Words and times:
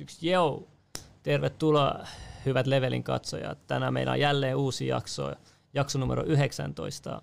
1. 0.00 0.30
Joo, 0.30 0.68
tervetuloa 1.22 2.06
hyvät 2.46 2.66
Levelin 2.66 3.02
katsojat. 3.02 3.66
Tänään 3.66 3.92
meillä 3.92 4.12
on 4.12 4.20
jälleen 4.20 4.56
uusi 4.56 4.86
jakso, 4.86 5.32
jakso 5.74 5.98
numero 5.98 6.24
19. 6.24 7.22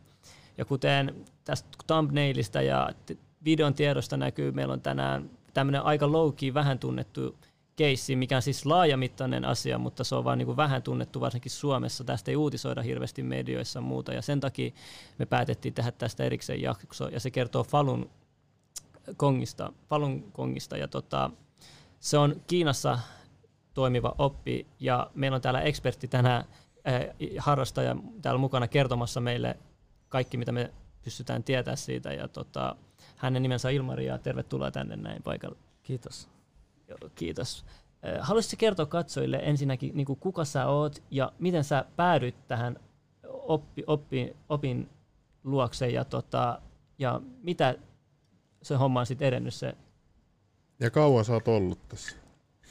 Ja 0.58 0.66
kuten 0.66 1.26
tästä 1.44 1.70
thumbnailista 1.88 2.62
ja 2.62 2.90
videon 3.46 3.74
tiedosta 3.74 4.18
näkyy, 4.18 4.52
meillä 4.52 4.74
on 4.74 4.82
tänään 4.82 5.30
tämmöinen 5.54 5.82
aika 5.82 6.12
low 6.12 6.34
vähän 6.54 6.80
tunnettu 6.80 7.36
keissi, 7.76 8.16
mikä 8.16 8.36
on 8.36 8.42
siis 8.42 8.66
laajamittainen 8.66 9.46
asia, 9.46 9.78
mutta 9.78 10.04
se 10.04 10.16
on 10.16 10.24
vain 10.24 10.38
niin 10.38 10.58
vähän 10.58 10.84
tunnettu 10.84 11.22
varsinkin 11.22 11.52
Suomessa. 11.52 12.04
Tästä 12.04 12.32
ei 12.32 12.36
uutisoida 12.36 12.82
hirveästi 12.82 13.24
medioissa 13.24 13.82
muuta, 13.82 14.14
ja 14.14 14.22
sen 14.22 14.40
takia 14.40 14.72
me 15.18 15.26
päätettiin 15.26 15.74
tehdä 15.74 15.92
tästä 15.92 16.24
erikseen 16.24 16.62
jakso, 16.62 17.08
ja 17.08 17.20
se 17.20 17.32
kertoo 17.32 17.64
Falun 17.64 18.10
Kongista, 19.18 19.74
Falun 19.90 20.32
Kongista 20.32 20.78
ja 20.78 20.88
tota, 20.88 21.32
se 22.06 22.18
on 22.18 22.42
Kiinassa 22.48 23.00
toimiva 23.74 24.16
oppi, 24.18 24.68
ja 24.80 25.12
meillä 25.14 25.36
on 25.36 25.42
täällä 25.42 25.62
ekspertti 25.62 26.08
tänään, 26.08 26.46
harrastaja 27.38 27.96
täällä 28.22 28.40
mukana 28.40 28.68
kertomassa 28.68 29.22
meille 29.22 29.58
kaikki, 30.10 30.38
mitä 30.38 30.52
me 30.52 30.72
pystytään 31.04 31.44
tietämään 31.44 31.78
siitä, 31.78 32.14
ja 32.14 32.28
tota, 32.28 32.76
hänen 33.16 33.42
nimensä 33.42 33.68
on 33.68 33.74
Ilmari, 33.74 34.06
ja 34.06 34.18
tervetuloa 34.18 34.72
tänne 34.72 34.96
näin 34.96 35.24
paikalle. 35.24 35.58
Kiitos. 35.84 36.30
Joo, 36.88 37.10
kiitos. 37.16 37.66
Haluaisitko 38.20 38.60
kertoa 38.60 38.86
katsojille 38.86 39.40
ensinnäkin, 39.44 39.92
niin 39.98 40.06
kuin 40.06 40.20
kuka 40.20 40.46
sä 40.46 40.68
oot 40.68 41.04
ja 41.12 41.32
miten 41.40 41.64
sä 41.64 41.86
päädyit 41.96 42.48
tähän 42.48 42.80
oppi, 43.24 43.84
oppi, 43.88 44.36
opin 44.50 44.90
luokse 45.44 45.90
ja, 45.90 46.06
tota, 46.06 46.62
ja 47.00 47.22
mitä 47.42 47.76
se 48.62 48.76
homma 48.76 49.00
on 49.00 49.06
sitten 49.06 49.28
edennyt 49.28 49.54
se? 49.54 49.76
Ja 50.80 50.92
kauan 50.92 51.26
sä 51.26 51.34
oot 51.34 51.48
ollut 51.48 51.88
tässä? 51.90 52.16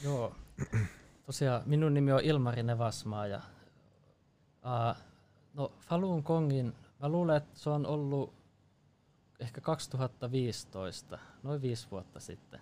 Joo, 0.03 0.35
tosiaan 1.25 1.61
minun 1.65 1.93
nimi 1.93 2.11
on 2.11 2.23
Ilmari 2.23 2.63
Nevasmaa 2.63 3.27
ja 3.27 3.41
uh, 4.65 4.97
no 5.53 5.71
Falun 5.79 6.23
Kongin, 6.23 6.73
mä 6.99 7.09
luulen, 7.09 7.37
että 7.37 7.59
se 7.59 7.69
on 7.69 7.85
ollut 7.85 8.33
ehkä 9.39 9.61
2015, 9.61 11.19
noin 11.43 11.61
viisi 11.61 11.87
vuotta 11.91 12.19
sitten 12.19 12.59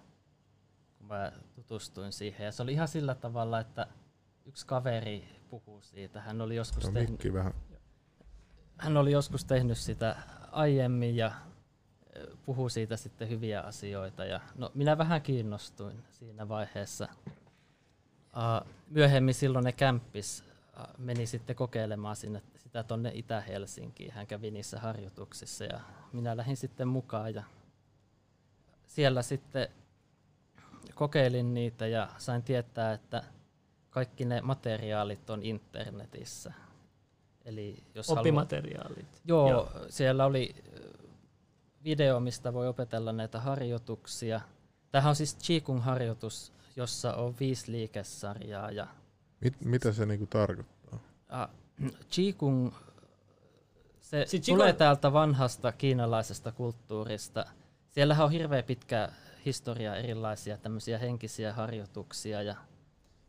kun 1.04 1.08
mä 1.08 1.32
tutustuin 1.56 2.12
siihen. 2.12 2.46
Ja 2.46 2.52
se 2.52 2.64
oli 2.64 2.74
ihan 2.74 2.88
sillä 2.88 3.16
tavalla, 3.16 3.60
että 3.60 3.88
yksi 4.46 4.68
kaveri 4.68 5.28
puhuu 5.50 5.82
siitä. 5.82 6.22
Hän 6.22 6.42
oli 6.42 6.56
joskus, 6.56 6.90
tehnyt, 6.90 7.34
vähän. 7.34 7.54
hän 8.78 8.98
oli 8.98 9.12
joskus 9.12 9.46
tehnyt 9.46 9.78
sitä 9.78 10.16
aiemmin 10.52 11.16
ja 11.16 11.32
puhuu 12.46 12.70
siitä 12.70 12.98
sitten 12.98 13.30
hyviä 13.30 13.62
asioita. 13.62 14.26
Ja, 14.26 14.40
no, 14.56 14.72
minä 14.74 14.98
vähän 14.98 15.22
kiinnostuin 15.22 16.04
siinä 16.12 16.50
vaiheessa. 16.50 17.08
Uh, 18.36 18.68
myöhemmin 18.90 19.34
silloin 19.34 19.66
ne 19.66 19.72
kämppis 19.72 20.44
uh, 20.80 20.98
meni 20.98 21.26
sitten 21.26 21.56
kokeilemaan 21.56 22.16
sinne, 22.16 22.42
sitä 22.56 22.84
tuonne 22.84 23.12
Itä-Helsinkiin. 23.14 24.12
Hän 24.12 24.28
kävi 24.28 24.52
niissä 24.52 24.80
harjoituksissa 24.80 25.64
ja 25.64 25.80
minä 26.14 26.38
lähdin 26.38 26.58
sitten 26.58 26.88
mukaan. 26.88 27.34
Ja 27.34 27.44
siellä 28.88 29.22
sitten 29.22 29.68
kokeilin 30.96 31.54
niitä 31.54 31.88
ja 31.88 32.10
sain 32.18 32.44
tietää, 32.44 32.94
että 32.94 33.24
kaikki 33.90 34.26
ne 34.26 34.42
materiaalit 34.42 35.30
on 35.30 35.44
internetissä. 35.44 36.54
Eli 37.46 37.84
jos 37.96 38.10
Oppimateriaalit. 38.10 38.98
Haluat, 38.98 39.22
joo, 39.26 39.50
joo, 39.50 39.70
siellä 39.90 40.26
oli 40.26 40.56
video, 41.84 42.20
mistä 42.20 42.54
voi 42.54 42.68
opetella 42.68 43.12
näitä 43.12 43.40
harjoituksia. 43.40 44.42
Tämähän 44.92 45.10
on 45.10 45.16
siis 45.16 45.38
Qigong-harjoitus, 45.38 46.54
jossa 46.76 47.14
on 47.14 47.36
viisi 47.40 47.72
liikesarjaa. 47.72 48.72
Ja 48.72 48.88
Mit, 49.42 49.62
mitä 49.66 49.92
se 49.92 50.06
niinku 50.06 50.28
tarkoittaa? 50.28 51.00
Ah, 51.30 51.50
Qigong, 52.18 52.72
se 54.02 54.26
Qigong... 54.26 54.46
tulee 54.46 54.74
täältä 54.74 55.14
vanhasta 55.14 55.72
kiinalaisesta 55.72 56.52
kulttuurista. 56.52 57.46
Siellähän 57.92 58.26
on 58.26 58.32
hirveän 58.32 58.64
pitkä 58.64 59.10
historiaa 59.46 59.96
erilaisia 59.96 60.58
tämmöisiä 60.58 60.98
henkisiä 60.98 61.54
harjoituksia 61.54 62.42
ja 62.42 62.56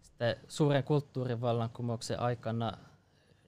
sitten 0.01 0.37
suuren 0.49 0.85
kulttuurivallankumouksen 0.85 2.21
aikana 2.21 2.73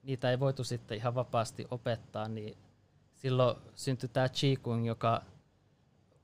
niitä 0.02 0.30
ei 0.30 0.40
voitu 0.40 0.64
sitten 0.64 0.96
ihan 0.96 1.14
vapaasti 1.14 1.66
opettaa, 1.70 2.28
niin 2.28 2.56
silloin 3.16 3.56
syntyi 3.74 4.08
tämä 4.08 4.26
Qigong, 4.28 4.86
joka 4.86 5.22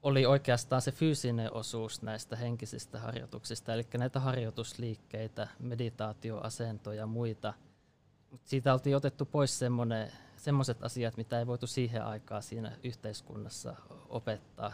oli 0.03 0.27
oikeastaan 0.27 0.83
se 0.83 0.93
fyysinen 0.93 1.53
osuus 1.53 2.03
näistä 2.03 2.37
henkisistä 2.37 2.99
harjoituksista, 2.99 3.75
eli 3.75 3.87
näitä 3.99 4.21
harjoitusliikkeitä, 4.21 5.49
meditaatioasentoja 5.59 7.01
ja 7.01 7.07
muita. 7.07 7.55
Mut 8.31 8.41
siitä 8.45 8.73
oltiin 8.73 8.97
otettu 8.97 9.27
pois 9.27 9.61
semmoiset 10.37 10.83
asiat, 10.83 11.17
mitä 11.17 11.39
ei 11.39 11.47
voitu 11.47 11.67
siihen 11.67 12.05
aikaan 12.05 12.43
siinä 12.43 12.73
yhteiskunnassa 12.85 13.75
opettaa. 14.09 14.73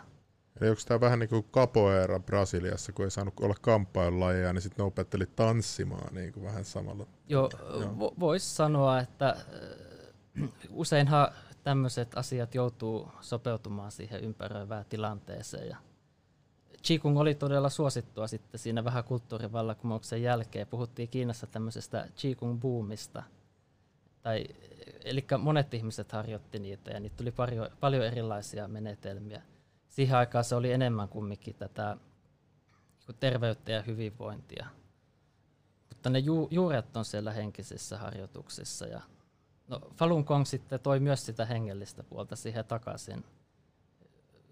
Eli 0.61 0.71
onko 0.71 0.83
tämä 0.87 1.01
vähän 1.01 1.19
niin 1.19 1.29
kuin 1.29 1.45
capoeira 1.53 2.21
Brasiliassa, 2.21 2.93
kun 2.93 3.05
ei 3.05 3.11
saanut 3.11 3.41
olla 3.41 3.55
kamppailulajeja, 3.61 4.53
niin 4.53 4.63
sitten 4.63 4.83
ne 4.83 4.87
opetteli 4.87 5.27
tanssimaan 5.27 6.15
niin 6.15 6.33
kuin 6.33 6.45
vähän 6.45 6.65
samalla. 6.65 7.07
Joo, 7.29 7.51
Joo. 7.81 8.15
voisi 8.21 8.55
sanoa, 8.55 9.01
että 9.01 9.29
äh, 9.29 10.49
useinhan 10.71 11.29
tämmöiset 11.69 12.19
asiat 12.19 12.55
joutuu 12.55 13.09
sopeutumaan 13.21 13.93
siihen 13.93 14.25
ympäröivään 14.25 14.85
tilanteeseen. 14.89 15.69
Ja 15.69 15.77
Qigong 16.89 17.19
oli 17.19 17.35
todella 17.35 17.69
suosittua 17.69 18.27
sitten 18.27 18.59
siinä 18.59 18.85
vähän 18.85 19.05
kulttuurivallankumouksen 19.05 20.23
jälkeen. 20.23 20.67
Puhuttiin 20.67 21.09
Kiinassa 21.09 21.47
tämmöisestä 21.47 22.09
Qigong-boomista. 22.17 23.23
Tai, 24.23 24.45
eli 25.05 25.27
monet 25.39 25.75
ihmiset 25.75 26.13
harjoitti 26.13 26.59
niitä 26.59 26.91
ja 26.91 27.01
niitä 27.01 27.17
tuli 27.17 27.33
paljon, 27.33 27.71
paljon 27.81 28.05
erilaisia 28.05 28.69
menetelmiä 28.69 29.43
siihen 29.89 30.17
aikaan 30.17 30.45
se 30.45 30.55
oli 30.55 30.73
enemmän 30.73 31.09
kumminkin 31.09 31.55
tätä 31.55 31.97
niin 33.09 33.17
terveyttä 33.21 33.73
ja 33.73 33.83
hyvinvointia. 33.83 34.67
Mutta 35.89 36.11
ne 36.11 36.19
ju- 36.19 36.49
juuret 36.51 36.97
on 36.97 37.05
siellä 37.05 37.33
henkisissä 37.33 37.99
harjoituksissa. 37.99 38.87
Ja, 38.87 39.01
no, 39.69 39.81
Falun 39.97 40.25
Gong 40.27 40.47
sitten 40.47 40.81
toi 40.81 41.01
myös 41.01 41.27
sitä 41.27 41.45
hengellistä 41.45 42.03
puolta 42.03 42.37
siihen 42.37 42.65
takaisin. 42.65 43.25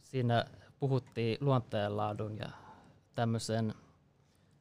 Siinä 0.01 0.45
puhuttiin 0.79 1.39
luonteenlaadun 1.41 2.39
ja 2.39 2.49
tämmöisen 3.15 3.75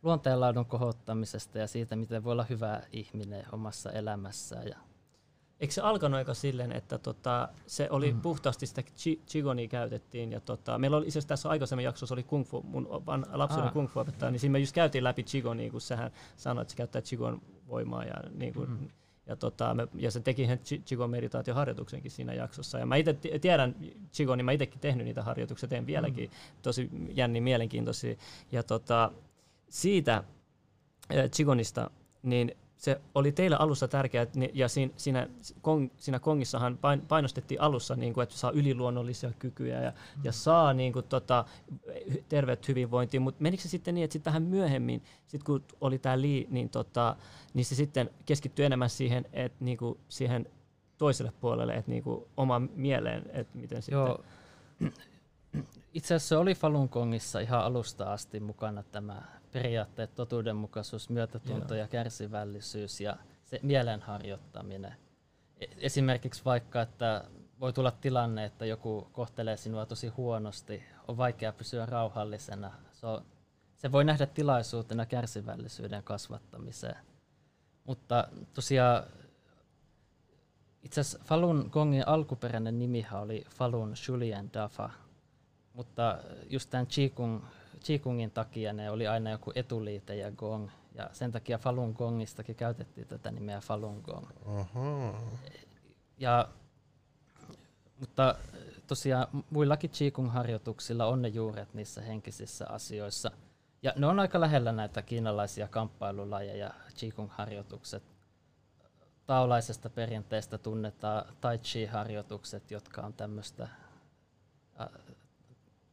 luonteenlaadun 0.03 0.65
kohottamisesta 0.65 1.57
ja 1.57 1.67
siitä, 1.67 1.95
miten 1.95 2.23
voi 2.23 2.31
olla 2.31 2.45
hyvä 2.49 2.81
ihminen 2.91 3.45
omassa 3.51 3.91
elämässään. 3.91 4.67
Ja 4.67 4.77
Eikö 5.59 5.73
se 5.73 5.81
alkanut 5.81 6.17
aika 6.17 6.33
silleen, 6.33 6.71
että 6.71 6.97
tota, 6.97 7.49
se 7.67 7.87
oli 7.89 8.13
mm. 8.13 8.21
puhtaasti 8.21 8.65
sitä 8.65 8.83
Qigonia 9.31 9.67
käytettiin. 9.67 10.31
Ja 10.31 10.39
tota, 10.39 10.77
meillä 10.77 10.97
oli 10.97 11.05
itse 11.05 11.19
asiassa 11.19 11.27
tässä 11.27 11.49
aikaisemmin 11.49 11.83
jaksossa 11.83 12.15
oli 12.15 12.23
kung 12.23 12.45
fu, 12.45 12.61
mun 12.61 12.87
lapsi 13.31 13.59
oli 13.59 13.71
kung 13.71 13.89
fu 13.89 13.99
opettaja, 13.99 14.31
niin 14.31 14.39
siinä 14.39 14.51
me 14.51 14.59
just 14.59 14.75
käytiin 14.75 15.03
läpi 15.03 15.23
Qigonia, 15.23 15.71
kun 15.71 15.81
sähän 15.81 16.11
sanoit, 16.37 16.65
että 16.65 16.71
se 16.71 16.77
käyttää 16.77 17.01
Qigon 17.01 17.41
voimaa. 17.67 18.03
Ja, 18.03 18.13
niin 18.31 18.53
kuin, 18.53 18.69
mm. 18.69 18.87
Ja, 19.27 19.35
tota, 19.35 19.73
me, 19.73 19.87
ja 19.95 20.11
se 20.11 20.19
teki 20.19 20.41
ihan 20.41 20.59
Qigon 20.85 21.09
meditaatioharjoituksenkin 21.09 22.11
siinä 22.11 22.33
jaksossa. 22.33 22.79
Ja 22.79 22.85
mä 22.85 22.95
itse 22.95 23.13
tiedän 23.41 23.75
Qigonia, 24.17 24.43
mä 24.43 24.51
itsekin 24.51 24.79
tehnyt 24.79 25.05
niitä 25.05 25.23
harjoituksia, 25.23 25.69
teen 25.69 25.85
vieläkin 25.85 26.29
mm. 26.29 26.61
tosi 26.61 26.89
jänni 27.13 27.41
mielenkiintoisia. 27.41 28.15
Ja 28.51 28.63
tota, 28.63 29.11
siitä 29.69 30.23
Qigonista, 31.37 31.91
niin 32.23 32.55
se 32.77 33.01
oli 33.15 33.31
teillä 33.31 33.57
alussa 33.57 33.87
tärkeää, 33.87 34.25
ja 34.53 34.67
siinä, 34.67 34.93
siinä, 34.97 35.27
kong, 35.61 35.89
siinä 35.97 36.19
kongissahan 36.19 36.79
painostettiin 37.07 37.61
alussa, 37.61 37.95
niin 37.95 38.13
kuin, 38.13 38.23
että 38.23 38.35
saa 38.35 38.51
yliluonnollisia 38.51 39.31
kykyjä 39.39 39.81
ja, 39.81 39.91
mm. 39.91 40.21
ja 40.23 40.31
saa 40.31 40.73
niin 40.73 40.93
kuin, 40.93 41.05
tota, 41.05 41.45
terveyttä 42.29 42.65
hyvinvointia, 42.67 43.21
mutta 43.21 43.43
menikö 43.43 43.63
se 43.63 43.69
sitten 43.69 43.95
niin, 43.95 44.03
että 44.03 44.13
sitten 44.13 44.31
vähän 44.31 44.43
myöhemmin, 44.43 45.03
sit 45.27 45.43
kun 45.43 45.63
oli 45.81 45.99
tämä 45.99 46.21
lii, 46.21 46.47
niin, 46.49 46.69
tota, 46.69 47.15
niin 47.53 47.65
se 47.65 47.75
sitten 47.75 48.09
keskittyi 48.25 48.65
enemmän 48.65 48.89
siihen, 48.89 49.25
että 49.33 49.65
niin 49.65 49.77
kuin, 49.77 49.99
siihen 50.09 50.47
toiselle 50.97 51.33
puolelle, 51.41 51.73
että 51.73 51.91
niin 51.91 52.03
kuin, 52.03 52.25
omaan 52.37 52.69
mieleen, 52.75 53.23
että 53.33 53.57
miten 53.57 53.81
sitten... 53.81 53.99
Joo. 53.99 54.23
Itse 55.93 56.15
asiassa 56.15 56.29
se 56.29 56.37
oli 56.37 56.55
Falun 56.55 56.89
Gongissa 56.91 57.39
ihan 57.39 57.63
alusta 57.63 58.13
asti 58.13 58.39
mukana 58.39 58.83
tämä 58.83 59.21
periaatteet, 59.55 60.15
totuudenmukaisuus, 60.15 61.09
myötätunto 61.09 61.73
Joo. 61.73 61.81
ja 61.81 61.87
kärsivällisyys 61.87 63.01
ja 63.01 63.17
se 63.43 63.59
mielenharjoittaminen. 63.63 64.95
E, 65.59 65.65
esimerkiksi 65.77 66.45
vaikka, 66.45 66.81
että 66.81 67.23
voi 67.59 67.73
tulla 67.73 67.91
tilanne, 67.91 68.45
että 68.45 68.65
joku 68.65 69.09
kohtelee 69.11 69.57
sinua 69.57 69.85
tosi 69.85 70.07
huonosti, 70.07 70.83
on 71.07 71.17
vaikea 71.17 71.53
pysyä 71.53 71.85
rauhallisena. 71.85 72.71
Se, 72.91 73.07
on, 73.07 73.25
se 73.75 73.91
voi 73.91 74.05
nähdä 74.05 74.25
tilaisuutena 74.25 75.05
kärsivällisyyden 75.05 76.03
kasvattamiseen. 76.03 76.97
Mutta 77.83 78.27
tosiaan 78.53 79.03
itse 80.83 81.01
asiassa 81.01 81.19
Falun 81.25 81.69
Gongin 81.71 82.07
alkuperäinen 82.07 82.79
nimihän 82.79 83.21
oli 83.21 83.45
Falun 83.49 83.95
Shulien 83.95 84.53
Dafa, 84.53 84.89
mutta 85.73 86.17
just 86.49 86.69
tämän 86.69 86.87
Qigong 86.87 87.41
Qigongin 87.87 88.31
takia 88.31 88.73
ne 88.73 88.91
oli 88.91 89.07
aina 89.07 89.31
joku 89.31 89.51
etuliite 89.55 90.15
ja 90.15 90.31
gong. 90.31 90.69
Ja 90.95 91.09
sen 91.11 91.31
takia 91.31 91.57
Falun 91.57 91.93
Gongistakin 91.97 92.55
käytettiin 92.55 93.07
tätä 93.07 93.31
nimeä 93.31 93.59
Falun 93.61 94.01
Gong. 94.01 94.25
Ahaa. 94.45 95.21
Ja, 96.17 96.47
mutta 97.99 98.35
tosiaan 98.87 99.27
muillakin 99.49 99.89
Qigong-harjoituksilla 99.89 101.05
on 101.05 101.21
ne 101.21 101.27
juuret 101.27 101.73
niissä 101.73 102.01
henkisissä 102.01 102.65
asioissa. 102.69 103.31
Ja 103.83 103.93
ne 103.95 104.07
on 104.07 104.19
aika 104.19 104.39
lähellä 104.41 104.71
näitä 104.71 105.01
kiinalaisia 105.01 105.67
kamppailulajeja, 105.67 106.73
Qigong-harjoitukset. 106.89 108.03
Taolaisesta 109.25 109.89
perinteestä 109.89 110.57
tunnetaan 110.57 111.25
Tai 111.41 111.57
Chi-harjoitukset, 111.57 112.71
jotka 112.71 113.01
on 113.01 113.13
tämmöistä 113.13 113.67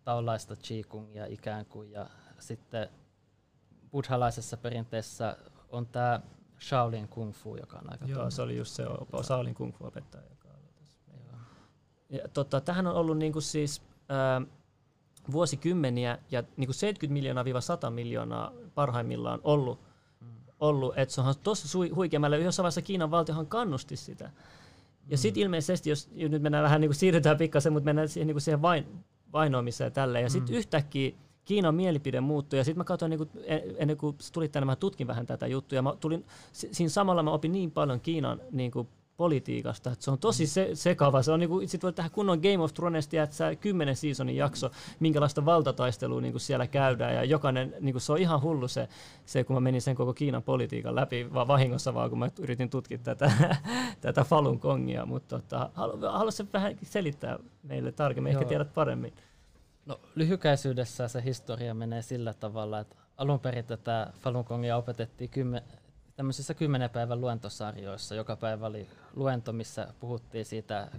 taulaista 0.04 0.56
Qigongia 0.68 1.26
ikään 1.26 1.66
kuin. 1.66 1.90
Ja 1.90 2.06
sitten 2.38 2.88
buddhalaisessa 3.90 4.56
perinteessä 4.56 5.36
on 5.68 5.86
tämä 5.86 6.20
Shaolin 6.60 7.08
Kung 7.08 7.32
Fu, 7.32 7.56
joka 7.56 7.78
on 7.78 7.92
aika 7.92 8.04
Joo, 8.04 8.14
tunnettu. 8.14 8.30
se 8.36 8.42
oli 8.42 8.56
just 8.56 8.70
se 8.72 8.86
opa, 8.86 9.22
Shaolin 9.22 9.54
Kung 9.54 9.74
Fu 9.74 9.86
opettaja. 9.86 10.24
Joka 10.30 10.48
oli 10.48 10.68
tässä. 10.74 11.00
Ja, 12.10 12.28
tota, 12.28 12.60
tähän 12.60 12.86
on 12.86 12.94
ollut 12.94 13.18
niinku 13.18 13.40
siis 13.40 13.82
ää, 14.08 14.42
vuosikymmeniä 15.32 16.18
ja 16.30 16.42
niinku 16.56 16.72
70 16.72 17.12
miljoonaa 17.14 17.44
100 17.60 17.90
miljoonaa 17.90 18.52
parhaimmillaan 18.74 19.40
ollut, 19.44 19.80
Mm. 20.20 20.26
ollut 20.60 20.98
että 20.98 21.14
se 21.14 21.20
on 21.20 21.34
tosi 21.42 21.88
huikea. 21.88 22.20
Mä 22.20 22.28
jossain 22.28 22.64
vaiheessa 22.64 22.82
Kiinan 22.82 23.10
valtiohan 23.10 23.46
kannusti 23.46 23.96
sitä. 23.96 24.30
Ja 25.08 25.18
sitten 25.18 25.40
Mm. 25.40 25.42
ilmeisesti, 25.44 25.90
jos 25.90 26.08
jos 26.14 26.30
nyt 26.30 26.42
mennään 26.42 26.64
vähän 26.64 26.80
niin 26.80 26.88
kuin 26.88 26.96
siirrytään 26.96 27.36
pikkasen, 27.36 27.72
mutta 27.72 27.84
mennään 27.84 28.08
siihen, 28.08 28.26
niin 28.26 28.34
kuin 28.34 28.42
siihen 28.42 28.62
vain, 28.62 29.04
vainoamiseen 29.32 29.86
ja 29.86 29.90
tälleen. 29.90 30.22
Ja 30.22 30.30
sitten 30.30 30.54
Mm. 30.54 30.58
yhtäkkiä 30.58 31.12
Kiinan 31.44 31.74
mielipide 31.74 32.20
muuttui. 32.20 32.58
Ja 32.58 32.64
sitten 32.64 32.78
mä 32.78 32.84
katsoin, 32.84 33.10
niin 33.10 33.18
kuin, 33.18 33.30
ennen 33.76 33.96
kuin 33.96 34.16
tulit 34.32 34.52
tänne, 34.52 34.64
mä 34.64 34.76
tutkin 34.76 35.06
vähän 35.06 35.26
tätä 35.26 35.46
juttua. 35.46 35.76
Ja 35.76 35.82
mä 35.82 35.94
tulin, 36.00 36.24
si- 36.52 36.68
siinä 36.72 36.88
samalla 36.90 37.22
mä 37.22 37.30
opin 37.30 37.52
niin 37.52 37.70
paljon 37.70 38.00
Kiinan 38.00 38.40
niin 38.50 38.70
kuin, 38.70 38.88
politiikasta, 39.22 39.92
että 39.92 40.04
se 40.04 40.10
on 40.10 40.18
tosi 40.18 40.46
se, 40.46 40.70
sekava. 40.74 41.22
Se 41.22 41.32
on 41.32 41.40
niinku, 41.40 41.62
sit 41.66 41.82
voi 41.82 41.92
tehdä 41.92 42.10
kunnon 42.10 42.38
Game 42.38 42.58
of 42.58 42.74
Thrones, 42.74 43.08
että 43.12 43.36
sä 43.36 43.54
kymmenen 43.54 43.96
seasonin 43.96 44.36
jakso, 44.36 44.70
minkälaista 45.00 45.44
valtataistelua 45.44 46.20
niinku 46.20 46.38
siellä 46.38 46.66
käydään, 46.66 47.14
ja 47.14 47.24
jokainen, 47.24 47.74
niinku, 47.80 48.00
se 48.00 48.12
on 48.12 48.18
ihan 48.18 48.42
hullu 48.42 48.68
se, 48.68 48.88
se, 49.26 49.44
kun 49.44 49.56
mä 49.56 49.60
menin 49.60 49.82
sen 49.82 49.94
koko 49.94 50.14
Kiinan 50.14 50.42
politiikan 50.42 50.94
läpi, 50.94 51.34
vaan 51.34 51.48
vahingossa 51.48 51.94
vaan, 51.94 52.10
kun 52.10 52.18
mä 52.18 52.28
yritin 52.38 52.70
tutkia 52.70 52.98
tätä, 52.98 53.32
tätä 54.00 54.24
Falun 54.24 54.58
Gongia, 54.62 55.06
mutta 55.06 55.38
tota, 55.38 55.70
haluaisin 56.12 56.48
vähän 56.52 56.78
selittää 56.82 57.38
meille 57.62 57.92
tarkemmin, 57.92 58.30
ehkä 58.30 58.42
Joo. 58.42 58.48
tiedät 58.48 58.74
paremmin. 58.74 59.12
No, 59.86 60.00
lyhykäisyydessä 60.14 61.08
se 61.08 61.24
historia 61.24 61.74
menee 61.74 62.02
sillä 62.02 62.34
tavalla, 62.34 62.80
että 62.80 62.96
alun 63.16 63.40
perin 63.40 63.64
tätä 63.64 64.12
Falun 64.20 64.44
Gongia 64.48 64.76
opetettiin 64.76 65.30
kymmen, 65.30 65.62
tämmöisissä 66.16 66.54
kymmenen 66.54 66.90
päivän 66.90 67.20
luentosarjoissa. 67.20 68.14
Joka 68.14 68.36
päivä 68.36 68.66
oli 68.66 68.88
luento, 69.14 69.52
missä 69.52 69.94
puhuttiin 70.00 70.44
siitä, 70.44 70.90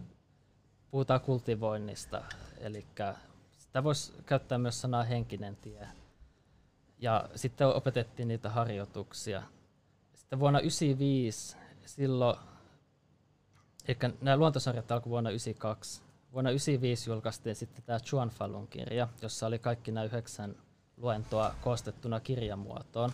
puhutaan 0.92 1.22
kultivoinnista, 1.22 2.24
eli 2.58 2.86
sitä 3.58 3.84
voisi 3.84 4.14
käyttää 4.26 4.58
myös 4.58 4.82
sanaa 4.82 5.04
henkinen 5.04 5.56
tie. 5.56 5.88
Ja 7.00 7.30
sitten 7.36 7.68
opetettiin 7.68 8.28
niitä 8.28 8.50
harjoituksia. 8.50 9.44
Sitten 10.14 10.40
vuonna 10.40 10.60
1995, 10.60 11.58
silloin, 11.86 12.38
eli 13.88 13.98
nämä 14.22 14.38
luontosarjat 14.38 14.92
alkoi 14.92 15.10
vuonna 15.10 15.30
1992, 15.30 16.02
Vuonna 16.34 16.50
1995 16.50 17.10
julkaistiin 17.10 17.56
sitten 17.56 17.84
tämä 17.84 18.00
Chuan 18.00 18.30
Falun 18.30 18.68
kirja, 18.68 19.08
jossa 19.22 19.48
oli 19.48 19.60
kaikki 19.60 19.92
nämä 19.92 20.04
yhdeksän 20.04 20.56
luentoa 20.98 21.56
koostettuna 21.62 22.20
kirjamuotoon. 22.20 23.12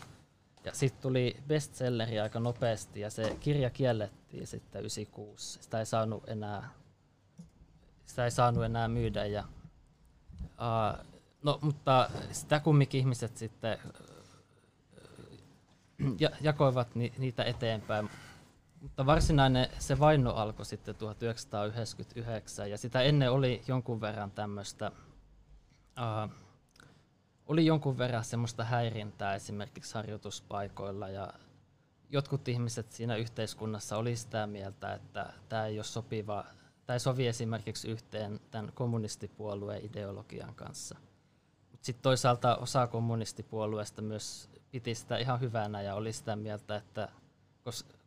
Ja 0.63 0.73
sitten 0.73 1.01
tuli 1.01 1.37
bestselleri 1.47 2.19
aika 2.19 2.39
nopeasti 2.39 2.99
ja 2.99 3.09
se 3.09 3.37
kirja 3.39 3.69
kiellettiin 3.69 4.47
sitten 4.47 4.79
96. 4.79 5.59
Sitä 5.61 5.79
ei 5.79 5.85
saanut 5.85 6.29
enää, 6.29 6.69
sitä 8.05 8.25
ei 8.25 8.31
saanut 8.31 8.63
enää 8.63 8.87
myydä. 8.87 9.25
Ja, 9.25 9.43
uh, 10.41 11.05
no, 11.43 11.59
mutta 11.61 12.09
sitä 12.31 12.59
kumminkin 12.59 12.99
ihmiset 12.99 13.37
sitten 13.37 13.77
ja, 16.19 16.29
jakoivat 16.41 16.95
ni, 16.95 17.13
niitä 17.17 17.43
eteenpäin. 17.43 18.09
Mutta 18.81 19.05
varsinainen 19.05 19.67
se 19.79 19.99
vaino 19.99 20.31
alkoi 20.31 20.65
sitten 20.65 20.95
1999 20.95 22.71
ja 22.71 22.77
sitä 22.77 23.01
ennen 23.01 23.31
oli 23.31 23.61
jonkun 23.67 24.01
verran 24.01 24.31
tämmöistä, 24.31 24.91
uh, 25.97 26.31
oli 27.49 27.65
jonkun 27.65 27.97
verran 27.97 28.23
semmoista 28.23 28.63
häirintää 28.63 29.35
esimerkiksi 29.35 29.93
harjoituspaikoilla 29.93 31.09
ja 31.09 31.33
jotkut 32.09 32.47
ihmiset 32.47 32.91
siinä 32.91 33.15
yhteiskunnassa 33.15 33.97
oli 33.97 34.15
sitä 34.15 34.47
mieltä, 34.47 34.93
että 34.93 35.33
tämä 35.49 35.65
ei 35.65 35.77
ole 35.77 35.83
sopiva, 35.83 36.45
tämä 36.85 36.95
ei 36.95 36.99
sovi 36.99 37.27
esimerkiksi 37.27 37.89
yhteen 37.89 38.39
tämän 38.51 38.71
kommunistipuolueen 38.73 39.85
ideologian 39.85 40.55
kanssa. 40.55 40.95
Mutta 41.71 41.85
sitten 41.85 42.03
toisaalta 42.03 42.55
osa 42.55 42.87
kommunistipuolueesta 42.87 44.01
myös 44.01 44.49
piti 44.71 44.95
sitä 44.95 45.17
ihan 45.17 45.39
hyvänä 45.39 45.81
ja 45.81 45.95
oli 45.95 46.13
sitä 46.13 46.35
mieltä, 46.35 46.75
että 46.75 47.09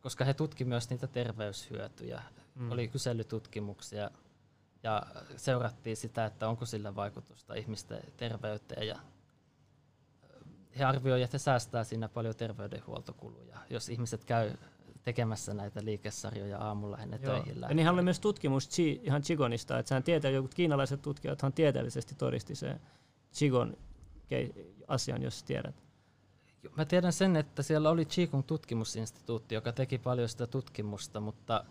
koska 0.01 0.25
he 0.25 0.33
tutki 0.33 0.65
myös 0.65 0.89
niitä 0.89 1.07
terveyshyötyjä. 1.07 2.21
Mm. 2.55 2.71
Oli 2.71 2.87
kyselytutkimuksia 2.87 4.11
ja 4.83 5.03
seurattiin 5.37 5.97
sitä, 5.97 6.25
että 6.25 6.49
onko 6.49 6.65
sillä 6.65 6.95
vaikutusta 6.95 7.53
ihmisten 7.53 8.03
terveyteen. 8.17 8.87
Ja 8.87 8.99
he 10.79 10.83
arvioivat, 10.83 11.23
että 11.25 11.35
he 11.35 11.39
säästää 11.39 11.83
siinä 11.83 12.09
paljon 12.09 12.35
terveydenhuoltokuluja, 12.35 13.57
jos 13.69 13.89
ihmiset 13.89 14.23
käy 14.25 14.51
tekemässä 15.03 15.53
näitä 15.53 15.85
liikesarjoja 15.85 16.59
aamulla 16.59 16.97
ennen 16.97 17.19
Joo. 17.23 17.33
töihin 17.33 17.61
Ja 17.61 17.75
niinhän 17.75 17.93
oli 17.93 18.01
myös 18.01 18.19
tutkimus 18.19 18.69
chi, 18.69 19.01
ihan 19.03 19.21
Chigonista, 19.21 19.79
että 19.79 19.87
sehän 19.87 20.03
tietää, 20.03 20.31
jotkut 20.31 20.53
kiinalaiset 20.53 21.01
tutkijathan 21.01 21.53
tieteellisesti 21.53 22.15
todisti 22.15 22.55
sen 22.55 22.81
Chigon 23.33 23.77
asian, 24.87 25.21
jos 25.21 25.43
tiedät. 25.43 25.75
Mä 26.77 26.85
tiedän 26.85 27.13
sen, 27.13 27.35
että 27.35 27.63
siellä 27.63 27.89
oli 27.89 28.05
Qigong 28.05 28.43
tutkimusinstituutti, 28.47 29.55
joka 29.55 29.71
teki 29.71 29.97
paljon 29.97 30.29
sitä 30.29 30.47
tutkimusta, 30.47 31.19
mutta 31.19 31.65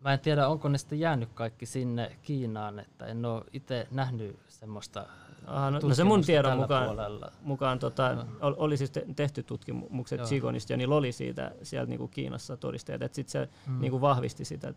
mä 0.00 0.12
en 0.12 0.20
tiedä, 0.20 0.48
onko 0.48 0.68
ne 0.68 0.78
sitten 0.78 1.00
jäänyt 1.00 1.28
kaikki 1.34 1.66
sinne 1.66 2.16
Kiinaan, 2.22 2.78
että 2.78 3.06
en 3.06 3.24
ole 3.24 3.44
itse 3.52 3.88
nähnyt 3.90 4.38
semmoista 4.48 5.06
Aha, 5.46 5.70
no, 5.70 5.80
no 5.82 5.94
se 5.94 6.04
mun 6.04 6.22
tiedon 6.22 6.56
mukaan, 6.56 6.86
puolella. 6.86 7.32
mukaan 7.42 7.78
tota, 7.78 8.14
no. 8.14 8.24
oli 8.40 8.76
siis 8.76 8.92
tehty 9.16 9.42
tutkimukset 9.42 10.18
Joo. 10.18 10.28
Qigonista 10.28 10.72
ja 10.72 10.76
niillä 10.76 10.94
oli 10.94 11.12
siitä 11.12 11.52
siellä 11.62 11.86
niinku 11.86 12.08
Kiinassa 12.08 12.56
todisteet, 12.56 13.02
että 13.02 13.16
sit 13.16 13.28
se 13.28 13.48
mm. 13.66 13.80
niinku 13.80 14.00
vahvisti 14.00 14.44
sitä 14.44 14.74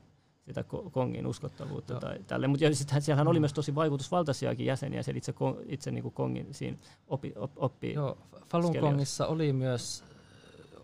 sitä 0.48 0.64
kongin 0.92 1.28
uskottavuutta 1.28 1.94
Joo. 1.94 2.00
tai 2.00 2.20
tälle. 2.28 2.48
Mutta 2.48 2.66
sitten 2.74 3.02
siellähän 3.02 3.28
oli 3.28 3.40
myös 3.40 3.54
tosi 3.54 3.76
vaikutusvaltaisiakin 3.76 4.66
jäseniä, 4.66 5.04
siellä 5.04 5.18
itse, 5.18 5.34
itse 5.66 5.92
niin 5.92 6.02
kuin 6.02 6.14
kongin 6.14 6.48
siinä 6.52 6.78
oppi, 7.08 7.34
op, 7.36 7.52
oppii. 7.56 7.94
Joo, 7.94 8.18
Falun 8.50 8.76
Gongissa 8.80 9.28
oli 9.28 9.54
myös 9.54 10.04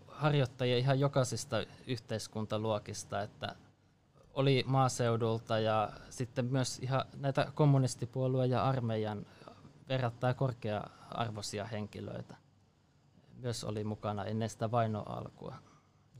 harjoittajia 0.06 0.78
ihan 0.78 1.00
jokaisesta 1.00 1.56
yhteiskuntaluokista, 1.86 3.22
että 3.22 3.56
oli 4.34 4.64
maaseudulta 4.66 5.58
ja 5.58 5.90
sitten 6.10 6.44
myös 6.44 6.78
ihan 6.78 7.04
näitä 7.16 7.52
kommunistipuolueen 7.54 8.50
ja 8.50 8.64
armeijan 8.64 9.26
verrattain 9.88 10.36
korkea-arvoisia 10.36 11.64
henkilöitä 11.64 12.36
myös 13.44 13.64
oli 13.64 13.84
mukana 13.84 14.24
ennen 14.24 14.50
sitä 14.50 14.70
vainoa 14.70 15.02
alkua. 15.06 15.54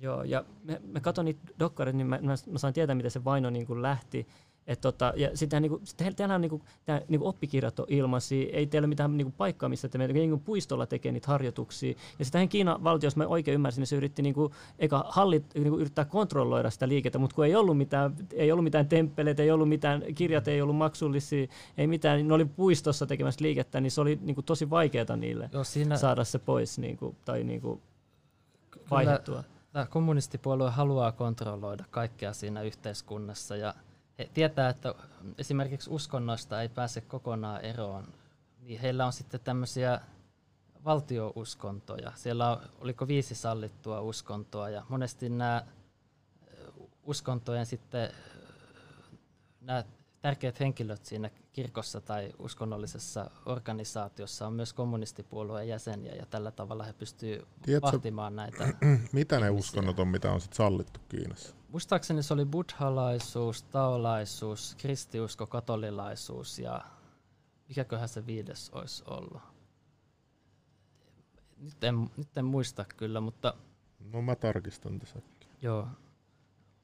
Joo, 0.00 0.22
ja 0.22 0.44
me, 0.64 0.80
me 0.84 1.00
katsoin 1.00 1.24
niitä 1.24 1.40
dokkareita, 1.58 1.96
niin 1.96 2.06
mä, 2.06 2.18
mä, 2.22 2.34
mä 2.50 2.58
sain 2.58 2.74
tietää, 2.74 2.94
miten 2.94 3.10
se 3.10 3.24
vaino 3.24 3.50
niin 3.50 3.66
kuin 3.66 3.82
lähti. 3.82 4.28
Et 4.66 4.80
tota, 4.80 5.12
ja 5.16 5.36
sitten 5.36 5.62
niinku, 5.62 5.80
sit 5.84 6.16
teillä 6.16 6.34
on 6.34 6.40
niinku, 6.40 6.62
tää, 6.84 7.00
niinku 7.08 7.28
oppikirjat 7.28 7.80
on 7.80 7.86
ilmaisia, 7.88 8.48
ei 8.52 8.66
teillä 8.66 8.84
ole 8.84 8.88
mitään 8.88 9.16
niinku 9.16 9.34
paikkaa, 9.36 9.68
missä 9.68 9.88
te 9.88 9.98
niinku 9.98 10.38
puistolla 10.38 10.86
tekee 10.86 11.12
niitä 11.12 11.28
harjoituksia. 11.28 11.94
Ja 12.18 12.24
sitten 12.24 12.48
Kiinan 12.48 12.84
valtio, 12.84 13.06
jos 13.06 13.16
mä 13.16 13.26
oikein 13.26 13.54
ymmärsin, 13.54 13.80
niin 13.80 13.86
se 13.86 13.96
yritti 13.96 14.22
niinku, 14.22 14.52
eka 14.78 15.04
hallit, 15.08 15.44
niinku, 15.54 15.78
yrittää 15.78 16.04
kontrolloida 16.04 16.70
sitä 16.70 16.88
liikettä, 16.88 17.18
mutta 17.18 17.36
kun 17.36 17.44
ei 17.44 17.54
ollut 17.54 17.78
mitään, 17.78 18.16
ei 18.32 18.52
ollut 18.52 18.64
mitään 18.64 18.88
temppeleitä, 18.88 19.42
ei 19.42 19.50
ollut 19.50 19.68
mitään, 19.68 20.02
kirjat 20.14 20.48
ei 20.48 20.62
ollut 20.62 20.76
maksullisia, 20.76 21.46
ei 21.78 21.86
mitään, 21.86 22.16
niin 22.16 22.28
ne 22.28 22.34
oli 22.34 22.44
puistossa 22.44 23.06
tekemässä 23.06 23.44
liikettä, 23.44 23.80
niin 23.80 23.90
se 23.90 24.00
oli 24.00 24.18
niinku, 24.22 24.42
tosi 24.42 24.70
vaikeaa 24.70 25.16
niille 25.16 25.50
Joo, 25.52 25.64
siinä... 25.64 25.96
saada 25.96 26.24
se 26.24 26.38
pois 26.38 26.78
niinku, 26.78 27.14
tai 27.24 27.44
niinku, 27.44 27.80
vaihdettua. 28.90 29.34
Kyllä 29.34 29.54
tämä 29.72 29.86
kommunistipuolue 29.86 30.70
haluaa 30.70 31.12
kontrolloida 31.12 31.84
kaikkea 31.90 32.32
siinä 32.32 32.62
yhteiskunnassa 32.62 33.56
ja 33.56 33.74
he 34.18 34.30
tietää, 34.34 34.68
että 34.68 34.94
esimerkiksi 35.38 35.90
uskonnoista 35.90 36.62
ei 36.62 36.68
pääse 36.68 37.00
kokonaan 37.00 37.60
eroon, 37.60 38.04
niin 38.60 38.80
heillä 38.80 39.06
on 39.06 39.12
sitten 39.12 39.40
tämmöisiä 39.40 40.00
valtiouskontoja. 40.84 42.12
Siellä 42.14 42.50
on, 42.50 42.60
oliko 42.78 43.08
viisi 43.08 43.34
sallittua 43.34 44.00
uskontoa 44.00 44.68
ja 44.68 44.82
monesti 44.88 45.28
nämä 45.28 45.64
uskontojen 47.02 47.66
sitten 47.66 48.10
nämä 49.60 49.84
tärkeät 50.22 50.60
henkilöt 50.60 51.04
siinä 51.04 51.30
kirkossa 51.52 52.00
tai 52.00 52.32
uskonnollisessa 52.38 53.30
organisaatiossa 53.46 54.46
on 54.46 54.52
myös 54.52 54.72
kommunistipuolueen 54.72 55.68
jäseniä 55.68 56.14
ja 56.14 56.26
tällä 56.26 56.50
tavalla 56.50 56.84
he 56.84 56.92
pystyvät 56.92 57.42
vahtimaan 57.82 58.36
näitä. 58.36 58.68
mitä 59.12 59.40
ne 59.40 59.50
uskonnot 59.50 59.98
on, 59.98 60.08
mitä 60.08 60.32
on 60.32 60.40
sit 60.40 60.52
sallittu 60.52 61.00
Kiinassa? 61.08 61.54
Muistaakseni 61.74 62.22
se 62.22 62.34
oli 62.34 62.44
buddhalaisuus, 62.44 63.62
taolaisuus, 63.62 64.74
kristiusko, 64.78 65.46
katolilaisuus 65.46 66.58
ja 66.58 66.80
mikäköhän 67.68 68.08
se 68.08 68.26
viides 68.26 68.70
olisi 68.70 69.04
ollut. 69.06 69.42
Nyt 71.56 71.84
en, 71.84 72.10
nyt 72.16 72.36
en 72.36 72.44
muista 72.44 72.84
kyllä, 72.96 73.20
mutta... 73.20 73.54
No 74.12 74.22
mä 74.22 74.36
tarkistan 74.36 74.98
tässä. 74.98 75.18
Joo, 75.62 75.88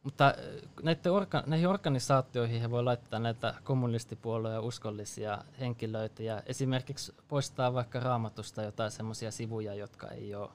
mutta 0.02 0.26
äh, 0.26 0.34
näiden 0.82 1.12
orga, 1.12 1.42
näihin 1.46 1.68
organisaatioihin 1.68 2.60
he 2.60 2.70
voi 2.70 2.84
laittaa 2.84 3.18
näitä 3.20 3.54
kommunistipuolueja 3.64 4.60
uskollisia 4.60 5.44
henkilöitä 5.60 6.22
ja 6.22 6.42
esimerkiksi 6.46 7.14
poistaa 7.28 7.74
vaikka 7.74 8.00
raamatusta 8.00 8.62
jotain 8.62 8.90
semmoisia 8.90 9.30
sivuja, 9.30 9.74
jotka 9.74 10.08
ei 10.08 10.34
ole 10.34 10.50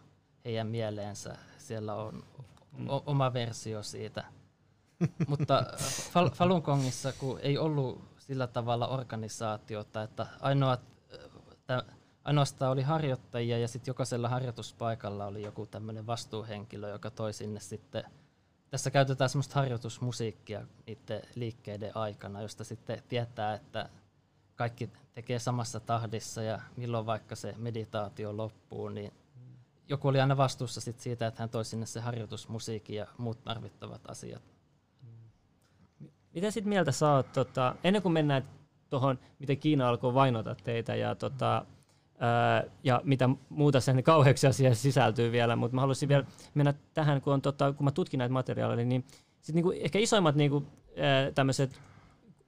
heidän 0.45 0.67
mieleensä. 0.67 1.37
Siellä 1.57 1.95
on 1.95 2.23
oma 3.05 3.33
versio 3.33 3.83
siitä. 3.83 4.23
Mutta 5.27 5.57
äh, 5.57 5.79
Fal- 6.13 6.35
Falun 6.35 6.61
Gongissa, 6.65 7.13
kun 7.13 7.39
ei 7.41 7.57
ollut 7.57 8.01
sillä 8.17 8.47
tavalla 8.47 8.87
organisaatiota, 8.87 10.03
että 10.03 10.27
ainoa, 10.39 10.77
äh, 11.71 11.83
ainoastaan 12.23 12.71
oli 12.71 12.81
harjoittajia 12.81 13.57
ja 13.57 13.67
sitten 13.67 13.89
jokaisella 13.91 14.29
harjoituspaikalla 14.29 15.25
oli 15.25 15.41
joku 15.41 15.65
tämmöinen 15.65 16.07
vastuuhenkilö, 16.07 16.89
joka 16.89 17.11
toi 17.11 17.33
sinne 17.33 17.59
sitten– 17.59 18.03
tässä 18.75 18.91
käytetään 18.91 19.29
semmoista 19.29 19.55
harjoitusmusiikkia 19.55 20.67
niiden 20.87 21.21
liikkeiden 21.35 21.97
aikana, 21.97 22.41
josta 22.41 22.63
sitten 22.63 23.03
tietää, 23.07 23.53
että 23.53 23.89
kaikki 24.55 24.89
tekee 25.13 25.39
samassa 25.39 25.79
tahdissa 25.79 26.41
ja 26.41 26.59
milloin 26.77 27.05
vaikka 27.05 27.35
se 27.35 27.55
meditaatio 27.57 28.37
loppuu, 28.37 28.89
niin 28.89 29.13
joku 29.89 30.07
oli 30.07 30.21
aina 30.21 30.37
vastuussa 30.37 30.81
sit 30.81 30.99
siitä, 30.99 31.27
että 31.27 31.41
hän 31.41 31.49
toi 31.49 31.65
sinne 31.65 31.85
se 31.85 31.99
harjoitusmusiikki 31.99 32.95
ja 32.95 33.07
muut 33.17 33.43
tarvittavat 33.43 34.01
asiat. 34.07 34.43
Mitä 36.33 36.51
sitten 36.51 36.69
mieltä 36.69 36.91
sä 36.91 37.11
oot, 37.11 37.33
tota, 37.33 37.75
ennen 37.83 38.01
kuin 38.01 38.13
mennään 38.13 38.43
tuohon, 38.89 39.19
miten 39.39 39.57
Kiina 39.57 39.89
alkoi 39.89 40.13
vainota 40.13 40.55
teitä 40.63 40.95
ja 40.95 41.15
tota, 41.15 41.65
ja 42.83 43.01
mitä 43.03 43.29
muuta 43.49 43.79
sen 43.79 44.03
kauheuksia 44.03 44.53
siihen 44.53 44.75
sisältyy 44.75 45.31
vielä, 45.31 45.55
mutta 45.55 45.75
mä 45.75 45.81
haluaisin 45.81 46.09
vielä 46.09 46.25
mennä 46.53 46.73
tähän, 46.93 47.21
kun, 47.21 47.33
on, 47.33 47.41
tota, 47.41 47.73
kun 47.73 47.83
mä 47.83 47.91
tutkin 47.91 48.17
näitä 48.17 48.33
materiaaleja, 48.33 48.85
niin 48.85 49.05
sit 49.41 49.55
niinku, 49.55 49.71
ehkä 49.71 49.99
isoimmat 49.99 50.35
niinku, 50.35 50.63
tämmöiset 51.35 51.81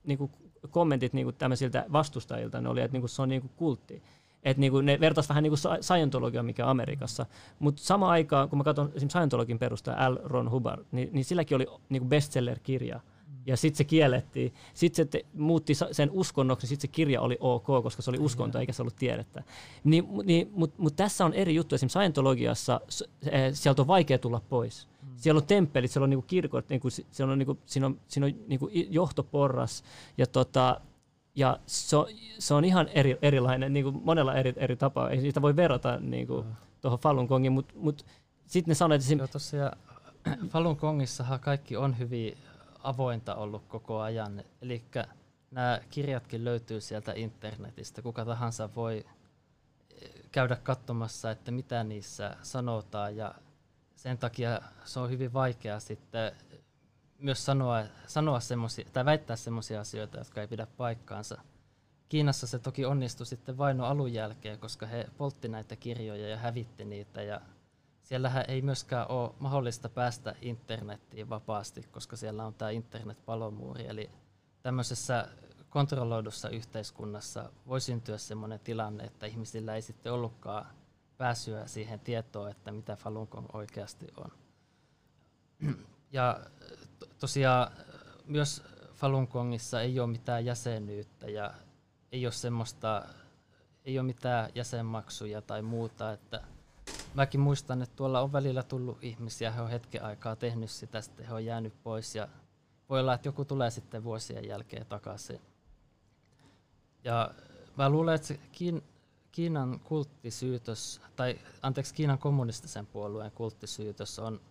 niinku, 0.04 0.32
kommentit 0.72 1.14
niinku, 1.14 1.32
tämmöisiltä 1.32 1.86
vastustajilta 1.92 2.62
ne 2.62 2.70
oli, 2.70 2.82
että 2.82 2.94
niinku, 2.94 3.08
se 3.08 3.22
on 3.22 3.30
niinku, 3.30 3.50
kultti. 3.56 4.04
Että 4.50 4.62
niinku, 4.62 4.82
ne 4.82 5.00
vertaisivat 5.00 5.30
vähän 5.30 5.44
niinku 5.44 5.58
Scientologia, 5.82 6.44
mikä 6.44 6.66
on 6.66 6.72
Amerikassa. 6.72 7.26
Mutta 7.60 7.82
samaan 7.82 8.12
aikaan, 8.12 8.50
kun 8.50 8.58
mä 8.58 8.64
katson 8.64 8.86
esimerkiksi 8.86 9.18
Scientologin 9.18 9.60
perustaja 9.60 10.12
L. 10.12 10.18
Ron 10.24 10.52
Hubbard, 10.52 10.86
niin, 10.92 11.10
niin 11.12 11.26
silläkin 11.26 11.56
oli 11.56 11.68
niinku 11.90 12.08
bestseller-kirja– 12.08 13.00
ja 13.48 13.58
sitten 13.58 13.78
se 13.78 13.84
kiellettiin. 13.84 14.54
Sitten 14.74 15.08
se 15.12 15.26
muutti 15.34 15.74
sen 15.92 16.12
uskonnoksi, 16.12 16.68
sitten 16.68 16.90
se 16.90 16.96
kirja 16.96 17.22
oli 17.22 17.38
ok, 17.40 17.66
koska 17.66 18.02
se 18.02 18.10
oli 18.10 18.20
uskonto 18.20 18.60
eikä 18.60 18.74
se 18.74 18.82
ollut 18.82 18.96
tiedettä. 18.96 19.44
Niin, 19.84 20.08
niin, 20.24 20.52
Mutta 20.54 20.82
mut 20.82 20.96
tässä 20.96 21.26
on 21.26 21.34
eri 21.34 21.56
juttu. 21.56 21.76
Esimerkiksi 21.76 22.00
Scientologiassa 22.00 22.82
eh, 23.32 23.54
sieltä 23.54 23.82
on 23.82 23.88
vaikea 23.88 24.18
tulla 24.18 24.42
pois. 24.50 24.88
Mm. 25.02 25.10
Siellä 25.16 25.40
on 25.40 25.48
temppelit, 25.48 25.92
siellä 25.92 26.04
on 26.04 26.10
niinku 26.10 26.26
kirkot, 26.28 26.70
niinku, 26.70 26.90
siellä 26.90 27.32
on, 27.32 27.40
niinku, 27.40 27.58
siinä 27.66 27.86
on, 27.86 28.00
siinä 28.08 28.26
on 28.28 28.34
niinku 28.48 28.70
johtoporras 28.74 29.84
ja, 30.18 30.28
tota, 30.28 30.82
ja 31.38 31.60
se, 31.66 31.96
on, 31.96 32.08
se 32.40 32.54
on 32.54 32.66
ihan 32.66 32.88
eri, 32.88 33.18
erilainen 33.22 33.74
niinku 33.74 33.92
monella 33.92 34.36
eri, 34.36 34.54
eri 34.56 34.76
tapaa. 34.76 35.10
Ei 35.10 35.22
sitä 35.22 35.42
voi 35.42 35.56
verrata 35.56 36.00
niinku, 36.00 36.42
mm. 36.42 36.56
tuohon 36.82 37.00
Falun 37.00 37.26
Gongiin, 37.26 37.54
mutta 37.54 37.74
mut, 37.78 38.06
sitten 38.48 38.72
ne 38.72 38.76
sanoivat, 38.76 39.04
että... 39.04 39.14
Joo, 39.14 39.28
tosiaan 39.28 39.78
Falun 40.52 40.78
Gongissahan 40.80 41.40
kaikki 41.40 41.78
on 41.78 42.00
hyvin 42.00 42.38
avointa 42.84 43.36
ollut 43.36 43.64
koko 43.68 44.00
ajan. 44.00 44.44
Eli 44.62 44.84
nämä 45.52 45.80
kirjatkin 45.90 46.46
löytyy 46.46 46.82
sieltä 46.82 47.14
internetistä. 47.16 48.02
Kuka 48.02 48.26
tahansa 48.26 48.70
voi 48.76 49.06
eh, 50.02 50.12
käydä 50.32 50.56
katsomassa, 50.56 51.32
että 51.32 51.52
mitä 51.52 51.84
niissä 51.84 52.36
sanotaan 52.42 53.16
ja 53.16 53.36
sen 53.96 54.18
takia 54.18 54.62
se 54.86 55.00
on 55.00 55.10
hyvin 55.10 55.34
vaikea 55.34 55.80
sitten 55.80 56.32
myös 57.20 57.46
sanoa, 57.46 57.84
sanoa 58.08 58.40
tai 58.94 59.06
väittää 59.06 59.36
semmoisia 59.36 59.80
asioita, 59.82 60.18
jotka 60.18 60.42
ei 60.42 60.48
pidä 60.48 60.68
paikkaansa. 60.78 61.42
Kiinassa 62.10 62.48
se 62.48 62.60
toki 62.60 62.86
onnistui 62.86 63.26
sitten 63.26 63.58
vaino 63.58 63.86
alun 63.86 64.14
jälkeen, 64.14 64.60
koska 64.60 64.86
he 64.86 65.08
poltti 65.18 65.48
näitä 65.48 65.76
kirjoja 65.76 66.30
ja 66.30 66.38
hävitti 66.38 66.86
niitä 66.86 67.22
ja 67.22 67.42
siellähän 68.04 68.46
ei 68.48 68.62
myöskään 68.62 69.12
ole 69.12 69.34
mahdollista 69.40 69.90
päästä 69.90 70.36
internettiin 70.42 71.30
vapaasti, 71.30 71.82
koska 71.92 72.16
siellä 72.16 72.46
on 72.46 72.54
tämä 72.54 72.72
internetpalomuuri. 72.72 73.88
Eli 73.88 74.10
tämmöisessä 74.62 75.28
kontrolloidussa 75.70 76.50
yhteiskunnassa 76.50 77.52
voi 77.68 77.82
syntyä 77.82 78.18
sellainen 78.18 78.60
tilanne, 78.60 79.04
että 79.04 79.26
ihmisillä 79.26 79.76
ei 79.76 79.82
sitten 79.82 80.14
ollutkaan 80.14 80.66
pääsyä 81.18 81.68
siihen 81.68 82.00
tietoon, 82.00 82.52
että 82.52 82.72
mitä 82.72 82.96
Falun 82.96 83.28
Gong 83.32 83.56
oikeasti 83.56 84.08
on. 84.18 84.32
Ja 86.12 86.40
tosiaan 87.20 87.72
myös 88.26 88.64
Falun 88.94 89.28
Gongissa 89.32 89.82
ei 89.82 90.00
ole 90.00 90.08
mitään 90.08 90.46
jäsenyyttä 90.46 91.28
ja 91.28 91.54
ei 92.12 92.26
ole 92.26 92.34
semmoista, 92.34 93.06
ei 93.86 94.00
ole 94.00 94.06
mitään 94.06 94.50
jäsenmaksuja 94.56 95.42
tai 95.42 95.62
muuta, 95.62 96.12
että 96.12 96.42
mäkin 97.14 97.40
muistan, 97.40 97.82
että 97.82 97.96
tuolla 97.96 98.22
on 98.22 98.34
välillä 98.34 98.64
tullut 98.64 98.98
ihmisiä, 99.02 99.52
he 99.52 99.62
on 99.62 99.70
hetken 99.70 100.04
aikaa 100.04 100.36
tehnyt 100.36 100.70
sitä, 100.70 101.02
sitten 101.02 101.26
he 101.26 101.34
on 101.34 101.46
jäänyt 101.46 101.74
pois 101.84 102.16
ja 102.16 102.28
voi 102.90 103.00
olla, 103.00 103.14
että 103.14 103.28
joku 103.28 103.46
tulee 103.46 103.72
sitten 103.72 104.04
vuosien 104.04 104.48
jälkeen 104.48 104.86
takaisin. 104.86 105.42
Ja 107.04 107.32
mä 107.78 107.90
luulen, 107.90 108.16
että 108.16 108.28
se 108.28 108.40
Kiin, 108.52 108.84
Kiinan 109.32 109.80
kulttisyytös, 109.80 111.02
tai 111.16 111.40
anteeksi, 111.62 111.94
Kiinan 111.94 112.20
kommunistisen 112.20 112.86
puolueen 112.86 113.32
kulttisyytös 113.32 114.20
on 114.20 114.42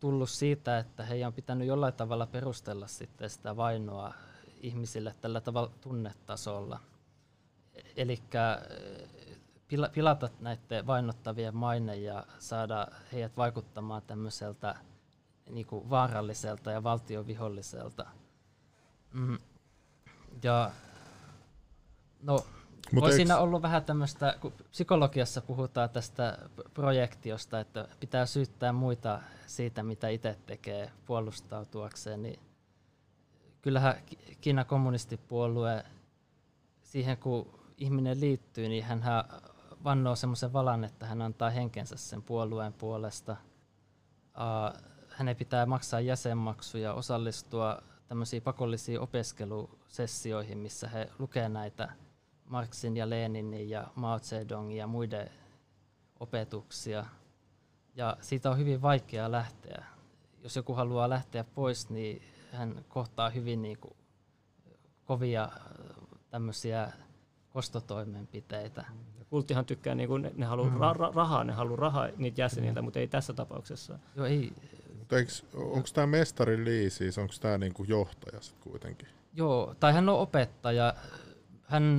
tullut 0.00 0.30
siitä, 0.30 0.78
että 0.78 1.04
heidän 1.04 1.26
on 1.26 1.32
pitänyt 1.32 1.68
jollain 1.68 1.94
tavalla 1.94 2.26
perustella 2.26 2.86
sitten 2.86 3.30
sitä 3.30 3.56
vainoa 3.56 4.14
ihmisille 4.60 5.14
tällä 5.20 5.40
tavalla 5.40 5.70
tunnetasolla. 5.80 6.80
Eli 7.96 8.22
pilata 9.92 10.28
näiden 10.40 10.86
vainottavien 10.86 11.56
maine 11.56 11.96
ja 11.96 12.24
saada 12.38 12.86
heidät 13.12 13.36
vaikuttamaan 13.36 14.02
tämmöiseltä 14.02 14.74
niin 15.50 15.66
kuin 15.66 15.90
vaaralliselta 15.90 16.70
ja 16.70 16.82
valtioviholliselta. 16.82 18.06
Mm. 19.12 19.38
Ja 20.42 20.70
no, 22.22 22.46
Mut 22.92 23.04
on 23.04 23.12
siinä 23.12 23.38
ollut 23.38 23.62
vähän 23.62 23.84
tämmöistä, 23.84 24.34
kun 24.40 24.52
psykologiassa 24.70 25.40
puhutaan 25.40 25.90
tästä 25.90 26.38
projektiosta, 26.74 27.60
että 27.60 27.88
pitää 28.00 28.26
syyttää 28.26 28.72
muita 28.72 29.20
siitä, 29.46 29.82
mitä 29.82 30.08
itse 30.08 30.38
tekee 30.46 30.90
puolustautuakseen, 31.06 32.22
niin 32.22 32.40
kyllähän 33.62 33.94
Kiinan 34.40 34.66
kommunistipuolue 34.66 35.84
siihen, 36.82 37.16
kun 37.16 37.58
ihminen 37.78 38.20
liittyy, 38.20 38.68
niin 38.68 38.84
hän 38.84 39.02
vannoo 39.84 40.16
semmoisen 40.16 40.52
valan, 40.52 40.84
että 40.84 41.06
hän 41.06 41.22
antaa 41.22 41.50
henkensä 41.50 41.96
sen 41.96 42.22
puolueen 42.22 42.72
puolesta. 42.72 43.36
Uh, 44.36 44.82
hänen 45.08 45.36
pitää 45.36 45.66
maksaa 45.66 46.00
jäsenmaksuja, 46.00 46.94
osallistua 46.94 47.82
tämmöisiin 48.08 48.42
pakollisiin 48.42 49.00
opiskelusessioihin, 49.00 50.58
missä 50.58 50.88
he 50.88 51.10
lukee 51.18 51.48
näitä 51.48 51.92
Marxin 52.48 52.96
ja 52.96 53.10
Leninin 53.10 53.70
ja 53.70 53.86
Mao 53.94 54.18
Zedongin 54.18 54.76
ja 54.76 54.86
muiden 54.86 55.30
opetuksia. 56.20 57.04
Ja 57.94 58.16
siitä 58.20 58.50
on 58.50 58.58
hyvin 58.58 58.82
vaikea 58.82 59.30
lähteä. 59.30 59.84
Jos 60.42 60.56
joku 60.56 60.74
haluaa 60.74 61.08
lähteä 61.08 61.44
pois, 61.44 61.90
niin 61.90 62.22
hän 62.52 62.84
kohtaa 62.88 63.30
hyvin 63.30 63.62
niin 63.62 63.78
kuin 63.78 63.96
kovia 65.04 65.48
tämmöisiä 66.30 66.92
kostotoimenpiteitä. 67.50 68.84
Kulttihan 69.30 69.64
tykkää, 69.64 69.94
niin 69.94 70.08
kuin, 70.08 70.22
ne, 70.22 70.32
ne 70.36 70.46
haluaa 70.46 70.70
mm. 70.70 70.76
ra- 70.76 71.14
rahaa, 71.14 71.44
ne 71.44 71.52
haluaa 71.52 71.76
rahaa 71.76 72.08
niitä 72.16 72.40
jäseniltä, 72.40 72.82
mm. 72.82 72.84
mutta 72.84 72.98
ei 72.98 73.08
tässä 73.08 73.32
tapauksessa. 73.32 73.98
Joo, 74.16 74.26
ei. 74.26 74.52
Onko 75.54 75.88
tämä 75.94 76.06
mestari 76.06 76.64
Lee 76.64 76.90
siis, 76.90 77.18
onko 77.18 77.34
tämä 77.40 77.58
niinku 77.58 77.84
johtaja 77.84 78.40
sitten 78.40 78.70
kuitenkin? 78.70 79.08
Joo, 79.34 79.74
tai 79.80 79.92
hän 79.92 80.08
on 80.08 80.18
opettaja. 80.18 80.94
Hän, 81.62 81.98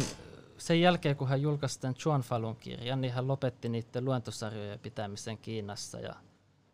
sen 0.59 0.81
jälkeen, 0.81 1.15
kun 1.15 1.27
hän 1.27 1.41
julkaisi 1.41 1.79
tämän 1.79 1.95
Chuan 1.95 2.21
Falun 2.21 2.55
kirjan, 2.55 3.01
niin 3.01 3.13
hän 3.13 3.27
lopetti 3.27 3.69
niiden 3.69 4.05
luentosarjojen 4.05 4.79
pitämisen 4.79 5.37
Kiinassa. 5.37 5.99
Ja 5.99 6.15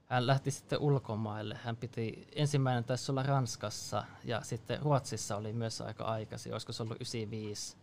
hän 0.05 0.27
lähti 0.27 0.51
sitten 0.51 0.79
ulkomaille. 0.79 1.59
Hän 1.63 1.77
piti, 1.77 2.27
ensimmäinen 2.35 2.83
taisi 2.83 3.11
olla 3.11 3.23
Ranskassa 3.23 4.03
ja 4.23 4.41
sitten 4.41 4.81
Ruotsissa 4.81 5.35
oli 5.35 5.53
myös 5.53 5.81
aika 5.81 6.03
aikaisin, 6.03 6.53
olisiko 6.53 6.73
se 6.73 6.83
ollut 6.83 6.95
95. 6.95 7.77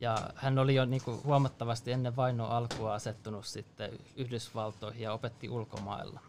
Ja 0.00 0.30
hän 0.34 0.58
oli 0.58 0.74
jo 0.74 0.84
niin 0.84 1.02
kuin 1.04 1.24
huomattavasti 1.24 1.92
ennen 1.92 2.16
vainon 2.16 2.50
alkua 2.50 2.94
asettunut 2.94 3.46
sitten 3.46 3.98
Yhdysvaltoihin 4.16 5.02
ja 5.02 5.12
opetti 5.12 5.48
ulkomailla. 5.48 6.20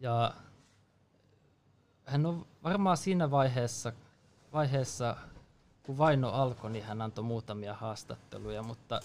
Ja 0.00 0.34
hän 2.04 2.26
on 2.26 2.46
varmaan 2.64 2.96
siinä 2.96 3.30
vaiheessa, 3.30 3.92
vaiheessa 4.52 5.16
kun 5.86 5.98
vaino 5.98 6.28
alkoi, 6.28 6.70
niin 6.70 6.84
hän 6.84 7.02
antoi 7.02 7.24
muutamia 7.24 7.74
haastatteluja, 7.74 8.62
mutta 8.62 9.00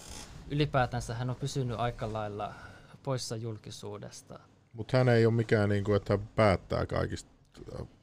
ylipäätänsä 0.49 1.13
hän 1.13 1.29
on 1.29 1.35
pysynyt 1.35 1.79
aika 1.79 2.13
lailla 2.13 2.53
poissa 3.03 3.35
julkisuudesta. 3.35 4.39
Mutta 4.73 4.97
hän 4.97 5.09
ei 5.09 5.25
ole 5.25 5.33
mikään, 5.33 5.69
niin 5.69 5.83
kuin, 5.83 5.95
että 5.95 6.13
hän 6.13 6.27
päättää 6.35 6.85
kaikista 6.85 7.31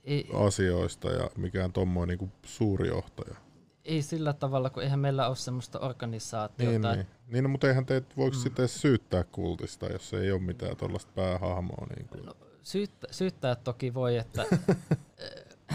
ei, 0.05 0.29
asioista 0.47 1.11
ja 1.11 1.31
mikään 1.37 1.73
tuommoinen 1.73 2.19
niin 2.19 2.33
suuri 2.45 2.89
johtaja. 2.89 3.37
Ei 3.85 4.03
sillä 4.03 4.33
tavalla, 4.33 4.71
kun 4.71 4.83
eihän 4.83 4.99
meillä 4.99 5.29
ole 5.29 5.37
semmoista 5.37 5.79
organisaatiota. 5.79 6.89
Niin, 6.89 6.99
niin. 6.99 7.07
niin 7.29 7.45
no, 7.45 7.49
mutta 7.49 7.69
eihän 7.69 7.87
teitä 7.87 8.09
voiko 8.17 8.37
mm. 8.37 8.43
sitten 8.43 8.69
syyttää 8.69 9.25
kultista, 9.25 9.87
jos 9.87 10.15
ei 10.15 10.33
ole 10.33 10.41
mitään 10.41 10.77
tuollaista 10.77 11.13
päähahmoa. 11.15 11.87
Niin 11.97 12.09
kuin. 12.09 12.27
No, 12.27 12.35
syyttä, 12.63 13.07
syyttää 13.11 13.55
toki 13.55 13.95
voi, 13.95 14.17
että, 14.17 14.45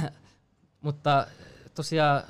mutta 0.81 1.27
tosiaan 1.75 2.23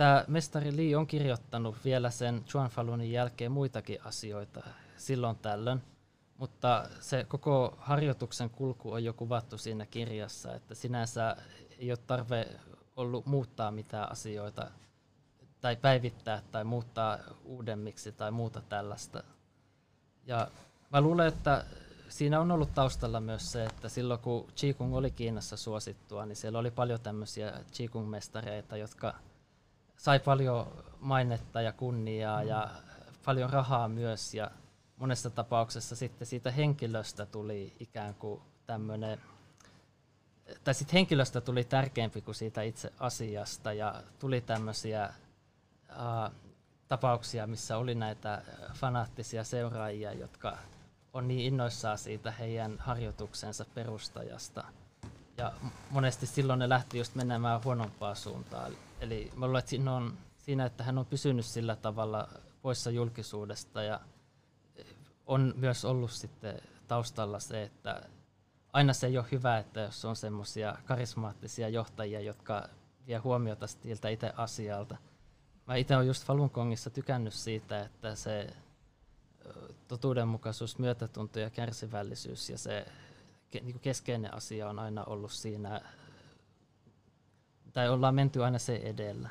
tämä 0.00 0.24
mestari 0.28 0.76
Lee 0.76 0.96
on 0.96 1.06
kirjoittanut 1.06 1.76
vielä 1.84 2.10
sen 2.10 2.44
Juan 2.54 2.70
Falunin 2.70 3.12
jälkeen 3.12 3.52
muitakin 3.52 3.98
asioita 4.04 4.62
silloin 4.96 5.36
tällöin, 5.36 5.82
mutta 6.38 6.84
se 7.00 7.24
koko 7.24 7.74
harjoituksen 7.78 8.50
kulku 8.50 8.92
on 8.92 9.04
jo 9.04 9.12
kuvattu 9.12 9.58
siinä 9.58 9.86
kirjassa, 9.86 10.54
että 10.54 10.74
sinänsä 10.74 11.36
ei 11.78 11.90
ole 11.90 11.98
tarve 12.06 12.46
ollut 12.96 13.26
muuttaa 13.26 13.70
mitään 13.70 14.12
asioita 14.12 14.70
tai 15.60 15.76
päivittää 15.76 16.42
tai 16.52 16.64
muuttaa 16.64 17.18
uudemmiksi 17.44 18.12
tai 18.12 18.30
muuta 18.30 18.60
tällaista. 18.68 19.22
Ja 20.26 20.48
mä 20.92 21.00
luulen, 21.00 21.28
että 21.28 21.64
siinä 22.08 22.40
on 22.40 22.50
ollut 22.50 22.74
taustalla 22.74 23.20
myös 23.20 23.52
se, 23.52 23.64
että 23.64 23.88
silloin 23.88 24.20
kun 24.20 24.48
Qigong 24.60 24.94
oli 24.94 25.10
Kiinassa 25.10 25.56
suosittua, 25.56 26.26
niin 26.26 26.36
siellä 26.36 26.58
oli 26.58 26.70
paljon 26.70 27.00
tämmöisiä 27.00 27.52
Qigong-mestareita, 27.52 28.76
jotka 28.76 29.14
sai 30.00 30.20
paljon 30.20 30.84
mainetta 31.00 31.60
ja 31.60 31.72
kunniaa 31.72 32.42
mm. 32.42 32.48
ja 32.48 32.68
paljon 33.24 33.50
rahaa 33.50 33.88
myös. 33.88 34.34
Ja 34.34 34.50
monessa 34.96 35.30
tapauksessa 35.30 35.96
sitten 35.96 36.26
siitä 36.26 36.50
henkilöstä 36.50 37.26
tuli 37.26 37.72
ikään 37.80 38.14
kuin 38.14 38.42
tämmöinen, 38.66 39.20
tai 40.64 40.74
sitten 40.74 40.92
henkilöstä 40.92 41.40
tuli 41.40 41.64
tärkeämpi 41.64 42.20
kuin 42.20 42.34
siitä 42.34 42.62
itse 42.62 42.92
asiasta 43.00 43.72
ja 43.72 44.02
tuli 44.18 44.40
tämmöisiä 44.40 45.12
uh, 45.90 46.34
tapauksia, 46.88 47.46
missä 47.46 47.76
oli 47.76 47.94
näitä 47.94 48.42
fanaattisia 48.74 49.44
seuraajia, 49.44 50.12
jotka 50.12 50.58
on 51.12 51.28
niin 51.28 51.40
innoissaan 51.40 51.98
siitä 51.98 52.30
heidän 52.30 52.78
harjoituksensa 52.78 53.64
perustajasta. 53.74 54.64
Ja 55.36 55.52
monesti 55.90 56.26
silloin 56.26 56.58
ne 56.58 56.68
lähti 56.68 56.98
just 56.98 57.14
menemään 57.14 57.64
huonompaa 57.64 58.14
suuntaan. 58.14 58.72
Eli 59.00 59.30
mä 59.36 59.46
luulen, 59.46 59.58
että 59.58 59.70
siinä, 59.70 59.94
on, 59.94 60.18
siinä, 60.38 60.66
että 60.66 60.84
hän 60.84 60.98
on 60.98 61.06
pysynyt 61.06 61.46
sillä 61.46 61.76
tavalla 61.76 62.28
poissa 62.62 62.90
julkisuudesta 62.90 63.82
ja 63.82 64.00
on 65.26 65.54
myös 65.56 65.84
ollut 65.84 66.10
sitten 66.10 66.60
taustalla 66.88 67.38
se, 67.38 67.62
että 67.62 68.02
aina 68.72 68.92
se 68.92 69.06
ei 69.06 69.18
ole 69.18 69.26
hyvä, 69.32 69.58
että 69.58 69.80
jos 69.80 70.04
on 70.04 70.16
semmoisia 70.16 70.76
karismaattisia 70.84 71.68
johtajia, 71.68 72.20
jotka 72.20 72.68
vie 73.06 73.18
huomiota 73.18 73.66
siltä 73.66 74.08
itse 74.08 74.32
asialta. 74.36 74.96
Mä 75.66 75.76
itse 75.76 75.96
olen 75.96 76.06
just 76.06 76.24
Falun 76.24 76.50
Gongissa 76.54 76.90
tykännyt 76.90 77.34
siitä, 77.34 77.80
että 77.80 78.14
se 78.14 78.46
totuudenmukaisuus, 79.88 80.78
myötätunto 80.78 81.40
ja 81.40 81.50
kärsivällisyys 81.50 82.50
ja 82.50 82.58
se 82.58 82.86
niin 83.62 83.80
keskeinen 83.80 84.34
asia 84.34 84.68
on 84.68 84.78
aina 84.78 85.04
ollut 85.04 85.32
siinä, 85.32 85.80
tai 87.72 87.88
ollaan 87.88 88.14
menty 88.14 88.44
aina 88.44 88.58
se 88.58 88.76
edellä. 88.76 89.28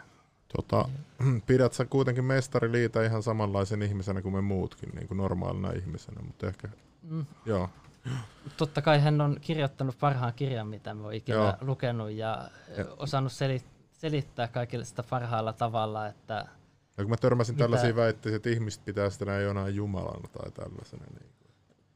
Tota, 0.56 0.90
pidät 1.48 1.74
sä 1.74 1.86
kuitenkin 1.86 2.26
mestariliitä 2.26 3.04
ihan 3.04 3.24
samanlaisen 3.24 3.82
ihmisenä 3.82 4.22
kuin 4.22 4.34
me 4.34 4.42
muutkin, 4.42 4.90
niin 4.90 5.08
kuin 5.08 5.18
normaalina 5.18 5.72
ihmisenä, 5.72 6.22
mutta 6.22 6.48
ehkä, 6.48 6.70
mm. 7.02 7.26
joo. 7.46 7.70
Totta 8.58 8.82
kai 8.82 9.00
hän 9.00 9.22
on 9.22 9.38
kirjoittanut 9.42 10.00
parhaan 10.00 10.34
kirjan, 10.34 10.68
mitä 10.68 10.94
me 10.94 11.16
ikinä 11.16 11.38
joo. 11.38 11.54
lukenut 11.62 12.12
ja, 12.12 12.50
ja 12.78 12.86
osannut 12.98 13.32
selittää 13.92 14.48
kaikille 14.48 14.86
sitä 14.86 15.04
parhaalla 15.04 15.54
tavalla, 15.54 16.08
että 16.08 16.46
ja 17.00 17.04
kun 17.04 17.10
mä 17.10 17.18
törmäsin 17.18 17.56
mitä... 17.56 17.64
tällaisia 17.64 17.96
väitteitä, 17.96 18.36
että 18.36 18.50
ihmiset 18.50 18.86
pitää 18.86 19.10
sitä 19.10 19.26
näin 19.26 19.44
jonain 19.44 19.76
jumalana 19.76 20.30
tai 20.34 20.52
tällaisena. 20.52 21.04
Niin 21.20 21.32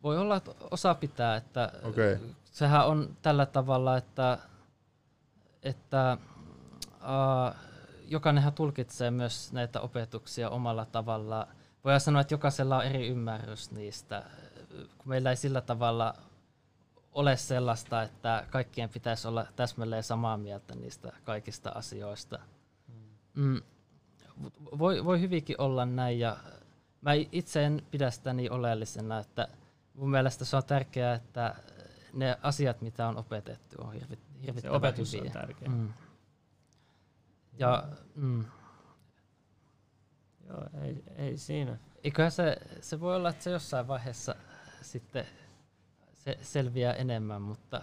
Voi 0.04 0.18
olla, 0.18 0.36
että 0.36 0.52
osa 0.72 0.96
pitää, 0.96 1.36
että 1.36 1.72
okay. 1.84 2.18
sehän 2.44 2.88
on 2.88 3.18
tällä 3.22 3.46
tavalla, 3.46 3.98
että, 3.98 4.38
että 5.64 6.18
uh, 7.04 7.56
jokainenhan 8.08 8.54
tulkitsee 8.54 9.12
myös 9.12 9.54
näitä 9.54 9.82
opetuksia 9.82 10.50
omalla 10.50 10.86
tavalla. 10.86 11.48
Voidaan 11.84 12.02
sanoa, 12.02 12.22
että 12.22 12.34
jokaisella 12.34 12.78
on 12.78 12.84
eri 12.84 13.08
ymmärrys 13.08 13.72
niistä, 13.72 14.24
kun 14.70 15.10
meillä 15.10 15.30
ei 15.30 15.36
sillä 15.36 15.62
tavalla 15.62 16.14
ole 17.12 17.38
sellaista, 17.38 18.02
että 18.02 18.46
kaikkien 18.50 18.90
pitäisi 18.90 19.28
olla 19.28 19.46
täsmälleen 19.56 20.04
samaa 20.04 20.38
mieltä 20.38 20.76
niistä 20.76 21.12
kaikista 21.24 21.70
asioista. 21.70 22.40
Mm 23.34 23.62
voi, 24.80 25.06
voi 25.06 25.22
hyvinkin 25.22 25.56
olla 25.62 25.86
näin 25.86 26.20
ja 26.20 26.38
mä 27.02 27.12
itse 27.32 27.64
en 27.64 27.82
pidä 27.92 28.12
sitä 28.12 28.34
niin 28.34 28.52
oleellisena, 28.52 29.20
että 29.20 29.48
mun 29.94 30.12
mielestä 30.12 30.46
se 30.46 30.56
on 30.56 30.64
tärkeää, 30.64 31.16
että 31.16 31.56
ne 32.14 32.38
asiat, 32.42 32.82
mitä 32.82 33.08
on 33.08 33.18
opetettu, 33.18 33.76
on 33.82 33.94
hirvit, 33.94 34.20
hirvittävän 34.42 34.62
se 34.62 34.88
opetus 34.88 35.14
hyviä. 35.14 35.26
on 35.26 35.32
tärkeää. 35.32 35.72
Mm. 35.72 35.90
Ja, 37.58 37.84
mm. 38.16 38.46
Joo, 40.48 40.64
ei, 40.82 41.04
ei 41.16 41.38
siinä. 41.38 41.78
Eiköhän 42.04 42.32
se, 42.32 42.58
se 42.82 43.00
voi 43.00 43.16
olla, 43.16 43.30
että 43.30 43.44
se 43.44 43.50
jossain 43.50 43.88
vaiheessa 43.88 44.36
sitten 44.82 45.26
se 46.14 46.38
selviää 46.42 46.94
enemmän, 46.94 47.42
mutta 47.42 47.82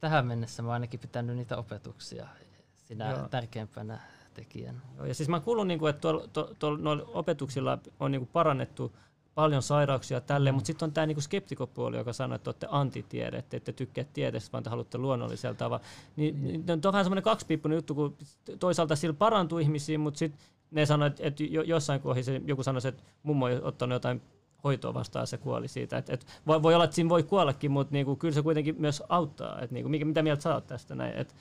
tähän 0.00 0.26
mennessä 0.26 0.62
mä 0.62 0.72
ainakin 0.72 1.00
pitänyt 1.00 1.36
niitä 1.36 1.56
opetuksia 1.56 2.28
sinä 2.74 3.10
Joo. 3.10 3.28
tärkeimpänä 3.28 4.00
tekijänä. 4.34 4.80
Joo, 4.96 5.06
ja 5.06 5.14
siis 5.14 5.28
mä 5.28 5.40
kuulun, 5.40 5.68
niin 5.68 5.78
kuin, 5.78 5.90
että 5.90 6.00
tuolla, 6.00 6.54
tuolla, 6.58 6.78
noilla 6.78 7.04
opetuksilla 7.06 7.78
on 8.00 8.10
niin 8.10 8.20
kuin 8.20 8.30
parannettu 8.32 8.96
paljon 9.34 9.62
sairauksia 9.62 10.20
tälle, 10.20 10.50
mm. 10.50 10.54
mutta 10.54 10.66
sitten 10.66 10.86
on 10.86 10.92
tämä 10.92 11.06
niinku 11.06 11.20
skeptikopuoli, 11.20 11.96
joka 11.96 12.12
sanoo, 12.12 12.36
että 12.36 12.50
olette 12.50 12.66
antitiede, 12.70 13.38
että 13.38 13.56
ette 13.56 13.72
tykkää 13.72 14.04
tiedestä, 14.12 14.52
vaan 14.52 14.64
te 14.64 14.70
haluatte 14.70 14.98
luonnollisella 14.98 15.54
tavalla. 15.54 15.84
Niin, 16.16 16.36
mm. 16.36 16.42
niin, 16.42 16.64
on 16.70 16.92
vähän 16.92 17.04
semmoinen 17.04 17.24
kaksipiippunen 17.24 17.76
juttu, 17.76 17.94
kun 17.94 18.16
toisaalta 18.58 18.96
sillä 18.96 19.14
parantuu 19.14 19.58
ihmisiä, 19.58 19.98
mutta 19.98 20.18
sitten 20.18 20.40
ne 20.70 20.86
sanoo, 20.86 21.06
että, 21.06 21.22
että 21.26 21.44
jossain 21.44 22.00
kohdassa 22.00 22.32
joku 22.46 22.62
sanoi, 22.62 22.80
että 22.84 23.02
mummo 23.22 23.46
on 23.46 23.60
ottanut 23.62 23.94
jotain 23.94 24.22
hoitoa 24.64 24.94
vastaan 24.94 25.26
se 25.26 25.38
kuoli 25.38 25.68
siitä. 25.68 25.98
Et, 25.98 26.10
et 26.10 26.26
voi, 26.46 26.62
voi 26.62 26.74
olla, 26.74 26.84
että 26.84 26.94
siinä 26.94 27.10
voi 27.10 27.22
kuollakin, 27.22 27.70
mutta 27.70 27.92
niinku, 27.92 28.16
kyllä 28.16 28.34
se 28.34 28.42
kuitenkin 28.42 28.76
myös 28.78 29.02
auttaa. 29.08 29.60
Et, 29.60 29.70
niinku, 29.70 29.88
mikä, 29.88 30.04
mitä 30.04 30.22
mieltä 30.22 30.42
sä 30.42 30.54
oot 30.54 30.66
tästä 30.66 30.94
näin? 30.94 31.16
Et, 31.16 31.34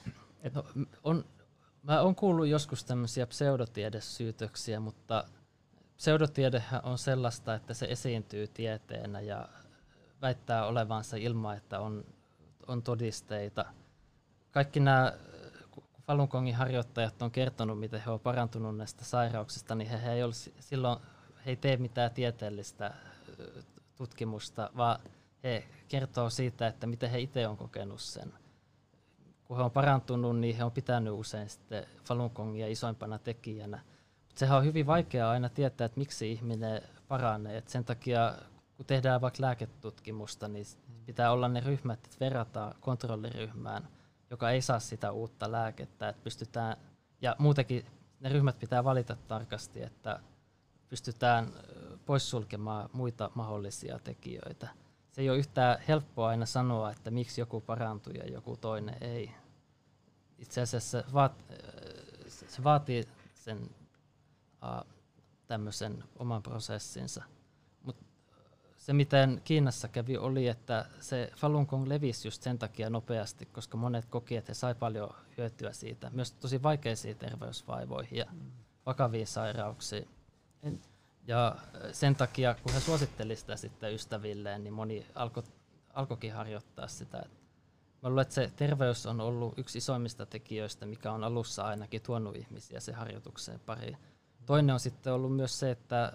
et, 0.43 0.53
no, 0.53 0.63
on, 1.03 1.23
Mä 1.83 2.01
oon 2.01 2.15
kuullut 2.15 2.47
joskus 2.47 2.83
tämmöisiä 2.83 3.27
pseudotiedesyytöksiä, 3.27 4.79
mutta 4.79 5.23
pseudotiedehän 5.99 6.81
on 6.83 6.97
sellaista, 6.97 7.53
että 7.53 7.73
se 7.73 7.85
esiintyy 7.85 8.47
tieteenä 8.47 9.19
ja 9.19 9.49
väittää 10.21 10.65
olevansa 10.65 11.17
ilman, 11.17 11.57
että 11.57 11.79
on, 11.79 12.05
on 12.67 12.83
todisteita. 12.83 13.65
Kaikki 14.51 14.79
nämä 14.79 15.13
Falun 16.01 16.27
Gongin 16.31 16.55
harjoittajat 16.55 17.21
on 17.21 17.31
kertonut, 17.31 17.79
miten 17.79 18.01
he 18.01 18.11
ovat 18.11 18.23
parantunut 18.23 18.77
näistä 18.77 19.05
sairauksista, 19.05 19.75
niin 19.75 19.89
he, 19.89 20.01
he, 20.03 20.13
ei, 20.13 20.23
ole, 20.23 20.33
silloin, 20.59 20.99
he 21.45 21.51
ei 21.51 21.55
tee 21.55 21.77
mitään 21.77 22.11
tieteellistä 22.11 22.93
tutkimusta, 23.95 24.69
vaan 24.77 24.99
he 25.43 25.67
kertoo 25.87 26.29
siitä, 26.29 26.67
että 26.67 26.87
miten 26.87 27.09
he 27.09 27.19
itse 27.19 27.47
on 27.47 27.57
kokenut 27.57 28.01
sen 28.01 28.33
kun 29.49 29.57
he 29.57 29.63
on 29.63 29.71
parantunut, 29.71 30.39
niin 30.39 30.55
he 30.55 30.63
on 30.63 30.71
pitänyt 30.71 31.13
usein 31.13 31.49
sitten 31.49 31.85
Falun 32.05 32.31
Gongia 32.35 32.67
isoimpana 32.67 33.19
tekijänä. 33.19 33.81
Sehän 34.39 34.57
on 34.57 34.65
hyvin 34.65 34.87
vaikeaa 34.87 35.31
aina 35.31 35.49
tietää, 35.49 35.85
että 35.85 35.99
miksi 35.99 36.31
ihminen 36.31 36.81
paranee. 37.07 37.57
Et 37.57 37.67
sen 37.67 37.85
takia, 37.85 38.35
kun 38.77 38.85
tehdään 38.85 39.21
vaikka 39.21 39.41
lääketutkimusta, 39.41 40.47
niin 40.47 40.65
pitää 41.05 41.31
olla 41.31 41.47
ne 41.47 41.59
ryhmät, 41.59 41.99
että 42.05 42.17
verrataan 42.19 42.75
kontrolliryhmään, 42.79 43.87
joka 44.29 44.51
ei 44.51 44.61
saa 44.61 44.79
sitä 44.79 45.11
uutta 45.11 45.51
lääkettä. 45.51 46.09
Että 46.09 46.23
pystytään, 46.23 46.77
ja 47.21 47.35
muutenkin 47.39 47.85
ne 48.19 48.29
ryhmät 48.29 48.59
pitää 48.59 48.83
valita 48.83 49.17
tarkasti, 49.27 49.83
että 49.83 50.19
pystytään 50.89 51.53
poissulkemaan 52.05 52.89
muita 52.93 53.31
mahdollisia 53.35 53.99
tekijöitä 53.99 54.67
se 55.11 55.21
ei 55.21 55.29
ole 55.29 55.37
yhtään 55.37 55.79
helppoa 55.87 56.29
aina 56.29 56.45
sanoa, 56.45 56.91
että 56.91 57.11
miksi 57.11 57.41
joku 57.41 57.61
parantuu 57.61 58.13
ja 58.13 58.25
joku 58.25 58.57
toinen 58.57 58.95
ei. 59.01 59.31
Itse 60.37 60.61
asiassa 60.61 61.01
se, 61.01 61.13
vaat, 61.13 61.33
se 62.27 62.63
vaatii 62.63 63.03
sen 63.35 63.69
tämmöisen 65.47 66.03
oman 66.19 66.43
prosessinsa. 66.43 67.23
Mutta 67.83 68.05
se, 68.77 68.93
miten 68.93 69.41
Kiinassa 69.43 69.87
kävi, 69.87 70.17
oli, 70.17 70.47
että 70.47 70.85
se 70.99 71.31
Falun 71.35 71.65
Gong 71.69 71.87
levisi 71.87 72.27
just 72.27 72.43
sen 72.43 72.59
takia 72.59 72.89
nopeasti, 72.89 73.45
koska 73.45 73.77
monet 73.77 74.05
koki, 74.05 74.35
että 74.35 74.49
he 74.49 74.53
sai 74.53 74.75
paljon 74.75 75.15
hyötyä 75.37 75.73
siitä, 75.73 76.09
myös 76.13 76.31
tosi 76.31 76.63
vaikeisiin 76.63 77.17
terveysvaivoihin 77.17 78.17
ja 78.17 78.25
vakaviin 78.85 79.27
sairauksiin. 79.27 80.07
Ja 81.27 81.55
sen 81.91 82.15
takia, 82.15 82.55
kun 82.63 82.73
he 82.73 82.79
suositteli 82.79 83.35
sitä 83.35 83.55
sitten 83.55 83.93
ystävilleen, 83.93 84.63
niin 84.63 84.73
moni 84.73 85.05
alkoi 85.15 85.43
alkoikin 85.93 86.33
harjoittaa 86.33 86.87
sitä. 86.87 87.17
Mä 88.01 88.09
luulen, 88.09 88.21
että 88.21 88.33
se 88.33 88.51
terveys 88.55 89.05
on 89.05 89.21
ollut 89.21 89.59
yksi 89.59 89.77
isoimmista 89.77 90.25
tekijöistä, 90.25 90.85
mikä 90.85 91.11
on 91.11 91.23
alussa 91.23 91.63
ainakin 91.63 92.01
tuonut 92.01 92.35
ihmisiä 92.35 92.79
se 92.79 92.93
harjoitukseen 92.93 93.59
pariin. 93.59 93.97
Toinen 94.49 94.73
on 94.73 94.79
sitten 94.79 95.13
ollut 95.13 95.35
myös 95.35 95.59
se, 95.59 95.71
että 95.71 96.13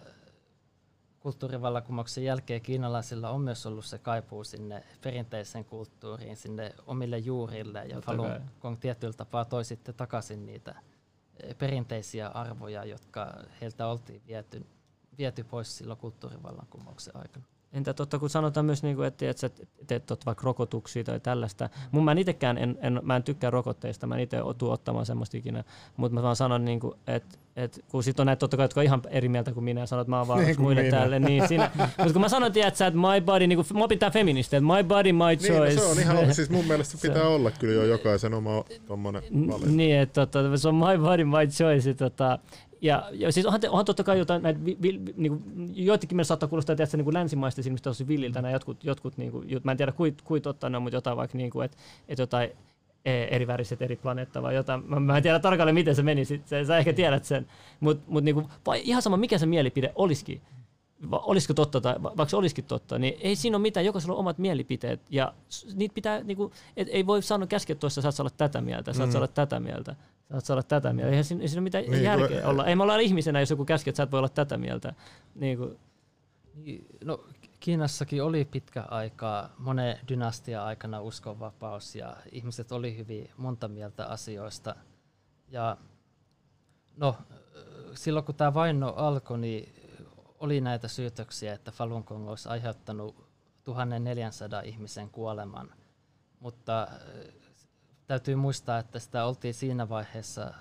kulttuurivallankumouksen 1.20 2.24
jälkeen 2.24 2.60
kiinalaisilla 2.60 3.30
on 3.30 3.40
myös 3.40 3.66
ollut 3.66 3.84
se 3.84 3.98
kaipuu 3.98 4.44
sinne 4.44 4.84
perinteiseen 5.00 5.64
kulttuuriin, 5.64 6.36
sinne 6.36 6.74
omille 6.86 7.18
juurille, 7.18 7.84
ja 7.84 8.00
Falun 8.00 8.30
Gong 8.60 8.76
tietyllä 8.80 9.12
tapaa 9.12 9.44
toi 9.44 9.64
sitten 9.64 9.94
takaisin 9.94 10.46
niitä 10.46 10.74
eh, 11.42 11.58
perinteisiä 11.58 12.28
arvoja, 12.28 12.84
jotka 12.84 13.34
heiltä 13.60 13.86
oltiin 13.86 14.22
viety, 14.26 14.66
viety 15.18 15.44
pois 15.44 15.76
silloin 15.76 15.98
kulttuurivallankumouksen 15.98 17.16
aikana. 17.16 17.46
Entä 17.74 17.94
totta, 17.94 18.18
kun 18.18 18.30
sanotaan 18.30 18.66
myös, 18.66 18.82
niin 18.82 18.96
kuin, 18.96 19.08
että 19.08 19.30
että 19.30 19.40
sä 19.40 19.50
teet 19.86 20.26
vaikka 20.26 20.44
rokotuksia 20.44 21.04
tai 21.04 21.20
tällaista. 21.20 21.68
Mun 21.90 22.04
mä 22.04 22.12
itsekään 22.12 22.58
en, 22.58 22.78
en, 22.80 23.00
mä 23.02 23.16
en 23.16 23.22
tykkää 23.22 23.50
rokotteista, 23.50 24.06
mä 24.06 24.14
en 24.14 24.20
itse 24.20 24.36
tuu 24.58 24.70
ottamaan 24.70 25.06
semmoista 25.06 25.36
ikinä, 25.36 25.64
mutta 25.96 26.14
mä 26.14 26.22
vaan 26.22 26.36
sanon, 26.36 26.64
niin 26.64 26.80
kuin, 26.80 26.94
että 27.06 27.38
et, 27.56 27.84
kun 27.90 28.02
sit 28.02 28.20
on 28.20 28.26
näitä 28.26 28.40
totta 28.40 28.56
kai, 28.56 28.64
jotka 28.64 28.80
on 28.80 28.84
ihan 28.84 29.02
eri 29.10 29.28
mieltä 29.28 29.52
kuin 29.52 29.64
minä 29.64 29.80
ja 29.80 29.86
sanoo, 29.86 30.00
että 30.00 30.10
mä 30.10 30.18
oon 30.18 30.28
vaan 30.28 30.44
niin 30.44 30.60
muille 30.60 30.82
minä. 30.82 30.96
täällä, 30.96 31.18
niin 31.18 31.48
siinä, 31.48 31.70
mutta 31.98 32.12
kun 32.12 32.20
mä 32.20 32.28
sanon, 32.28 32.52
että 32.56 32.90
my 32.90 33.20
body, 33.24 33.46
niin 33.46 33.56
kuin, 33.56 33.78
mä 33.78 33.88
pitää 33.88 34.10
feministi, 34.10 34.56
että 34.56 34.74
my 34.74 34.84
body, 34.84 35.12
my 35.12 35.36
choice. 35.36 35.68
Niin, 35.68 35.76
no 35.76 35.82
se 35.82 35.90
on 35.90 36.00
ihan, 36.00 36.34
siis 36.34 36.50
mun 36.50 36.64
mielestä 36.64 36.98
pitää 37.08 37.28
olla 37.28 37.50
kyllä 37.50 37.74
jo 37.74 37.84
jokaisen 37.84 38.34
oma 38.34 38.64
tommonen 38.86 39.22
valinta. 39.22 39.70
Niin, 39.70 39.96
että 39.96 40.26
tota, 40.26 40.56
se 40.56 40.68
on 40.68 40.74
my 40.74 40.98
body, 40.98 41.24
my 41.24 41.46
choice. 41.46 41.94
Tota, 41.94 42.38
ja, 42.84 43.08
ja 43.12 43.32
siis 43.32 43.46
onhan, 43.46 43.60
te, 43.60 43.68
onhan 43.68 43.84
totta 43.84 44.04
kai 44.04 44.18
jotain, 44.18 44.42
näitä, 44.42 44.64
vi, 44.64 44.78
vi, 44.82 45.00
niin 45.16 45.32
kuin, 45.32 45.70
joitakin 45.74 46.16
meillä 46.16 46.26
saattaa 46.26 46.48
kuulostaa 46.48 46.76
että 46.78 46.96
niin 46.96 47.14
länsimaista 47.14 47.62
silmistä 47.62 47.90
tosi 47.90 48.08
villiltä 48.08 48.42
nämä 48.42 48.52
jotkut, 48.52 48.84
jotkut 48.84 49.16
niin 49.16 49.32
kuin, 49.32 49.60
mä 49.62 49.70
en 49.70 49.76
tiedä 49.76 49.92
kuit, 49.92 50.22
kuit 50.22 50.42
totta 50.42 50.70
ne 50.70 50.76
on, 50.76 50.82
mutta 50.82 50.96
jotain 50.96 51.16
vaikka, 51.16 51.38
niin 51.38 51.50
kuin, 51.50 51.64
että, 51.64 51.76
että 52.08 52.22
jotain 52.22 52.50
e, 53.04 53.22
eri 53.22 53.46
väriset 53.46 53.82
eri 53.82 53.96
planeetta 53.96 54.42
vai 54.42 54.54
jotain. 54.54 54.82
Mä, 54.86 55.00
mä 55.00 55.16
en 55.16 55.22
tiedä 55.22 55.38
tarkalleen, 55.38 55.74
miten 55.74 55.94
se 55.94 56.02
meni, 56.02 56.24
sit, 56.24 56.48
sä, 56.48 56.64
sä 56.64 56.78
ehkä 56.78 56.92
tiedät 56.92 57.24
sen. 57.24 57.46
Mutta 57.80 58.04
mut 58.06 58.24
niinku, 58.24 58.50
ihan 58.82 59.02
sama, 59.02 59.16
mikä 59.16 59.38
se 59.38 59.46
mielipide 59.46 59.92
olisikin, 59.94 60.40
va, 61.10 61.18
olisiko 61.18 61.54
totta 61.54 61.80
tai 61.80 61.94
va, 62.02 62.12
vaikka 62.16 62.30
se 62.30 62.36
olisikin 62.36 62.64
totta, 62.64 62.98
niin 62.98 63.14
ei 63.20 63.36
siinä 63.36 63.56
ole 63.56 63.62
mitään, 63.62 63.86
jokaisella 63.86 64.14
on 64.14 64.20
omat 64.20 64.38
mielipiteet. 64.38 65.00
Ja 65.10 65.34
niitä 65.74 65.94
pitää, 65.94 66.22
niinku, 66.22 66.52
et, 66.76 66.88
ei 66.90 67.06
voi 67.06 67.22
sanoa 67.22 67.46
käskeä 67.46 67.76
tuossa, 67.76 68.02
saat 68.02 68.20
olla 68.20 68.30
tätä 68.36 68.60
mieltä, 68.60 68.92
saat 68.92 69.10
mm. 69.10 69.16
olla 69.16 69.28
tätä 69.28 69.60
mieltä. 69.60 69.96
Saat 70.40 70.50
olla 70.50 70.62
tätä 70.62 70.92
mieltä. 70.92 71.10
Eihän 71.10 71.24
siinä, 71.24 71.42
ei 71.42 71.48
siinä 71.48 71.60
ole 71.60 71.64
mitään 71.64 71.84
niin, 71.84 72.02
järkeä 72.02 72.40
kun... 72.40 72.50
olla. 72.50 72.66
Ei 72.66 72.76
me 72.76 72.82
olla 72.82 72.96
ihmisenä, 72.96 73.40
jos 73.40 73.50
joku 73.50 73.64
käskee, 73.64 73.90
että 73.90 73.96
sä 73.96 74.02
et 74.02 74.12
voi 74.12 74.18
olla 74.18 74.28
tätä 74.28 74.58
mieltä. 74.58 74.94
Niin 75.34 75.58
kuin. 75.58 75.78
No, 77.04 77.24
Kiinassakin 77.60 78.22
oli 78.22 78.44
pitkä 78.44 78.82
aikaa, 78.82 79.50
monen 79.58 79.98
dynastia 80.08 80.64
aikana 80.64 81.00
uskonvapaus 81.00 81.96
ja 81.96 82.16
ihmiset 82.32 82.72
oli 82.72 82.96
hyvin 82.96 83.30
monta 83.36 83.68
mieltä 83.68 84.06
asioista. 84.06 84.76
Ja 85.48 85.76
no, 86.96 87.16
silloin 87.94 88.24
kun 88.24 88.34
tämä 88.34 88.54
vaino 88.54 88.88
alkoi, 88.96 89.38
niin 89.38 89.74
oli 90.38 90.60
näitä 90.60 90.88
syytöksiä, 90.88 91.54
että 91.54 91.70
Falun 91.70 92.04
Gong 92.06 92.28
olisi 92.28 92.48
aiheuttanut 92.48 93.28
1400 93.64 94.60
ihmisen 94.60 95.10
kuoleman, 95.10 95.74
mutta 96.40 96.88
täytyy 98.06 98.34
muistaa, 98.34 98.78
että 98.78 98.98
sitä 98.98 99.24
oltiin 99.24 99.54
siinä 99.54 99.88
vaiheessa 99.88 100.54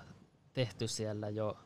tehty 0.52 0.88
siellä 0.88 1.28
jo, 1.28 1.56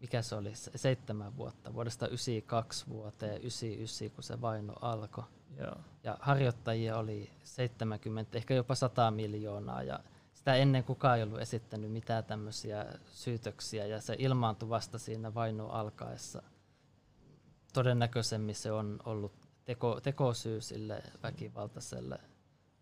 mikä 0.00 0.22
se 0.22 0.34
oli, 0.34 0.52
seitsemän 0.54 1.36
vuotta, 1.36 1.74
vuodesta 1.74 2.06
92 2.06 2.86
vuoteen 2.88 3.36
99, 3.36 4.10
kun 4.10 4.24
se 4.24 4.40
vaino 4.40 4.74
alkoi. 4.80 5.24
Joo. 5.56 5.76
Ja 6.04 6.16
harjoittajia 6.20 6.96
oli 6.96 7.30
70, 7.44 8.38
ehkä 8.38 8.54
jopa 8.54 8.74
100 8.74 9.10
miljoonaa, 9.10 9.82
ja 9.82 10.00
sitä 10.34 10.54
ennen 10.54 10.84
kukaan 10.84 11.16
ei 11.16 11.22
ollut 11.22 11.40
esittänyt 11.40 11.92
mitään 11.92 12.24
tämmöisiä 12.24 12.86
syytöksiä, 13.12 13.86
ja 13.86 14.00
se 14.00 14.16
ilmaantui 14.18 14.68
vasta 14.68 14.98
siinä 14.98 15.34
vaino 15.34 15.68
alkaessa. 15.68 16.42
Todennäköisemmin 17.72 18.54
se 18.54 18.72
on 18.72 19.00
ollut 19.04 19.32
teko, 19.64 20.00
tekosyy 20.00 20.60
sille 20.60 21.02
väkivaltaiselle 21.22 22.18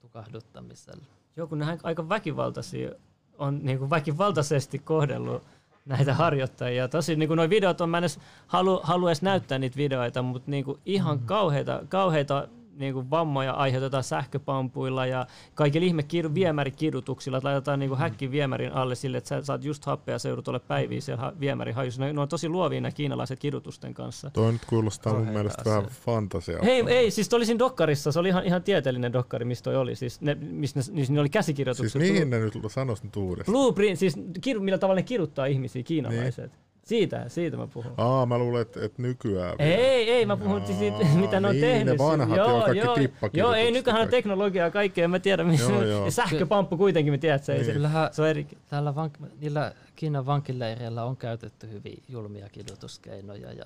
tukahduttamiselle. 0.01 1.07
Joo, 1.37 1.47
kun 1.47 1.59
ne 1.59 1.79
aika 1.83 2.09
väkivaltaisia 2.09 2.91
on 3.39 3.61
niin 3.63 3.79
kuin 3.79 3.91
väkivaltaisesti 3.91 4.79
kohdellut 4.79 5.43
näitä 5.87 6.15
harjoittajia. 6.15 6.89
Tosi 6.89 7.17
niin 7.17 7.29
kuin 7.29 7.37
nuo 7.37 7.51
videot 7.51 7.81
on, 7.81 7.91
mä 7.91 7.99
en 7.99 8.05
edes 8.05 8.21
halu, 8.47 8.81
halua 8.83 9.09
edes 9.09 9.23
näyttää 9.23 9.59
niitä 9.59 9.77
videoita, 9.77 10.23
mutta 10.23 10.51
niin 10.51 10.65
kuin 10.65 10.79
ihan 10.87 11.17
mm-hmm. 11.17 11.27
kauheita, 11.27 11.83
kauheita 11.89 12.49
niin 12.79 12.95
kuin 12.95 13.11
vammoja 13.11 13.53
aiheutetaan 13.53 14.05
sähköpampuilla 14.05 15.07
ja 15.07 15.27
kaikilla 15.55 15.87
ihme 15.87 16.03
kidu, 16.03 16.35
viemärikidutuksilla, 16.35 17.39
että 17.39 17.49
laitetaan 17.49 17.79
niin 17.79 17.89
kuin 17.89 17.99
häkki 17.99 18.31
viemärin 18.31 18.73
alle 18.73 18.95
sille, 18.95 19.17
että 19.17 19.29
sä 19.29 19.43
saat 19.43 19.65
just 19.65 19.85
happea 19.85 20.15
ja 20.15 20.19
seudut 20.19 20.49
ole 20.49 20.59
päiviä 20.59 21.01
siellä 21.01 21.33
viemärin 21.41 21.75
hajussa. 21.75 22.03
Ne, 22.03 22.13
ne 22.13 22.21
on 22.21 22.29
tosi 22.29 22.49
luovia 22.49 22.81
nämä 22.81 22.93
kiinalaiset 22.93 23.39
kidutusten 23.39 23.95
kanssa. 23.95 24.31
Tuo 24.31 24.51
nyt 24.51 24.65
kuulostaa 24.65 25.13
mun 25.13 25.29
mielestä 25.29 25.65
vähän 25.65 25.85
fantasiaa. 25.85 26.63
Hei, 26.63 26.85
ei, 26.87 27.11
siis 27.11 27.35
oli 27.35 27.47
siinä 27.47 27.59
dokkarissa, 27.59 28.13
se 28.13 28.19
oli 28.19 28.29
ihan, 28.29 28.45
ihan 28.45 28.63
tieteellinen 28.63 29.13
dokkari, 29.13 29.45
mistä 29.45 29.65
toi 29.65 29.77
oli. 29.77 29.97
Siis 29.97 30.21
ne, 30.21 30.35
missä 30.35 30.81
ne, 30.81 30.85
niin 30.93 31.15
ne 31.15 31.21
oli 31.21 31.29
käsikirjoitukset. 31.29 31.93
Siis 32.03 32.13
mihin 32.13 32.31
ne 32.31 32.39
nyt 32.39 32.55
sanois 32.69 33.03
nyt 33.03 33.17
uudestaan? 33.17 33.53
Blueprint, 33.53 33.99
siis 33.99 34.17
millä 34.61 34.79
tavalla 34.79 34.99
ne 34.99 35.03
kirjoittaa 35.03 35.47
ihmisiä, 35.47 35.83
kiinalaiset. 35.83 36.53
Niin. 36.53 36.66
Siitä, 36.87 37.29
siitä 37.29 37.57
mä 37.57 37.67
puhun. 37.67 37.93
Aa, 37.97 38.27
mä 38.27 38.39
luulen, 38.39 38.63
että, 38.63 38.85
että 38.85 39.03
nykyään 39.03 39.59
vielä. 39.59 39.75
Ei, 39.75 40.11
ei, 40.11 40.27
mä 40.27 40.37
puhun 40.37 40.61
Aa, 40.61 40.67
siitä, 40.67 40.99
mitä 41.21 41.41
ne 41.41 41.49
on 41.49 41.55
niin, 41.55 41.65
tehnyt. 41.65 41.99
ne 41.99 41.99
vanhat, 41.99 42.37
joo, 42.37 42.61
kaikki 42.61 42.79
joo, 42.79 43.31
joo, 43.33 43.55
ei 43.55 43.71
nykyään 43.71 44.01
on 44.01 44.09
teknologiaa 44.09 44.71
kaikkea, 44.71 45.09
mä 45.09 45.19
tiedän, 45.19 45.47
missä 45.47 45.73
joo, 45.73 45.83
joo. 45.83 46.11
sähköpamppu 46.11 46.77
kuitenkin, 46.77 47.13
mä 47.13 47.19
tiedän, 47.19 47.37
että 47.37 47.47
se, 47.47 47.53
niin. 47.53 47.65
se, 47.65 47.89
se 48.13 48.23
on 48.23 48.29
eri. 48.29 48.47
Täällä 48.69 48.91
vank- 48.91 49.27
niillä 49.41 49.73
Kiinan 49.97 50.27
vankileireillä 50.27 51.05
on 51.05 51.17
käytetty 51.17 51.71
hyvin 51.71 52.03
julmia 52.09 52.49
kidutuskeinoja 52.49 53.53
ja 53.53 53.65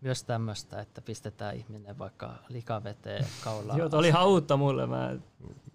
myös 0.00 0.24
tämmöistä, 0.24 0.80
että 0.80 1.02
pistetään 1.02 1.56
ihminen 1.56 1.98
vaikka 1.98 2.34
likaveteen 2.48 3.26
kaulaan. 3.44 3.78
Joo, 3.78 3.88
oli 3.92 4.10
hautta 4.10 4.56
mulle. 4.56 4.86
Mä... 4.86 5.16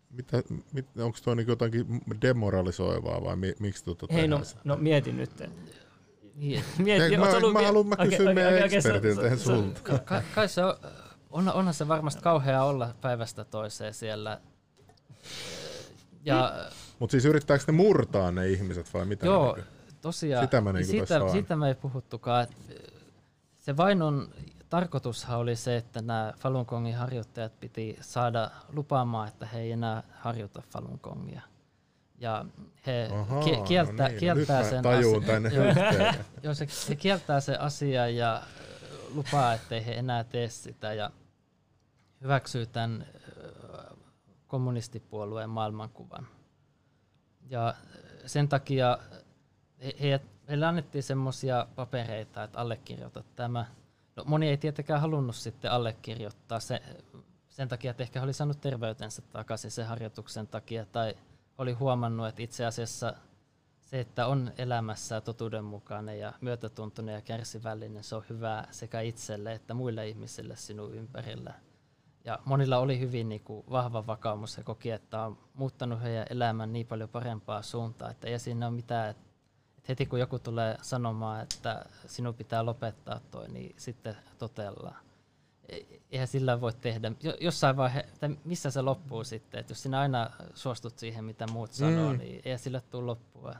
Mitä, 0.09 0.43
mit, 0.73 0.85
onko 0.97 1.17
tuo 1.23 1.35
niin 1.35 1.47
jotakin 1.47 2.01
demoralisoivaa 2.21 3.23
vai 3.23 3.35
mi, 3.35 3.53
miksi 3.59 3.85
tuota 3.85 4.07
Hei, 4.13 4.27
no, 4.27 4.41
no 4.63 4.77
mietin 4.77 5.17
nyt. 5.17 5.31
Niin. 6.35 6.63
Mieti, 6.77 7.17
mä, 7.17 7.29
ollut, 7.29 7.53
mä, 7.53 7.61
haluan 7.61 7.87
mä 7.87 7.95
kysyä 7.95 8.21
okay, 8.21 8.33
meidän 8.33 8.53
okay, 8.53 8.65
ekspertiltä 8.65 9.21
okay, 9.21 9.37
sulta. 9.37 9.81
Ka, 9.81 10.21
kai 10.35 10.49
se 10.49 10.63
on, 10.63 10.75
on, 11.29 11.53
onhan 11.53 11.73
se 11.73 11.87
varmasti 11.87 12.21
kauhea 12.21 12.63
olla 12.63 12.93
päivästä 13.01 13.45
toiseen 13.45 13.93
siellä. 13.93 14.41
Ja, 16.25 16.53
Mutta 16.99 17.11
siis 17.11 17.25
yrittääkö 17.25 17.63
ne 17.67 17.73
murtaa 17.73 18.31
ne 18.31 18.49
ihmiset 18.49 18.93
vai 18.93 19.05
mitä? 19.05 19.25
Joo, 19.25 19.57
tosiaan. 20.01 20.45
Sitä 20.45 20.61
mä, 20.61 20.73
niin 20.73 20.85
sitä, 20.85 21.31
sitä 21.31 21.55
me 21.55 21.67
ei 21.67 21.75
puhuttukaan. 21.75 22.47
Se 23.59 23.77
vainon 23.77 24.29
tarkoitushan 24.69 25.39
oli 25.39 25.55
se, 25.55 25.77
että 25.77 26.01
nämä 26.01 26.33
Falun 26.39 26.65
Gongin 26.67 26.95
harjoittajat 26.95 27.59
piti 27.59 27.97
saada 28.01 28.51
lupaamaan, 28.73 29.27
että 29.27 29.45
he 29.45 29.59
ei 29.59 29.71
enää 29.71 30.03
harjoita 30.11 30.61
Falun 30.69 30.99
Gongia 31.03 31.41
ja 32.21 32.45
he 32.85 33.09
Ahaa, 33.13 33.43
ki- 33.43 33.61
kieltää, 33.67 34.07
no 34.07 34.07
niin, 34.07 34.19
kieltää 34.19 34.63
sen 34.63 34.87
asian. 34.87 35.43
Joo, 36.43 36.53
se, 36.53 36.67
se 36.67 36.95
kieltää 36.95 37.39
sen 37.39 37.61
asian 37.61 38.15
ja 38.15 38.43
lupaa, 39.13 39.53
ettei 39.53 39.85
he 39.85 39.93
enää 39.93 40.23
tee 40.23 40.49
sitä 40.49 40.93
ja 40.93 41.11
hyväksyy 42.21 42.65
tämän 42.65 43.07
kommunistipuolueen 44.47 45.49
maailmankuvan. 45.49 46.27
Ja 47.49 47.73
sen 48.25 48.47
takia 48.47 48.97
he, 49.83 49.93
he, 50.01 50.21
heille 50.49 50.65
annettiin 50.65 51.03
semmoisia 51.03 51.67
papereita, 51.75 52.43
että 52.43 52.59
allekirjoita 52.59 53.23
tämä. 53.35 53.65
No, 54.15 54.23
moni 54.25 54.49
ei 54.49 54.57
tietenkään 54.57 55.01
halunnut 55.01 55.35
sitten 55.35 55.71
allekirjoittaa 55.71 56.59
se, 56.59 56.81
sen 57.49 57.67
takia, 57.67 57.91
että 57.91 58.03
ehkä 58.03 58.19
he 58.19 58.23
oli 58.23 58.33
saanut 58.33 58.61
terveytensä 58.61 59.21
takaisin 59.21 59.71
sen 59.71 59.87
harjoituksen 59.87 60.47
takia 60.47 60.85
tai– 60.85 61.15
oli 61.57 61.73
huomannut, 61.73 62.27
että 62.27 62.41
itse 62.41 62.65
asiassa 62.65 63.13
se, 63.81 63.99
että 63.99 64.27
on 64.27 64.51
elämässä 64.57 65.21
totuudenmukainen 65.21 66.19
ja 66.19 66.33
myötätuntoinen 66.41 67.15
ja 67.15 67.21
kärsivällinen, 67.21 68.03
se 68.03 68.15
on 68.15 68.23
hyvä 68.29 68.67
sekä 68.71 69.01
itselle 69.01 69.53
että 69.53 69.73
muille 69.73 70.07
ihmisille 70.07 70.55
sinun 70.55 70.93
ympärillä. 70.95 71.53
Ja 72.25 72.39
monilla 72.45 72.77
oli 72.77 72.99
hyvin 72.99 73.29
niin 73.29 73.41
kuin, 73.41 73.65
vahva 73.69 74.07
vakaumus 74.07 74.57
ja 74.57 74.63
koki, 74.63 74.91
että 74.91 75.21
on 75.21 75.37
muuttanut 75.53 76.01
heidän 76.01 76.27
elämän 76.29 76.73
niin 76.73 76.87
paljon 76.87 77.09
parempaa 77.09 77.61
suuntaan, 77.61 78.11
että 78.11 78.27
ei 78.27 78.39
siinä 78.39 78.67
ole 78.67 78.75
mitään, 78.75 79.09
että 79.09 79.23
heti 79.89 80.05
kun 80.05 80.19
joku 80.19 80.39
tulee 80.39 80.77
sanomaan, 80.81 81.43
että 81.43 81.85
sinun 82.05 82.35
pitää 82.35 82.65
lopettaa 82.65 83.19
toi, 83.31 83.47
niin 83.47 83.75
sitten 83.77 84.17
totellaan. 84.37 85.10
Eihän 86.11 86.27
sillä 86.27 86.61
voi 86.61 86.73
tehdä. 86.73 87.11
Jossain 87.39 87.77
vaiheessa, 87.77 88.29
missä 88.45 88.71
se 88.71 88.81
loppuu 88.81 89.23
sitten, 89.23 89.59
että 89.59 89.71
jos 89.71 89.83
sinä 89.83 89.99
aina 89.99 90.29
suostut 90.53 90.97
siihen, 90.97 91.23
mitä 91.23 91.47
muut 91.47 91.73
sanoo, 91.73 92.13
mm. 92.13 92.19
niin 92.19 92.41
eihän 92.45 92.59
sillä 92.59 92.81
tule 92.81 93.05
loppua. 93.05 93.55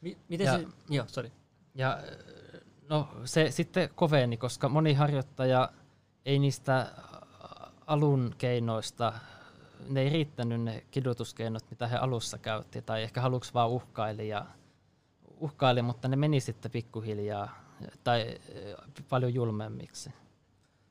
M- 0.00 0.08
miten 0.28 0.44
ja, 0.44 0.58
se, 0.58 0.66
joo, 0.88 1.06
sorry. 1.08 1.32
Ja 1.74 1.98
no 2.88 3.08
se 3.24 3.50
sitten 3.50 3.90
koveni, 3.94 4.36
koska 4.36 4.68
moni 4.68 4.94
harjoittaja 4.94 5.72
ei 6.24 6.38
niistä 6.38 6.92
alun 7.86 8.34
keinoista, 8.38 9.12
ne 9.88 10.00
ei 10.00 10.08
riittänyt 10.08 10.60
ne 10.60 10.84
kidutuskeinot, 10.90 11.70
mitä 11.70 11.86
he 11.86 11.96
alussa 11.96 12.38
käytti, 12.38 12.82
tai 12.82 13.02
ehkä 13.02 13.20
haluksi 13.20 13.54
vaan 13.54 13.70
uhkaili, 13.70 14.28
ja, 14.28 14.46
uhkaili, 15.40 15.82
mutta 15.82 16.08
ne 16.08 16.16
meni 16.16 16.40
sitten 16.40 16.70
pikkuhiljaa 16.70 17.64
tai 18.04 18.20
eh, 18.20 18.76
paljon 19.08 19.34
julmemmiksi. 19.34 20.10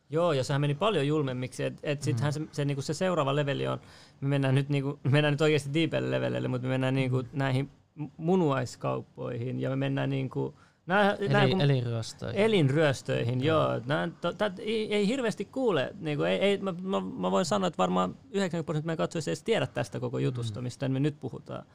Joo, 0.09 0.33
ja 0.33 0.43
sehän 0.43 0.61
meni 0.61 0.75
paljon 0.75 1.07
julmemmiksi, 1.07 1.63
että 1.63 1.81
et 1.83 2.01
sittenhän 2.01 2.33
mm. 2.33 2.47
se, 2.47 2.51
se, 2.51 2.65
niinku 2.65 2.81
se 2.81 2.93
seuraava 2.93 3.35
leveli 3.35 3.67
on, 3.67 3.79
me 4.21 4.27
mennään 4.27 4.55
nyt, 4.55 4.69
niinku, 4.69 4.99
me 5.03 5.09
mennään 5.09 5.33
nyt 5.33 5.41
oikeasti 5.41 5.73
deepelle 5.73 6.11
levelille, 6.11 6.47
mutta 6.47 6.67
me 6.67 6.71
mennään 6.71 6.95
niinku 6.95 7.21
mm. 7.21 7.27
näihin 7.33 7.69
munuaiskauppoihin, 8.17 9.59
ja 9.59 9.69
me 9.69 9.75
mennään 9.75 10.09
niinku, 10.09 10.55
Nää, 10.89 11.15
Eli, 11.19 11.29
nää, 11.29 11.43
elinryöstöihin. 11.43 12.41
Elinryöstöihin, 12.41 13.43
joo. 13.43 13.71
joo. 13.71 13.81
Nää, 13.85 14.09
to, 14.21 14.33
tät, 14.33 14.59
ei, 14.59 14.95
ei 14.95 15.07
hirveästi 15.07 15.45
kuule. 15.45 15.95
Niin 15.99 16.21
ei, 16.25 16.39
ei, 16.39 16.57
mä, 16.57 16.73
mä, 16.81 16.99
mä, 16.99 17.31
voin 17.31 17.45
sanoa, 17.45 17.67
että 17.67 17.77
varmaan 17.77 18.15
90 18.31 18.65
prosenttia 18.65 18.87
meidän 18.87 18.97
katsojista 18.97 19.29
ei 19.29 19.31
edes 19.31 19.43
tiedä 19.43 19.67
tästä 19.67 19.99
koko 19.99 20.19
jutusta, 20.19 20.59
mm. 20.59 20.63
mistä 20.63 20.89
me 20.89 20.99
nyt 20.99 21.19
puhutaan. 21.19 21.65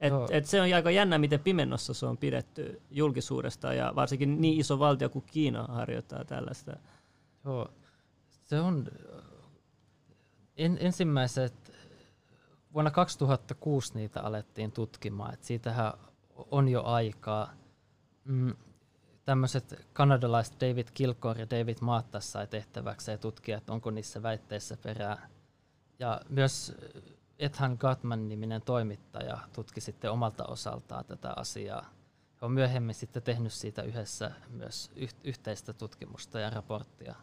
Et, 0.00 0.12
et 0.30 0.46
se 0.46 0.60
on 0.60 0.74
aika 0.74 0.90
jännä, 0.90 1.18
miten 1.18 1.40
pimennossa 1.40 1.94
se 1.94 2.06
on 2.06 2.16
pidetty 2.16 2.80
julkisuudesta, 2.90 3.72
ja 3.72 3.92
varsinkin 3.96 4.40
niin 4.40 4.60
iso 4.60 4.78
valtio 4.78 5.08
kuin 5.08 5.24
Kiina 5.32 5.62
harjoittaa 5.62 6.24
tällaista. 6.24 6.76
Joo. 7.44 7.68
Se 8.48 8.60
on 8.60 8.88
en, 10.56 10.78
ensimmäiset, 10.80 11.72
vuonna 12.74 12.90
2006 12.90 13.94
niitä 13.94 14.20
alettiin 14.20 14.72
tutkimaan, 14.72 15.34
että 15.34 15.46
siitähän 15.46 15.92
on 16.50 16.68
jo 16.68 16.82
aikaa– 16.82 17.50
mm, 18.28 18.54
tämmöiset 19.24 19.86
kanadalaiset 19.92 20.60
David 20.60 20.86
Kilcore 20.94 21.40
ja 21.40 21.50
David 21.50 21.76
Maattas 21.80 22.32
sai 22.32 22.46
tehtäväkseen 22.46 23.18
tutkia, 23.18 23.58
että 23.58 23.72
onko 23.72 23.90
niissä 23.90 24.22
väitteissä 24.22 24.76
perää. 24.76 25.28
Ja 25.98 26.20
myös 26.28 26.76
Ethan 27.38 27.76
Gatman-niminen 27.80 28.62
toimittaja 28.62 29.38
tutki 29.52 29.80
sitten 29.80 30.10
omalta 30.10 30.44
osaltaan 30.44 31.04
tätä 31.04 31.32
asiaa. 31.36 31.90
He 32.40 32.46
on 32.46 32.52
myöhemmin 32.52 32.94
sitten 32.94 33.22
tehnyt 33.22 33.52
siitä 33.52 33.82
yhdessä 33.82 34.30
myös 34.50 34.90
yhteistä 35.24 35.72
tutkimusta 35.72 36.40
ja 36.40 36.50
raporttia. 36.50 37.14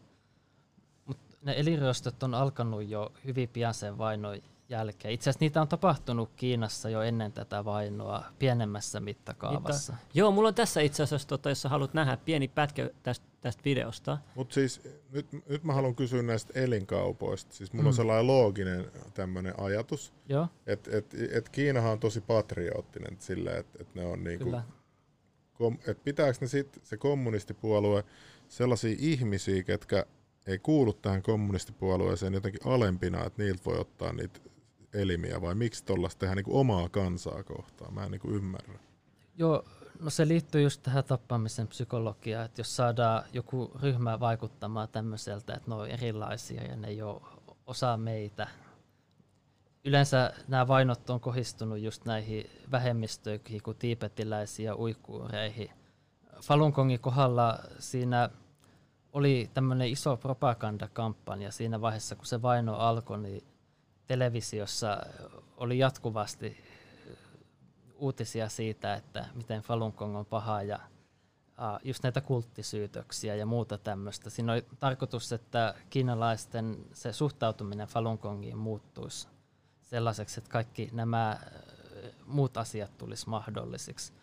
Ne 1.45 1.53
eliryöstöt 1.57 2.23
on 2.23 2.33
alkanut 2.33 2.89
jo 2.89 3.11
hyvin 3.25 3.49
pian 3.49 3.73
sen 3.73 3.97
vainon 3.97 4.37
jälkeen. 4.69 5.13
Itse 5.13 5.29
asiassa 5.29 5.45
niitä 5.45 5.61
on 5.61 5.67
tapahtunut 5.67 6.29
Kiinassa 6.35 6.89
jo 6.89 7.01
ennen 7.01 7.31
tätä 7.31 7.65
vainoa 7.65 8.23
pienemmässä 8.39 8.99
mittakaavassa. 8.99 9.93
Niitä, 9.93 10.05
joo, 10.13 10.31
mulla 10.31 10.47
on 10.47 10.55
tässä 10.55 10.81
itse 10.81 11.03
asiassa, 11.03 11.27
tota, 11.27 11.49
jos 11.49 11.61
sä 11.61 11.69
haluat 11.69 11.93
nähdä 11.93 12.17
pieni 12.17 12.47
pätkä 12.47 12.89
tästä, 13.03 13.25
tästä 13.41 13.61
videosta. 13.65 14.17
Mutta 14.35 14.53
siis 14.53 14.81
nyt, 15.11 15.27
nyt 15.47 15.63
mä 15.63 15.73
haluan 15.73 15.95
kysyä 15.95 16.21
näistä 16.21 16.59
elinkaupoista. 16.59 17.53
Siis 17.53 17.73
mulla 17.73 17.83
mm. 17.83 17.87
on 17.87 17.93
sellainen 17.93 18.27
looginen 18.27 18.91
tämmöinen 19.13 19.59
ajatus, 19.59 20.13
että 20.67 20.97
et, 20.97 21.13
et 21.31 21.49
Kiinahan 21.49 21.91
on 21.91 21.99
tosi 21.99 22.21
patriottinen 22.21 23.17
silleen, 23.19 23.57
että 23.57 23.77
et 23.81 23.95
ne 23.95 24.05
on 24.05 24.23
niinku, 24.23 24.61
kom, 25.53 25.77
et 25.87 26.03
pitääkö 26.03 26.37
ne 26.41 26.47
sit, 26.47 26.79
se 26.83 26.97
kommunistipuolue 26.97 28.03
sellaisia 28.47 28.95
ihmisiä, 28.99 29.63
ketkä 29.63 30.05
ei 30.47 30.59
kuulu 30.59 30.93
tähän 30.93 31.21
kommunistipuolueeseen 31.21 32.33
jotenkin 32.33 32.67
alempina, 32.67 33.25
että 33.25 33.43
niiltä 33.43 33.65
voi 33.65 33.79
ottaa 33.79 34.13
niitä 34.13 34.39
elimiä, 34.93 35.41
vai 35.41 35.55
miksi 35.55 35.85
tuollaista 35.85 36.19
tehdään 36.19 36.37
niin 36.37 36.55
omaa 36.55 36.89
kansaa 36.89 37.43
kohtaan? 37.43 37.93
Mä 37.93 38.03
en 38.03 38.11
niin 38.11 38.21
ymmärrä. 38.35 38.79
Joo, 39.37 39.63
no 39.99 40.09
se 40.09 40.27
liittyy 40.27 40.61
just 40.61 40.83
tähän 40.83 41.03
tappamisen 41.03 41.67
psykologiaan, 41.67 42.45
että 42.45 42.59
jos 42.59 42.75
saadaan 42.75 43.23
joku 43.33 43.71
ryhmä 43.81 44.19
vaikuttamaan 44.19 44.89
tämmöiseltä, 44.89 45.53
että 45.53 45.69
ne 45.69 45.75
on 45.75 45.87
erilaisia 45.87 46.63
ja 46.63 46.75
ne 46.75 46.87
ei 46.87 47.01
ole 47.01 47.21
osa 47.67 47.97
meitä. 47.97 48.47
Yleensä 49.85 50.33
nämä 50.47 50.67
vainot 50.67 51.09
on 51.09 51.19
kohistunut 51.19 51.79
just 51.79 52.05
näihin 52.05 52.49
vähemmistöihin, 52.71 53.63
kuin 53.63 53.77
tiipetiläisiä 53.77 54.75
uikuureihin. 54.75 55.69
Falun 56.41 56.71
Gongin 56.71 56.99
kohdalla 56.99 57.59
siinä 57.79 58.29
oli 59.15 59.49
tämmöinen 59.53 59.87
iso 59.87 60.17
propagandakampanja 60.17 61.51
siinä 61.51 61.81
vaiheessa, 61.81 62.15
kun 62.15 62.25
se 62.25 62.41
vaino 62.41 62.75
alkoi, 62.75 63.17
niin 63.17 63.43
televisiossa 64.07 64.97
oli 65.57 65.77
jatkuvasti 65.77 66.63
uutisia 67.95 68.49
siitä, 68.49 68.93
että 68.93 69.25
miten 69.33 69.61
Falun 69.61 69.93
Gong 69.97 70.17
on 70.17 70.25
paha 70.25 70.63
ja 70.63 70.79
just 71.83 72.03
näitä 72.03 72.21
kulttisyytöksiä 72.21 73.35
ja 73.35 73.45
muuta 73.45 73.77
tämmöistä. 73.77 74.29
Siinä 74.29 74.53
oli 74.53 74.65
tarkoitus, 74.79 75.33
että 75.33 75.75
kiinalaisten 75.89 76.85
se 76.93 77.13
suhtautuminen 77.13 77.87
Falun 77.87 78.19
Gongiin 78.21 78.57
muuttuisi 78.57 79.27
sellaiseksi, 79.83 80.39
että 80.39 80.49
kaikki 80.49 80.89
nämä 80.93 81.39
muut 82.25 82.57
asiat 82.57 82.97
tulisi 82.97 83.29
mahdollisiksi. 83.29 84.13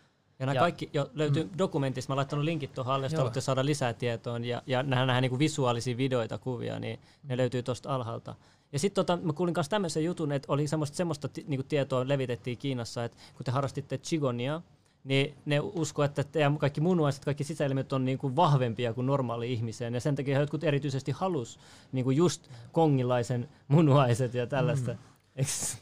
Ja 0.43 0.45
nämä 0.45 0.55
ja, 0.55 0.61
kaikki 0.61 0.89
jo 0.93 1.09
löytyy 1.13 1.43
mm. 1.43 1.49
dokumentissa, 1.57 2.09
mä 2.09 2.13
oon 2.13 2.17
laittanut 2.17 2.45
linkit 2.45 2.73
tuohon 2.73 2.93
alle, 2.93 3.05
jos 3.05 3.13
haluatte 3.13 3.41
saada 3.41 3.65
lisää 3.65 3.93
tietoa, 3.93 4.37
ja, 4.37 4.61
ja 4.67 4.83
nämä, 4.83 5.05
nämä 5.05 5.21
niin 5.21 5.39
visuaalisia 5.39 5.97
videoita, 5.97 6.37
kuvia, 6.37 6.79
niin 6.79 6.99
ne 7.23 7.37
löytyy 7.37 7.63
tuosta 7.63 7.95
alhaalta. 7.95 8.35
Ja 8.71 8.79
sitten 8.79 9.05
tota, 9.05 9.17
mä 9.23 9.33
kuulin 9.33 9.53
myös 9.57 9.69
tämmöisen 9.69 10.03
jutun, 10.03 10.31
että 10.31 10.51
oli 10.51 10.67
semmoista, 10.67 10.97
semmoista 10.97 11.27
t- 11.27 11.47
niin 11.47 11.65
tietoa 11.65 12.07
levitettiin 12.07 12.57
Kiinassa, 12.57 13.03
että 13.03 13.17
kun 13.37 13.45
te 13.45 13.51
harrastitte 13.51 13.97
chigonia, 13.97 14.61
niin 15.03 15.35
ne 15.45 15.59
usko, 15.59 16.03
että 16.03 16.23
teidän 16.23 16.57
kaikki 16.57 16.81
munuaiset, 16.81 17.25
kaikki 17.25 17.43
sisäelimet 17.43 17.93
on 17.93 18.05
niin 18.05 18.17
kuin 18.17 18.35
vahvempia 18.35 18.93
kuin 18.93 19.07
normaali 19.07 19.53
ihmiseen. 19.53 19.93
Ja 19.93 19.99
sen 19.99 20.15
takia 20.15 20.39
jotkut 20.39 20.63
erityisesti 20.63 21.11
halus 21.11 21.59
niin 21.91 22.05
kuin 22.05 22.17
just 22.17 22.47
kongilaisen 22.71 23.49
munuaiset 23.67 24.33
ja 24.33 24.47
tällaista. 24.47 24.93
Mm. 24.93 24.99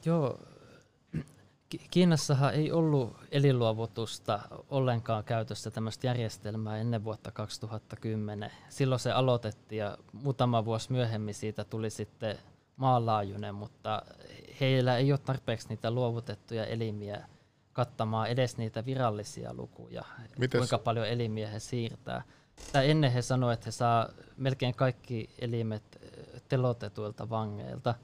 Joo, 0.06 0.40
Kiinassahan 1.92 2.54
ei 2.54 2.72
ollut 2.72 3.18
elinluovutusta 3.32 4.40
ollenkaan 4.70 5.24
käytössä 5.24 5.72
tämmöistä 5.72 6.08
järjestelmää 6.08 6.78
ennen 6.78 7.04
vuotta 7.04 7.32
2010. 7.32 8.52
Silloin 8.70 9.00
se 9.00 9.12
aloitettiin 9.12 9.80
ja 9.80 9.98
muutama 10.14 10.66
vuosi 10.66 10.92
myöhemmin 10.92 11.34
siitä 11.34 11.64
tuli 11.64 11.90
sitten 11.90 12.38
maanlaajuinen, 12.76 13.56
mutta 13.56 14.02
heillä 14.60 14.98
ei 14.98 15.12
ole 15.12 15.20
tarpeeksi 15.20 15.70
niitä 15.70 15.92
luovutettuja 15.92 16.66
elimiä 16.66 17.28
kattamaan 17.74 18.28
edes 18.28 18.58
niitä 18.58 18.86
virallisia 18.86 19.54
lukuja, 19.54 20.04
Mites? 20.40 20.60
kuinka 20.60 20.78
paljon 20.78 21.08
elimiä 21.08 21.48
he 21.48 21.60
siirtää. 21.60 22.24
Tai 22.72 22.90
ennen 22.90 23.12
he 23.12 23.22
sanoivat, 23.22 23.54
että 23.54 23.68
he 23.68 23.72
saa 23.72 24.10
melkein 24.38 24.76
kaikki 24.76 25.30
elimet 25.40 25.84
telotetuilta 26.48 27.30
vangeilta– 27.30 27.96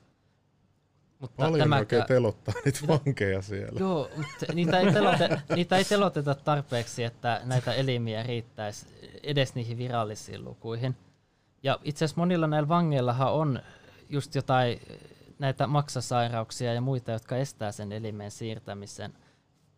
mutta 1.19 1.43
Paljon 1.43 1.59
tämäkään... 1.59 1.79
oikein 1.81 2.03
telottaa 2.05 2.53
niitä 2.65 2.79
vankeja 2.87 3.41
siellä. 3.41 3.79
Joo, 3.79 4.09
mutta 4.17 4.53
niitä 4.53 4.79
ei, 4.79 4.93
telote, 4.93 5.29
niitä 5.55 5.77
ei 5.77 5.85
teloteta 5.85 6.35
tarpeeksi, 6.35 7.03
että 7.03 7.41
näitä 7.43 7.73
elimiä 7.73 8.23
riittäisi 8.23 8.85
edes 9.23 9.55
niihin 9.55 9.77
virallisiin 9.77 10.45
lukuihin. 10.45 10.95
Ja 11.63 11.79
itse 11.83 12.05
asiassa 12.05 12.21
monilla 12.21 12.47
näillä 12.47 12.67
vangeillahan 12.67 13.33
on 13.33 13.59
just 14.09 14.35
jotain 14.35 14.81
näitä 15.39 15.67
maksasairauksia 15.67 16.73
ja 16.73 16.81
muita, 16.81 17.11
jotka 17.11 17.37
estää 17.37 17.71
sen 17.71 17.91
elimen 17.91 18.31
siirtämisen. 18.31 19.13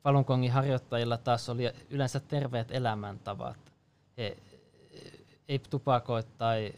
Falun 0.03 0.49
harjoittajilla 0.51 1.17
taas 1.17 1.49
oli 1.49 1.63
yleensä 1.89 2.19
terveet 2.19 2.71
elämäntavat. 2.71 3.57
He 4.17 4.37
ei 5.47 5.59
tupakoi 5.69 6.23
tai 6.37 6.73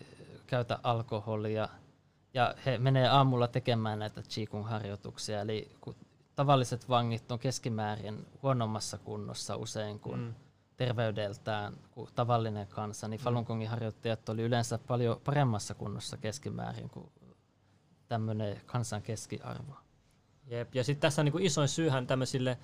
käytä 0.47 0.79
alkoholia– 0.83 1.69
ja 2.33 2.55
he 2.65 2.77
menee 2.77 3.07
aamulla 3.07 3.47
tekemään 3.47 3.99
näitä 3.99 4.23
Qigong 4.35 4.69
harjoituksia, 4.69 5.41
eli 5.41 5.71
kun 5.81 5.95
tavalliset 6.35 6.89
vangit 6.89 7.31
on 7.31 7.39
keskimäärin 7.39 8.25
huonommassa 8.43 8.97
kunnossa 8.97 9.55
usein 9.55 9.99
kuin 9.99 10.19
mm. 10.19 10.33
terveydeltään 10.77 11.73
kuin 11.91 12.09
tavallinen 12.15 12.67
kansa, 12.67 13.07
niin 13.07 13.19
mm. 13.19 13.23
Falun 13.23 13.43
Gongin 13.43 13.69
harjoittajat 13.69 14.29
oli 14.29 14.41
yleensä 14.41 14.77
paljon 14.77 15.21
paremmassa 15.23 15.73
kunnossa 15.73 16.17
keskimäärin 16.17 16.89
kuin 16.89 17.11
tämmöinen 18.07 18.61
kansan 18.65 19.01
keskiarvo. 19.01 19.73
Jep. 20.47 20.75
Ja 20.75 20.83
sitten 20.83 21.01
tässä 21.01 21.21
on 21.21 21.25
niinku 21.25 21.39
isoin 21.41 21.67
syyhän 21.67 22.07
tämmöisille 22.07 22.57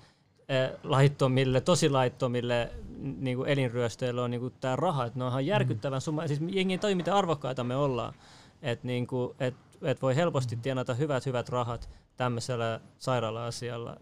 eh, 0.48 0.70
laittomille, 0.82 1.60
tosi 1.60 1.90
laittomille 1.90 2.70
niinku 3.18 3.44
elinryöstöille 3.44 4.20
on 4.20 4.30
niinku 4.30 4.50
tämä 4.50 4.76
raha, 4.76 5.04
että 5.04 5.18
ne 5.18 5.24
on 5.24 5.30
ihan 5.30 5.46
järkyttävän 5.46 5.98
mm. 5.98 6.00
summa. 6.00 6.26
Siis 6.26 6.40
jengi 6.48 6.74
ei 6.74 6.78
toi, 6.78 6.94
miten 6.94 7.14
arvokkaita 7.14 7.64
me 7.64 7.76
ollaan. 7.76 8.14
Et 8.62 8.84
niinku, 8.84 9.34
et 9.38 9.54
että 9.82 9.90
et 9.90 10.02
voi 10.02 10.16
helposti 10.16 10.56
tienata 10.56 10.94
hyvät 10.94 11.26
hyvät 11.26 11.48
rahat 11.48 11.90
tämmöisellä 12.16 12.80
sairaala-asialla? 12.98 13.96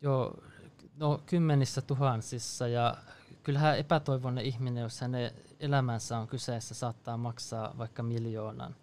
Joo, 0.00 0.34
no 0.96 1.20
kymmenissä 1.26 1.80
tuhansissa 1.80 2.68
ja 2.68 2.96
kyllähän 3.42 3.78
epätoivoinen 3.78 4.44
ihminen, 4.44 4.82
jos 4.82 5.00
hänen 5.00 5.30
elämänsä 5.60 6.18
on 6.18 6.28
kyseessä, 6.28 6.74
saattaa 6.74 7.16
maksaa 7.16 7.74
vaikka 7.78 8.02
miljoonan 8.02 8.76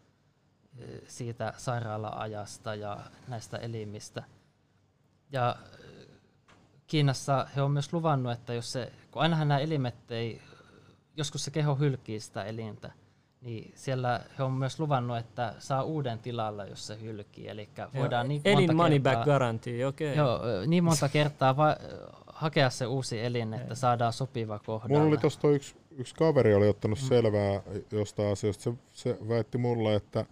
eh, 0.78 1.02
siitä 1.08 1.54
sairaala-ajasta 1.58 2.76
ja 2.76 3.00
näistä 3.28 3.58
elimistä. 3.58 4.24
Ja 5.32 5.56
eh, 5.80 6.08
Kiinassa 6.88 7.48
he 7.56 7.62
on 7.62 7.72
myös 7.72 7.94
luvannut, 7.94 8.32
että 8.32 8.54
jos 8.54 8.72
se, 8.72 8.92
kun 9.12 9.22
ainahan 9.22 9.48
nämä 9.48 9.60
elimet 9.60 10.12
ei, 10.12 10.42
joskus 11.18 11.46
se 11.46 11.52
keho 11.52 11.76
hylkii 11.76 12.20
sitä 12.20 12.44
elintä, 12.44 12.92
niin 13.46 13.72
siellä 13.76 14.22
he 14.38 14.44
on 14.44 14.52
myös 14.52 14.80
luvannut, 14.80 15.18
että 15.18 15.54
saa 15.60 15.84
uuden 15.84 16.20
tilalla, 16.20 16.66
jos 16.66 16.88
se 16.88 17.02
hylkii. 17.02 17.48
Eli 17.48 17.70
voidaan 17.96 18.28
niin 18.28 18.42
elin 18.46 18.58
monta 18.58 18.74
money 18.74 19.00
kertaa, 19.00 19.14
back 19.14 19.26
guarantee, 19.26 19.88
okei. 19.88 20.12
Okay. 20.14 20.26
Joo, 20.26 20.42
niin 20.68 20.84
monta 20.84 21.10
kertaa 21.10 21.58
va- 21.58 21.78
hakea 22.28 22.70
se 22.70 22.86
uusi 22.86 23.22
elin, 23.22 23.54
että 23.54 23.76
saadaan 23.76 24.14
sopiva 24.14 24.60
kohdalle. 24.60 24.98
Mulla 24.98 25.10
oli 25.10 25.18
tuosta 25.18 25.50
yksi, 25.50 25.76
yksi 25.92 26.16
kaveri 26.16 26.56
oli 26.56 26.68
ottanut 26.68 27.02
mm. 27.02 27.08
selvää 27.08 27.62
jostain 27.92 28.32
asioista. 28.32 28.64
Se, 28.64 28.74
se 28.94 29.18
väitti 29.30 29.58
mulle, 29.58 29.96
että, 29.96 30.26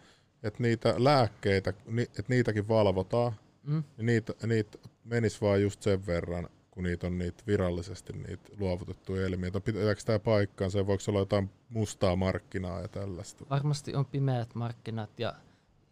että 0.44 0.64
niitä 0.64 0.96
lääkkeitä, 0.98 1.74
ni, 1.86 2.02
että 2.02 2.24
niitäkin 2.28 2.68
valvotaan. 2.68 3.34
Mm. 3.64 3.84
Niin 3.98 4.06
niitä, 4.06 4.34
niitä 4.48 4.78
menisi 5.04 5.42
vaan 5.42 5.62
just 5.62 5.82
sen 5.82 6.06
verran, 6.06 6.50
kun 6.74 6.84
niitä 6.84 7.08
on 7.08 7.18
niitä 7.18 7.44
virallisesti 7.48 8.14
niitä 8.14 8.50
luovutettuja 8.60 9.26
elimiä. 9.26 9.52
Pitääkö 9.52 10.02
tämä 10.06 10.20
paikkaansa? 10.20 10.88
Voiko 10.88 11.04
olla 11.08 11.20
jotain 11.20 11.50
mustaa 11.70 12.16
markkinaa 12.16 12.82
ja 12.82 12.88
tällaista? 12.88 13.46
Varmasti 13.50 13.96
on 13.96 14.06
pimeät 14.06 14.56
markkinat 14.56 15.20
ja 15.20 15.34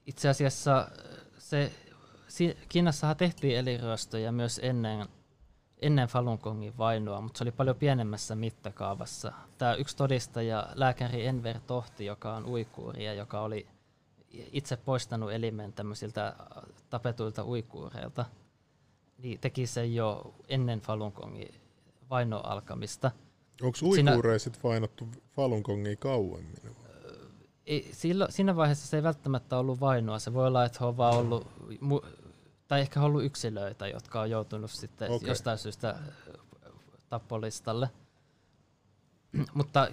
itse 0.05 0.29
asiassa 0.29 0.87
se, 1.37 1.71
Kiinassahan 2.69 3.17
tehtiin 3.17 3.57
eliryöstöjä 3.57 4.31
myös 4.31 4.59
ennen, 4.63 5.07
ennen 5.81 6.07
Falun 6.07 6.39
Gongin 6.41 6.77
vainoa, 6.77 7.21
mutta 7.21 7.37
se 7.37 7.43
oli 7.43 7.51
paljon 7.51 7.75
pienemmässä 7.75 8.35
mittakaavassa. 8.35 9.33
Tämä 9.57 9.73
yksi 9.73 9.97
todistaja, 9.97 10.67
lääkäri 10.75 11.25
Enver 11.25 11.59
Tohti, 11.67 12.05
joka 12.05 12.35
on 12.35 12.45
uikuuri 12.45 13.05
ja 13.05 13.13
joka 13.13 13.41
oli 13.41 13.67
itse 14.31 14.77
poistanut 14.77 15.31
elimen 15.31 15.73
tämmöisiltä 15.73 16.35
tapetuilta 16.89 17.45
uikuureilta– 17.45 18.25
niin 19.23 19.39
teki 19.39 19.67
sen 19.67 19.95
jo 19.95 20.33
ennen 20.49 20.79
Falun 20.79 21.11
Gongin 21.15 21.61
vaino 22.09 22.41
alkamista. 22.43 23.11
Onko 23.61 23.77
uikuureiset 23.83 24.63
vainottu 24.63 25.07
Falun 25.35 25.61
Gongia 25.61 25.95
kauemmin? 25.95 26.55
Ei, 27.65 27.89
silloin, 27.91 28.31
siinä 28.31 28.55
vaiheessa 28.55 28.87
se 28.87 28.97
ei 28.97 29.03
välttämättä 29.03 29.57
ollut 29.57 29.79
vainoa. 29.79 30.19
Se 30.19 30.33
voi 30.33 30.47
olla, 30.47 30.65
että 30.65 30.77
he 30.81 30.85
on 30.85 30.97
vaan 30.97 31.15
ollut, 31.15 31.47
tai 32.67 32.81
ehkä 32.81 33.01
ollut 33.01 33.23
yksilöitä, 33.23 33.87
jotka 33.87 34.21
on 34.21 34.29
joutunut 34.29 34.71
sitten 34.71 35.11
okay. 35.11 35.29
jostain 35.29 35.57
syystä 35.57 35.95
tappolistalle. 37.09 37.89
Mutta 39.53 39.87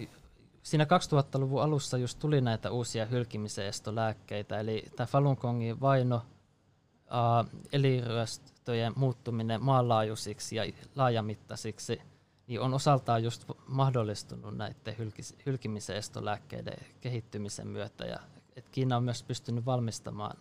siinä 0.63 0.85
2000-luvun 0.85 1.63
alussa 1.63 1.99
just 1.99 2.19
tuli 2.19 2.41
näitä 2.41 2.71
uusia 2.71 3.07
hylkimisen 3.07 3.67
estolääkkeitä, 3.67 4.61
eli 4.61 4.85
tämä 4.97 5.07
Falun 5.07 5.37
Gongin 5.41 5.81
vaino, 5.81 6.17
uh, 6.17 7.63
eliryöstö, 7.73 8.53
päästöjen 8.69 8.93
muuttuminen 8.97 9.63
maanlaajuisiksi 9.63 10.57
ja 10.57 10.63
laajamittaisiksi 10.95 12.03
niin 12.47 12.61
on 12.61 12.75
osaltaan 12.75 13.23
just 13.23 13.45
mahdollistunut 13.67 14.57
näiden 14.57 14.97
hylkimisen 15.47 15.97
estolääkkeiden 15.97 16.79
kehittymisen 17.01 17.69
myötä. 17.69 18.05
Ja, 18.05 18.19
et 18.57 18.69
Kiina 18.69 18.97
on 18.97 19.05
myös 19.05 19.23
pystynyt 19.23 19.67
valmistamaan, 19.67 20.37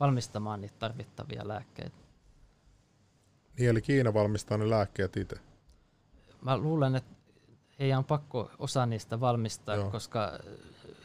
valmistamaan 0.00 0.60
niitä 0.60 0.74
tarvittavia 0.78 1.48
lääkkeitä. 1.48 1.96
Niin, 3.58 3.70
eli 3.70 3.82
Kiina 3.82 4.14
valmistaa 4.14 4.58
ne 4.58 4.70
lääkkeet 4.70 5.16
itse? 5.16 5.36
Mä 6.42 6.56
luulen, 6.56 6.96
että 6.96 7.14
heidän 7.78 7.98
on 7.98 8.04
pakko 8.04 8.50
osa 8.58 8.86
niistä 8.86 9.20
valmistaa, 9.20 9.76
Joo. 9.76 9.90
koska 9.90 10.38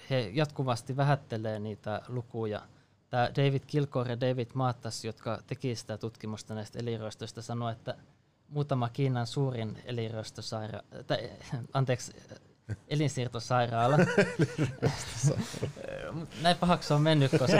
he 0.09 0.31
jatkuvasti 0.33 0.97
vähättelee 0.97 1.59
niitä 1.59 2.01
lukuja– 2.07 2.61
tämä 3.09 3.29
David 3.35 3.61
Kilcore 3.67 4.11
ja 4.11 4.21
David 4.21 4.47
Maattas, 4.53 5.05
jotka 5.05 5.39
teki 5.47 5.75
sitä 5.75 5.97
tutkimusta 5.97 6.55
näistä 6.55 6.79
eliröstöistä, 6.79 7.41
sanoi, 7.41 7.71
että 7.71 7.95
muutama 8.49 8.89
Kiinan 8.89 9.27
suurin 9.27 9.81
eliröstösairaala, 9.85 11.03
tai, 11.07 11.29
anteeksi, 11.73 12.13
elinsiirtosairaala. 12.87 13.97
Näin 16.41 16.57
pahaksi 16.57 16.93
on 16.93 17.01
mennyt, 17.01 17.31
koska, 17.31 17.57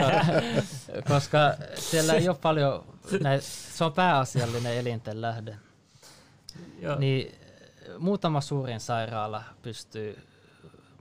koska 1.08 1.38
siellä 1.74 2.12
ei 2.12 2.28
ole 2.28 2.36
paljon, 2.42 2.84
näin, 3.20 3.42
se 3.42 3.84
on 3.84 3.92
pääasiallinen 3.92 4.76
elinten 4.76 5.20
lähde. 5.20 5.56
Joo. 6.80 6.98
Niin 6.98 7.34
muutama 7.98 8.40
suurin 8.40 8.80
sairaala 8.80 9.42
pystyy 9.62 10.18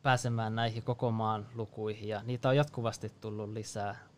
pääsemään 0.04 0.56
näihin 0.56 0.84
koko 0.84 1.12
maan 1.12 1.48
lukuihin 1.56 2.10
ja 2.10 2.22
niitä 2.24 2.50
on 2.50 2.56
jatkuvasti 2.56 3.12
tullut 3.22 3.50
lisää 3.50 4.09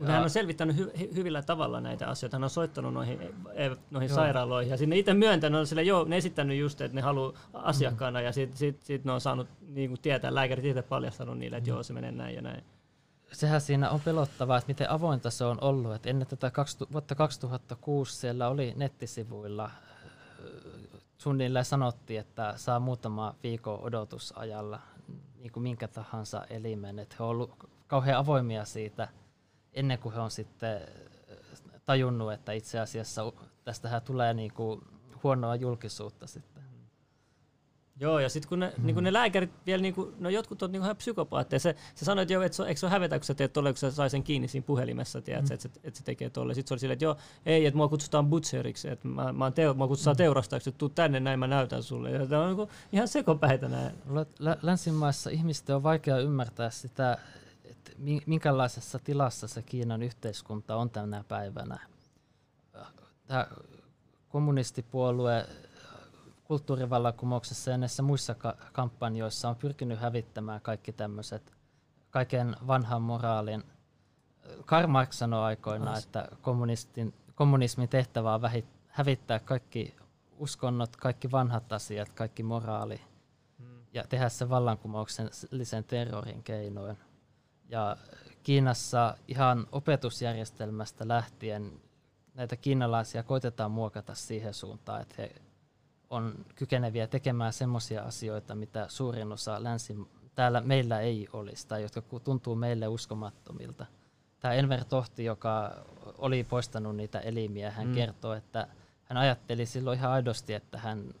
ja 0.00 0.06
hän 0.06 0.22
on 0.22 0.30
selvittänyt 0.30 0.76
hy- 0.76 1.14
hyvillä 1.14 1.42
tavalla 1.42 1.80
näitä 1.80 2.08
asioita. 2.08 2.36
Hän 2.36 2.44
on 2.44 2.50
soittanut 2.50 2.94
noihin, 2.94 3.22
e, 3.54 3.70
noihin 3.90 4.10
sairaaloihin 4.10 4.70
ja 4.70 4.76
sinne 4.76 4.98
itse 4.98 5.14
myöntänyt, 5.14 5.60
on 5.60 5.66
sille, 5.66 5.82
joo, 5.82 6.04
ne 6.04 6.16
esittänyt 6.16 6.58
just, 6.58 6.80
että 6.80 6.94
ne 6.94 7.00
haluaa 7.00 7.32
asiakkaana 7.52 8.18
mm. 8.18 8.24
ja 8.24 8.32
sitten 8.32 8.58
sit, 8.58 8.82
sit 8.82 9.04
ne 9.04 9.12
on 9.12 9.20
saanut 9.20 9.48
niin 9.68 9.90
kuin 9.90 10.00
tietää, 10.00 10.34
lääkärit 10.34 10.64
itse 10.64 10.82
paljastanut 10.82 11.38
niille, 11.38 11.56
että 11.56 11.70
mm. 11.70 11.74
joo, 11.74 11.82
se 11.82 11.92
menee 11.92 12.12
näin 12.12 12.34
ja 12.34 12.42
näin. 12.42 12.64
Sehän 13.32 13.60
siinä 13.60 13.90
on 13.90 14.00
pelottavaa, 14.00 14.58
että 14.58 14.68
miten 14.68 14.90
avointa 14.90 15.30
se 15.30 15.44
on 15.44 15.58
ollut. 15.60 15.94
Että 15.94 16.10
ennen 16.10 16.28
tätä 16.28 16.50
20, 16.50 16.92
vuotta 16.92 17.14
2006 17.14 18.16
siellä 18.16 18.48
oli 18.48 18.72
nettisivuilla 18.76 19.70
suunnilleen 21.18 21.64
sanottiin, 21.64 22.20
että 22.20 22.52
saa 22.56 22.80
muutama 22.80 23.34
viikon 23.42 23.80
odotusajalla 23.80 24.80
niin 25.38 25.52
kuin 25.52 25.62
minkä 25.62 25.88
tahansa 25.88 26.44
elimen. 26.50 26.98
Että 26.98 27.16
he 27.18 27.24
ovat 27.24 27.34
olleet 27.34 27.50
kauhean 27.86 28.18
avoimia 28.18 28.64
siitä– 28.64 29.08
ennen 29.78 29.98
kuin 29.98 30.14
he 30.14 30.20
on 30.20 30.30
sitten 30.30 30.76
äh, 30.76 31.80
tajunnut, 31.84 32.32
että 32.32 32.52
itse 32.52 32.80
asiassa 32.80 33.32
tästähän 33.64 34.02
tulee 34.02 34.34
niinku 34.34 34.82
huonoa 35.22 35.56
julkisuutta 35.56 36.26
sitten. 36.26 36.58
Joo, 38.00 38.18
ja 38.18 38.28
sitten 38.28 38.48
kun 38.48 38.58
ne, 38.58 38.72
mm. 38.76 38.86
niin 38.86 38.94
kun 38.94 39.04
ne 39.04 39.12
lääkärit 39.12 39.50
vielä, 39.66 39.82
niin 39.82 39.94
kuin, 39.94 40.14
no 40.18 40.30
jotkut 40.30 40.62
on 40.62 40.72
niin 40.72 40.82
ihan 40.82 40.96
psykopaatteja. 40.96 41.60
Se, 41.60 41.76
se 41.94 42.04
sanoi, 42.04 42.22
että 42.22 42.34
joo, 42.34 42.42
et 42.42 42.52
se, 42.52 42.62
eikö 42.62 42.80
se 42.80 42.86
ole 42.86 42.90
hävetä, 42.90 43.18
kun 43.18 43.24
sä 43.24 43.34
teet 43.34 43.52
tolle, 43.52 43.72
kun 43.72 43.78
sä 43.78 43.90
sai 43.90 44.10
sen 44.10 44.22
kiinni 44.22 44.48
siinä 44.48 44.64
puhelimessa, 44.66 45.20
tiedät, 45.20 45.48
mm. 45.48 45.54
että, 45.54 45.62
se, 45.62 45.70
että 45.84 45.98
se 45.98 46.04
tekee 46.04 46.30
tolle. 46.30 46.54
Sitten 46.54 46.68
se 46.68 46.74
oli 46.74 46.80
silleen, 46.80 46.94
että 46.94 47.04
joo, 47.04 47.16
ei, 47.46 47.66
että 47.66 47.76
mua 47.76 47.88
kutsutaan 47.88 48.26
butcheriksi, 48.26 48.88
että 48.88 49.08
mä, 49.08 49.32
mä 49.32 49.50
teo, 49.50 49.74
mua 49.74 49.88
kutsutaan 49.88 50.14
mm. 50.14 50.18
teurastajaksi, 50.18 50.70
että 50.70 50.78
tuu 50.78 50.88
tänne 50.88 51.20
näin, 51.20 51.38
mä 51.38 51.46
näytän 51.46 51.82
sulle. 51.82 52.10
Ja 52.10 52.26
tämä 52.26 52.42
on 52.42 52.56
niin 52.56 52.68
ihan 52.92 53.08
sekopäitä 53.08 53.68
näin. 53.68 53.92
Länsimaissa 54.62 55.30
ihmisten 55.30 55.76
on 55.76 55.82
vaikea 55.82 56.18
ymmärtää 56.18 56.70
sitä, 56.70 57.18
minkälaisessa 58.26 58.98
tilassa 58.98 59.48
se 59.48 59.62
Kiinan 59.62 60.02
yhteiskunta 60.02 60.76
on 60.76 60.90
tänä 60.90 61.24
päivänä. 61.28 61.80
Tämä 63.26 63.46
kommunistipuolue 64.28 65.46
kulttuurivallankumouksessa 66.44 67.70
ja 67.70 67.78
näissä 67.78 68.02
muissa 68.02 68.34
ka- 68.34 68.56
kampanjoissa 68.72 69.48
on 69.48 69.56
pyrkinyt 69.56 70.00
hävittämään 70.00 70.60
kaikki 70.60 70.92
tämmöiset, 70.92 71.56
kaiken 72.10 72.56
vanhan 72.66 73.02
moraalin. 73.02 73.64
Karl 74.66 74.86
Marx 74.86 75.12
sanoi 75.12 75.44
aikoinaan, 75.44 75.96
As. 75.96 76.04
että 76.04 76.28
kommunistin, 76.42 77.14
kommunismin 77.34 77.88
tehtävä 77.88 78.34
on 78.34 78.42
vähit, 78.42 78.66
hävittää 78.88 79.38
kaikki 79.38 79.96
uskonnot, 80.38 80.96
kaikki 80.96 81.30
vanhat 81.30 81.72
asiat, 81.72 82.08
kaikki 82.08 82.42
moraali 82.42 83.00
hmm. 83.58 83.82
ja 83.94 84.04
tehdä 84.08 84.28
se 84.28 84.48
vallankumouksellisen 84.48 85.84
terrorin 85.84 86.42
keinoin. 86.42 86.98
Ja 87.68 87.96
Kiinassa 88.42 89.16
ihan 89.28 89.66
opetusjärjestelmästä 89.72 91.08
lähtien 91.08 91.80
näitä 92.34 92.56
kiinalaisia 92.56 93.22
koitetaan 93.22 93.70
muokata 93.70 94.14
siihen 94.14 94.54
suuntaan, 94.54 95.02
että 95.02 95.14
he 95.18 95.34
on 96.10 96.44
kykeneviä 96.54 97.06
tekemään 97.06 97.52
semmoisia 97.52 98.02
asioita, 98.02 98.54
mitä 98.54 98.86
suurin 98.88 99.32
osa 99.32 99.62
länsi, 99.62 99.96
täällä 100.34 100.60
meillä 100.60 101.00
ei 101.00 101.28
olisi, 101.32 101.68
tai 101.68 101.82
jotka 101.82 102.02
tuntuu 102.24 102.54
meille 102.54 102.88
uskomattomilta. 102.88 103.86
Tämä 104.40 104.54
Enver 104.54 104.84
Tohti, 104.84 105.24
joka 105.24 105.84
oli 106.18 106.44
poistanut 106.44 106.96
niitä 106.96 107.20
elimiä, 107.20 107.70
hän 107.70 107.86
mm. 107.86 107.94
kertoo, 107.94 108.32
että 108.32 108.68
hän 109.04 109.16
ajatteli 109.16 109.66
silloin 109.66 109.98
ihan 109.98 110.10
aidosti, 110.10 110.54
että 110.54 110.78
hän 110.78 111.14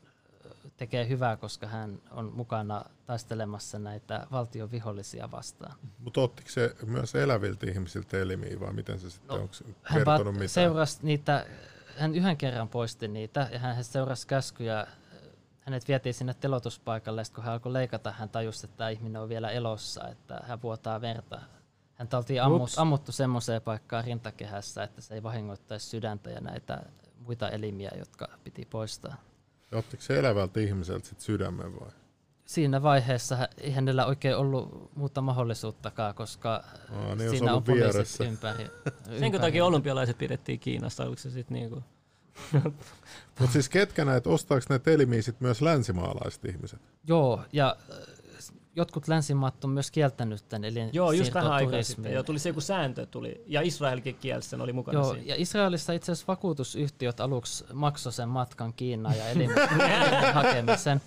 tekee 0.78 1.08
hyvää, 1.08 1.36
koska 1.36 1.66
hän 1.66 2.00
on 2.10 2.32
mukana 2.34 2.84
taistelemassa 3.06 3.78
näitä 3.78 4.26
valtion 4.30 4.70
vihollisia 4.70 5.30
vastaan. 5.30 5.74
Mutta 5.98 6.20
ottiko 6.20 6.48
se 6.50 6.76
myös 6.86 7.14
eläviltä 7.14 7.70
ihmisiltä 7.70 8.18
elimiä 8.18 8.60
vai 8.60 8.72
miten 8.72 9.00
se 9.00 9.10
sitten, 9.10 9.36
no, 9.36 9.42
onko 9.42 9.54
hän 9.82 10.04
kertonut 10.04 10.34
mitään? 10.34 10.48
Seurasi 10.48 10.98
niitä, 11.02 11.46
hän 11.96 12.14
yhden 12.14 12.36
kerran 12.36 12.68
poisti 12.68 13.08
niitä 13.08 13.48
ja 13.52 13.58
hän 13.58 13.84
seurasi 13.84 14.26
käskyjä. 14.26 14.86
Hänet 15.60 15.88
vietiin 15.88 16.14
sinne 16.14 16.34
telotuspaikalle, 16.34 17.20
ja 17.20 17.24
kun 17.34 17.44
hän 17.44 17.52
alkoi 17.52 17.72
leikata, 17.72 18.12
hän 18.12 18.28
tajusi, 18.28 18.66
että 18.66 18.76
tämä 18.76 18.90
ihminen 18.90 19.22
on 19.22 19.28
vielä 19.28 19.50
elossa, 19.50 20.08
että 20.08 20.40
hän 20.44 20.62
vuotaa 20.62 21.00
verta. 21.00 21.40
Häntä 21.94 22.16
oltiin 22.16 22.42
ammut, 22.42 22.70
ammuttu 22.76 23.12
semmoiseen 23.12 23.62
paikkaan 23.62 24.04
rintakehässä, 24.04 24.82
että 24.82 25.00
se 25.00 25.14
ei 25.14 25.22
vahingoittaisi 25.22 25.86
sydäntä 25.86 26.30
ja 26.30 26.40
näitä 26.40 26.82
muita 27.18 27.50
elimiä, 27.50 27.90
jotka 27.98 28.28
piti 28.44 28.64
poistaa. 28.70 29.16
Ottiko 29.72 30.02
se 30.02 30.18
elävältä 30.18 30.60
ihmiseltä 30.60 31.08
sit 31.08 31.20
sydämen 31.20 31.80
vai? 31.80 31.90
Siinä 32.44 32.82
vaiheessa 32.82 33.48
ei 33.58 33.72
hänellä 33.72 34.06
oikein 34.06 34.36
ollut 34.36 34.90
muuta 34.96 35.20
mahdollisuuttakaan, 35.20 36.14
koska 36.14 36.64
Aa, 36.92 37.14
niin 37.14 37.30
siinä 37.30 37.54
on 37.54 37.62
poliisit 37.62 37.92
vieressä. 37.92 38.24
ympäri. 38.24 38.66
Sen 39.18 39.40
takia 39.40 39.64
olympialaiset 39.64 40.18
pidettiin 40.18 40.60
Kiinassa, 40.60 41.04
oliko 41.04 41.18
se 41.22 41.30
sitten 41.30 41.54
niinku... 41.54 41.82
Mutta 43.38 43.52
siis 43.52 43.68
ketkä 43.68 44.04
näitä, 44.04 44.30
ostaako 44.30 44.66
näitä 44.68 44.90
elimiä 44.90 45.20
myös 45.40 45.62
länsimaalaiset 45.62 46.44
ihmiset? 46.44 46.80
Joo, 47.06 47.44
ja 47.52 47.76
jotkut 48.78 49.08
länsimaat 49.08 49.64
on 49.64 49.70
myös 49.70 49.90
kieltänyt 49.90 50.48
tämän, 50.48 50.64
eli 50.64 50.80
Joo, 50.92 51.12
just 51.12 51.34
vähän 51.34 51.52
aikaa 51.52 51.82
sitten. 51.82 52.12
Joo, 52.12 52.22
tuli 52.22 52.38
se 52.38 52.48
joku 52.48 52.60
sääntö, 52.60 53.06
tuli, 53.06 53.42
ja 53.46 53.60
Israelkin 53.60 54.14
kielsi 54.14 54.48
sen, 54.48 54.60
oli 54.60 54.72
mukana 54.72 54.98
Joo, 54.98 55.12
siinä. 55.12 55.26
ja 55.26 55.34
Israelissa 55.38 55.92
itse 55.92 56.12
asiassa 56.12 56.26
vakuutusyhtiöt 56.28 57.20
aluksi 57.20 57.64
maksoi 57.72 58.12
sen 58.12 58.28
matkan 58.28 58.72
Kiinaan 58.72 59.18
ja 59.18 59.28
elimen 59.28 59.56
hakemisen, 60.34 61.00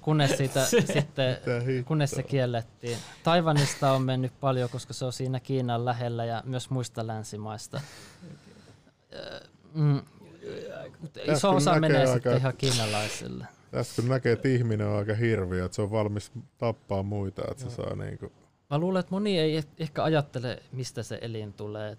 kunnes, 0.00 0.36
siitä, 0.36 0.64
sitten, 0.64 1.36
kunnes 1.84 2.10
se 2.10 2.22
kiellettiin. 2.22 2.98
Taivanista 3.22 3.92
on 3.92 4.02
mennyt 4.02 4.32
paljon, 4.40 4.70
koska 4.70 4.92
se 4.92 5.04
on 5.04 5.12
siinä 5.12 5.40
Kiinan 5.40 5.84
lähellä 5.84 6.24
ja 6.24 6.42
myös 6.46 6.70
muista 6.70 7.06
länsimaista. 7.06 7.80
Mm, 9.74 10.00
iso 11.32 11.50
osa 11.50 11.80
menee 11.80 12.06
sitten 12.06 12.36
ihan 12.36 12.56
kiinalaisille. 12.58 13.46
Tässä 13.70 14.02
kun 14.02 14.10
näkee, 14.10 14.32
että 14.32 14.48
ihminen 14.48 14.86
on 14.86 14.96
aika 14.96 15.14
hirviö, 15.14 15.64
että 15.64 15.76
se 15.76 15.82
on 15.82 15.90
valmis 15.90 16.32
tappaa 16.58 17.02
muita, 17.02 17.42
että 17.50 17.64
Joo. 17.64 17.70
se 17.70 17.76
saa 17.76 17.96
niinku... 17.96 18.32
Mä 18.70 18.78
luulen, 18.78 19.00
että 19.00 19.14
moni 19.14 19.38
ei 19.38 19.62
ehkä 19.78 20.02
ajattele, 20.02 20.62
mistä 20.72 21.02
se 21.02 21.18
elin 21.22 21.52
tulee. 21.52 21.96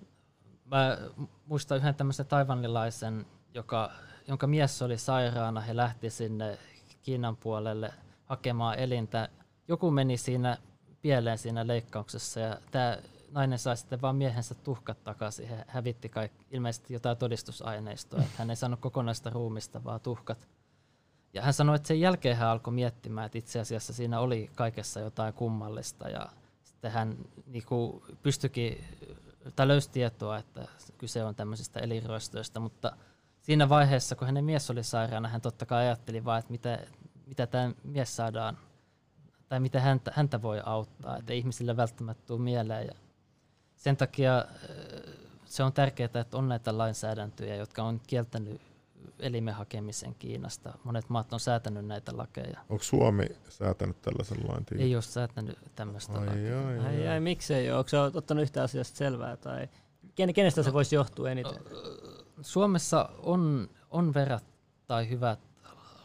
Mä 0.65 0.97
muistan 1.45 1.78
yhden 1.78 1.95
tämmöisen 1.95 2.26
taivanilaisen, 2.26 3.26
joka, 3.53 3.91
jonka 4.28 4.47
mies 4.47 4.82
oli 4.82 4.97
sairaana. 4.97 5.61
He 5.61 5.76
lähti 5.76 6.09
sinne 6.09 6.57
Kiinan 7.01 7.38
puolelle 7.38 7.93
hakemaan 8.26 8.80
elintä. 8.80 9.30
Joku 9.67 9.91
meni 9.91 10.17
siinä 10.17 10.57
pieleen 11.01 11.38
siinä 11.38 11.67
leikkauksessa 11.67 12.39
ja 12.39 12.57
tämä 12.72 12.97
nainen 13.32 13.59
sai 13.59 13.78
sitten 13.78 14.01
vaan 14.01 14.15
miehensä 14.15 14.55
tuhkat 14.55 15.03
takaisin. 15.03 15.47
He 15.47 15.65
hävitti 15.67 16.09
kaikki, 16.09 16.45
ilmeisesti 16.51 16.93
jotain 16.93 17.17
todistusaineistoa. 17.17 18.20
Että 18.20 18.34
hän 18.38 18.49
ei 18.49 18.55
saanut 18.55 18.80
kokonaista 18.80 19.30
ruumista, 19.30 19.84
vaan 19.84 20.01
tuhkat. 20.01 20.47
Ja 21.34 21.41
hän 21.41 21.53
sanoi, 21.53 21.75
että 21.75 21.88
sen 21.88 21.99
jälkeen 21.99 22.38
hän 22.38 22.49
alkoi 22.49 22.73
miettimään, 22.73 23.25
että 23.25 23.38
itse 23.38 23.59
asiassa 23.59 23.93
siinä 23.93 24.19
oli 24.19 24.49
kaikessa 24.55 24.99
jotain 24.99 25.34
kummallista 25.34 26.09
ja 26.09 26.30
sitten 26.63 26.91
hän 26.91 27.17
niin 27.47 27.65
kuin 27.65 28.03
pystyikin, 28.23 28.86
tai 29.55 29.67
löysi 29.67 29.89
tietoa, 29.89 30.38
että 30.38 30.67
kyse 30.97 31.23
on 31.23 31.36
tämmöisistä 31.36 31.80
elinryöstöistä, 31.80 32.59
mutta 32.59 32.91
siinä 33.41 33.69
vaiheessa, 33.69 34.15
kun 34.15 34.25
hänen 34.25 34.45
mies 34.45 34.69
oli 34.69 34.84
sairaana, 34.84 35.30
hän 35.30 35.41
totta 35.41 35.65
kai 35.65 35.86
ajatteli 35.86 36.25
vaan, 36.25 36.39
että 36.39 36.51
mitä, 36.51 36.80
mitä 37.25 37.47
tämä 37.47 37.71
mies 37.84 38.15
saadaan, 38.15 38.57
tai 39.49 39.59
miten 39.59 39.82
häntä, 39.82 40.11
häntä 40.15 40.41
voi 40.41 40.61
auttaa, 40.65 41.17
että 41.17 41.34
ihmisille 41.34 41.77
välttämättä 41.77 42.23
tule 42.27 42.39
mieleen. 42.39 42.88
Ja 42.88 42.93
sen 43.75 43.97
takia 43.97 44.45
se 45.45 45.63
on 45.63 45.73
tärkeää, 45.73 46.09
että 46.21 46.38
on 46.38 46.49
näitä 46.49 46.77
lainsäädäntöjä, 46.77 47.55
jotka 47.55 47.84
on 47.84 48.01
kieltänyt 48.07 48.61
elimen 49.20 49.53
hakemisen 49.53 50.15
Kiinasta. 50.15 50.78
Monet 50.84 51.09
maat 51.09 51.34
on 51.34 51.39
säätänyt 51.39 51.86
näitä 51.86 52.17
lakeja. 52.17 52.59
Onko 52.70 52.84
Suomi 52.84 53.26
säätänyt 53.49 54.01
tällaisen 54.01 54.38
lain? 54.47 54.65
Tii? 54.65 54.82
Ei 54.82 54.95
ole 54.95 55.01
säätänyt 55.01 55.57
tämmöistä 55.76 56.13
ai, 56.13 56.26
lakia. 56.26 56.67
Ai, 56.67 56.80
ai, 56.80 56.86
ai, 56.86 57.07
ai, 57.07 57.20
miksei 57.20 57.72
ole? 57.72 57.78
Onko 57.78 57.89
se 57.89 57.99
ottanut 57.99 58.41
yhtä 58.41 58.63
asiasta 58.63 58.97
selvää? 58.97 59.38
Tai 59.38 59.70
kenestä 60.36 60.63
se 60.63 60.74
voisi 60.74 60.95
johtua 60.95 61.30
eniten? 61.30 61.61
Suomessa 62.41 63.09
on, 63.17 63.70
on 63.89 64.13
verrattain 64.13 65.09
hyvät 65.09 65.39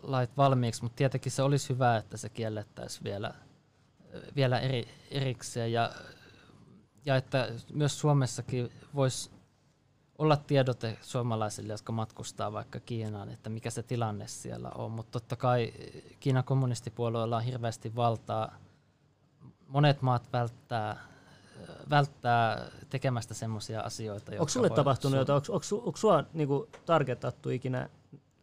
lait 0.02 0.36
valmiiksi, 0.36 0.82
mutta 0.82 0.96
tietenkin 0.96 1.32
se 1.32 1.42
olisi 1.42 1.68
hyvä, 1.68 1.96
että 1.96 2.16
se 2.16 2.28
kiellettäisiin 2.28 3.04
vielä, 3.04 3.34
vielä 4.36 4.60
eri, 4.60 4.88
erikseen. 5.10 5.72
Ja, 5.72 5.92
ja 7.04 7.16
että 7.16 7.48
myös 7.72 8.00
Suomessakin 8.00 8.70
voisi 8.94 9.30
olla 10.18 10.36
tiedote 10.36 10.98
suomalaisille, 11.02 11.72
jotka 11.72 11.92
matkustaa 11.92 12.52
vaikka 12.52 12.80
Kiinaan, 12.80 13.28
että 13.28 13.50
mikä 13.50 13.70
se 13.70 13.82
tilanne 13.82 14.28
siellä 14.28 14.70
on. 14.74 14.90
Mutta 14.90 15.12
totta 15.12 15.36
kai 15.36 15.72
Kiinan 16.20 16.44
kommunistipuolueella 16.44 17.36
on 17.36 17.42
hirveästi 17.42 17.96
valtaa. 17.96 18.54
Monet 19.68 20.02
maat 20.02 20.32
välttää, 20.32 20.96
välttää 21.90 22.70
tekemästä 22.90 23.34
semmoisia 23.34 23.80
asioita. 23.80 24.32
Onko 24.32 24.48
sulle 24.48 24.70
tapahtunut 24.70 25.18
jotain? 25.18 25.36
Onko, 25.36 25.52
onko, 25.52 25.86
onko 25.86 25.96
sinua 25.96 26.24
niinku 26.32 26.68
targetattu 26.86 27.50
ikinä? 27.50 27.88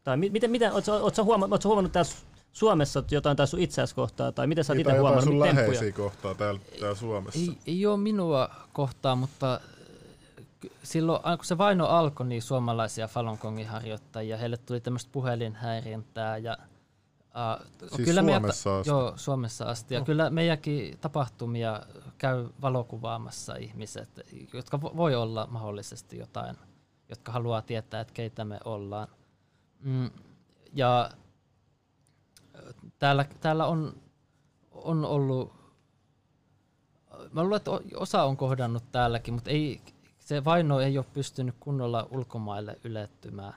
Tai 0.03 0.17
miten, 0.17 0.51
miten 0.51 0.73
oletko, 0.73 0.91
oletko, 0.91 1.23
huomannut, 1.23 1.51
oletko 1.51 1.69
huomannut 1.69 1.91
tässä 1.91 2.17
Suomessa 2.51 3.03
jotain 3.11 3.37
tai 3.37 3.47
sun 3.47 3.59
itseäsi 3.59 3.95
kohtaa, 3.95 4.31
tai 4.31 4.47
miten 4.47 4.63
sä 4.63 4.73
oot 4.73 4.79
itse 4.79 4.97
huomannut? 4.97 5.23
sun 5.23 5.39
läheisiä 5.39 5.91
kohtaa 5.91 6.35
täällä, 6.35 6.59
täällä 6.79 6.95
Suomessa? 6.95 7.39
Ei, 7.39 7.57
ei 7.67 7.85
ole 7.85 7.97
minua 7.97 8.49
kohtaa, 8.73 9.15
mutta 9.15 9.61
silloin, 10.83 11.21
kun 11.21 11.45
se 11.45 11.57
vaino 11.57 11.85
alkoi, 11.85 12.27
niin 12.27 12.41
suomalaisia 12.41 13.07
Falun 13.07 13.37
Gongin 13.41 13.67
harjoittajia, 13.67 14.37
heille 14.37 14.57
tuli 14.57 14.81
tämmöistä 14.81 15.09
puhelinhäirintää 15.11 16.37
ja 16.37 16.57
Uh, 17.31 17.67
siis 17.79 18.09
kyllä 18.09 18.21
Suomessa 18.21 18.69
meidän, 18.69 18.79
asti? 18.79 18.89
Joo, 18.89 19.13
Suomessa 19.15 19.65
asti. 19.65 19.93
Ja 19.93 19.99
oh. 19.99 20.05
kyllä 20.05 20.29
meidänkin 20.29 20.97
tapahtumia 20.97 21.81
käy 22.17 22.49
valokuvaamassa 22.61 23.55
ihmiset, 23.55 24.09
jotka 24.53 24.81
voi 24.81 25.15
olla 25.15 25.47
mahdollisesti 25.51 26.17
jotain, 26.17 26.55
jotka 27.09 27.31
haluaa 27.31 27.61
tietää, 27.61 28.01
että 28.01 28.13
keitä 28.13 28.45
me 28.45 28.59
ollaan. 28.65 29.07
Mm, 29.79 30.09
ja 30.73 31.09
täällä, 32.99 33.25
täällä 33.41 33.65
on, 33.65 33.93
on 34.71 35.05
ollut, 35.05 35.53
mä 37.31 37.43
luulen, 37.43 37.57
että 37.57 37.71
osa 37.95 38.23
on 38.23 38.37
kohdannut 38.37 38.83
täälläkin, 38.91 39.33
mutta 39.33 39.49
ei, 39.49 39.81
se 40.31 40.45
vaino 40.45 40.79
ei 40.79 40.97
ole 40.97 41.05
pystynyt 41.13 41.55
kunnolla 41.59 42.07
ulkomaille 42.11 42.79
ylettymään. 42.83 43.53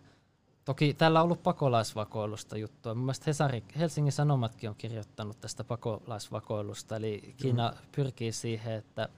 Toki 0.65 0.95
täällä 0.95 1.21
on 1.21 1.25
ollut 1.25 1.43
pakolaisvakoilusta 1.43 2.57
juttua. 2.59 2.95
Mun 2.95 3.05
mielestä 3.05 3.25
Hesari, 3.27 3.65
Helsingin 3.79 4.13
Sanomatkin 4.13 4.71
on 4.71 4.77
kirjoittanut 4.77 5.41
tästä 5.41 5.65
pakolaisvakoilusta, 5.65 6.97
eli 6.97 7.35
Kiina 7.37 7.71
mm. 7.71 7.89
pyrkii 7.93 8.33
siihen, 8.33 8.75
että, 8.75 9.09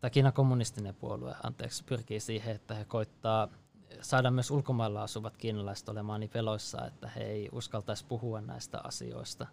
tai 0.00 0.10
Kiinan 0.10 0.32
kommunistinen 0.32 0.94
puolue, 0.94 1.34
anteeksi, 1.42 1.84
pyrkii 1.84 2.20
siihen, 2.20 2.54
että 2.54 2.74
he 2.74 2.84
koittaa 2.84 3.48
saada 4.00 4.30
myös 4.30 4.50
ulkomailla 4.50 5.02
asuvat 5.02 5.36
kiinalaiset 5.36 5.88
olemaan 5.88 6.20
niin 6.20 6.30
peloissa, 6.30 6.86
että 6.86 7.08
he 7.08 7.24
ei 7.24 7.48
uskaltaisi 7.52 8.04
puhua 8.04 8.40
näistä 8.40 8.80
asioista. 8.84 9.46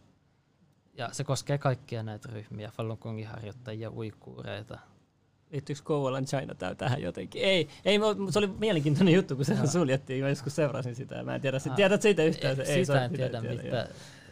Ja 0.98 1.10
se 1.12 1.24
koskee 1.24 1.58
kaikkia 1.58 2.04
näitä 2.04 2.30
ryhmiä, 2.32 2.72
Falun 2.72 2.98
Gongin 3.02 3.28
harjoittajia, 3.28 3.92
uikuureita, 3.92 4.80
liittyykö 5.52 5.82
Kouvolan 5.84 6.26
Chinatown 6.26 6.78
tähän 6.78 7.02
jotenkin? 7.02 7.42
Ei, 7.42 7.68
ei, 7.86 8.00
se 8.30 8.40
oli 8.40 8.48
mielenkiintoinen 8.48 9.14
juttu, 9.14 9.36
kun 9.36 9.46
se 9.46 9.56
no. 9.56 9.68
suljettiin. 9.68 10.24
Mä 10.24 10.30
joskus 10.30 10.56
seurasin 10.56 10.96
sitä. 10.96 11.24
Mä 11.24 11.36
en 11.36 11.42
tiedä, 11.42 11.58
ah. 11.70 11.76
tiedät 11.76 12.02
siitä 12.02 12.24
yhtään? 12.24 12.62
Ei, 12.62 12.86
sitä 12.86 13.06
en 13.06 13.12
tiedä, 13.12 13.42
tiedä 13.42 13.64
mitä. 13.64 13.88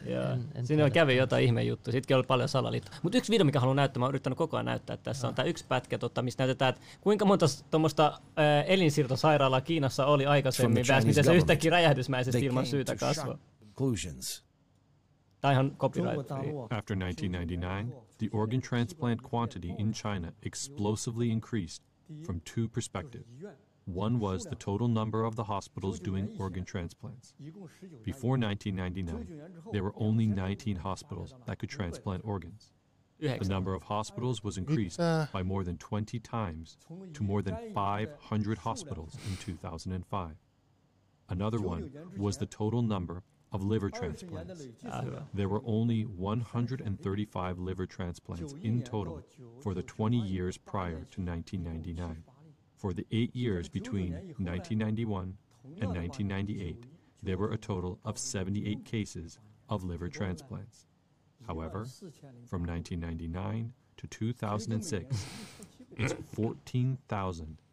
Joo. 0.06 0.24
En, 0.24 0.46
en 0.56 0.68
Siinä 0.68 0.84
tiedä. 0.84 0.94
kävi 0.94 1.16
jotain 1.16 1.46
ihme 1.46 1.64
juttu. 1.64 1.92
Sittenkin 1.92 2.16
oli 2.16 2.24
paljon 2.24 2.50
salaliittoa. 2.50 2.96
Mutta 3.04 3.18
yksi 3.18 3.32
video, 3.32 3.46
mikä 3.46 3.60
haluan 3.60 3.76
näyttää, 3.76 4.00
mä 4.00 4.06
oon 4.06 4.12
yrittänyt 4.12 4.38
koko 4.38 4.58
ajan 4.58 4.66
näyttää, 4.66 4.94
että 4.94 5.04
tässä 5.04 5.28
on 5.28 5.36
tämä 5.36 5.46
yksi 5.46 5.66
pätkä, 5.68 5.98
tota, 5.98 6.22
missä 6.22 6.44
näytetään, 6.44 6.70
että 6.70 6.82
kuinka 7.02 7.26
monta 7.26 7.46
tuommoista 7.72 8.08
äh, 8.08 8.66
elinsiirtosairaalaa 8.68 9.62
Kiinassa 9.62 10.06
oli 10.06 10.26
aikaisemmin, 10.26 10.86
väs, 10.88 11.06
miten 11.06 11.24
se 11.24 11.36
yhtäkkiä 11.36 11.72
räjähdysmäisesti 11.72 12.46
ilman 12.46 12.66
syytä 12.66 12.96
kasvoi. 12.96 13.36
Copyright. 15.78 16.18
After 16.72 16.96
1999, 16.96 17.94
the 18.18 18.30
organ 18.30 18.62
transplant 18.62 19.22
quantity 19.22 19.76
in 19.78 19.94
China 19.94 20.34
explosively 20.42 21.32
increased 21.32 21.82
from 22.24 22.42
two 22.42 22.68
perspectives. 22.68 23.26
One 23.86 24.20
was 24.20 24.46
the 24.46 24.56
total 24.56 24.88
number 24.88 25.24
of 25.24 25.36
the 25.36 25.44
hospitals 25.44 26.00
doing 26.00 26.36
organ 26.40 26.66
transplants. 26.66 27.34
Before 28.04 28.38
1999, 28.38 29.42
there 29.72 29.84
were 29.84 29.94
only 29.96 30.26
19 30.26 30.78
hospitals 30.78 31.36
that 31.46 31.60
could 31.60 31.70
transplant 31.70 32.24
organs. 32.26 32.72
The 33.20 33.46
number 33.48 33.74
of 33.74 33.84
hospitals 33.84 34.44
was 34.44 34.58
increased 34.58 35.00
uh. 35.00 35.28
by 35.32 35.44
more 35.44 35.64
than 35.64 35.78
20 35.78 36.20
times 36.20 36.78
to 37.14 37.24
more 37.24 37.42
than 37.42 37.56
500 37.74 38.58
hospitals 38.58 39.18
in 39.30 39.38
2005. 39.38 40.32
Another 41.30 41.60
one 41.60 41.92
was 42.18 42.38
the 42.38 42.46
total 42.46 42.82
number 42.82 43.24
of 43.52 43.64
liver 43.64 43.90
transplants. 43.90 44.68
There 45.34 45.50
were 45.50 45.62
only 45.66 46.04
135 46.04 47.60
liver 47.60 47.86
transplants 47.86 48.54
in 48.64 48.82
total 48.84 49.24
for 49.62 49.74
the 49.74 49.84
20 49.84 50.18
years 50.18 50.58
prior 50.58 51.06
to 51.12 51.22
1999. 51.22 52.24
For 52.76 52.94
the 52.94 53.06
eight 53.12 53.36
years 53.36 53.70
between 53.70 54.14
1991 54.38 55.38
and 55.82 55.90
1998, 55.90 56.86
there 57.24 57.38
were 57.38 57.52
a 57.52 57.58
total 57.58 58.00
of 58.04 58.18
78 58.18 58.86
cases 58.86 59.40
of 59.70 59.84
liver 59.84 60.10
transplants. 60.10 60.86
However, 61.48 61.86
from 62.46 62.66
1999 62.66 63.74
to 63.98 64.08
2006, 64.08 65.26
It's 65.98 66.14
14,085. 66.34 67.65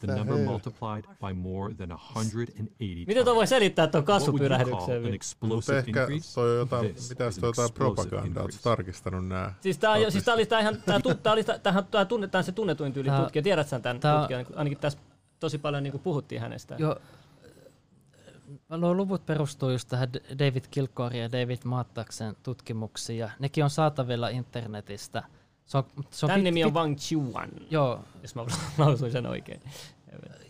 The 0.00 0.06
number 0.06 0.36
multiplied 0.36 1.04
by 1.20 1.32
more 1.34 1.74
than 1.74 1.90
180 1.90 2.74
Miten 3.06 3.24
tuo 3.24 3.34
voi 3.34 3.46
selittää 3.46 3.86
tuon 3.86 4.04
kasvupyrähdyksen? 4.04 5.04
An 5.04 5.14
explosive 5.14 5.78
ehkä 5.78 6.02
increase? 6.02 6.34
toi 6.34 6.50
on 6.50 6.56
jotain, 6.56 6.94
mitä 7.08 7.30
se 7.30 7.46
jotain 7.46 7.72
propagandaa, 7.72 8.42
oletko 8.42 8.60
tarkistanut 8.62 9.28
nää? 9.28 9.54
Siis 9.60 9.78
tää, 9.78 9.96
jo, 9.96 10.10
siis 10.10 10.24
tää 10.24 10.34
oli 10.34 10.46
tää 10.46 10.60
ihan, 10.60 10.76
tää, 10.86 11.00
tu, 11.00 11.14
tää 11.14 11.32
oli 11.32 11.44
tää, 11.44 11.82
tää, 11.90 12.04
tunnetaan 12.04 12.44
se 12.44 12.52
tunnetuin 12.52 12.92
tyyli 12.92 13.10
tutkija. 13.10 13.42
Tiedät 13.42 13.68
sä 13.68 13.80
tämän 13.80 14.00
tutkijan? 14.00 14.46
Ainakin 14.56 14.78
tässä 14.78 14.98
tosi 15.40 15.58
paljon 15.58 15.82
niin 15.82 16.00
puhuttiin 16.00 16.40
hänestä. 16.40 16.74
Joo, 16.78 16.96
nuo 18.68 18.94
luvut 18.94 19.26
perustuu 19.26 19.70
just 19.70 19.88
tähän 19.88 20.08
David 20.38 20.64
Kilcore 20.70 21.18
ja 21.18 21.32
David 21.32 21.58
Mattaksen 21.64 22.36
tutkimuksiin, 22.42 23.18
ja 23.18 23.30
nekin 23.38 23.64
on 23.64 23.70
saatavilla 23.70 24.28
internetistä. 24.28 25.22
Se 25.66 25.78
on, 25.78 25.84
se 26.10 26.26
on 26.26 26.28
Tämän 26.28 26.40
pit, 26.40 26.44
nimi 26.44 26.64
on 26.64 26.70
pit, 26.70 26.76
Wang 26.76 26.96
Chuan, 26.96 27.50
joo. 27.70 28.00
jos 28.22 28.34
mä 28.34 28.44
lausuin 28.78 29.12
sen 29.12 29.26
oikein. 29.26 29.60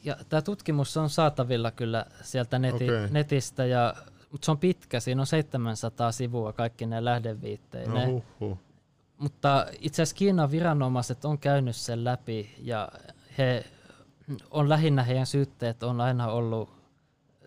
Ja 0.04 0.16
tämä 0.28 0.42
tutkimus 0.42 0.96
on 0.96 1.10
saatavilla 1.10 1.70
kyllä 1.70 2.06
sieltä 2.22 2.58
neti, 2.58 2.84
okay. 2.84 3.08
netistä, 3.10 3.64
ja, 3.64 3.94
mutta 4.30 4.44
se 4.44 4.50
on 4.50 4.58
pitkä, 4.58 5.00
siinä 5.00 5.22
on 5.22 5.26
700 5.26 6.12
sivua 6.12 6.52
kaikki 6.52 6.86
ne 6.86 7.04
lähdeviitteineen. 7.04 8.14
No, 8.14 8.22
huh, 8.40 8.58
Mutta 9.18 9.66
itse 9.80 10.02
asiassa 10.02 10.16
Kiinan 10.16 10.50
viranomaiset 10.50 11.24
on 11.24 11.38
käynyt 11.38 11.76
sen 11.76 12.04
läpi, 12.04 12.54
ja 12.58 12.88
he 13.38 13.64
on 14.50 14.68
lähinnä 14.68 15.02
heidän 15.02 15.26
syytteet 15.26 15.82
on 15.82 16.00
aina 16.00 16.26
ollut 16.28 16.70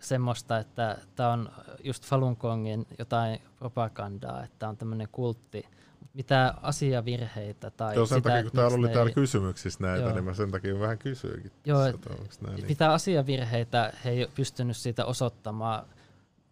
semmoista, 0.00 0.58
että 0.58 0.98
tämä 1.16 1.32
on 1.32 1.50
just 1.84 2.06
Falun 2.06 2.36
Gongin 2.40 2.86
jotain 2.98 3.42
propagandaa, 3.58 4.44
että 4.44 4.68
on 4.68 4.76
tämmöinen 4.76 5.08
kultti, 5.12 5.66
mitä 6.14 6.54
asiavirheitä 6.62 7.70
tai 7.70 7.94
Joo, 7.94 8.06
sen 8.06 8.18
sitä, 8.18 8.28
takia, 8.28 8.42
kun 8.42 8.52
täällä 8.52 8.76
oli 8.76 8.88
täällä 8.88 9.10
ei... 9.10 9.14
kysymyksissä 9.14 9.78
näitä, 9.82 10.04
joo. 10.04 10.14
niin 10.14 10.24
mä 10.24 10.34
sen 10.34 10.50
takia 10.50 10.80
vähän 10.80 10.98
kysyinkin. 10.98 11.52
Joo, 11.64 11.84
että, 11.84 12.10
niin. 12.46 12.66
mitä 12.66 12.92
asiavirheitä 12.92 13.92
he 14.04 14.10
ei 14.10 14.28
pystynyt 14.34 14.76
siitä 14.76 15.04
osoittamaan. 15.04 15.86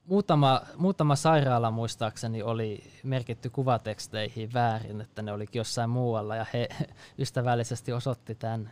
Muutama, 0.05 0.63
muutama 0.77 1.17
sairaala 1.17 1.71
muistaakseni 1.71 2.43
oli 2.43 2.85
merkitty 3.03 3.51
kuvateksteihin 3.51 4.53
väärin, 4.53 5.01
että 5.01 5.23
ne 5.23 5.33
olikin 5.33 5.61
jossain 5.61 5.91
muualla, 5.91 6.37
ja 6.37 6.47
he 6.53 6.69
ystävällisesti 7.19 7.93
osoitti 7.93 8.35
tämän 8.35 8.71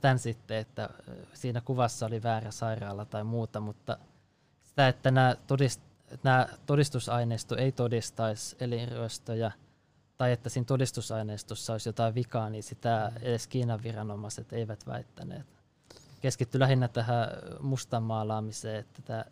tämän 0.00 0.18
sitten, 0.18 0.56
että 0.56 0.88
siinä 1.34 1.60
kuvassa 1.60 2.06
oli 2.06 2.22
väärä 2.22 2.50
sairaala 2.50 3.04
tai 3.04 3.24
muuta, 3.24 3.60
mutta 3.60 3.98
sitä, 4.62 4.88
että 4.88 5.10
nämä, 5.10 5.36
todist, 5.46 5.80
nämä 6.22 6.48
todistusaineisto 6.66 7.56
ei 7.56 7.72
todistaisi 7.72 8.56
elinryöstöjä 8.60 9.52
tai 10.18 10.32
että 10.32 10.48
siinä 10.48 10.64
todistusaineistossa 10.64 11.72
olisi 11.72 11.88
jotain 11.88 12.14
vikaa, 12.14 12.50
niin 12.50 12.62
sitä 12.62 13.12
edes 13.22 13.46
Kiinan 13.46 13.82
viranomaiset 13.82 14.52
eivät 14.52 14.86
väittäneet. 14.86 15.46
Keskitty 16.20 16.60
lähinnä 16.60 16.88
tähän 16.88 17.28
mustan 17.60 18.02
maalaamiseen, 18.02 18.80
että 18.80 19.02
tämä, 19.02 19.24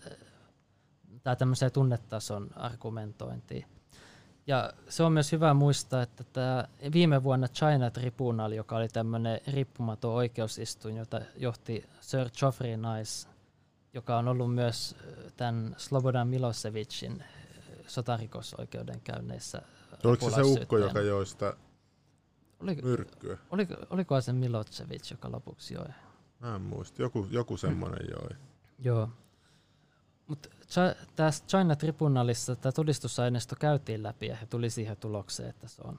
tämä 1.22 1.36
tämmöiseen 1.36 1.72
tunnetason 1.72 2.50
argumentointiin. 2.56 3.64
Ja 4.46 4.72
se 4.88 5.02
on 5.02 5.12
myös 5.12 5.32
hyvä 5.32 5.54
muistaa, 5.54 6.02
että 6.02 6.24
tämä 6.24 6.64
viime 6.92 7.22
vuonna 7.22 7.48
China 7.48 7.90
Tribunal, 7.90 8.52
joka 8.52 8.76
oli 8.76 8.88
tämmöinen 8.88 9.40
riippumaton 9.46 10.12
oikeusistuin, 10.14 10.96
jota 10.96 11.20
johti 11.36 11.88
Sir 12.00 12.30
Geoffrey 12.40 12.76
Nice, 12.76 13.28
joka 13.94 14.18
on 14.18 14.28
ollut 14.28 14.54
myös 14.54 14.96
tämän 15.36 15.74
Slobodan 15.78 16.28
Milosevicin 16.28 17.24
sotarikosoikeudenkäynneissä. 17.86 19.62
Oliko 20.04 20.30
se 20.30 20.36
se 20.36 20.42
ukko, 20.42 20.78
joka 20.78 21.00
joi 21.00 21.26
sitä 21.26 21.56
Oli, 22.60 22.74
myrkkyä? 22.82 23.38
Oliko, 23.50 23.74
olikohan 23.90 24.22
se 24.22 24.32
Milosevic, 24.32 25.10
joka 25.10 25.32
lopuksi 25.32 25.74
joi? 25.74 25.88
Mä 26.40 26.54
en 26.54 26.62
muista. 26.62 27.02
Joku, 27.02 27.26
joku 27.30 27.56
semmoinen 27.56 28.06
joi. 28.10 28.28
Joo. 28.84 29.08
Mutta 30.26 30.48
tässä 31.16 31.44
China 31.48 31.76
Tribunalissa 31.76 32.56
tämä 32.56 32.72
todistusaineisto 32.72 33.56
käytiin 33.60 34.02
läpi 34.02 34.26
ja 34.26 34.36
he 34.36 34.46
tuli 34.46 34.70
siihen 34.70 34.96
tulokseen, 34.96 35.50
että 35.50 35.68
se 35.68 35.82
on 35.84 35.98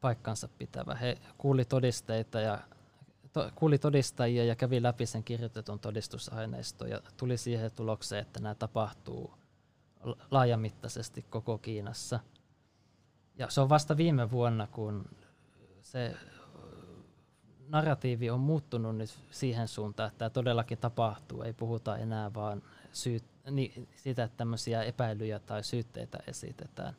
paikkansa 0.00 0.48
pitävä. 0.48 0.94
He 0.94 1.18
kuuli 1.38 1.64
todisteita 1.64 2.40
ja 2.40 2.58
to, 3.32 3.50
kuuli 3.54 3.78
todistajia 3.78 4.44
ja 4.44 4.56
kävi 4.56 4.82
läpi 4.82 5.06
sen 5.06 5.24
kirjoitetun 5.24 5.78
todistusaineisto 5.78 6.86
ja 6.86 7.00
tuli 7.16 7.36
siihen 7.36 7.72
tulokseen, 7.72 8.22
että 8.22 8.40
nämä 8.40 8.54
tapahtuu 8.54 9.34
laajamittaisesti 10.30 11.22
koko 11.30 11.58
Kiinassa. 11.58 12.20
Ja 13.38 13.50
se 13.50 13.60
on 13.60 13.68
vasta 13.68 13.96
viime 13.96 14.30
vuonna, 14.30 14.66
kun 14.66 15.04
se 15.80 16.16
narratiivi 17.68 18.30
on 18.30 18.40
muuttunut 18.40 18.96
nyt 18.96 19.18
siihen 19.30 19.68
suuntaan, 19.68 20.06
että 20.06 20.18
tämä 20.18 20.30
todellakin 20.30 20.78
tapahtuu. 20.78 21.42
Ei 21.42 21.52
puhuta 21.52 21.96
enää 21.96 22.34
vaan 22.34 22.62
syyt, 22.92 23.24
niin 23.50 23.88
sitä, 23.96 24.24
että 24.24 24.36
tämmöisiä 24.36 24.82
epäilyjä 24.82 25.38
tai 25.38 25.64
syytteitä 25.64 26.18
esitetään. 26.26 26.96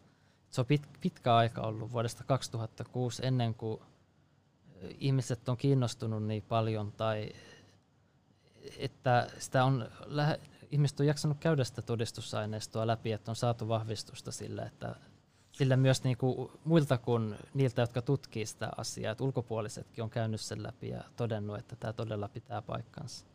Se 0.49 0.61
on 0.61 0.67
pit, 0.67 0.87
pitkä 1.01 1.35
aika 1.35 1.61
ollut 1.61 1.91
vuodesta 1.91 2.23
2006 2.23 3.25
ennen 3.25 3.55
kuin 3.55 3.81
ihmiset 4.99 5.49
on 5.49 5.57
kiinnostunut 5.57 6.23
niin 6.23 6.43
paljon 6.43 6.91
tai 6.91 7.29
että 8.77 9.27
sitä 9.37 9.63
on, 9.63 9.89
ihmiset 10.71 10.99
on 10.99 11.05
jaksanut 11.05 11.37
käydä 11.39 11.63
sitä 11.63 11.81
todistusaineistoa 11.81 12.87
läpi, 12.87 13.11
että 13.11 13.31
on 13.31 13.35
saatu 13.35 13.67
vahvistusta 13.67 14.31
sille, 14.31 14.61
että 14.61 14.95
sillä 15.59 15.77
myös 15.77 16.03
niinku 16.03 16.51
muilta 16.65 16.97
kuin 16.97 17.35
niiltä, 17.53 17.81
jotka 17.81 18.01
tutkii 18.01 18.45
sitä 18.45 18.69
asiaa, 18.77 19.11
että 19.11 19.23
ulkopuolisetkin 19.23 20.03
on 20.03 20.09
käynyt 20.09 20.41
sen 20.41 20.63
läpi 20.63 20.89
ja 20.89 21.03
todennut, 21.15 21.57
että 21.57 21.75
tämä 21.75 21.93
todella 21.93 22.27
pitää 22.27 22.61
paikkansa. 22.61 23.25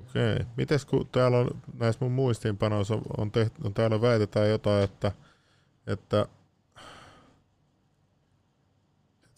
Okei. 0.00 0.32
Okay. 0.32 0.46
Mites 0.56 0.84
kun 0.84 1.08
täällä 1.12 1.38
on 1.38 1.62
näissä 1.78 2.04
mun 2.04 2.12
muistiinpanoissa 2.12 2.98
on, 3.18 3.30
tehty, 3.30 3.60
on 3.64 3.74
täällä 3.74 4.00
väitetään 4.00 4.50
jotain, 4.50 4.84
että, 4.84 5.12
että 5.86 6.26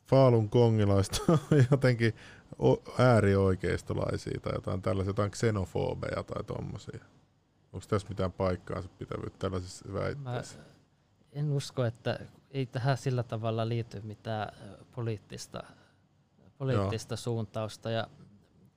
Faalun 0.06 0.50
kongilaista 0.50 1.22
on 1.32 1.38
jotenkin 1.70 2.14
äärioikeistolaisia 2.98 4.40
tai 4.42 4.52
jotain 4.54 4.82
tällaisia, 4.82 5.10
jotain 5.10 5.30
xenofobeja 5.30 6.22
tai 6.22 6.44
tommosia. 6.44 7.04
Onko 7.72 7.86
tässä 7.88 8.08
mitään 8.08 8.32
paikkaansa 8.32 8.88
pitävyyttä 8.98 9.38
tällaisissa 9.38 9.92
väitteissä? 9.92 10.58
Mä 10.58 10.75
en 11.36 11.52
usko, 11.52 11.84
että 11.84 12.18
ei 12.50 12.66
tähän 12.66 12.96
sillä 12.96 13.22
tavalla 13.22 13.68
liity 13.68 14.00
mitään 14.00 14.56
poliittista, 14.94 15.62
poliittista 16.58 17.16
suuntausta. 17.16 17.90
Ja 17.90 18.06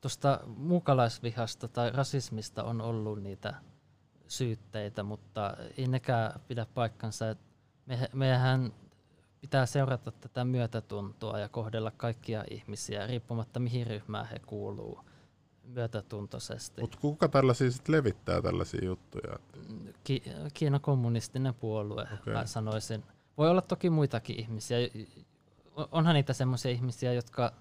tuosta 0.01 0.39
muukalaisvihasta 0.45 1.67
tai 1.67 1.91
rasismista 1.91 2.63
on 2.63 2.81
ollut 2.81 3.23
niitä 3.23 3.53
syytteitä, 4.27 5.03
mutta 5.03 5.57
ei 5.77 5.87
nekään 5.87 6.39
pidä 6.47 6.65
paikkansa. 6.73 7.35
Me, 7.85 8.09
meidän 8.13 8.73
pitää 9.41 9.65
seurata 9.65 10.11
tätä 10.11 10.45
myötätuntoa 10.45 11.39
ja 11.39 11.49
kohdella 11.49 11.91
kaikkia 11.91 12.43
ihmisiä 12.49 13.07
riippumatta 13.07 13.59
mihin 13.59 13.87
ryhmään 13.87 14.25
he 14.25 14.39
kuuluu 14.39 15.08
myötätuntoisesti. 15.73 16.81
Mutta 16.81 16.97
kuka 17.01 17.27
tällaisia 17.27 17.71
sitten 17.71 17.95
levittää 17.95 18.41
tällaisia 18.41 18.85
juttuja? 18.85 19.39
Ki- 20.03 20.23
Kiinan 20.53 20.81
kommunistinen 20.81 21.53
puolue, 21.53 22.07
okay. 22.21 22.33
mä 22.33 22.45
sanoisin. 22.45 23.03
Voi 23.37 23.49
olla 23.49 23.61
toki 23.61 23.89
muitakin 23.89 24.39
ihmisiä. 24.39 24.77
Onhan 25.91 26.15
niitä 26.15 26.33
sellaisia 26.33 26.71
ihmisiä, 26.71 27.13
jotka 27.13 27.51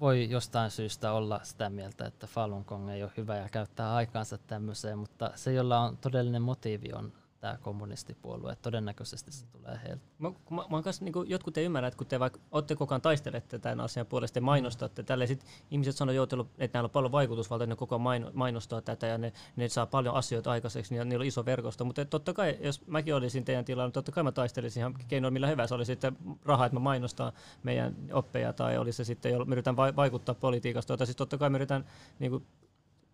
voi 0.00 0.30
jostain 0.30 0.70
syystä 0.70 1.12
olla 1.12 1.40
sitä 1.42 1.70
mieltä, 1.70 2.06
että 2.06 2.26
Falun 2.26 2.64
Gong 2.66 2.90
ei 2.90 3.02
ole 3.02 3.12
hyvä 3.16 3.36
ja 3.36 3.48
käyttää 3.48 3.94
aikaansa 3.94 4.38
tämmöiseen, 4.38 4.98
mutta 4.98 5.30
se, 5.34 5.52
jolla 5.52 5.80
on 5.80 5.96
todellinen 5.96 6.42
motiivi, 6.42 6.92
on 6.92 7.12
tämä 7.40 7.58
kommunistipuolue. 7.62 8.56
Todennäköisesti 8.56 9.32
se 9.32 9.46
tulee 9.46 9.80
heiltä. 9.84 10.04
Mä, 10.18 10.30
mä, 10.50 10.64
mä 10.70 10.82
kanssa, 10.82 11.04
niin 11.04 11.12
kuin, 11.12 11.30
jotkut 11.30 11.58
ei 11.58 11.64
ymmärrä, 11.64 11.88
että 11.88 11.98
kun 11.98 12.06
te 12.06 12.20
vaikka 12.20 12.40
olette 12.50 12.76
koko 12.76 12.94
ajan 12.94 13.02
taistelette 13.02 13.58
tämän 13.58 13.80
asian 13.80 14.06
puolesta 14.06 14.38
ja 14.38 14.42
mainostatte, 14.42 15.02
tälle 15.02 15.26
sit 15.26 15.44
ihmiset 15.70 15.96
sanoo, 15.96 16.14
että 16.58 16.76
näillä 16.76 16.86
on 16.86 16.90
paljon 16.90 17.12
vaikutusvaltaa, 17.12 17.66
ne 17.66 17.76
koko 17.76 18.00
ajan 18.08 18.30
mainostaa 18.34 18.82
tätä 18.82 19.06
ja 19.06 19.18
ne, 19.18 19.32
ne 19.56 19.68
saa 19.68 19.86
paljon 19.86 20.14
asioita 20.14 20.50
aikaiseksi, 20.50 20.94
niin 20.94 21.08
niillä 21.08 21.22
on 21.22 21.26
iso 21.26 21.44
verkosto. 21.44 21.84
Mutta 21.84 22.04
totta 22.04 22.32
kai, 22.32 22.58
jos 22.60 22.86
mäkin 22.86 23.14
olisin 23.14 23.44
teidän 23.44 23.64
tilalla, 23.64 23.90
totta 23.90 24.12
kai 24.12 24.24
mä 24.24 24.32
taistelisin 24.32 24.80
ihan 24.80 24.94
keinoilla 25.08 25.32
millä 25.32 25.46
hyvä. 25.46 25.66
Se 25.66 25.74
oli 25.74 25.84
sitten 25.84 26.16
rahaa, 26.44 26.66
että 26.66 26.76
mä 26.76 26.80
mainostaa 26.80 27.32
meidän 27.62 27.96
oppeja 28.12 28.52
tai 28.52 28.78
oli 28.78 28.92
se 28.92 29.04
sitten, 29.04 29.48
mä 29.48 29.54
yritän 29.54 29.76
vaikuttaa 29.76 30.34
politiikasta. 30.34 30.96
Tai 30.96 31.06
siis 31.06 31.16
totta 31.16 31.38
kai 31.38 31.50
mä 31.50 31.56
yritän 31.56 31.84
niin 32.18 32.30
kuin, 32.30 32.46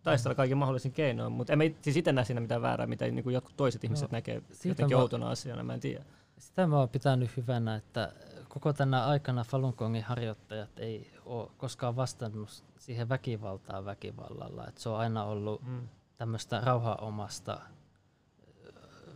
taistella 0.05 0.35
kaikin 0.35 0.57
mahdollisin 0.57 0.91
keinoin, 0.91 1.33
mutta 1.33 1.53
emme 1.53 1.75
siis 1.81 1.97
itse 1.97 2.11
näe 2.11 2.25
siinä 2.25 2.41
mitään 2.41 2.61
väärää, 2.61 2.87
mitä 2.87 3.05
niin 3.05 3.23
kuin 3.23 3.33
jotkut 3.33 3.57
toiset 3.57 3.83
no, 3.83 3.87
ihmiset 3.87 4.11
näkee 4.11 4.41
jotenkin 4.63 4.97
mä, 4.97 5.01
outona 5.01 5.29
asiana, 5.29 5.63
mä 5.63 5.73
en 5.73 5.79
tiedä. 5.79 6.03
Sitä 6.37 6.67
mä 6.67 6.79
oon 6.79 6.89
pitänyt 6.89 7.37
hyvänä, 7.37 7.75
että 7.75 8.11
koko 8.49 8.73
tänä 8.73 9.05
aikana 9.05 9.43
Falun 9.43 9.73
Gongin 9.77 10.03
harjoittajat 10.03 10.79
ei 10.79 11.11
ole 11.25 11.49
koskaan 11.57 11.95
vastannut 11.95 12.63
siihen 12.77 13.09
väkivaltaan 13.09 13.85
väkivallalla. 13.85 14.67
että 14.67 14.81
se 14.81 14.89
on 14.89 14.99
aina 14.99 15.23
ollut 15.23 15.61
mm. 15.63 15.87
tämmöistä 16.17 16.61
rauhaomasta 16.65 17.61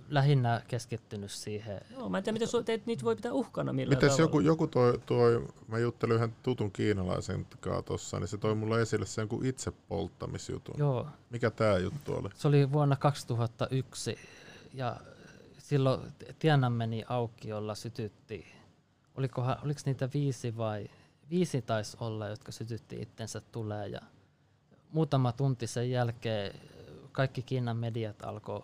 lähinnä 0.10 0.62
keskittynyt 0.68 1.32
siihen. 1.32 1.82
Joo, 1.91 2.10
mä 2.10 2.18
en 2.18 2.24
tiedä, 2.24 2.34
miten 2.36 2.47
su- 2.47 2.64
teet, 2.64 2.86
niitä 2.86 3.03
voi 3.03 3.16
pitää 3.16 3.34
uhkana 3.34 3.74
millään 3.74 3.97
Mites 3.97 4.07
tavalla. 4.07 4.22
joku, 4.22 4.39
joku 4.39 4.68
toi, 4.68 4.99
toi, 5.05 5.47
mä 5.68 5.78
juttelin 5.80 6.16
yhden 6.16 6.36
tutun 6.43 6.72
kiinalaisen 6.72 7.47
kanssa 7.60 7.82
tossa, 7.82 8.20
niin 8.20 8.28
se 8.28 8.38
toi 8.38 8.55
mulle 8.55 8.82
esille 8.82 9.05
sen 9.05 9.28
kuin 9.28 9.45
itsepolttamisjutun. 9.45 10.76
Joo. 10.78 11.07
Mikä 11.30 11.51
tämä 11.51 11.78
juttu 11.78 12.14
oli? 12.14 12.30
Se 12.36 12.47
oli 12.47 12.72
vuonna 12.72 12.95
2001 12.95 14.18
ja 14.74 14.97
silloin 15.57 16.01
Tiananmenin 16.39 17.05
aukiolla 17.10 17.76
sytytti, 17.76 18.45
olikohan, 19.16 19.57
oliko 19.66 19.80
niitä 19.86 20.10
viisi 20.14 20.57
vai 20.57 20.89
viisi 21.30 21.62
taisi 21.62 21.97
olla, 21.99 22.28
jotka 22.28 22.51
sytytti 22.51 23.01
itsensä 23.01 23.41
tulee 23.51 23.88
ja 23.88 23.99
muutama 24.91 25.32
tunti 25.32 25.68
sen 25.68 25.91
jälkeen 25.91 26.53
kaikki 27.12 27.41
Kiinan 27.41 27.78
mediat 27.78 28.24
alkoi 28.24 28.64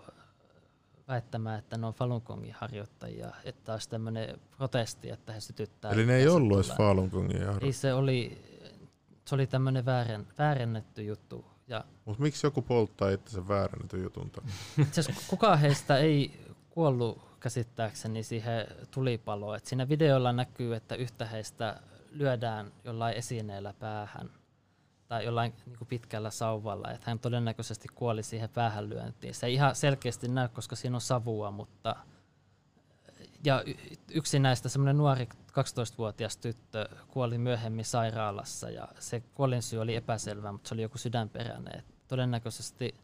väittämään, 1.08 1.60
että 1.60 1.78
ne 1.78 1.88
on 1.88 1.94
Falun 1.94 2.22
Gongin 2.26 2.54
harjoittajia, 2.54 3.32
että 3.44 3.72
olisi 3.72 3.90
tämmöinen 3.90 4.42
protesti, 4.58 5.10
että 5.10 5.34
he 5.34 5.40
sytyttää. 5.40 5.92
Eli 5.92 6.06
ne 6.06 6.16
ei 6.16 6.28
ollut 6.28 6.58
edes 6.58 6.78
Falun 6.78 7.10
Gongin 7.10 7.38
harjoittajia? 7.38 7.68
Ei 7.68 7.74
se 7.74 7.94
oli, 7.94 8.42
se 9.26 9.36
oli 9.36 9.48
tämmöinen 9.48 9.86
väären, 9.86 10.28
väärennetty 10.38 11.04
juttu. 11.04 11.46
Ja 11.68 11.84
Mutta 12.06 12.22
miksi 12.24 12.48
joku 12.48 12.62
polttaa 12.62 13.10
itse 13.20 13.48
väärennetty 13.48 14.04
jutun? 14.04 14.32
kukaan 15.28 15.60
heistä 15.60 15.98
ei 15.98 16.40
kuollut 16.70 17.22
käsittääkseni 17.40 18.24
siihen 18.24 18.68
tulipaloon. 18.92 19.58
Et 19.58 19.66
siinä 19.66 19.90
videolla 19.90 20.34
näkyy, 20.34 20.76
että 20.76 20.96
yhtä 20.96 21.26
heistä 21.26 21.80
lyödään 22.12 22.72
jollain 22.84 23.16
esineellä 23.16 23.74
päähän 23.80 24.30
tai 25.08 25.26
jollain 25.26 25.54
niin 25.66 25.78
kuin 25.78 25.88
pitkällä 25.88 26.30
sauvalla, 26.30 26.92
että 26.92 27.12
hän 27.12 27.20
todennäköisesti 27.20 27.88
kuoli 27.96 28.24
siihen 28.24 28.50
päähänlyöntiin. 28.50 29.34
Se 29.34 29.46
ei 29.46 29.54
ihan 29.54 29.76
selkeästi 29.76 30.28
näy, 30.28 30.48
koska 30.48 30.76
siinä 30.76 30.98
on 30.98 31.02
savua, 31.02 31.52
mutta 31.52 31.96
ja 33.46 33.64
yksi 34.12 34.40
näistä, 34.40 34.70
semmoinen 34.70 34.98
nuori 34.98 35.28
12-vuotias 35.52 36.38
tyttö, 36.38 36.90
kuoli 37.08 37.38
myöhemmin 37.38 37.86
sairaalassa 37.86 38.70
ja 38.70 38.88
se 39.00 39.20
kuolinsyy 39.20 39.80
oli 39.80 39.96
epäselvä, 39.96 40.52
mutta 40.52 40.68
se 40.68 40.74
oli 40.74 40.82
joku 40.82 40.98
sydänperäinen. 40.98 41.80
Et 41.80 41.86
todennäköisesti, 42.08 42.96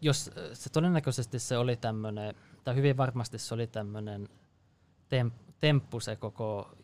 jos 0.00 0.30
se 0.52 0.70
todennäköisesti 0.70 1.38
se 1.38 1.58
oli 1.58 1.76
tämmöinen, 1.76 2.34
tai 2.64 2.74
hyvin 2.74 2.96
varmasti 2.96 3.38
se 3.38 3.54
oli 3.54 3.66
tämmöinen 3.66 4.28
temppu 5.60 6.00
se 6.00 6.16
koko 6.16 6.76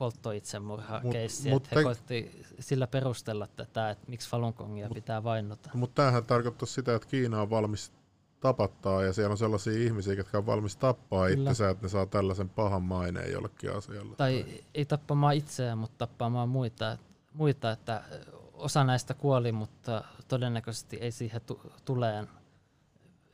polttoitsemurha-keissi, 0.00 1.50
että 1.50 1.68
he 1.76 1.82
koitti 1.82 2.44
sillä 2.60 2.86
perustella 2.86 3.46
tätä, 3.46 3.90
että 3.90 4.04
miksi 4.08 4.30
Falun 4.30 4.54
Gongia 4.56 4.88
mut, 4.88 4.94
pitää 4.94 5.24
vainota. 5.24 5.70
Mutta 5.74 6.02
tämähän 6.02 6.24
tarkoittaa 6.24 6.66
sitä, 6.66 6.94
että 6.94 7.08
Kiina 7.08 7.42
on 7.42 7.50
valmis 7.50 7.92
tapattaa 8.40 9.02
ja 9.04 9.12
siellä 9.12 9.32
on 9.32 9.38
sellaisia 9.38 9.72
ihmisiä, 9.72 10.14
jotka 10.14 10.38
on 10.38 10.46
valmis 10.46 10.76
tappaa 10.76 11.26
Kyllä. 11.26 11.40
itsensä, 11.40 11.70
että 11.70 11.84
ne 11.84 11.88
saa 11.88 12.06
tällaisen 12.06 12.48
pahan 12.48 12.82
maineen 12.82 13.32
jollekin 13.32 13.76
asialle. 13.76 14.16
Tai, 14.16 14.44
tai 14.44 14.60
ei 14.74 14.84
tappamaan 14.84 15.34
itseään, 15.34 15.78
mutta 15.78 16.06
tappaamaan 16.06 16.48
muita, 16.48 16.98
muita, 17.34 17.70
että 17.70 18.02
osa 18.54 18.84
näistä 18.84 19.14
kuoli, 19.14 19.52
mutta 19.52 20.04
todennäköisesti 20.28 20.96
ei 20.96 21.10
siihen 21.10 21.40
tuleen 21.84 22.28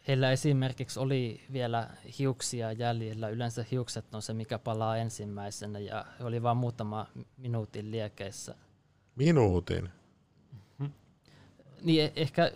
Heillä 0.09 0.33
esimerkiksi 0.33 1.01
oli 1.01 1.41
vielä 1.53 1.91
hiuksia 2.19 2.73
jäljellä. 2.73 3.29
Yleensä 3.29 3.65
hiukset 3.71 4.15
on 4.15 4.23
se, 4.23 4.35
mikä 4.35 4.59
palaa 4.59 4.97
ensimmäisenä 4.97 5.79
ja 5.79 6.05
he 6.19 6.25
oli 6.25 6.43
vain 6.43 6.57
muutama 6.57 7.07
minuutin 7.37 7.91
liekeissä. 7.91 8.55
Minuutin? 9.17 9.89
Niin, 11.83 12.05
e- 12.05 12.13
ehkä 12.17 12.53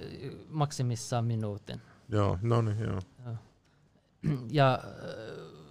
maksimissaan 0.48 1.24
minuutin. 1.24 1.80
Joo, 2.08 2.38
no 2.42 2.62
niin, 2.62 2.80
joo. 2.80 3.00
Ja 4.50 4.78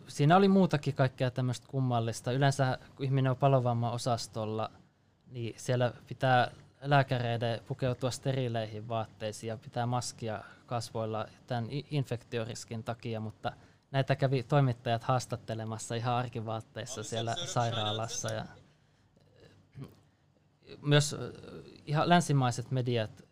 siinä 0.07 0.38
oli 0.38 0.47
muutakin 0.47 0.93
kaikkea 0.93 1.32
tämmöistä 1.32 1.67
kummallista. 1.67 2.32
Yleensä 2.32 2.77
kun 2.95 3.05
ihminen 3.05 3.32
on 3.32 3.38
palovamman 3.38 3.93
osastolla, 3.93 4.71
niin 5.32 5.53
siellä 5.57 5.93
pitää 6.07 6.51
lääkäreiden 6.82 7.59
pukeutua 7.67 8.11
sterileihin 8.11 8.88
vaatteisiin 8.88 9.47
ja 9.47 9.57
pitää 9.57 9.86
maskia 9.86 10.43
kasvoilla 10.65 11.27
tämän 11.47 11.67
infektioriskin 11.91 12.84
takia, 12.84 13.19
mutta 13.19 13.51
näitä 13.91 14.15
kävi 14.15 14.43
toimittajat 14.43 15.03
haastattelemassa 15.03 15.95
ihan 15.95 16.15
arkivaatteissa 16.15 17.03
siellä 17.03 17.36
sairaalassa. 17.36 18.34
Ja 18.34 18.45
myös 20.82 21.15
ihan 21.86 22.09
länsimaiset 22.09 22.71
mediat, 22.71 23.23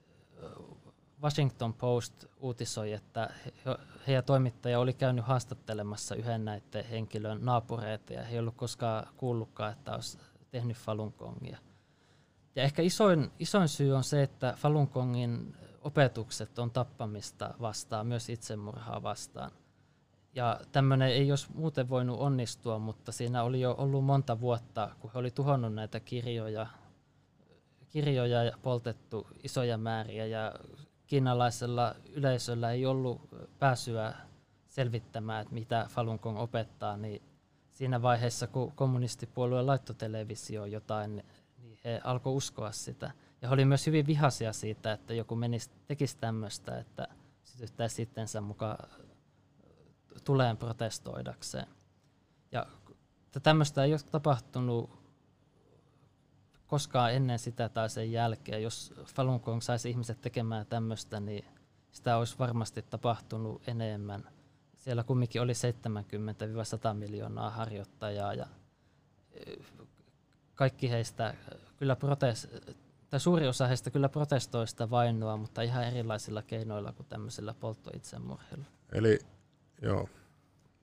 Washington 1.23 1.73
Post 1.73 2.25
uutisoi, 2.39 2.93
että 2.93 3.29
he 4.07 4.13
ja 4.13 4.21
toimittaja 4.21 4.79
oli 4.79 4.93
käynyt 4.93 5.25
haastattelemassa 5.25 6.15
yhden 6.15 6.45
näiden 6.45 6.85
henkilön 6.85 7.45
naapureita 7.45 8.13
ja 8.13 8.23
he 8.23 8.33
ei 8.33 8.39
ollut 8.39 8.55
koskaan 8.55 9.07
kuullutkaan, 9.17 9.73
että 9.73 9.93
olisi 9.95 10.17
tehnyt 10.51 10.77
Falun 10.77 11.13
Gongia. 11.17 11.57
Ja 12.57 12.63
ehkä 12.63 12.81
isoin, 12.81 13.31
isoin 13.39 13.67
syy 13.67 13.93
on 13.93 14.03
se, 14.03 14.23
että 14.23 14.53
Falun 14.57 14.89
Gongin 14.93 15.55
opetukset 15.81 16.59
on 16.59 16.71
tappamista 16.71 17.53
vastaan, 17.61 18.07
myös 18.07 18.29
itsemurhaa 18.29 19.03
vastaan. 19.03 19.51
Ja 20.33 20.59
tämmöinen 20.71 21.09
ei 21.09 21.31
olisi 21.31 21.47
muuten 21.53 21.89
voinut 21.89 22.19
onnistua, 22.19 22.79
mutta 22.79 23.11
siinä 23.11 23.43
oli 23.43 23.61
jo 23.61 23.75
ollut 23.77 24.05
monta 24.05 24.39
vuotta, 24.39 24.89
kun 24.99 25.11
he 25.13 25.19
oli 25.19 25.31
tuhonnut 25.31 25.73
näitä 25.73 25.99
kirjoja, 25.99 26.67
kirjoja 27.89 28.43
ja 28.43 28.57
poltettu 28.61 29.27
isoja 29.43 29.77
määriä 29.77 30.25
ja 30.25 30.53
kiinalaisella 31.07 31.95
yleisöllä 32.13 32.71
ei 32.71 32.85
ollut 32.85 33.21
pääsyä 33.59 34.13
selvittämään, 34.67 35.41
että 35.41 35.53
mitä 35.53 35.85
Falun 35.89 36.19
Gong 36.21 36.39
opettaa, 36.39 36.97
niin 36.97 37.21
siinä 37.71 38.01
vaiheessa, 38.01 38.47
kun 38.47 38.71
kommunistipuolue 38.71 39.61
laittoi 39.61 39.95
televisioon 39.95 40.71
jotain 40.71 41.23
alkoi 42.03 42.33
uskoa 42.33 42.71
sitä. 42.71 43.11
Ja 43.41 43.47
he 43.47 43.53
oli 43.53 43.65
myös 43.65 43.87
hyvin 43.87 44.07
vihaisia 44.07 44.53
siitä, 44.53 44.93
että 44.93 45.13
joku 45.13 45.35
menisi, 45.35 45.69
tekisi 45.87 46.17
tämmöistä, 46.17 46.79
että 46.79 47.07
sytyttäisi 47.43 47.95
sittensä 47.95 48.41
mukaan 48.41 48.89
tuleen 50.23 50.57
protestoidakseen. 50.57 51.67
Ja 52.51 52.65
tämmöistä 53.43 53.83
ei 53.83 53.93
ole 53.93 53.99
tapahtunut 54.11 55.07
koskaan 56.67 57.13
ennen 57.13 57.39
sitä 57.39 57.69
tai 57.69 57.89
sen 57.89 58.11
jälkeen. 58.11 58.63
Jos 58.63 58.93
Falun 59.15 59.41
Gong 59.43 59.61
saisi 59.61 59.89
ihmiset 59.89 60.21
tekemään 60.21 60.65
tämmöistä, 60.65 61.19
niin 61.19 61.45
sitä 61.91 62.17
olisi 62.17 62.39
varmasti 62.39 62.81
tapahtunut 62.81 63.67
enemmän. 63.67 64.29
Siellä 64.75 65.03
kumminkin 65.03 65.41
oli 65.41 65.53
70-100 66.91 66.93
miljoonaa 66.93 67.49
harjoittajaa 67.49 68.33
ja 68.33 68.47
kaikki 70.55 70.89
heistä 70.89 71.33
kyllä 71.77 71.95
protest, 71.95 72.45
tai 73.09 73.19
suuri 73.19 73.47
osa 73.47 73.67
heistä 73.67 73.89
kyllä 73.89 74.09
protestoi 74.09 74.67
sitä 74.67 74.89
vainoa, 74.89 75.37
mutta 75.37 75.61
ihan 75.61 75.83
erilaisilla 75.83 76.41
keinoilla 76.41 76.91
kuin 76.91 77.07
tämmöisillä 77.09 77.53
polttoitsemurheilla. 77.53 78.65
Eli 78.93 79.19
joo, 79.81 80.09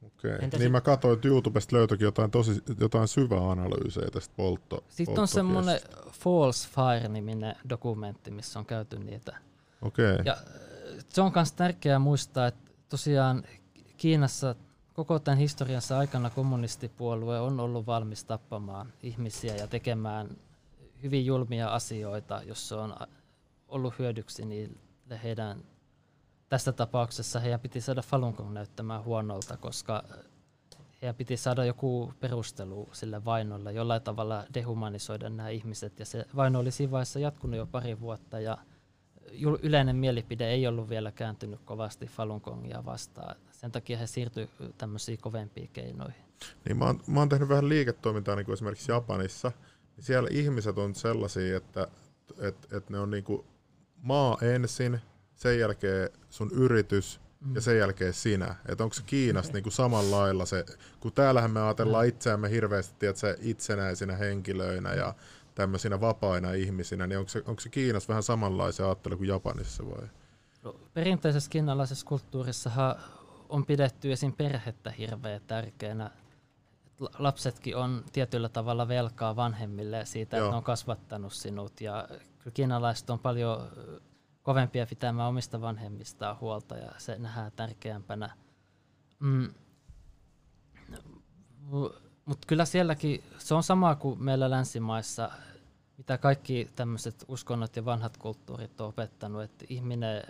okei. 0.06 0.34
Okay. 0.34 0.58
Niin 0.58 0.72
mä 0.72 0.80
katsoin, 0.80 1.14
että 1.14 1.28
YouTubesta 1.28 1.76
löytyikin 1.76 2.04
jotain, 2.04 2.30
tosi, 2.30 2.62
jotain 2.80 3.08
syvää 3.08 3.50
analyysejä 3.50 4.10
tästä 4.10 4.34
poltto 4.36 4.84
Sitten 4.88 5.18
on 5.18 5.28
semmoinen 5.28 5.80
False 6.10 6.68
Fire-niminen 6.68 7.56
dokumentti, 7.68 8.30
missä 8.30 8.58
on 8.58 8.66
käyty 8.66 8.98
niitä. 8.98 9.36
Okei. 9.82 10.12
Okay. 10.12 10.24
Ja 10.24 10.36
se 11.08 11.22
on 11.22 11.32
myös 11.34 11.52
tärkeää 11.52 11.98
muistaa, 11.98 12.46
että 12.46 12.70
tosiaan 12.88 13.44
Kiinassa 13.96 14.54
koko 14.94 15.18
tämän 15.18 15.38
historiansa 15.38 15.98
aikana 15.98 16.30
kommunistipuolue 16.30 17.40
on 17.40 17.60
ollut 17.60 17.86
valmis 17.86 18.24
tappamaan 18.24 18.92
ihmisiä 19.02 19.56
ja 19.56 19.66
tekemään 19.66 20.28
hyvin 21.04 21.26
julmia 21.26 21.68
asioita, 21.68 22.42
jos 22.46 22.68
se 22.68 22.74
on 22.74 22.94
ollut 23.68 23.98
hyödyksi 23.98 24.44
niille 24.44 25.20
heidän, 25.22 25.64
tässä 26.48 26.72
tapauksessa 26.72 27.40
heidän 27.40 27.60
piti 27.60 27.80
saada 27.80 28.02
Falun 28.02 28.34
Gong 28.34 28.52
näyttämään 28.52 29.04
huonolta, 29.04 29.56
koska 29.56 30.02
heidän 31.02 31.14
piti 31.14 31.36
saada 31.36 31.64
joku 31.64 32.12
perustelu 32.20 32.88
sille 32.92 33.24
vainolle, 33.24 33.72
jollain 33.72 34.02
tavalla 34.02 34.44
dehumanisoida 34.54 35.30
nämä 35.30 35.48
ihmiset. 35.48 35.98
Ja 35.98 36.06
se 36.06 36.26
vaino 36.36 36.58
oli 36.58 36.70
siinä 36.70 36.90
vaiheessa 36.90 37.18
jatkunut 37.18 37.56
jo 37.56 37.66
pari 37.66 38.00
vuotta 38.00 38.40
ja 38.40 38.58
yleinen 39.62 39.96
mielipide 39.96 40.50
ei 40.50 40.66
ollut 40.66 40.88
vielä 40.88 41.12
kääntynyt 41.12 41.60
kovasti 41.64 42.06
Falun 42.06 42.40
Gongia 42.44 42.84
vastaan. 42.84 43.36
Sen 43.52 43.72
takia 43.72 43.98
he 43.98 44.06
siirtyivät 44.06 44.50
tämmöisiin 44.78 45.18
kovempiin 45.18 45.70
keinoihin. 45.72 46.24
Niin 46.64 46.76
mä, 46.76 46.84
oon, 46.84 47.00
mä 47.06 47.20
oon 47.20 47.28
tehnyt 47.28 47.48
vähän 47.48 47.68
liiketoimintaa 47.68 48.36
niin 48.36 48.46
kuin 48.46 48.52
esimerkiksi 48.52 48.92
Japanissa– 48.92 49.52
siellä 50.00 50.28
ihmiset 50.32 50.78
on 50.78 50.94
sellaisia, 50.94 51.56
että 51.56 51.88
et, 52.38 52.72
et 52.72 52.90
ne 52.90 52.98
on 52.98 53.10
niinku 53.10 53.44
maa 53.96 54.38
ensin, 54.42 55.00
sen 55.34 55.58
jälkeen 55.58 56.10
sun 56.30 56.50
yritys 56.52 57.20
mm. 57.40 57.54
ja 57.54 57.60
sen 57.60 57.78
jälkeen 57.78 58.12
sinä. 58.12 58.54
Että 58.68 58.84
onko 58.84 58.94
se 58.94 59.02
Kiinassa 59.06 59.50
okay. 59.50 59.58
niinku 59.58 59.70
samalla 59.70 60.16
lailla 60.16 60.46
se, 60.46 60.64
kun 61.00 61.12
täällähän 61.12 61.50
me 61.50 61.60
ajatellaan 61.60 62.04
mm. 62.04 62.08
itseämme 62.08 62.50
hirveästi 62.50 62.94
tiedätkö, 62.98 63.36
itsenäisinä 63.40 64.16
henkilöinä 64.16 64.94
ja 64.94 65.14
tämmöisinä 65.54 66.00
vapaina 66.00 66.52
ihmisinä, 66.52 67.06
niin 67.06 67.18
onko 67.18 67.28
se, 67.28 67.42
onko 67.46 67.60
se 67.60 67.68
Kiinassa 67.68 68.08
vähän 68.08 68.22
samanlaisia 68.22 68.86
ajattelu 68.86 69.16
kuin 69.16 69.28
Japanissa 69.28 69.86
vai? 69.86 70.08
No, 70.62 70.76
perinteisessä 70.94 71.50
kiinalaisessa 71.50 72.06
kulttuurissa 72.06 72.96
on 73.48 73.66
pidetty 73.66 74.12
esim. 74.12 74.32
perhettä 74.32 74.90
hirveän 74.90 75.40
tärkeänä. 75.46 76.10
Lapsetkin 77.18 77.76
on 77.76 78.04
tietyllä 78.12 78.48
tavalla 78.48 78.88
velkaa 78.88 79.36
vanhemmille 79.36 80.04
siitä, 80.04 80.36
Joo. 80.36 80.46
että 80.46 80.52
ne 80.52 80.56
on 80.56 80.64
kasvattanut 80.64 81.32
sinut. 81.32 81.80
Ja 81.80 82.08
kiinalaiset 82.54 83.10
on 83.10 83.18
paljon 83.18 83.68
kovempia 84.42 84.86
pitämään 84.86 85.28
omista 85.28 85.60
vanhemmistaan 85.60 86.40
huolta 86.40 86.76
ja 86.76 86.92
se 86.98 87.18
nähdään 87.18 87.52
tärkeämpänä. 87.56 88.30
Mm. 89.20 89.54
Mutta 92.24 92.46
kyllä 92.46 92.64
sielläkin, 92.64 93.24
se 93.38 93.54
on 93.54 93.62
sama 93.62 93.94
kuin 93.94 94.22
meillä 94.22 94.50
länsimaissa, 94.50 95.30
mitä 95.98 96.18
kaikki 96.18 96.70
tämmöiset 96.76 97.24
uskonnot 97.28 97.76
ja 97.76 97.84
vanhat 97.84 98.16
kulttuurit 98.16 98.80
on 98.80 98.88
opettanut, 98.88 99.42
että 99.42 99.64
ihminen 99.68 100.22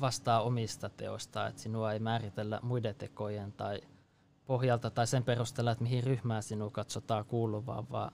vastaa 0.00 0.42
omista 0.42 0.88
teoista, 0.88 1.46
että 1.46 1.62
sinua 1.62 1.92
ei 1.92 1.98
määritellä 1.98 2.60
muiden 2.62 2.94
tekojen 2.94 3.52
tai 3.52 3.80
pohjalta 4.46 4.90
tai 4.90 5.06
sen 5.06 5.24
perusteella, 5.24 5.70
että 5.70 5.84
mihin 5.84 6.04
ryhmään 6.04 6.42
sinua 6.42 6.70
katsotaan 6.70 7.24
kuuluvaa, 7.24 7.86
vaan 7.90 8.12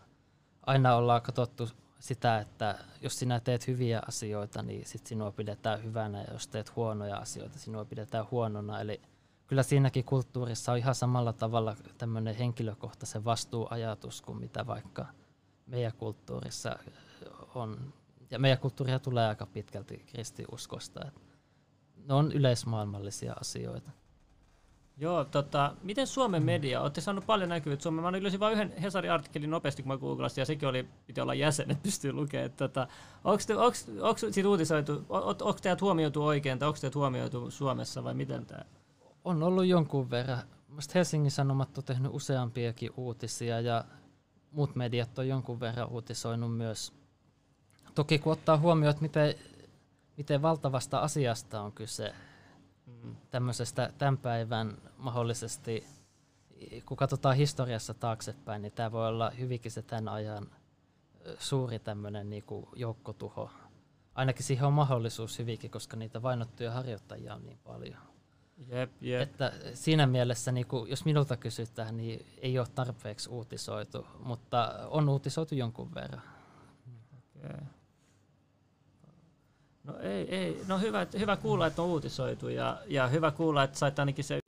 aina 0.66 0.96
ollaan 0.96 1.22
katsottu 1.22 1.68
sitä, 2.00 2.38
että 2.38 2.78
jos 3.00 3.18
sinä 3.18 3.40
teet 3.40 3.66
hyviä 3.66 4.02
asioita, 4.08 4.62
niin 4.62 4.86
sit 4.86 5.06
sinua 5.06 5.32
pidetään 5.32 5.84
hyvänä, 5.84 6.22
ja 6.22 6.32
jos 6.32 6.48
teet 6.48 6.76
huonoja 6.76 7.16
asioita, 7.16 7.58
sinua 7.58 7.84
pidetään 7.84 8.26
huonona. 8.30 8.80
Eli 8.80 9.00
kyllä 9.46 9.62
siinäkin 9.62 10.04
kulttuurissa 10.04 10.72
on 10.72 10.78
ihan 10.78 10.94
samalla 10.94 11.32
tavalla 11.32 11.76
tämmöinen 11.98 12.34
henkilökohtaisen 12.34 13.24
vastuuajatus 13.24 14.22
kuin 14.22 14.38
mitä 14.38 14.66
vaikka 14.66 15.06
meidän 15.66 15.92
kulttuurissa 15.92 16.78
on. 17.54 17.92
Ja 18.30 18.38
meidän 18.38 18.58
kulttuuria 18.58 18.98
tulee 18.98 19.26
aika 19.26 19.46
pitkälti 19.46 19.98
kristiuskosta. 20.06 21.00
Että 21.08 21.20
ne 22.08 22.14
on 22.14 22.32
yleismaailmallisia 22.32 23.32
asioita. 23.40 23.90
Joo, 25.00 25.24
tota, 25.24 25.74
miten 25.82 26.06
Suomen 26.06 26.42
media, 26.42 26.80
olette 26.80 27.00
saanut 27.00 27.26
paljon 27.26 27.48
näkyvyyttä 27.48 27.82
Suomen, 27.82 28.04
mä 28.04 28.12
löysin 28.12 28.40
vain 28.40 28.52
yhden 28.52 28.78
Hesarin 28.82 29.12
artikkelin 29.12 29.50
nopeasti, 29.50 29.82
kun 29.82 29.92
mä 29.92 29.98
googlasin, 29.98 30.42
ja 30.42 30.46
sekin 30.46 30.68
oli, 30.68 30.88
piti 31.06 31.20
olla 31.20 31.34
jäsen, 31.34 31.70
että 31.70 31.82
pystyy 31.82 32.12
lukemaan. 32.12 32.50
Tota, 32.50 32.88
onko 33.24 34.18
siitä 34.30 34.48
uutisoitu, 34.48 35.04
onko 35.08 35.58
teidät 35.62 35.80
huomioitu 35.80 36.24
oikein, 36.24 36.58
tai 36.58 36.68
onko 36.68 36.80
teidät 36.80 36.94
huomioitu 36.94 37.50
Suomessa, 37.50 38.04
vai 38.04 38.14
miten 38.14 38.46
tämä? 38.46 38.64
On 39.24 39.42
ollut 39.42 39.66
jonkun 39.66 40.10
verran. 40.10 40.38
Mielestäni 40.68 40.94
Helsingin 40.94 41.30
Sanomat 41.30 41.78
on 41.78 41.84
tehnyt 41.84 42.14
useampiakin 42.14 42.90
uutisia, 42.96 43.60
ja 43.60 43.84
muut 44.52 44.76
mediat 44.76 45.18
on 45.18 45.28
jonkun 45.28 45.60
verran 45.60 45.88
uutisoinut 45.88 46.56
myös. 46.56 46.92
Toki 47.94 48.18
kun 48.18 48.32
ottaa 48.32 48.58
huomioon, 48.58 48.90
että 48.90 49.02
miten, 49.02 49.34
miten 50.16 50.42
valtavasta 50.42 50.98
asiasta 50.98 51.60
on 51.60 51.72
kyse. 51.72 52.14
Tämmöisestä 53.30 53.92
tämän 53.98 54.18
päivän 54.18 54.78
mahdollisesti, 54.96 55.86
kun 56.86 56.96
katsotaan 56.96 57.36
historiassa 57.36 57.94
taaksepäin, 57.94 58.62
niin 58.62 58.72
tämä 58.72 58.92
voi 58.92 59.08
olla 59.08 59.30
hyvinkin 59.30 59.70
se 59.70 59.82
tämän 59.82 60.08
ajan 60.08 60.50
suuri 61.38 61.78
tämmöinen 61.78 62.30
niin 62.30 62.44
joukkotuho. 62.76 63.50
Ainakin 64.14 64.44
siihen 64.44 64.66
on 64.66 64.72
mahdollisuus 64.72 65.38
hyvinkin, 65.38 65.70
koska 65.70 65.96
niitä 65.96 66.22
vainottuja 66.22 66.72
harjoittajia 66.72 67.34
on 67.34 67.44
niin 67.44 67.58
paljon. 67.64 67.96
Jep, 68.68 68.90
jep. 69.00 69.22
Että 69.22 69.52
siinä 69.74 70.06
mielessä, 70.06 70.52
niin 70.52 70.66
kuin, 70.66 70.90
jos 70.90 71.04
minulta 71.04 71.36
kysytään, 71.36 71.96
niin 71.96 72.26
ei 72.38 72.58
ole 72.58 72.66
tarpeeksi 72.74 73.30
uutisoitu, 73.30 74.06
mutta 74.18 74.88
on 74.88 75.08
uutisoitu 75.08 75.54
jonkun 75.54 75.94
verran. 75.94 76.22
Okay. 77.36 77.60
No 79.84 79.98
ei, 79.98 80.36
ei. 80.36 80.62
No 80.68 80.78
hyvä, 80.78 81.06
hyvä 81.18 81.36
kuulla, 81.36 81.66
että 81.66 81.82
on 81.82 81.88
uutisoitu 81.88 82.48
ja, 82.48 82.78
ja 82.86 83.06
hyvä 83.06 83.30
kuulla, 83.30 83.62
että 83.62 83.78
sait 83.78 83.98
ainakin 83.98 84.24
se 84.24 84.38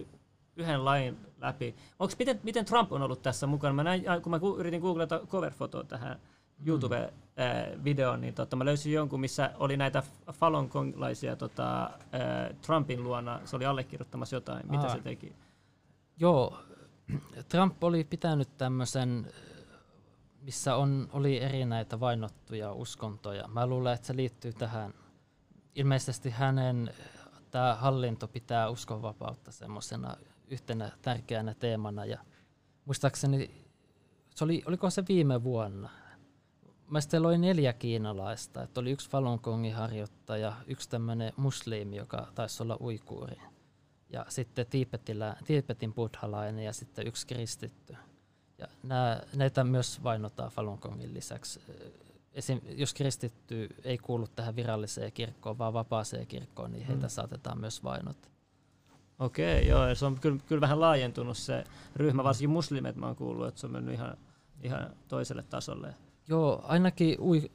yhden 0.56 0.84
lain 0.84 1.18
läpi. 1.40 1.74
Onks, 1.98 2.18
miten, 2.18 2.40
miten 2.42 2.64
Trump 2.64 2.92
on 2.92 3.02
ollut 3.02 3.22
tässä 3.22 3.46
mukana? 3.46 3.74
Mä 3.74 3.84
näin, 3.84 4.04
kun 4.22 4.30
mä 4.30 4.40
yritin 4.56 4.80
googlata 4.80 5.20
cover-fotoa 5.26 5.84
tähän 5.84 6.18
mm. 6.58 6.68
YouTube-videoon, 6.68 8.20
niin 8.20 8.34
tota, 8.34 8.56
mä 8.56 8.64
löysin 8.64 8.92
jonkun, 8.92 9.20
missä 9.20 9.50
oli 9.58 9.76
näitä 9.76 10.02
Falun 10.32 10.68
Gonglaisia 10.72 11.36
tota, 11.36 11.90
Trumpin 12.66 13.04
luona. 13.04 13.40
Se 13.44 13.56
oli 13.56 13.64
allekirjoittamassa 13.64 14.36
jotain. 14.36 14.70
Mitä 14.70 14.82
Aa. 14.82 14.94
se 14.94 15.00
teki? 15.00 15.32
Joo, 16.20 16.58
Trump 17.48 17.84
oli 17.84 18.04
pitänyt 18.04 18.58
tämmöisen 18.58 19.32
missä 20.42 20.76
on, 20.76 21.08
oli 21.12 21.38
eri 21.38 21.64
näitä 21.64 22.00
vainottuja 22.00 22.72
uskontoja. 22.72 23.48
Mä 23.48 23.66
luulen, 23.66 23.94
että 23.94 24.06
se 24.06 24.16
liittyy 24.16 24.52
tähän 24.52 24.94
ilmeisesti 25.74 26.30
hänen 26.30 26.94
tämä 27.50 27.74
hallinto 27.74 28.28
pitää 28.28 28.68
uskonvapautta 28.68 29.52
semmoisena 29.52 30.16
yhtenä 30.50 30.92
tärkeänä 31.02 31.54
teemana. 31.54 32.04
Ja 32.04 32.18
muistaakseni, 32.84 33.64
se 34.34 34.44
oli, 34.44 34.62
oliko 34.66 34.90
se 34.90 35.04
viime 35.08 35.42
vuonna? 35.42 35.90
Mielestäni 36.86 37.26
oli 37.26 37.38
neljä 37.38 37.72
kiinalaista. 37.72 38.62
Että 38.62 38.80
oli 38.80 38.90
yksi 38.90 39.10
Falun 39.10 39.40
Gongin 39.42 39.74
harjoittaja, 39.74 40.52
yksi 40.66 40.88
tämmöinen 40.88 41.32
muslimi, 41.36 41.96
joka 41.96 42.28
taisi 42.34 42.62
olla 42.62 42.78
uikuuri. 42.80 43.36
Ja 44.10 44.26
sitten 44.28 44.66
Tiipetillä, 44.66 45.36
Tiipetin 45.44 45.94
buddhalainen 45.94 46.64
ja 46.64 46.72
sitten 46.72 47.06
yksi 47.06 47.26
kristitty. 47.26 47.96
Ja 48.58 48.66
nää, 48.82 49.22
näitä 49.36 49.64
myös 49.64 50.02
vainotaan 50.02 50.50
Falun 50.50 50.78
Gongin 50.82 51.14
lisäksi 51.14 51.60
esim, 52.34 52.60
jos 52.76 52.94
kristitty 52.94 53.68
ei 53.84 53.98
kuulu 53.98 54.26
tähän 54.26 54.56
viralliseen 54.56 55.12
kirkkoon, 55.12 55.58
vaan 55.58 55.72
vapaaseen 55.72 56.26
kirkkoon, 56.26 56.72
niin 56.72 56.86
heitä 56.86 57.06
mm. 57.06 57.10
saatetaan 57.10 57.60
myös 57.60 57.84
vainota. 57.84 58.28
Okei, 59.18 59.68
joo, 59.68 59.94
se 59.94 60.06
on 60.06 60.20
kyllä, 60.20 60.38
kyllä 60.46 60.60
vähän 60.60 60.80
laajentunut 60.80 61.36
se 61.36 61.64
ryhmä, 61.96 62.24
varsinkin 62.24 62.50
muslimet 62.50 62.96
mä 62.96 63.06
oon 63.06 63.16
kuullut, 63.16 63.48
että 63.48 63.60
se 63.60 63.66
on 63.66 63.72
mennyt 63.72 63.94
ihan, 63.94 64.16
ihan 64.62 64.90
toiselle 65.08 65.42
tasolle. 65.42 65.94
Joo, 66.28 66.60
ainakin 66.64 67.20
ui, 67.20 67.50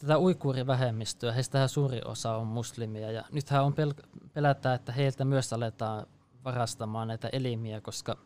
tätä 0.00 0.18
uikuurivähemmistöä, 0.18 1.32
heistä 1.32 1.68
suuri 1.68 2.00
osa 2.04 2.36
on 2.36 2.46
muslimia, 2.46 3.10
ja 3.10 3.24
nythän 3.32 3.64
on 3.64 3.72
pel- 3.72 4.06
pelätään, 4.32 4.74
että 4.74 4.92
heiltä 4.92 5.24
myös 5.24 5.52
aletaan 5.52 6.06
varastamaan 6.44 7.08
näitä 7.08 7.28
elimiä, 7.32 7.80
koska 7.80 8.16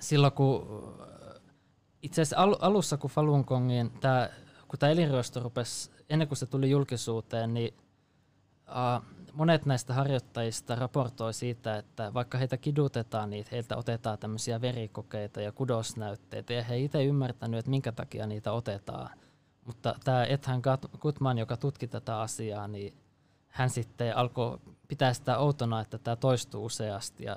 silloin 0.00 0.32
kun 0.32 0.66
itse 2.02 2.22
asiassa 2.22 2.42
al- 2.42 2.56
alussa, 2.60 2.96
kun 2.96 3.10
Falun 3.10 3.44
Gongin, 3.46 3.90
tää, 3.90 4.30
kun 4.68 4.78
tämä 4.78 4.92
elinryöstö 4.92 5.40
rupesi, 5.40 5.90
ennen 6.10 6.28
kuin 6.28 6.38
se 6.38 6.46
tuli 6.46 6.70
julkisuuteen, 6.70 7.54
niin 7.54 7.74
uh, 8.68 9.04
monet 9.32 9.66
näistä 9.66 9.94
harjoittajista 9.94 10.74
raportoi 10.74 11.34
siitä, 11.34 11.76
että 11.76 12.14
vaikka 12.14 12.38
heitä 12.38 12.56
kidutetaan, 12.56 13.30
niin 13.30 13.44
heiltä 13.52 13.76
otetaan 13.76 14.18
tämmöisiä 14.18 14.60
verikokeita 14.60 15.40
ja 15.40 15.52
kudosnäytteitä, 15.52 16.52
ja 16.52 16.62
he 16.62 16.78
itse 16.78 17.04
ymmärtänyt, 17.04 17.58
että 17.58 17.70
minkä 17.70 17.92
takia 17.92 18.26
niitä 18.26 18.52
otetaan. 18.52 19.10
Mutta 19.64 19.94
tämä 20.04 20.24
Ethan 20.24 20.62
Gutman, 21.00 21.38
joka 21.38 21.56
tutki 21.56 21.86
tätä 21.86 22.20
asiaa, 22.20 22.68
niin 22.68 22.94
hän 23.48 23.70
sitten 23.70 24.16
alkoi 24.16 24.58
pitää 24.88 25.12
sitä 25.12 25.38
outona, 25.38 25.80
että 25.80 25.98
tämä 25.98 26.16
toistuu 26.16 26.64
useasti. 26.64 27.24
Ja 27.24 27.36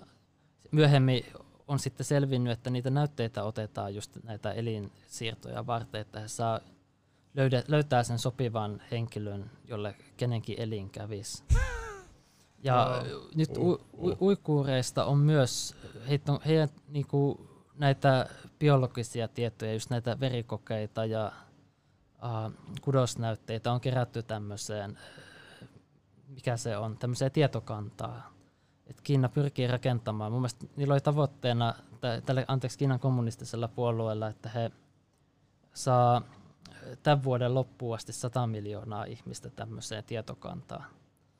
myöhemmin 0.72 1.26
on 1.68 1.80
sitten 1.80 2.06
selvinnyt, 2.06 2.54
että 2.54 2.70
niitä 2.70 2.90
näytteitä 2.90 3.44
otetaan 3.44 3.96
just 3.96 4.18
näitä 4.24 4.52
elinsiirtoja 4.52 5.68
varten, 5.68 6.02
että 6.02 6.20
he 6.20 6.28
saa 6.28 6.60
löydä, 7.34 7.64
löytää 7.68 8.04
sen 8.04 8.20
sopivan 8.20 8.82
henkilön, 8.92 9.52
jolle 9.68 9.96
kenenkin 10.18 10.60
elin 10.60 10.90
kävisi. 10.90 11.44
Ja 12.66 13.04
no. 13.12 13.30
nyt 13.36 13.58
u, 13.58 13.72
u, 13.94 14.18
uikuureista 14.22 15.06
on 15.06 15.18
myös, 15.18 15.76
heitä 16.10 16.32
on, 16.32 16.40
heidän 16.46 16.70
niinku, 16.88 17.48
näitä 17.76 18.30
biologisia 18.60 19.28
tietoja, 19.28 19.74
just 19.74 19.90
näitä 19.90 20.20
verikokeita 20.20 21.06
ja 21.06 21.32
uh, 22.24 22.54
kudosnäytteitä 22.82 23.72
on 23.72 23.82
kerätty 23.82 24.24
tämmöiseen, 24.24 24.98
mikä 26.28 26.58
se 26.58 26.78
on, 26.78 26.98
tämmöiseen 26.98 27.32
tietokantaa 27.32 28.33
että 28.88 29.02
Kiina 29.04 29.30
pyrkii 29.30 29.68
rakentamaan. 29.68 30.32
Mun 30.32 30.42
mielestä 30.42 30.66
niillä 30.76 30.94
oli 30.94 31.02
tavoitteena 31.02 31.74
tälle, 32.26 32.46
anteeksi, 32.48 32.78
Kiinan 32.78 33.00
kommunistisella 33.00 33.68
puolueella, 33.68 34.28
että 34.28 34.50
he 34.50 34.72
saa 35.74 36.22
tämän 37.04 37.24
vuoden 37.24 37.54
loppuun 37.54 37.96
asti 37.96 38.14
100 38.14 38.48
miljoonaa 38.48 39.04
ihmistä 39.04 39.50
tämmöiseen 39.50 40.04
tietokantaan. 40.04 40.86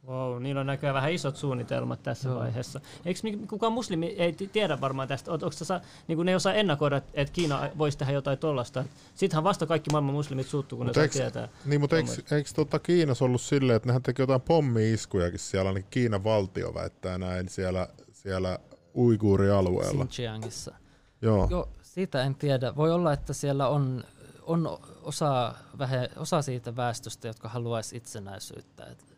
Wow, 0.08 0.44
niillä 0.44 0.62
on 0.62 0.68
näköjään 0.68 0.94
vähän 0.94 1.12
isot 1.12 1.36
suunnitelmat 1.36 2.04
tässä 2.04 2.30
Joo. 2.30 2.40
vaiheessa. 2.40 2.82
Eikö 3.06 3.20
kukaan 3.50 3.74
muslimi 3.74 4.08
ei 4.08 4.34
tiedä 4.34 4.82
varmaan 4.82 5.08
tästä? 5.08 5.32
Onko 5.32 5.52
se, 5.52 5.74
niin 6.08 6.16
kuin 6.16 6.26
ne 6.26 6.32
ei 6.32 6.36
osaa 6.36 6.54
ennakoida, 6.54 7.02
että 7.14 7.34
Kiina 7.34 7.70
voisi 7.78 7.98
tehdä 7.98 8.14
jotain 8.14 8.38
tuollaista? 8.38 8.86
Sittenhän 9.16 9.44
vasta 9.44 9.66
kaikki 9.66 9.90
maailman 9.92 10.14
muslimit 10.14 10.48
suuttuu, 10.48 10.78
kun 10.78 10.86
Mut 10.88 10.96
ne 10.96 11.02
saa 11.02 11.22
tietää. 11.22 11.48
Niin, 11.66 11.82
mutta 11.82 11.98
eikö, 11.98 12.12
eikö 12.32 12.50
tuota 12.56 12.80
Kiinassa 12.80 13.26
ollut 13.26 13.42
silleen, 13.42 13.78
että 13.78 13.90
nehän 13.90 14.04
teki 14.04 14.22
jotain 14.22 14.42
pommi-iskujakin 14.42 15.40
siellä, 15.40 15.72
niin 15.74 15.86
Kiinan 15.90 16.24
valtio 16.24 16.74
väittää 16.74 17.18
näin 17.18 17.50
siellä, 17.50 17.88
siellä 18.12 18.60
uiguurialueella. 18.96 20.06
Xinjiangissa. 20.06 20.76
Joo. 21.22 21.48
Joo, 21.52 21.70
siitä 21.82 22.24
en 22.24 22.36
tiedä. 22.36 22.76
Voi 22.76 22.92
olla, 22.92 23.14
että 23.14 23.34
siellä 23.34 23.68
on, 23.68 24.04
on 24.42 24.80
osa, 25.02 25.54
vähe, 25.78 26.10
osa 26.18 26.42
siitä 26.42 26.76
väestöstä, 26.76 27.28
jotka 27.28 27.50
haluaisi 27.50 27.98
itsenäisyyttä. 27.98 28.86
Et 28.86 29.14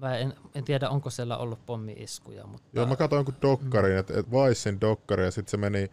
Mä 0.00 0.18
en, 0.18 0.34
en 0.54 0.64
tiedä, 0.64 0.88
onko 0.88 1.10
siellä 1.10 1.36
ollut 1.36 1.66
pommi-iskuja. 1.66 2.46
Mutta... 2.46 2.68
Joo, 2.72 2.86
mä 2.86 2.96
katsoin 2.96 3.18
jonkun 3.18 3.34
dokkarin, 3.42 3.92
mm. 3.92 3.98
että 3.98 4.20
et 4.20 4.30
Weissin 4.30 4.80
dokkari, 4.80 5.24
ja 5.24 5.30
sitten 5.30 5.50
se 5.50 5.56
meni, 5.56 5.90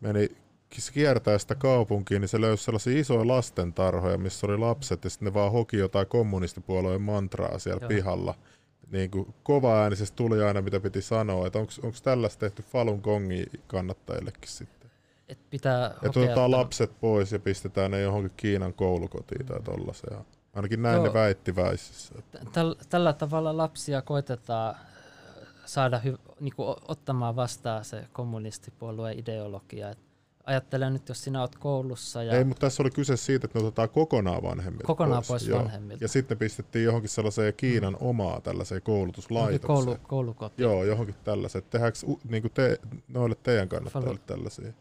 meni 0.00 0.28
se 0.80 0.92
kiertää 0.92 1.38
sitä 1.38 1.54
kaupunkiin, 1.54 2.20
niin 2.20 2.28
se 2.28 2.40
löysi 2.40 2.64
sellaisia 2.64 3.00
isoja 3.00 3.28
lastentarhoja, 3.28 4.18
missä 4.18 4.46
oli 4.46 4.58
lapset, 4.58 5.04
ja 5.04 5.10
sitten 5.10 5.26
ne 5.26 5.34
vaan 5.34 5.52
hoki 5.52 5.76
jotain 5.76 6.06
kommunistipuolueen 6.06 7.02
mantraa 7.02 7.58
siellä 7.58 7.80
Joo. 7.82 7.88
pihalla. 7.88 8.34
Niin 8.90 9.10
kuin 9.10 9.34
kova 9.42 9.82
äänisesti 9.82 10.16
tuli 10.16 10.42
aina, 10.42 10.62
mitä 10.62 10.80
piti 10.80 11.02
sanoa. 11.02 11.46
Että 11.46 11.58
onko 11.58 11.96
tällaista 12.02 12.40
tehty 12.40 12.62
Falun 12.62 13.00
Gongin 13.02 13.46
kannattajillekin 13.66 14.50
sitten? 14.50 14.90
Et 15.28 15.38
pitää 15.50 15.86
että 15.86 16.20
otetaan 16.20 16.50
lapset 16.50 17.00
pois 17.00 17.32
ja 17.32 17.38
pistetään 17.38 17.90
ne 17.90 18.00
johonkin 18.00 18.32
Kiinan 18.36 18.74
koulukotiin 18.74 19.46
tai 19.46 19.62
tollaiseen. 19.62 20.24
Ainakin 20.52 20.82
näin 20.82 20.96
Joo. 20.96 21.06
ne 21.06 21.12
väitti 21.12 21.56
väississä. 21.56 22.14
Tällä, 22.52 22.76
tällä 22.88 23.12
tavalla 23.12 23.56
lapsia 23.56 24.02
koitetaan 24.02 24.74
saada 25.66 26.00
hy- 26.04 26.34
niinku 26.40 26.76
ottamaan 26.88 27.36
vastaan 27.36 27.84
se 27.84 28.06
kommunistipuolueen 28.12 29.18
ideologia. 29.18 29.90
Et 29.90 29.98
ajattelen 30.44 30.92
nyt, 30.92 31.08
jos 31.08 31.24
sinä 31.24 31.40
olet 31.40 31.56
koulussa. 31.56 32.22
Ja 32.22 32.32
Ei, 32.32 32.44
mutta 32.44 32.60
tässä 32.60 32.82
oli 32.82 32.90
kyse 32.90 33.16
siitä, 33.16 33.46
että 33.46 33.58
ne 33.58 33.64
otetaan 33.64 33.88
kokonaan 33.88 34.42
vanhemmilta 34.42 34.86
Kokonaan 34.86 35.22
pois, 35.28 35.44
pois 35.44 35.58
vanhemmilta. 35.58 36.04
Ja 36.04 36.08
sitten 36.08 36.38
pistettiin 36.38 36.84
johonkin 36.84 37.08
sellaiseen 37.08 37.54
Kiinan 37.56 37.92
mm. 37.92 38.06
omaa 38.06 38.40
tällaiseen 38.40 38.82
koulutuslaitokseen. 38.82 39.66
Koulu, 39.66 39.96
koulukotiin. 40.08 40.64
Joo, 40.64 40.84
johonkin 40.84 41.14
tällaiset. 41.24 41.70
Tehdäänkö 41.70 41.98
niin 42.28 42.42
kuin 42.42 42.52
te, 42.52 42.80
noille 43.08 43.36
teidän 43.42 43.68
kannattajille 43.68 44.20
tällaisia? 44.26 44.72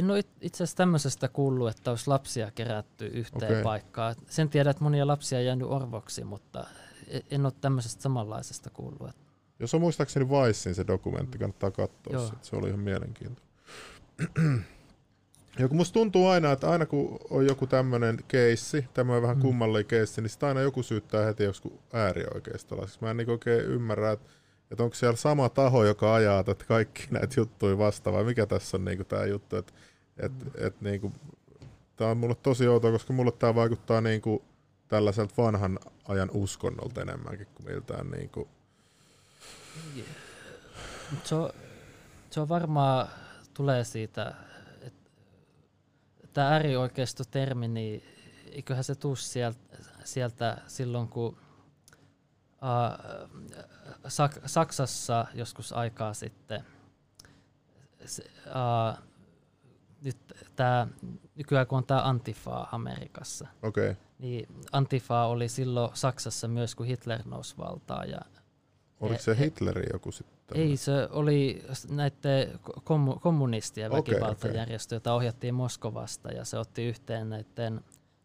En 0.00 0.10
ole 0.10 0.24
itse 0.40 0.56
asiassa 0.56 0.76
tämmöisestä 0.76 1.28
kuullut, 1.28 1.68
että 1.68 1.90
olisi 1.90 2.08
lapsia 2.08 2.50
kerätty 2.50 3.06
yhteen 3.06 3.52
okay. 3.52 3.62
paikkaan. 3.62 4.14
Sen 4.28 4.48
tiedän, 4.48 4.70
että 4.70 4.84
monia 4.84 5.06
lapsia 5.06 5.38
on 5.38 5.44
jäänyt 5.44 5.68
orvoksi, 5.70 6.24
mutta 6.24 6.66
e- 7.08 7.20
en 7.30 7.46
ole 7.46 7.52
tämmöisestä 7.60 8.02
samanlaisesta 8.02 8.70
kuullut. 8.70 9.10
Jos 9.58 9.74
on 9.74 9.80
muistaakseni 9.80 10.28
Weissin 10.28 10.74
se 10.74 10.86
dokumentti, 10.86 11.38
kannattaa 11.38 11.70
katsoa 11.70 12.28
se. 12.28 12.34
Se 12.42 12.56
oli 12.56 12.68
ihan 12.68 12.80
mielenkiintoinen. 12.80 13.52
Joku 15.58 15.74
musta 15.74 15.92
tuntuu 15.92 16.26
aina, 16.26 16.52
että 16.52 16.70
aina 16.70 16.86
kun 16.86 17.18
on 17.30 17.46
joku 17.46 17.66
tämmöinen 17.66 18.18
keissi, 18.28 18.86
tämmöinen 18.94 19.22
vähän 19.22 19.36
mm. 19.36 19.42
kummallinen 19.42 19.86
keissi, 19.86 20.20
niin 20.20 20.30
sitä 20.30 20.46
aina 20.46 20.60
joku 20.60 20.82
syyttää 20.82 21.24
heti 21.24 21.44
joskus 21.44 21.72
äärioikeistolaiseksi. 21.92 22.98
Mä 23.02 23.10
en 23.10 23.16
niin 23.16 23.30
oikein 23.30 23.64
ymmärrä, 23.64 24.12
että, 24.12 24.30
että 24.70 24.82
onko 24.82 24.94
siellä 24.94 25.16
sama 25.16 25.48
taho, 25.48 25.84
joka 25.84 26.14
ajaa 26.14 26.40
että 26.40 26.64
kaikki 26.68 27.06
näitä 27.10 27.34
juttuja 27.36 27.78
vasta, 27.78 28.12
vai 28.12 28.24
mikä 28.24 28.46
tässä 28.46 28.76
on 28.76 28.84
niin 28.84 29.06
tämä 29.06 29.24
juttu, 29.24 29.56
että 29.56 29.72
et, 30.22 30.32
mm. 30.44 30.66
et, 30.66 30.80
niin 30.80 31.00
kuin, 31.00 31.12
tämä 31.96 32.10
on 32.10 32.16
mulle 32.16 32.34
tosi 32.34 32.68
outoa, 32.68 32.92
koska 32.92 33.12
mulle 33.12 33.32
tämä 33.32 33.54
vaikuttaa 33.54 34.00
niin 34.00 34.20
kuin 34.20 34.42
tällaiselta 34.88 35.34
vanhan 35.42 35.78
ajan 36.08 36.30
uskonnolta 36.32 37.02
enemmänkin 37.02 37.46
kuin 37.54 37.66
miltään 37.66 38.10
niin 38.10 38.30
kuin... 38.30 38.48
Yeah. 39.96 40.08
Se, 41.24 41.34
on, 41.34 41.50
se 42.30 42.40
on 42.40 42.48
varmaan 42.48 43.08
tulee 43.54 43.84
siitä 43.84 44.34
tämä 46.32 46.48
äärioikeistotermi, 46.48 47.68
niin 47.68 48.04
eiköhän 48.52 48.84
se 48.84 48.94
tuu 48.94 49.16
sieltä, 49.16 49.76
sieltä 50.04 50.58
silloin, 50.66 51.08
kun 51.08 51.36
uh, 52.62 53.56
Sak- 54.06 54.42
Saksassa 54.46 55.26
joskus 55.34 55.72
aikaa 55.72 56.14
sitten 56.14 56.64
uh, 58.46 59.09
nyt 60.02 60.16
tää, 60.56 60.86
nykyään 61.36 61.66
kun 61.66 61.78
on 61.78 61.84
tämä 61.84 62.02
Antifa 62.02 62.66
Amerikassa, 62.72 63.48
okay. 63.62 63.94
niin 64.18 64.48
Antifa 64.72 65.24
oli 65.24 65.48
silloin 65.48 65.90
Saksassa 65.94 66.48
myös, 66.48 66.74
kun 66.74 66.86
Hitler 66.86 67.20
nousi 67.24 67.58
valtaan. 67.58 68.10
Ja 68.10 68.20
Oliko 69.00 69.22
se 69.22 69.38
Hitleri 69.38 69.86
joku 69.92 70.12
sitten? 70.12 70.56
Ei, 70.60 70.76
se 70.76 71.08
oli 71.10 71.64
näiden 71.90 72.60
kommunistien 73.20 73.92
väkivaltajärjestö, 73.92 74.96
jota 74.96 75.14
ohjattiin 75.14 75.54
Moskovasta 75.54 76.32
ja 76.32 76.44
se 76.44 76.58
otti 76.58 76.84
yhteen 76.84 77.30
näiden 77.30 77.80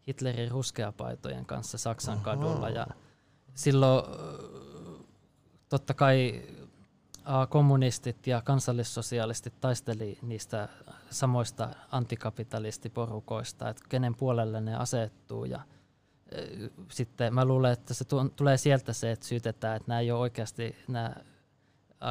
Hitlerin 0.08 0.50
ruskeapaitojen 0.50 1.46
kanssa 1.46 1.78
Saksan 1.78 2.14
Aha. 2.14 2.24
kadulla. 2.24 2.68
Ja 2.68 2.86
silloin 3.54 4.04
totta 5.68 5.94
kai 5.94 6.42
kommunistit 7.48 8.26
ja 8.26 8.42
kansallissosialistit 8.42 9.60
taisteli 9.60 10.18
niistä 10.22 10.68
samoista 11.10 11.68
antikapitalistiporukoista, 11.90 13.68
että 13.68 13.82
kenen 13.88 14.14
puolelle 14.14 14.60
ne 14.60 14.74
asettuu. 14.74 15.44
Ja 15.44 15.60
sitten 16.90 17.34
mä 17.34 17.44
luulen, 17.44 17.72
että 17.72 17.94
se 17.94 18.04
tulee 18.36 18.56
sieltä 18.56 18.92
se, 18.92 19.10
että 19.10 19.26
syytetään, 19.26 19.76
että 19.76 19.88
nämä 19.88 20.00
ei 20.00 20.10
ole 20.10 20.20
oikeasti 20.20 20.76
nämä 20.88 21.14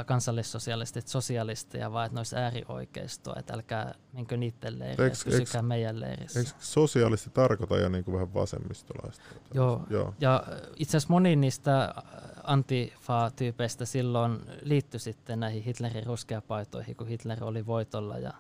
kansallissosialistit 0.06 1.08
sosialisteja, 1.08 1.92
vaan 1.92 2.06
että 2.06 2.16
ne 2.16 2.20
olisi 2.20 2.36
äärioikeistoa, 2.36 3.36
että 3.40 3.54
älkää 3.54 3.96
menkö 4.14 4.38
niiden 4.38 4.80
leiriin, 4.80 5.02
eikö, 5.02 5.18
pysykää 5.26 5.60
eikö, 5.60 5.62
meidän 5.62 6.00
leirissä. 6.00 6.40
Eikö 6.40 6.52
sosialisti 6.60 7.30
tarkoita 7.30 7.78
jo 7.78 7.90
niin 7.90 8.04
kuin 8.04 8.14
vähän 8.14 8.34
vasemmistolaista? 8.34 9.24
Joo, 9.54 9.84
Joo. 9.90 10.14
ja 10.20 10.44
itse 10.76 10.98
asiassa 10.98 11.14
moni 11.14 11.36
niistä 11.36 11.94
antifa-tyypeistä 12.44 13.86
silloin 13.86 14.40
liittyi 14.62 15.00
sitten 15.00 15.40
näihin 15.40 15.64
Hitlerin 15.64 16.06
ruskeapaitoihin, 16.06 16.96
kun 16.96 17.08
Hitler 17.08 17.44
oli 17.44 17.66
voitolla 17.66 18.18
ja 18.18 18.34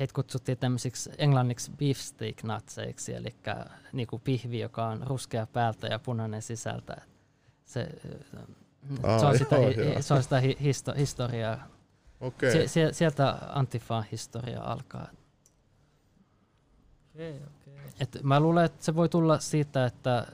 heitä 0.00 0.14
kutsuttiin 0.14 0.58
tämmöisiksi 0.58 1.10
englanniksi 1.18 1.72
beefsteak-natseiksi, 1.72 3.14
eli 3.14 3.34
niin 3.92 4.06
kuin 4.06 4.22
pihvi, 4.22 4.60
joka 4.60 4.86
on 4.86 5.02
ruskea 5.06 5.46
päältä 5.46 5.86
ja 5.86 5.98
punainen 5.98 6.42
sisältä. 6.42 6.96
Se, 7.64 7.88
Aa, 9.02 9.18
se, 9.18 9.26
on 9.26 9.38
sitä, 9.38 9.56
joo, 9.56 9.66
hi, 9.66 10.02
se 10.02 10.14
on 10.14 10.22
sitä 10.22 10.40
hi, 10.40 10.56
histo, 10.62 10.92
historiaa. 10.92 11.66
Okay. 12.20 12.52
Sie, 12.52 12.68
sie, 12.68 12.92
sieltä 12.92 13.38
Antifan 13.48 14.04
historia 14.12 14.62
alkaa. 14.62 15.08
Okay, 17.14 17.30
okay. 17.30 17.74
Et 18.00 18.18
mä 18.22 18.40
luulen, 18.40 18.64
että 18.64 18.84
se 18.84 18.94
voi 18.94 19.08
tulla 19.08 19.38
siitä, 19.38 19.86
että 19.86 20.26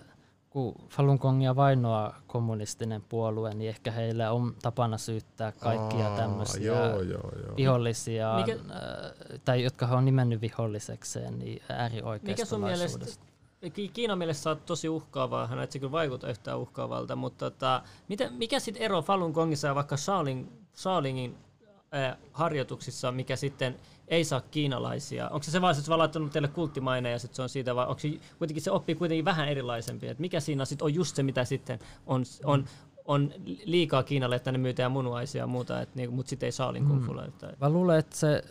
kun 0.50 0.74
Falun 0.88 1.18
Gongia 1.20 1.56
vainoa 1.56 2.14
kommunistinen 2.26 3.02
puolue, 3.08 3.54
niin 3.54 3.68
ehkä 3.68 3.90
heillä 3.90 4.32
on 4.32 4.54
tapana 4.62 4.98
syyttää 4.98 5.52
kaikkia 5.52 6.10
tämmöisiä 6.16 6.66
joo, 6.66 7.00
joo, 7.00 7.32
joo. 7.46 7.56
vihollisia, 7.56 8.36
Mikä, 8.36 8.52
äh, 8.52 9.40
tai 9.44 9.62
jotka 9.62 9.86
he 9.86 9.94
on 9.94 10.04
nimennyt 10.04 10.40
vihollisekseen, 10.40 11.38
niin 11.38 11.62
äärioikeistolaisuudesta. 11.68 13.00
Mikä 13.00 13.00
sun 13.00 13.06
mielestä 13.06 13.31
Kiinan 13.70 14.18
mielessä 14.18 14.50
on 14.50 14.60
tosi 14.66 14.88
uhkaavaa, 14.88 15.46
hän 15.46 15.58
et 15.58 15.72
se 15.72 15.78
kyllä 15.78 15.92
vaikuta 15.92 16.30
yhtään 16.30 16.58
uhkaavalta, 16.58 17.16
mutta 17.16 17.50
tota, 17.50 17.82
mitä, 18.08 18.30
mikä 18.30 18.60
sitten 18.60 18.82
ero 18.82 19.02
Falun 19.02 19.30
Gongissa 19.30 19.68
ja 19.68 19.74
vaikka 19.74 19.96
Shaolin, 19.96 20.52
Shaolingin 20.76 21.36
äh, 21.94 22.16
harjoituksissa, 22.32 23.12
mikä 23.12 23.36
sitten 23.36 23.76
ei 24.08 24.24
saa 24.24 24.40
kiinalaisia? 24.40 25.28
Onko 25.28 25.42
se 25.42 25.50
se 25.50 25.60
vaan, 25.60 25.72
että 25.72 25.84
se 25.84 25.92
on 25.92 25.98
laittanut 25.98 26.32
teille 26.32 26.48
kulttimaine 26.48 27.10
ja 27.10 27.18
sitten 27.18 27.36
se 27.36 27.42
on 27.42 27.48
siitä, 27.48 27.74
vai 27.74 27.86
onko 27.86 27.98
se 27.98 28.08
kuitenkin 28.38 28.62
se 28.62 28.70
oppii 28.70 28.94
kuitenkin 28.94 29.24
vähän 29.24 29.48
erilaisempi? 29.48 30.08
Et 30.08 30.18
mikä 30.18 30.40
siinä 30.40 30.64
sitten 30.64 30.84
on 30.84 30.94
just 30.94 31.16
se, 31.16 31.22
mitä 31.22 31.44
sitten 31.44 31.78
on, 32.06 32.24
on, 32.44 32.64
on 33.04 33.32
liikaa 33.64 34.02
Kiinalle, 34.02 34.36
että 34.36 34.52
ne 34.52 34.58
myytään 34.58 34.92
munuaisia 34.92 35.42
ja 35.42 35.46
muuta, 35.46 35.80
et 35.80 35.94
niin, 35.94 36.12
mutta 36.12 36.30
sitten 36.30 36.46
ei 36.46 36.52
Saalin 36.52 36.86
kung 36.86 37.00
mm. 37.00 37.32
Mä 37.60 37.70
luulen, 37.70 37.98
että 37.98 38.16
se 38.16 38.44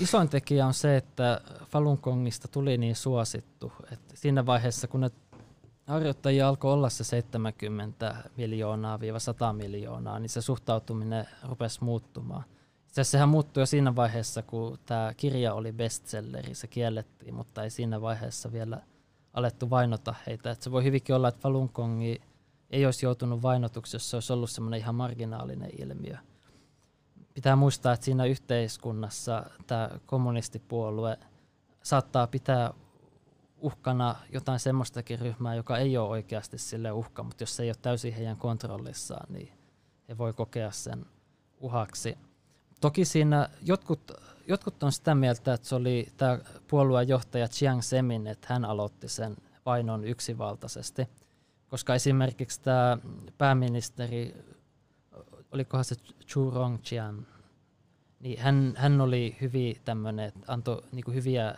isoin 0.00 0.28
tekijä 0.28 0.66
on 0.66 0.74
se, 0.74 0.96
että 0.96 1.40
Falun 1.70 1.98
Gongista 2.02 2.48
tuli 2.48 2.78
niin 2.78 2.96
suosittu, 2.96 3.72
että 3.92 4.14
siinä 4.16 4.46
vaiheessa, 4.46 4.88
kun 4.88 5.00
ne 5.00 5.10
harjoittajia 5.86 6.48
alkoi 6.48 6.72
olla 6.72 6.88
se 6.88 7.04
70 7.04 8.16
miljoonaa 8.36 8.98
100 9.18 9.52
miljoonaa, 9.52 10.18
niin 10.18 10.30
se 10.30 10.40
suhtautuminen 10.40 11.28
rupesi 11.42 11.84
muuttumaan. 11.84 12.44
Itse 12.86 13.00
asiassa 13.00 13.10
sehän 13.10 13.28
muuttui 13.28 13.62
jo 13.62 13.66
siinä 13.66 13.96
vaiheessa, 13.96 14.42
kun 14.42 14.78
tämä 14.86 15.14
kirja 15.16 15.54
oli 15.54 15.72
bestselleri, 15.72 16.54
se 16.54 16.66
kiellettiin, 16.66 17.34
mutta 17.34 17.62
ei 17.62 17.70
siinä 17.70 18.00
vaiheessa 18.00 18.52
vielä 18.52 18.82
alettu 19.34 19.70
vainota 19.70 20.14
heitä. 20.26 20.50
Et 20.50 20.62
se 20.62 20.70
voi 20.70 20.84
hyvinkin 20.84 21.14
olla, 21.14 21.28
että 21.28 21.40
Falun 21.40 21.70
Gongi 21.74 22.20
ei 22.70 22.86
olisi 22.86 23.06
joutunut 23.06 23.42
vainotuksi, 23.42 23.96
jos 23.96 24.10
se 24.10 24.16
olisi 24.16 24.32
ollut 24.32 24.50
semmoinen 24.50 24.80
ihan 24.80 24.94
marginaalinen 24.94 25.70
ilmiö. 25.78 26.16
Pitää 27.34 27.56
muistaa, 27.56 27.92
että 27.92 28.04
siinä 28.04 28.24
yhteiskunnassa 28.24 29.44
tämä 29.66 29.90
kommunistipuolue 30.06 31.18
saattaa 31.82 32.26
pitää 32.26 32.74
uhkana 33.58 34.16
jotain 34.32 34.60
semmoistakin 34.60 35.18
ryhmää, 35.18 35.54
joka 35.54 35.78
ei 35.78 35.96
ole 35.96 36.08
oikeasti 36.08 36.58
sille 36.58 36.92
uhka, 36.92 37.22
mutta 37.22 37.42
jos 37.42 37.56
se 37.56 37.62
ei 37.62 37.68
ole 37.68 37.76
täysin 37.82 38.14
heidän 38.14 38.36
kontrollissaan, 38.36 39.32
niin 39.32 39.52
he 40.08 40.18
voi 40.18 40.32
kokea 40.32 40.70
sen 40.70 41.06
uhaksi. 41.60 42.18
Toki 42.80 43.04
siinä 43.04 43.48
jotkut, 43.62 44.12
jotkut 44.46 44.82
on 44.82 44.92
sitä 44.92 45.14
mieltä, 45.14 45.54
että 45.54 45.68
se 45.68 45.74
oli 45.74 46.08
tämä 46.16 46.38
puolueen 46.68 47.08
johtaja 47.08 47.48
Chiang 47.48 47.82
Semin, 47.82 48.26
että 48.26 48.46
hän 48.50 48.64
aloitti 48.64 49.08
sen 49.08 49.36
painon 49.64 50.04
yksivaltaisesti, 50.04 51.08
koska 51.76 51.94
esimerkiksi 51.94 52.60
tämä 52.60 52.98
pääministeri, 53.38 54.34
olikohan 55.52 55.84
se 55.84 55.94
Chu 56.26 56.50
Rongjian, 56.50 57.26
niin 58.20 58.40
hän, 58.40 58.74
hän 58.76 59.00
oli 59.00 59.36
hyvin 59.40 59.76
tämmöinen, 59.84 60.28
että 60.28 60.52
antoi 60.52 60.82
niin 60.92 61.14
hyviä, 61.14 61.54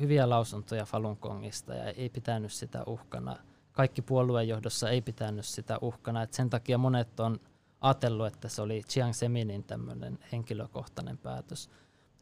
hyviä 0.00 0.28
lausuntoja 0.28 0.84
Falun 0.84 1.18
Gongista 1.22 1.74
ja 1.74 1.84
ei 1.84 2.08
pitänyt 2.08 2.52
sitä 2.52 2.84
uhkana 2.86 3.36
kaikki 3.72 4.02
puoluejohdossa 4.02 4.90
ei 4.90 5.02
pitänyt 5.02 5.46
sitä 5.46 5.78
uhkana. 5.80 6.22
Et 6.22 6.32
sen 6.32 6.50
takia 6.50 6.78
monet 6.78 7.20
on 7.20 7.40
ajatellut, 7.80 8.26
että 8.26 8.48
se 8.48 8.62
oli 8.62 8.82
Chiang 8.88 9.12
Seminin 9.12 9.64
tämmöinen 9.64 10.18
henkilökohtainen 10.32 11.18
päätös. 11.18 11.70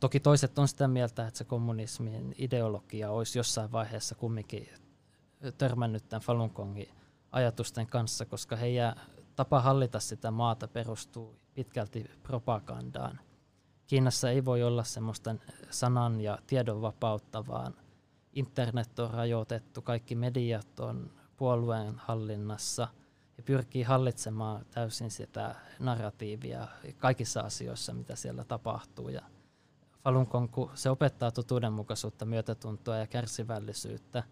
Toki 0.01 0.21
toiset 0.21 0.59
on 0.59 0.69
sitä 0.69 0.89
mieltä, 0.89 1.27
että 1.27 1.39
se 1.39 1.45
kommunismin 1.45 2.35
ideologia 2.39 3.11
olisi 3.11 3.39
jossain 3.39 3.73
vaiheessa 3.73 4.15
kumminkin 4.15 4.69
törmännyt 5.59 6.09
tämän 6.09 6.23
Falun 6.23 6.51
Gongin 6.55 6.89
ajatusten 7.33 7.87
kanssa, 7.87 8.27
koska 8.27 8.57
heidän 8.57 8.97
tapa 9.37 9.61
hallita 9.61 10.01
sitä 10.01 10.31
maata 10.31 10.69
perustuu 10.69 11.37
pitkälti 11.55 12.11
propagandaan. 12.23 13.21
Kiinassa 13.87 14.31
ei 14.31 14.45
voi 14.45 14.63
olla 14.63 14.85
semmoista 14.85 15.35
sanan 15.71 16.21
ja 16.21 16.39
tiedon 16.47 16.83
vapautta, 16.83 17.47
vaan 17.47 17.75
internet 18.33 18.99
on 18.99 19.11
rajoitettu, 19.11 19.83
kaikki 19.83 20.15
mediat 20.15 20.81
on 20.81 21.11
puolueen 21.37 21.95
hallinnassa 21.97 22.89
ja 23.37 23.43
pyrkii 23.43 23.83
hallitsemaan 23.83 24.67
täysin 24.71 25.11
sitä 25.11 25.55
narratiivia 25.79 26.69
kaikissa 26.99 27.41
asioissa, 27.41 27.95
mitä 27.95 28.17
siellä 28.17 28.45
tapahtuu. 28.45 29.09
Ja 29.09 29.23
Falun 30.05 30.27
Gong, 30.31 30.49
se 30.75 30.91
opettaa 30.91 31.31
totuudenmukaisuutta, 31.31 32.25
myötätuntoa 32.25 32.97
ja 32.97 33.07
kärsivällisyyttä. 33.07 34.23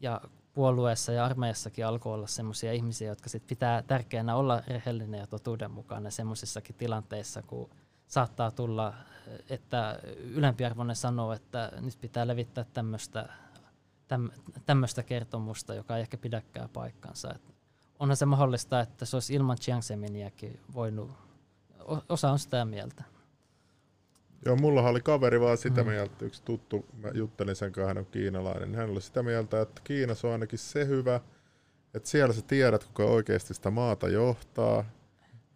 Ja 0.00 0.20
puolueessa 0.54 1.12
ja 1.12 1.24
armeijassakin 1.24 1.86
alkoi 1.86 2.14
olla 2.14 2.26
sellaisia 2.26 2.72
ihmisiä, 2.72 3.08
jotka 3.08 3.28
sit 3.28 3.46
pitää 3.46 3.82
tärkeänä 3.82 4.36
olla 4.36 4.62
rehellinen 4.68 5.20
ja 5.20 5.26
totuudenmukainen 5.26 6.12
semmoisissakin 6.12 6.76
tilanteissa, 6.76 7.42
kun 7.42 7.70
saattaa 8.06 8.50
tulla, 8.50 8.94
että 9.50 9.98
ylempiarvoinen 10.20 10.96
sanoo, 10.96 11.32
että 11.32 11.72
nyt 11.80 12.00
pitää 12.00 12.26
levittää 12.26 12.64
tämmöistä 12.72 13.28
tämmöistä 14.66 15.02
kertomusta, 15.02 15.74
joka 15.74 15.96
ei 15.96 16.00
ehkä 16.00 16.16
pidäkään 16.16 16.68
paikkansa. 16.68 17.34
Et 17.34 17.54
onhan 17.98 18.16
se 18.16 18.26
mahdollista, 18.26 18.80
että 18.80 19.04
se 19.04 19.16
olisi 19.16 19.34
ilman 19.34 19.56
Chiang 19.56 19.82
Seminiäkin 19.82 20.60
voinut, 20.74 21.10
osa 22.08 22.30
on 22.30 22.38
sitä 22.38 22.64
mieltä. 22.64 23.04
Joo, 24.44 24.56
mulla 24.56 24.88
oli 24.88 25.00
kaveri 25.00 25.40
vaan 25.40 25.58
sitä 25.58 25.82
mm. 25.82 25.90
mieltä, 25.90 26.24
yksi 26.24 26.42
tuttu, 26.44 26.86
mä 27.02 27.10
juttelin 27.14 27.56
sen 27.56 27.72
kanssa, 27.72 27.88
hän 27.88 27.98
on 27.98 28.06
kiinalainen, 28.06 28.74
hän 28.74 28.90
oli 28.90 29.00
sitä 29.00 29.22
mieltä, 29.22 29.60
että 29.60 29.80
Kiinassa 29.84 30.28
on 30.28 30.32
ainakin 30.32 30.58
se 30.58 30.86
hyvä, 30.86 31.20
että 31.94 32.08
siellä 32.08 32.34
sä 32.34 32.42
tiedät, 32.42 32.84
kuka 32.84 33.04
oikeasti 33.04 33.54
sitä 33.54 33.70
maata 33.70 34.08
johtaa, 34.08 34.84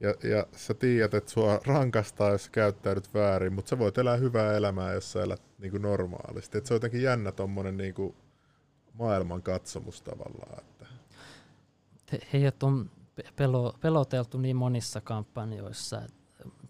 ja, 0.01 0.15
ja 0.31 0.47
sä 0.57 0.75
tiedät, 0.75 1.15
että 1.15 1.31
sua 1.31 1.61
rankastaa, 1.67 2.31
jos 2.31 2.45
sä 2.45 2.51
käyttäydyt 2.51 3.15
väärin, 3.15 3.53
mutta 3.53 3.69
sä 3.69 3.79
voit 3.79 3.99
elää 3.99 4.17
hyvää 4.17 4.57
elämää, 4.57 4.93
jos 4.93 5.13
sä 5.13 5.23
elät 5.23 5.43
niin 5.59 5.71
kuin 5.71 5.83
normaalisti. 5.83 6.59
Et 6.59 6.67
se 6.67 6.75
on 6.75 6.77
jotenkin 6.77 7.03
jännä 7.03 7.33
tommonen 7.33 7.77
niin 7.77 7.95
kuin 7.95 8.15
maailman 8.95 9.43
katsomus 9.43 10.03
tavallaan. 10.03 10.59
Että. 10.59 10.87
Heidät 12.33 12.63
on 12.63 12.91
pelo, 13.37 13.75
peloteltu 13.81 14.39
niin 14.39 14.57
monissa 14.57 15.01
kampanjoissa. 15.01 16.03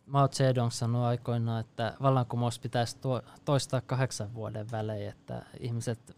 Mao 0.07 0.29
Zedong 0.29 0.71
sanoi 0.71 1.07
aikoinaan, 1.07 1.61
että 1.61 1.97
vallankumous 2.03 2.59
pitäisi 2.59 2.99
tuo, 2.99 3.23
toistaa 3.45 3.81
kahdeksan 3.81 4.35
vuoden 4.35 4.71
välein, 4.71 5.09
että 5.09 5.47
ihmiset, 5.61 6.17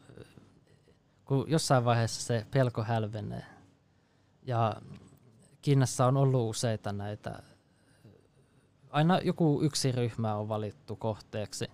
kun 1.24 1.44
jossain 1.48 1.84
vaiheessa 1.84 2.22
se 2.22 2.46
pelko 2.50 2.84
hälvenee. 2.84 3.44
Ja 4.42 4.76
Kiinassa 5.62 6.06
on 6.06 6.16
ollut 6.16 6.50
useita 6.50 6.92
näitä, 6.92 7.42
aina 8.90 9.18
joku 9.18 9.60
yksi 9.62 9.92
ryhmä 9.92 10.34
on 10.34 10.48
valittu 10.48 10.96
kohteeksi. 10.96 11.66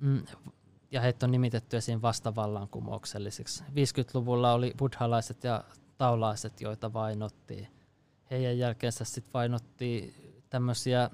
Mm, 0.00 0.22
ja 0.90 1.00
heitä 1.00 1.26
on 1.26 1.30
nimitetty 1.32 1.76
esiin 1.76 2.02
vastavallankumouksellisiksi. 2.02 3.64
50-luvulla 3.64 4.52
oli 4.52 4.74
buddhalaiset 4.78 5.44
ja 5.44 5.64
taulaiset, 5.98 6.60
joita 6.60 6.92
vainottiin. 6.92 7.68
Heidän 8.30 8.58
jälkeensä 8.58 9.04
sitten 9.04 9.32
vainottiin 9.32 10.23
tämmöisiä 10.54 11.10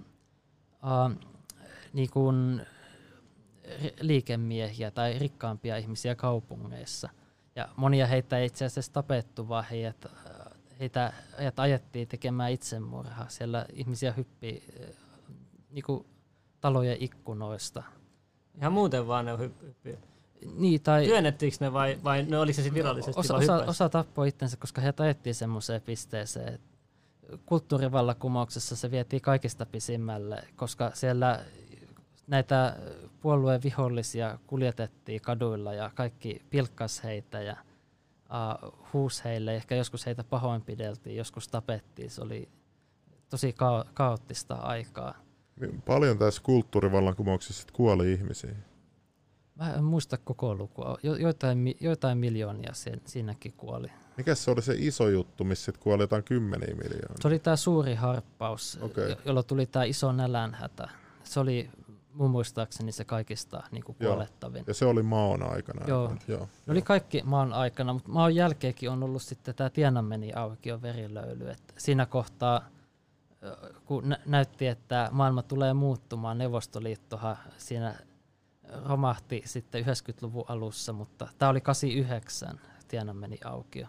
uh, 0.73 1.27
niin 1.93 2.11
kuin 2.11 2.67
liikemiehiä 4.01 4.91
tai 4.91 5.19
rikkaampia 5.19 5.77
ihmisiä 5.77 6.15
kaupungeissa. 6.15 7.09
Ja 7.57 7.69
monia 7.77 8.07
heitä 8.07 8.39
ei 8.39 8.47
itse 8.47 8.65
asiassa 8.65 8.93
tapettu, 8.93 9.49
vaan 9.49 9.65
heidät, 9.71 10.07
heitä, 10.81 11.13
heitä 11.39 11.63
ajettiin 11.63 12.09
tekemään 12.09 12.53
itsemurhaa. 12.53 13.29
Siellä 13.29 13.67
ihmisiä 13.73 14.13
hyppii 14.13 14.65
niin 15.71 15.85
kuin 15.85 16.07
talojen 16.61 16.97
ikkunoista 17.01 17.83
Ihan 18.59 18.73
muuten 18.73 19.07
vaan 19.07 19.25
ne 19.25 19.39
hyppii. 19.39 19.99
Niin, 20.57 20.83
tai 20.83 21.07
Työnnettiinkö 21.07 21.57
ne 21.61 21.73
vai, 21.73 21.99
vai 22.05 22.23
ne 22.23 22.39
oli 22.39 22.53
se 22.53 22.63
sitten 22.63 22.75
virallisesti 22.75 23.21
osa, 23.21 23.35
osa, 23.35 23.57
osa 23.57 23.89
tappoi 23.89 24.29
itsensä, 24.29 24.57
koska 24.57 24.81
he 24.81 24.95
ajettiin 24.99 25.35
semmoiseen 25.35 25.83
pisteeseen, 25.83 26.55
että 26.55 26.80
kulttuurivallakumouksessa 27.47 28.77
se 28.77 28.91
vietiin 28.91 29.23
kaikista 29.23 29.67
pisimmälle, 29.67 30.43
koska 30.57 30.91
siellä 30.95 31.45
näitä 32.27 32.77
puolueen 33.21 33.63
vihollisia 33.63 34.39
kuljetettiin 34.47 35.21
kaduilla 35.21 35.75
ja 35.75 35.91
kaikki 35.95 36.43
pilkkas 36.51 37.05
heitä 37.05 37.43
ja 37.43 37.57
uh, 38.63 38.73
huus 38.93 39.25
heille. 39.25 39.55
Ehkä 39.55 39.75
joskus 39.75 40.07
heitä 40.07 40.25
pahoinpideltiin, 40.25 41.17
joskus 41.17 41.49
tapettiin. 41.49 42.11
Se 42.11 42.23
oli 42.23 42.49
tosi 43.31 43.53
ka- 43.53 43.85
kaoottista 43.95 44.55
aikaa. 44.55 45.15
Paljon 45.87 46.19
tässä 46.19 46.43
kulttuurivallankumouksessa 46.43 47.69
kuoli 47.73 48.13
ihmisiä? 48.13 48.55
Mä 49.61 49.73
en 49.73 49.85
muista 49.85 50.17
koko 50.17 50.55
lukua. 50.55 50.99
Jo, 51.03 51.15
joitain, 51.15 51.75
joitain 51.81 52.19
miljoonia 52.19 52.75
sen, 52.75 53.01
siinäkin 53.05 53.53
kuoli. 53.57 53.89
Mikä 54.17 54.35
se 54.35 54.51
oli 54.51 54.63
se 54.63 54.75
iso 54.79 55.09
juttu, 55.09 55.45
missä 55.45 55.73
kuoli 55.81 56.03
jotain 56.03 56.25
kymmeniä 56.25 56.75
miljoonia? 56.75 57.17
Se 57.21 57.29
oli 57.29 57.39
tämä 57.39 57.57
suuri 57.57 57.95
harppaus, 57.95 58.79
okay. 58.83 59.17
jolloin 59.25 59.47
tuli 59.47 59.67
tämä 59.67 59.85
iso 59.85 60.13
nälänhätä. 60.13 60.89
Se 61.25 61.41
oli 61.41 61.71
mun 62.15 62.31
muistaakseni 62.31 62.93
se 62.93 63.05
kaikista 63.05 63.63
niin 63.71 63.85
kuin 63.85 63.97
kuolettavin. 63.99 64.65
Ja 64.67 64.75
se 64.75 64.85
oli 64.85 65.03
maan 65.03 65.43
aikana. 65.53 65.87
Joo. 65.87 66.15
Joo. 66.29 66.49
Ne 66.67 66.73
oli 66.73 66.83
kaikki 66.83 67.23
maan 67.25 67.53
aikana, 67.53 67.93
mutta 67.93 68.13
maan 68.13 68.35
jälkeenkin 68.35 68.91
on 68.91 69.03
ollut 69.03 69.23
sitten 69.23 69.55
tämä 69.55 69.71
Tienanmeni 69.71 70.33
auki 70.33 70.73
on 70.73 70.83
verilöyly. 70.83 71.51
Että 71.51 71.75
siinä 71.79 72.07
kohtaa 72.07 72.65
kun 73.85 74.09
nä- 74.09 74.21
näytti, 74.27 74.67
että 74.67 75.09
maailma 75.13 75.43
tulee 75.43 75.75
muuttumaan, 75.75 76.39
Neuvostoliittohan 76.39 77.37
siinä 77.59 77.95
romahti 78.85 79.43
sitten 79.45 79.85
90-luvun 79.85 80.45
alussa, 80.49 80.93
mutta 80.93 81.29
tämä 81.39 81.51
oli 81.51 81.61
89, 81.61 82.61
Tienanmeni 82.89 83.39
aukio. 83.45 83.87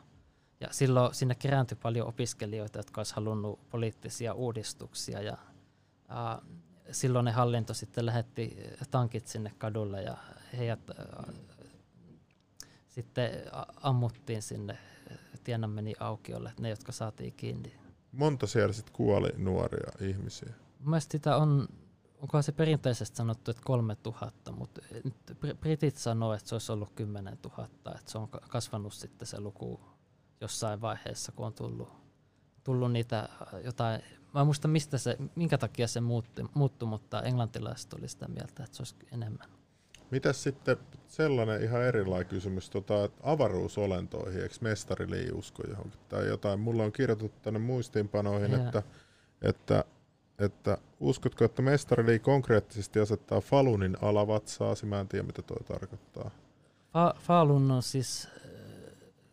Ja 0.60 0.68
silloin 0.72 1.16
sinne 1.16 1.36
kerääntyi 1.36 1.78
paljon 1.82 2.08
opiskelijoita, 2.08 2.80
jotka 2.80 3.02
olisivat 3.02 3.16
halunneet 3.16 3.70
poliittisia 3.70 4.34
uudistuksia 4.34 5.22
ja 5.22 5.38
äh, 6.12 6.42
silloin 6.92 7.26
ne 7.26 7.32
hallinto 7.32 7.74
sitten 7.74 8.06
lähetti 8.06 8.58
tankit 8.92 9.28
sinne 9.28 9.52
kadulle 9.58 10.04
ja 10.04 10.18
heidät 10.58 10.90
äh, 10.90 11.36
sitten 12.88 13.32
ammuttiin 13.82 14.42
sinne 14.42 14.78
Tienanmeni 15.44 15.94
aukiolle, 16.00 16.54
ne 16.60 16.70
jotka 16.70 16.92
saatiin 16.92 17.34
kiinni 17.34 17.82
monta 18.12 18.48
siellä 18.48 18.74
sitten 18.74 18.94
kuoli 18.94 19.30
nuoria 19.38 19.92
ihmisiä? 20.00 20.54
Mielestäni 20.80 21.20
sitä 21.20 21.36
on, 21.38 21.68
onkohan 22.22 22.44
se 22.44 22.52
perinteisesti 22.52 23.18
sanottu, 23.18 23.52
että 23.52 23.64
3000, 23.66 24.52
mutta 24.52 24.82
nyt 25.04 25.60
britit 25.60 25.96
sanoo, 25.96 26.34
että 26.34 26.50
se 26.50 26.56
olisi 26.56 26.72
ollut 26.72 26.92
10 26.96 27.38
000, 27.58 27.70
että 27.96 28.12
se 28.12 28.18
on 28.18 28.28
kasvanut 28.28 28.94
sitten 28.94 29.28
se 29.28 29.40
luku 29.40 29.80
jossain 30.42 30.82
vaiheessa, 30.82 31.32
kun 31.32 31.46
on 31.46 31.54
tullut, 31.54 31.90
tullut 32.64 32.92
niitä 32.92 33.30
jotain, 33.64 34.02
mä 34.34 34.40
en 34.40 34.46
muista 34.46 34.68
mistä 34.68 34.98
se, 34.98 35.18
minkä 35.36 35.58
takia 35.58 35.88
se 35.88 36.02
muutti, 36.02 36.44
muuttui, 36.54 36.90
mutta 36.90 37.22
englantilaiset 37.22 37.94
oli 37.94 38.08
sitä 38.08 38.28
mieltä, 38.28 38.64
että 38.64 38.78
se 38.78 38.82
olisi 38.82 38.96
enemmän. 39.12 39.50
Mitäs 40.12 40.44
sitten 40.44 40.78
sellainen 41.08 41.64
ihan 41.64 41.84
erilainen 41.84 42.28
kysymys, 42.28 42.70
tota, 42.70 43.10
avaruusolentoihin, 43.24 44.42
eikö 44.42 44.56
mestarili 44.62 45.32
usko 45.34 45.64
johonkin 45.70 46.00
tai 46.10 46.28
jotain? 46.28 46.60
Mulla 46.60 46.84
on 46.84 46.92
kirjoitettu 46.92 47.40
tänne 47.42 47.60
muistiinpanoihin, 47.60 48.54
että, 48.54 48.84
että, 49.42 49.86
että 50.44 50.78
uskotko, 51.00 51.46
että 51.46 51.62
mestarili 51.62 52.20
konkreettisesti 52.20 53.00
asettaa 53.00 53.42
Falunin 53.42 53.98
alavatsaasi? 54.02 54.86
Mä 54.86 55.00
en 55.00 55.08
tiedä, 55.08 55.28
mitä 55.28 55.42
toi 55.42 55.64
tarkoittaa. 55.64 56.32
Fa- 56.90 57.20
Falun 57.20 57.72
on 57.72 57.84
siis, 57.84 58.28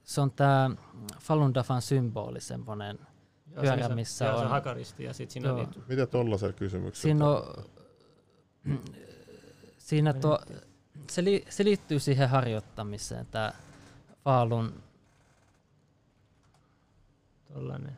se 0.05 0.21
on 0.21 0.31
tämä 0.31 0.71
Falun 1.21 1.55
Dafan 1.55 1.83
symboli, 1.83 2.41
semmoinen 2.41 2.99
pyörä, 3.61 3.89
missä 3.89 4.33
on... 4.33 4.39
Se 4.39 4.45
on 4.45 4.51
hakaristi 4.51 5.05
ja 5.05 5.13
sitten 5.13 5.33
siinä 5.33 5.53
on 5.53 5.59
niitä... 5.59 5.81
Mitä 5.89 6.07
tuollaisella 6.07 6.53
kysymyksellä 6.53 7.13
Siinä 7.13 7.31
on, 7.31 7.65
siinä 9.79 10.13
tuo, 10.13 10.39
se, 11.11 11.25
li, 11.25 11.45
se 11.49 11.65
liittyy 11.65 12.01
siihen 12.01 12.29
harjoittamiseen, 12.29 13.27
tämä 13.27 13.53
Faalun 14.25 14.83
Tollainen. 17.53 17.97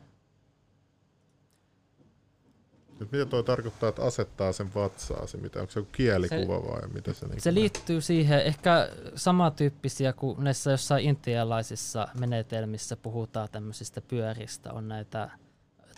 Nyt 3.01 3.11
mitä 3.11 3.25
tuo 3.25 3.43
tarkoittaa, 3.43 3.89
että 3.89 4.01
asettaa 4.01 4.51
sen 4.51 4.73
vatsaasi? 4.75 5.37
Mitä, 5.37 5.59
onko 5.59 5.71
se 5.71 5.79
joku 5.79 5.89
kielikuva 5.91 6.67
vai 6.67 6.87
mitä 6.93 7.13
se 7.13 7.27
niin 7.27 7.41
Se 7.41 7.53
liittyy 7.53 8.01
siihen, 8.01 8.39
ehkä 8.39 8.89
samantyyppisiä 9.15 10.13
kuin 10.13 10.43
näissä 10.43 10.71
jossain 10.71 11.05
intialaisissa 11.05 12.07
menetelmissä 12.19 12.97
puhutaan 12.97 13.49
tämmöisistä 13.51 14.01
pyöristä, 14.01 14.73
on 14.73 14.87
näitä 14.87 15.29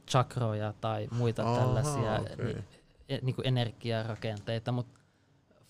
chakroja 0.09 0.73
tai 0.81 1.07
muita 1.11 1.43
Aha, 1.43 1.59
tällaisia 1.59 2.19
okay. 2.19 2.45
ni, 2.45 2.55
e, 3.09 3.19
niin 3.21 3.35
kuin 3.35 3.47
energiarakenteita, 3.47 4.71
mutta 4.71 4.99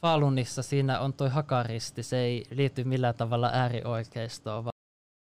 Falunissa 0.01 0.63
siinä 0.63 0.99
on 0.99 1.13
toi 1.13 1.29
hakaristi, 1.29 2.03
se 2.03 2.17
ei 2.17 2.43
liity 2.51 2.83
millään 2.83 3.15
tavalla 3.15 3.49
äärioikeistoon, 3.53 4.65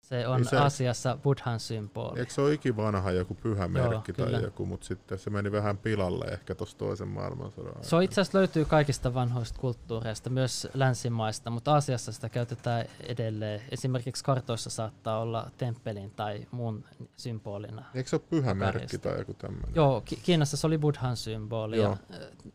se 0.09 0.27
on 0.27 0.41
niin 0.41 0.49
se, 0.49 0.57
Asiassa 0.57 1.17
Buddhan 1.23 1.59
symboli. 1.59 2.19
Eikö 2.19 2.33
se 2.33 2.41
ole 2.41 2.53
ikivanha 2.53 3.11
joku 3.11 3.35
pyhä 3.35 3.67
merkki 3.67 4.13
Joo, 4.17 4.29
tai 4.29 4.41
joku, 4.43 4.65
mutta 4.65 4.87
sitten 4.87 5.19
se 5.19 5.29
meni 5.29 5.51
vähän 5.51 5.77
pilalle 5.77 6.25
ehkä 6.25 6.55
tuossa 6.55 6.77
toisen 6.77 7.07
maailmansodan 7.07 7.83
Se 7.83 7.95
on 7.95 8.03
itse 8.03 8.21
asiassa 8.21 8.37
löytyy 8.37 8.65
kaikista 8.65 9.13
vanhoista 9.13 9.59
kulttuureista, 9.59 10.29
myös 10.29 10.67
länsimaista, 10.73 11.49
mutta 11.49 11.73
Aasiassa 11.73 12.11
sitä 12.11 12.29
käytetään 12.29 12.85
edelleen. 12.99 13.61
Esimerkiksi 13.71 14.23
kartoissa 14.23 14.69
saattaa 14.69 15.19
olla 15.19 15.51
temppelin 15.57 16.11
tai 16.11 16.47
muun 16.51 16.83
symbolina. 17.15 17.85
Eikö 17.95 18.09
se 18.09 18.15
ole 18.15 18.23
pyhä 18.29 18.53
merkki 18.53 18.97
tai 18.97 19.17
joku 19.17 19.33
tämmöinen? 19.33 19.75
Joo, 19.75 20.03
Kiinassa 20.23 20.57
se 20.57 20.67
oli 20.67 20.77
Buddhan 20.77 21.17
symboli. 21.17 21.77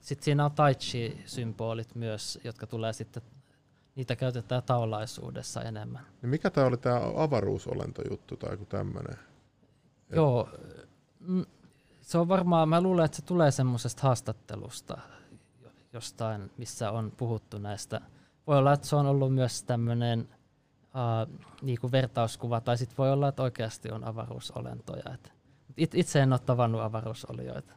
Sitten 0.00 0.24
siinä 0.24 0.44
on 0.44 0.52
tai 0.52 0.74
chi-symbolit 0.74 1.94
myös, 1.94 2.38
jotka 2.44 2.66
tulee 2.66 2.92
sitten 2.92 3.22
niitä 3.94 4.16
käytetään 4.16 4.62
taolaisuudessa 4.62 5.62
enemmän. 5.62 6.06
Niin 6.22 6.30
mikä 6.30 6.50
tämä 6.50 6.66
oli 6.66 6.76
tämä 6.76 7.00
avaruusolentojuttu 7.16 8.36
tai 8.36 8.50
joku 8.50 8.64
tämmöinen? 8.64 9.18
Joo, 10.10 10.48
mm, 11.20 11.44
se 12.00 12.18
on 12.18 12.28
varmaan, 12.28 12.68
mä 12.68 12.80
luulen, 12.80 13.04
että 13.04 13.16
se 13.16 13.22
tulee 13.22 13.50
semmoisesta 13.50 14.02
haastattelusta 14.02 14.98
jostain, 15.92 16.50
missä 16.56 16.90
on 16.90 17.12
puhuttu 17.16 17.58
näistä. 17.58 18.00
Voi 18.46 18.58
olla, 18.58 18.72
että 18.72 18.86
se 18.86 18.96
on 18.96 19.06
ollut 19.06 19.34
myös 19.34 19.62
tämmöinen 19.62 20.28
uh, 20.82 21.40
niinku 21.62 21.92
vertauskuva, 21.92 22.60
tai 22.60 22.78
sitten 22.78 22.96
voi 22.96 23.12
olla, 23.12 23.28
että 23.28 23.42
oikeasti 23.42 23.90
on 23.90 24.04
avaruusolentoja. 24.04 25.04
Et 25.76 25.94
itse 25.94 26.20
en 26.20 26.32
ole 26.32 26.40
tavannut 26.40 26.80
avaruusolioita. 26.80 27.74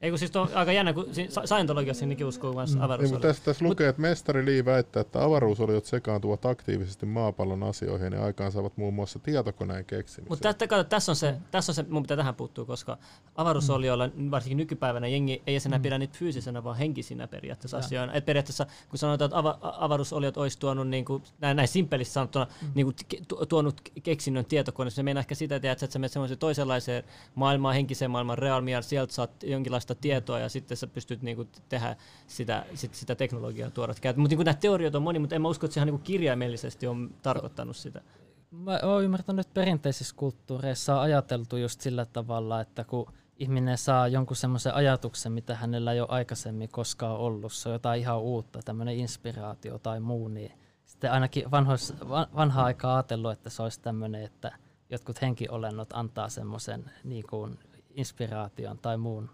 Ei 0.00 0.10
kun 0.10 0.18
siis 0.18 0.36
on 0.36 0.48
aika 0.54 0.72
jännä, 0.72 0.92
kun 0.92 1.06
Scientologiassa 1.44 2.06
niinkin 2.06 2.26
uskoo 2.26 2.52
myös 2.52 2.74
mm. 2.74 2.82
avaruus. 2.82 3.10
Niin, 3.10 3.20
tässä, 3.20 3.44
tässä 3.44 3.64
lukee, 3.64 3.88
että 3.88 4.02
mestari 4.02 4.46
Lee 4.46 4.64
väittää, 4.64 5.00
että 5.00 5.24
avaruusoliot 5.24 5.84
sekaantuvat 5.84 6.46
aktiivisesti 6.46 7.06
maapallon 7.06 7.62
asioihin 7.62 8.12
ja 8.12 8.24
aikaan 8.24 8.52
saavat 8.52 8.76
muun 8.76 8.94
muassa 8.94 9.18
tietokoneen 9.18 9.84
keksimisen. 9.84 10.28
Mutta 10.28 10.54
tässä 10.88 11.12
on, 11.12 11.16
se, 11.16 11.34
tässä 11.50 11.70
on 11.70 11.74
se, 11.74 11.84
mun 11.88 12.02
pitää 12.02 12.16
tähän 12.16 12.34
puuttua, 12.34 12.64
koska 12.64 12.98
avaruusolioilla, 13.36 14.10
mm. 14.14 14.30
varsinkin 14.30 14.56
nykypäivänä, 14.56 15.06
jengi 15.06 15.42
ei 15.46 15.58
enää 15.66 15.78
mm. 15.78 15.82
pidä 15.82 15.98
niitä 15.98 16.18
fyysisenä, 16.18 16.64
vaan 16.64 16.76
henkisinä 16.76 17.26
periaatteessa 17.28 17.76
ja. 17.76 17.84
asioina. 17.84 18.12
Et 18.12 18.24
periaatteessa, 18.24 18.66
kun 18.88 18.98
sanotaan, 18.98 19.26
että 19.26 19.38
ava, 19.38 19.58
avaruusoliot 19.62 20.36
olisi 20.36 20.58
tuonut, 20.58 20.88
niin 20.88 21.04
kuin, 21.04 21.22
näin, 21.40 21.56
näin 21.56 21.68
simpelisti 21.68 22.14
sanottuna, 22.14 22.46
mm. 22.62 22.68
niin 22.74 22.86
kuin, 22.86 22.96
tuonut 23.48 23.80
keksinnön 24.02 24.44
tietokoneessa, 24.44 24.96
se 24.96 25.02
meinaa 25.02 25.20
ehkä 25.20 25.34
sitä, 25.34 25.56
että 25.56 25.86
sä 25.86 25.98
menet 25.98 26.12
semmoiseen 26.12 26.38
toisenlaiseen 26.38 27.04
maailmaan, 27.34 27.74
henkiseen 27.74 28.10
maailmaan, 28.10 28.38
reaalmiaan, 28.38 28.82
sieltä 28.82 29.12
saat 29.12 29.30
jonkinlaista 29.42 29.89
tietoa 29.94 30.38
ja 30.38 30.48
sitten 30.48 30.76
sä 30.76 30.86
pystyt 30.86 31.22
niinku 31.22 31.46
tehdä 31.68 31.96
sitä, 32.26 32.66
sit, 32.74 32.94
sitä 32.94 33.14
teknologiaa 33.14 33.70
tuoda 33.70 33.94
käyttöön. 34.00 34.22
Mutta 34.22 34.32
niinku 34.32 34.42
nämä 34.42 34.54
teoriot 34.54 34.94
on 34.94 35.02
moni, 35.02 35.18
mutta 35.18 35.34
en 35.34 35.42
mä 35.42 35.48
usko, 35.48 35.66
että 35.66 35.74
se 35.74 35.80
ihan 35.80 35.86
niinku 35.86 36.04
kirjaimellisesti 36.04 36.86
on 36.86 37.10
tarkoittanut 37.22 37.76
sitä. 37.76 38.00
Mä 38.50 38.80
oon 38.82 39.04
ymmärtänyt, 39.04 39.46
että 39.46 39.54
perinteisissä 39.54 40.16
kulttuureissa 40.16 40.94
on 40.94 41.00
ajateltu 41.00 41.56
just 41.56 41.80
sillä 41.80 42.04
tavalla, 42.04 42.60
että 42.60 42.84
kun 42.84 43.12
ihminen 43.36 43.78
saa 43.78 44.08
jonkun 44.08 44.36
semmoisen 44.36 44.74
ajatuksen, 44.74 45.32
mitä 45.32 45.54
hänellä 45.54 45.92
ei 45.92 46.00
ole 46.00 46.08
aikaisemmin 46.10 46.68
koskaan 46.68 47.16
ollut, 47.16 47.52
se 47.52 47.68
on 47.68 47.72
jotain 47.72 48.00
ihan 48.00 48.20
uutta, 48.20 48.60
tämmöinen 48.64 48.96
inspiraatio 48.96 49.78
tai 49.78 50.00
muu, 50.00 50.28
niin 50.28 50.52
sitten 50.84 51.12
ainakin 51.12 51.50
vanhois, 51.50 51.94
vanhaa 52.36 52.64
aikaa 52.64 52.94
ajatellut, 52.96 53.32
että 53.32 53.50
se 53.50 53.62
olisi 53.62 53.80
tämmöinen, 53.80 54.22
että 54.22 54.52
jotkut 54.90 55.22
henkiolennot 55.22 55.92
antaa 55.92 56.28
semmoisen 56.28 56.90
niin 57.04 57.24
inspiraation 57.94 58.78
tai 58.78 58.96
muun 58.96 59.30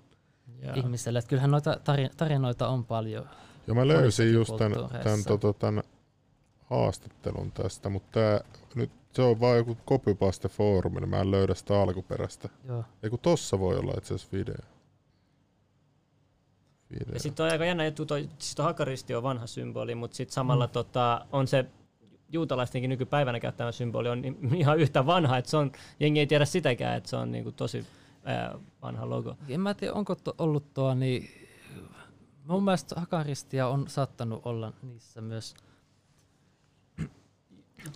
yeah. 0.63 0.79
ihmiselle. 0.79 1.19
Että 1.19 1.29
kyllähän 1.29 1.51
noita 1.51 1.77
tarinoita 2.17 2.69
on 2.69 2.85
paljon. 2.85 3.29
Ja 3.67 3.75
mä 3.75 3.89
löysin 3.89 4.33
just 4.33 4.57
tämän, 4.57 4.79
tämän, 5.03 5.25
tota, 5.27 5.53
tämän 5.53 5.83
haastattelun 6.71 7.53
tästä, 7.53 7.89
mutta 7.89 8.09
tämä, 8.13 8.41
nyt 8.75 8.91
se 9.13 9.23
on 9.23 9.41
vain 9.41 9.57
joku 9.57 9.77
copypaste 9.89 10.49
foorumi, 10.49 11.01
niin 11.01 11.09
mä 11.09 11.21
en 11.21 11.31
löydä 11.31 11.55
sitä 11.55 11.83
alkuperäistä. 11.83 12.49
Joo. 12.69 12.85
Eiku 13.03 13.19
tossa 13.19 13.59
voi 13.59 13.77
olla 13.77 13.95
itse 13.99 14.15
asiassa 14.15 14.37
video. 14.37 14.55
video. 16.91 17.15
Ja 17.15 17.21
sitten 17.21 17.47
on 17.47 17.53
aika 17.53 17.65
jännä 17.65 17.85
juttu, 17.85 18.07
toi, 18.07 18.29
siis 18.39 18.55
toi 18.55 18.65
hakaristi 18.65 19.15
on 19.15 19.23
vanha 19.23 19.47
symboli, 19.47 19.95
mutta 19.95 20.17
sitten 20.17 20.35
samalla 20.35 20.67
mm. 20.67 20.73
tota, 20.73 21.27
on 21.33 21.47
se 21.47 21.65
juutalaistenkin 22.33 22.89
nykypäivänä 22.89 23.41
käyttämä 23.41 23.73
symboli 23.73 24.09
on 24.09 24.23
ihan 24.57 24.79
yhtä 24.79 25.07
vanha, 25.07 25.39
että 25.39 25.51
se 25.51 25.57
on, 25.57 25.73
jengi 26.01 26.21
ei 26.21 26.27
tiedä 26.27 26.45
sitäkään, 26.45 26.97
että 26.97 27.11
se 27.11 27.17
on 27.17 27.33
niinku 27.33 27.53
tosi 27.53 27.87
ää, 28.27 28.59
vanha 28.83 29.11
logo. 29.11 29.37
En 29.49 29.61
mä 29.61 29.75
tiedä, 29.75 29.95
onko 29.95 30.15
to, 30.15 30.35
ollut 30.39 30.75
tuo, 30.75 30.95
niin 30.95 31.29
mun 32.45 32.65
mielestä 32.65 33.01
hakaristia 33.01 33.69
on 33.69 33.89
saattanut 33.89 34.41
olla 34.45 34.73
niissä 34.83 35.21
myös– 35.21 35.55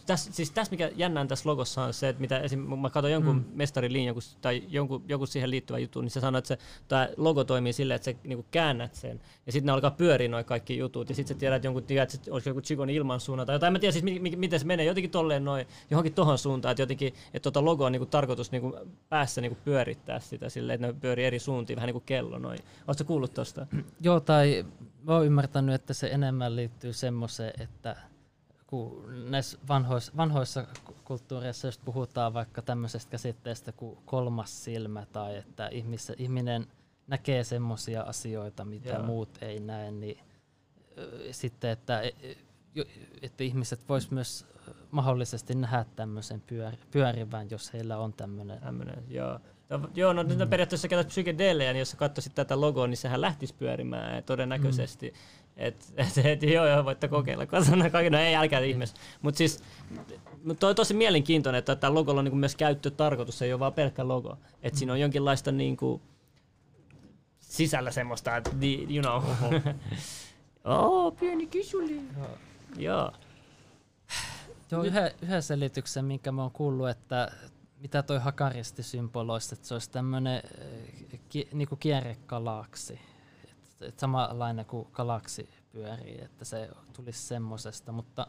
tässä, 0.07 0.33
siis 0.33 0.51
tässä 0.51 0.71
mikä 0.71 0.91
jännään 0.97 1.29
tässä 1.29 1.49
logossa 1.49 1.83
on 1.83 1.95
se, 1.95 2.09
että 2.09 2.21
mitä 2.21 2.39
esim, 2.39 2.59
mä 2.61 2.91
katson 2.91 3.13
jonkun 3.13 3.37
mm. 3.37 3.45
mestarin 3.55 4.05
joku, 4.05 4.21
tai 4.41 4.63
jonkun, 4.69 5.05
joku 5.09 5.27
siihen 5.27 5.51
liittyvä 5.51 5.79
juttu, 5.79 6.01
niin 6.01 6.11
se 6.11 6.21
sanoo, 6.21 6.39
että 6.39 6.49
se, 6.49 6.59
tämä 6.89 7.09
logo 7.17 7.45
toimii 7.45 7.73
silleen, 7.73 7.97
että 7.97 8.11
sä 8.11 8.19
niin 8.25 8.47
käännät 8.51 8.95
sen, 8.95 9.21
ja 9.47 9.53
sitten 9.53 9.67
ne 9.67 9.73
alkaa 9.73 9.91
pyöriä 9.91 10.29
noin 10.29 10.45
kaikki 10.45 10.79
jutut, 10.79 11.09
ja 11.09 11.15
sitten 11.15 11.37
sä 11.37 11.41
tiedät 11.41 11.65
jonkun, 11.65 11.83
että 11.89 12.17
se 12.17 12.31
olisi 12.31 12.49
joku 12.49 12.61
Chigon 12.61 12.91
ilmansuunta, 12.91 13.47
tai 13.47 13.55
jotain, 13.55 13.73
mä 13.73 13.79
tiedä 13.79 13.93
siis, 13.93 14.05
mi, 14.05 14.19
mi, 14.19 14.37
miten 14.37 14.61
se 14.61 14.67
menee, 14.67 14.87
jotenkin 14.87 15.11
tolleen 15.11 15.45
noin, 15.45 15.67
johonkin 15.91 16.15
tohon 16.15 16.39
suuntaan, 16.39 16.71
että 16.71 16.83
jotenkin, 16.83 17.15
että 17.35 17.41
tota 17.41 17.65
logo 17.65 17.85
on 17.85 17.93
niin 17.93 18.01
kuin, 18.01 18.11
tarkoitus 18.11 18.53
niin 18.53 18.63
kuin, 18.63 18.75
päässä 19.09 19.41
niin 19.41 19.51
kuin, 19.51 19.65
pyörittää 19.65 20.21
sitä 20.21 20.49
silleen, 20.49 20.75
että 20.75 20.87
ne 20.87 21.01
pyörii 21.01 21.25
eri 21.25 21.39
suuntiin, 21.39 21.77
vähän 21.77 21.87
niin 21.87 21.95
kuin 21.95 22.05
kello 22.07 22.39
noin. 22.39 22.59
Oletko 22.87 23.05
kuullut 23.05 23.35
tuosta? 23.35 23.67
Joo, 24.01 24.21
tai 24.21 24.67
mä 25.03 25.15
oon 25.15 25.27
ymmärtänyt, 25.27 25.75
että 25.75 25.95
se 25.95 26.07
enemmän 26.07 26.57
liittyy 26.57 26.93
semmoiseen, 26.93 27.63
että 27.63 27.97
kun 28.71 29.05
näissä 29.31 29.59
vanhoissa, 29.69 30.13
vanhoissa 30.17 30.67
kulttuureissa 31.05 31.69
just 31.69 31.81
puhutaan 31.85 32.35
vaikka 32.35 32.63
tämmöisestä 32.63 33.11
käsitteestä 33.11 33.73
kuin 33.73 33.99
kolmas 34.05 34.65
silmä 34.65 35.07
tai 35.13 35.37
että 35.37 35.69
ihmis, 35.69 36.13
ihminen 36.17 36.67
näkee 37.07 37.45
semmoisia 37.45 38.03
asioita, 38.03 38.65
mitä 38.65 38.89
Joo. 38.89 39.03
muut 39.03 39.39
ei 39.41 39.61
näe, 39.61 39.91
niin 39.91 40.19
sitten, 41.31 41.71
että, 41.71 42.01
e, 42.01 42.11
että 43.23 43.45
ihmiset 43.45 43.89
vois 43.89 44.11
myös 44.11 44.47
mahdollisesti 44.91 45.55
nähdä 45.55 45.85
tämmöisen 45.97 46.41
pyör, 46.41 46.73
pyörivän, 46.91 47.51
jos 47.51 47.73
heillä 47.73 47.99
on 47.99 48.13
tämmöinen. 48.13 48.61
Tämmöinen, 48.61 49.05
joo. 49.09 49.39
No, 49.71 49.89
joo, 49.95 50.13
no 50.13 50.23
mm. 50.23 50.49
periaatteessa 50.51 50.89
käytät 50.89 51.09
psykedeelejä, 51.09 51.73
niin 51.73 51.79
jos 51.79 51.91
sä 51.91 51.97
katsoisit 51.97 52.35
tätä 52.35 52.61
logoa, 52.61 52.87
niin 52.87 52.97
sehän 52.97 53.21
lähtisi 53.21 53.55
pyörimään 53.55 54.25
todennäköisesti. 54.25 55.11
Mm. 55.11 55.40
Et, 55.61 55.93
et, 55.97 56.27
et, 56.27 56.43
joo, 56.43 56.67
joo, 56.67 56.85
voitte 56.85 57.09
kokeilla. 57.09 57.47
No 58.11 58.19
ei, 58.19 58.37
älkää 58.37 58.61
ihmeessä. 58.61 58.97
Mutta 59.23 59.39
siis 59.39 59.63
toi 60.59 60.71
on 60.71 60.77
tosi 60.77 60.95
mielenkiintoinen, 60.95 61.59
että 61.59 61.77
tämä 61.77 61.95
logo 61.95 62.13
on 62.13 62.25
niinku 62.25 62.39
myös 62.39 62.57
käyttötarkoitus, 62.57 63.39
se 63.39 63.45
ei 63.45 63.53
ole 63.53 63.61
vaan 63.61 63.73
pelkkä 63.73 64.09
logo. 64.09 64.39
Että 64.63 64.79
siinä 64.79 64.93
on 64.93 65.01
jonkinlaista 65.01 65.53
niinku, 65.53 66.03
sisällä 67.41 67.91
semmoista, 67.91 68.37
että 68.37 68.51
you 68.91 69.03
know. 69.03 69.23
oh, 70.65 71.15
pieni 71.21 71.47
kysuli. 71.47 72.01
Joo. 72.77 73.13
Joo, 74.71 74.83
yhden, 74.83 75.11
yhden 75.23 75.43
selityksen, 75.43 76.05
minkä 76.05 76.33
mä 76.33 76.43
oon 76.43 76.51
kuullut, 76.51 76.89
että 76.89 77.33
mitä 77.81 78.03
toi 78.03 78.19
hakaristi 78.19 78.83
symboloisi, 78.83 79.55
että 79.55 79.69
se 79.69 79.75
olisi 79.75 79.91
tämmöinen 79.91 80.43
eh, 80.59 81.21
ki, 81.29 81.49
niinku 81.53 81.77
kierrekalaksi 83.81 83.85
että 83.85 84.01
samanlainen 84.01 84.67
kuin 84.67 84.89
galaksi 84.93 85.49
pyörii, 85.73 86.21
että 86.25 86.45
se 86.45 86.71
tulisi 86.93 87.19
semmoisesta, 87.19 87.93
mutta 87.93 88.27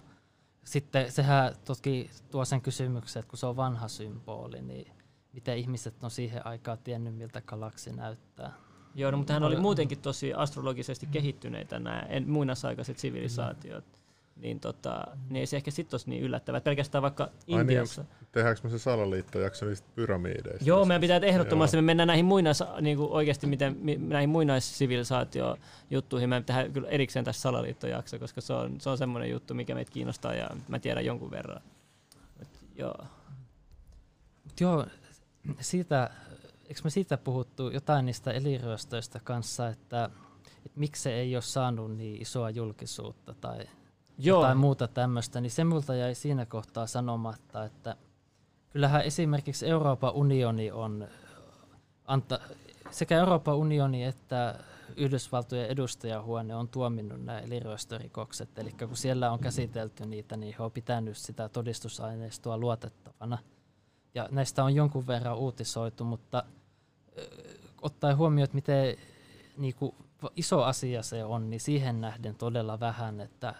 sitten 0.63 1.11
sehän 1.11 1.55
toki 1.65 2.09
tuo 2.31 2.45
sen 2.45 2.61
kysymyksen, 2.61 3.19
että 3.19 3.29
kun 3.29 3.37
se 3.37 3.45
on 3.45 3.55
vanha 3.55 3.87
symboli, 3.87 4.61
niin 4.61 4.93
miten 5.33 5.57
ihmiset 5.57 6.03
on 6.03 6.11
siihen 6.11 6.45
aikaan 6.45 6.77
tiennyt, 6.77 7.15
miltä 7.15 7.41
galaksi 7.41 7.93
näyttää. 7.93 8.53
Joo, 8.95 9.11
no, 9.11 9.17
mutta 9.17 9.33
hän 9.33 9.43
oli 9.43 9.55
muutenkin 9.55 10.01
tosi 10.01 10.33
astrologisesti 10.33 11.07
kehittyneitä 11.07 11.79
nämä 11.79 12.07
muinaisaikaiset 12.25 12.97
sivilisaatiot. 12.97 13.85
Mm 13.85 14.00
niin, 14.41 14.59
tota, 14.59 15.07
niin 15.29 15.39
ei 15.39 15.45
se 15.45 15.55
ehkä 15.55 15.71
sitten 15.71 15.93
olisi 15.93 16.09
niin 16.09 16.23
yllättävää. 16.23 16.61
Pelkästään 16.61 17.01
vaikka 17.01 17.29
Intiassa. 17.47 18.01
Niin, 18.01 18.27
tehdäänkö 18.31 18.61
me 18.63 18.69
se 18.69 18.79
salaliittojakso 18.79 19.65
niistä 19.65 19.87
pyramideista? 19.95 20.65
Joo, 20.65 20.85
meidän 20.85 21.01
pitää 21.01 21.17
ehdottomasti, 21.17 21.77
me 21.77 21.81
mennään 21.81 22.07
näihin 22.07 22.25
muinais, 22.25 22.63
niin 22.81 22.97
kuin 22.97 23.11
oikeasti 23.11 23.47
miten, 23.47 23.77
näihin 23.99 24.29
muinaissivilisaatio-juttuihin, 24.29 26.29
me 26.29 26.43
tehdä 26.45 26.69
kyllä 26.69 26.89
erikseen 26.89 27.25
tässä 27.25 27.41
salaliittojakso, 27.41 28.19
koska 28.19 28.41
se 28.41 28.53
on, 28.53 28.81
se 28.81 28.89
on 28.89 28.97
semmoinen 28.97 29.29
juttu, 29.29 29.53
mikä 29.53 29.75
meitä 29.75 29.91
kiinnostaa 29.91 30.33
ja 30.33 30.49
mä 30.67 30.79
tiedän 30.79 31.05
jonkun 31.05 31.31
verran. 31.31 31.61
Et, 32.41 32.49
joo. 32.75 33.05
Joo, 34.59 34.85
siitä 35.59 36.09
eikö 36.71 36.81
me 36.83 36.89
siitä 36.89 37.17
puhuttu 37.17 37.69
jotain 37.69 38.05
niistä 38.05 38.31
eliryöstöistä 38.31 39.19
kanssa, 39.23 39.67
että, 39.67 40.09
että 40.65 40.79
miksi 40.79 41.01
se 41.01 41.13
ei 41.13 41.35
ole 41.35 41.41
saanut 41.41 41.97
niin 41.97 42.21
isoa 42.21 42.49
julkisuutta 42.49 43.35
tai 43.41 43.59
Joo. 44.25 44.41
jotain 44.41 44.57
muuta 44.57 44.87
tämmöistä, 44.87 45.41
niin 45.41 45.51
se 45.51 45.63
multa 45.63 45.95
jäi 45.95 46.15
siinä 46.15 46.45
kohtaa 46.45 46.87
sanomatta, 46.87 47.65
että 47.65 47.95
kyllähän 48.69 49.01
esimerkiksi 49.01 49.67
Euroopan 49.67 50.13
unioni 50.13 50.71
on, 50.71 51.07
anta, 52.05 52.39
sekä 52.91 53.17
Euroopan 53.17 53.55
unioni 53.55 54.03
että 54.03 54.55
Yhdysvaltojen 54.97 55.69
edustajahuone 55.69 56.55
on 56.55 56.67
tuominnut 56.67 57.25
nämä 57.25 57.39
eliryöstörikokset, 57.39 58.59
eli 58.59 58.71
kun 58.71 58.97
siellä 58.97 59.31
on 59.31 59.39
käsitelty 59.39 60.05
niitä, 60.05 60.37
niin 60.37 60.55
he 60.57 60.63
on 60.63 60.71
pitänyt 60.71 61.17
sitä 61.17 61.49
todistusaineistoa 61.49 62.57
luotettavana. 62.57 63.37
Ja 64.15 64.27
näistä 64.31 64.63
on 64.63 64.75
jonkun 64.75 65.07
verran 65.07 65.37
uutisoitu, 65.37 66.03
mutta 66.03 66.43
ottaen 67.81 68.17
huomioon, 68.17 68.43
että 68.43 68.55
miten 68.55 68.95
niin 69.57 69.75
kuin, 69.75 69.95
iso 70.35 70.63
asia 70.63 71.03
se 71.03 71.23
on, 71.23 71.49
niin 71.49 71.59
siihen 71.59 72.01
nähden 72.01 72.35
todella 72.35 72.79
vähän, 72.79 73.21
että 73.21 73.55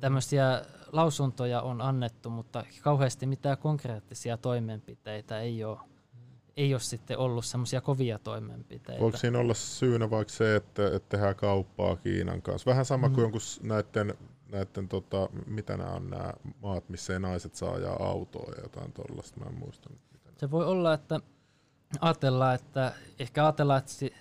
tämmöisiä 0.00 0.64
lausuntoja 0.92 1.62
on 1.62 1.80
annettu, 1.80 2.30
mutta 2.30 2.64
kauheasti 2.82 3.26
mitään 3.26 3.58
konkreettisia 3.58 4.36
toimenpiteitä 4.36 5.40
ei 5.40 5.64
ole, 5.64 5.78
ei 6.56 6.74
ole 6.74 6.80
sitten 6.80 7.18
ollut 7.18 7.44
semmoisia 7.44 7.80
kovia 7.80 8.18
toimenpiteitä. 8.18 9.00
Voiko 9.00 9.16
siinä 9.16 9.38
olla 9.38 9.54
syynä 9.54 10.10
vaikka 10.10 10.32
se, 10.32 10.56
että, 10.56 10.86
että 10.86 11.08
tehdään 11.08 11.36
kauppaa 11.36 11.96
Kiinan 11.96 12.42
kanssa? 12.42 12.70
Vähän 12.70 12.84
sama 12.84 13.08
mm. 13.08 13.14
kuin 13.14 13.22
jonkun 13.22 13.40
näiden, 13.62 14.14
näiden 14.52 14.88
tota, 14.88 15.28
mitä 15.46 15.76
nämä 15.76 15.90
on 15.90 16.10
nämä 16.10 16.32
maat, 16.62 16.88
missä 16.88 17.12
ei 17.12 17.20
naiset 17.20 17.54
saa 17.54 17.72
ajaa 17.74 17.96
autoa 18.06 18.52
ja 18.56 18.62
jotain 18.62 18.92
tuollaista, 18.92 19.40
mä 19.40 19.46
en 19.46 19.54
muista. 19.54 19.90
Se 20.36 20.50
voi 20.50 20.66
olla, 20.66 20.94
että 20.94 21.20
ajatellaan, 22.00 22.54
että 22.54 22.92
ehkä 23.18 23.44
ajatellaan, 23.44 23.78
että, 23.78 24.16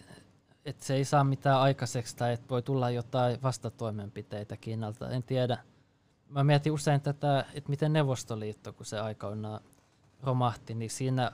että 0.65 0.86
se 0.86 0.95
ei 0.95 1.06
saa 1.06 1.23
mitään 1.23 1.60
aikaiseksi 1.60 2.18
tai 2.18 2.34
että 2.34 2.49
voi 2.49 2.61
tulla 2.61 2.90
jotain 2.90 3.41
vastatoimenpiteitä 3.41 4.57
Kiinalta, 4.57 5.10
en 5.10 5.23
tiedä. 5.23 5.57
Mä 6.30 6.44
mietin 6.44 6.72
usein 6.72 7.02
tätä, 7.02 7.45
että 7.53 7.69
miten 7.69 7.94
Neuvostoliitto, 7.94 8.73
kun 8.73 8.86
se 8.86 8.99
aikoinaan 8.99 9.61
romahti, 10.23 10.73
niin 10.73 10.90
siinä 10.90 11.31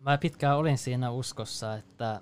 mä 0.00 0.18
pitkään 0.18 0.56
olin 0.56 0.78
siinä 0.78 1.10
uskossa, 1.10 1.74
että 1.74 2.20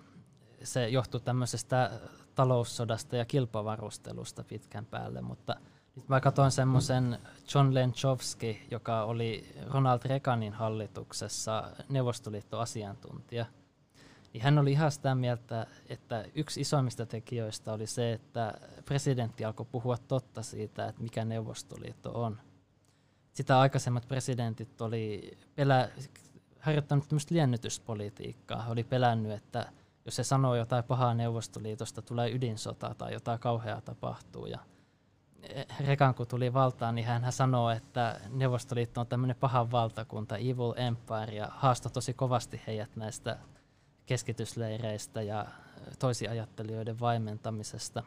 se 0.62 0.88
johtui 0.88 1.20
tämmöisestä 1.20 1.90
taloussodasta 2.34 3.16
ja 3.16 3.24
kilpavarustelusta 3.24 4.44
pitkän 4.44 4.86
päälle, 4.86 5.20
mutta– 5.20 5.56
sitten 5.98 6.14
mä 6.14 6.20
katsoin 6.20 6.50
semmoisen 6.50 7.18
John 7.54 7.74
Lenchovski, 7.74 8.66
joka 8.70 9.04
oli 9.04 9.54
Ronald 9.66 10.00
Reaganin 10.04 10.52
hallituksessa 10.52 11.70
Neuvostoliitto-asiantuntija. 11.88 13.46
Niin 14.32 14.42
hän 14.42 14.58
oli 14.58 14.72
ihan 14.72 14.92
sitä 14.92 15.14
mieltä, 15.14 15.66
että 15.86 16.24
yksi 16.34 16.60
isoimmista 16.60 17.06
tekijöistä 17.06 17.72
oli 17.72 17.86
se, 17.86 18.12
että 18.12 18.54
presidentti 18.84 19.44
alkoi 19.44 19.66
puhua 19.72 19.96
totta 19.96 20.42
siitä, 20.42 20.88
että 20.88 21.02
mikä 21.02 21.24
Neuvostoliitto 21.24 22.10
on. 22.22 22.38
Sitä 23.32 23.60
aikaisemmat 23.60 24.08
presidentit 24.08 24.80
oli 24.80 25.38
pelä, 25.54 25.88
harjoittanut 26.60 27.08
tämmöistä 27.08 27.34
liennytyspolitiikkaa. 27.34 28.62
He 28.62 28.70
oli 28.72 28.84
pelännyt, 28.84 29.32
että 29.32 29.72
jos 30.04 30.16
se 30.16 30.24
sanoo 30.24 30.54
jotain 30.54 30.84
pahaa 30.84 31.14
Neuvostoliitosta, 31.14 32.02
tulee 32.02 32.30
ydinsota 32.30 32.94
tai 32.98 33.12
jotain 33.12 33.38
kauheaa 33.38 33.80
tapahtuu. 33.80 34.46
Ja 34.46 34.58
Rekan 35.80 36.14
kun 36.14 36.26
tuli 36.26 36.52
valtaan, 36.52 36.94
niin 36.94 37.06
hän 37.06 37.32
sanoi, 37.32 37.76
että 37.76 38.20
Neuvostoliitto 38.28 39.00
on 39.00 39.06
tämmöinen 39.06 39.36
paha 39.36 39.70
valtakunta, 39.70 40.36
evil 40.36 40.74
empire, 40.76 41.36
ja 41.36 41.48
haastoi 41.50 41.92
tosi 41.92 42.14
kovasti 42.14 42.60
heidät 42.66 42.96
näistä 42.96 43.38
keskitysleireistä 44.08 45.22
ja 45.22 45.46
toisiajattelijoiden 45.98 47.00
vaimentamisesta. 47.00 48.02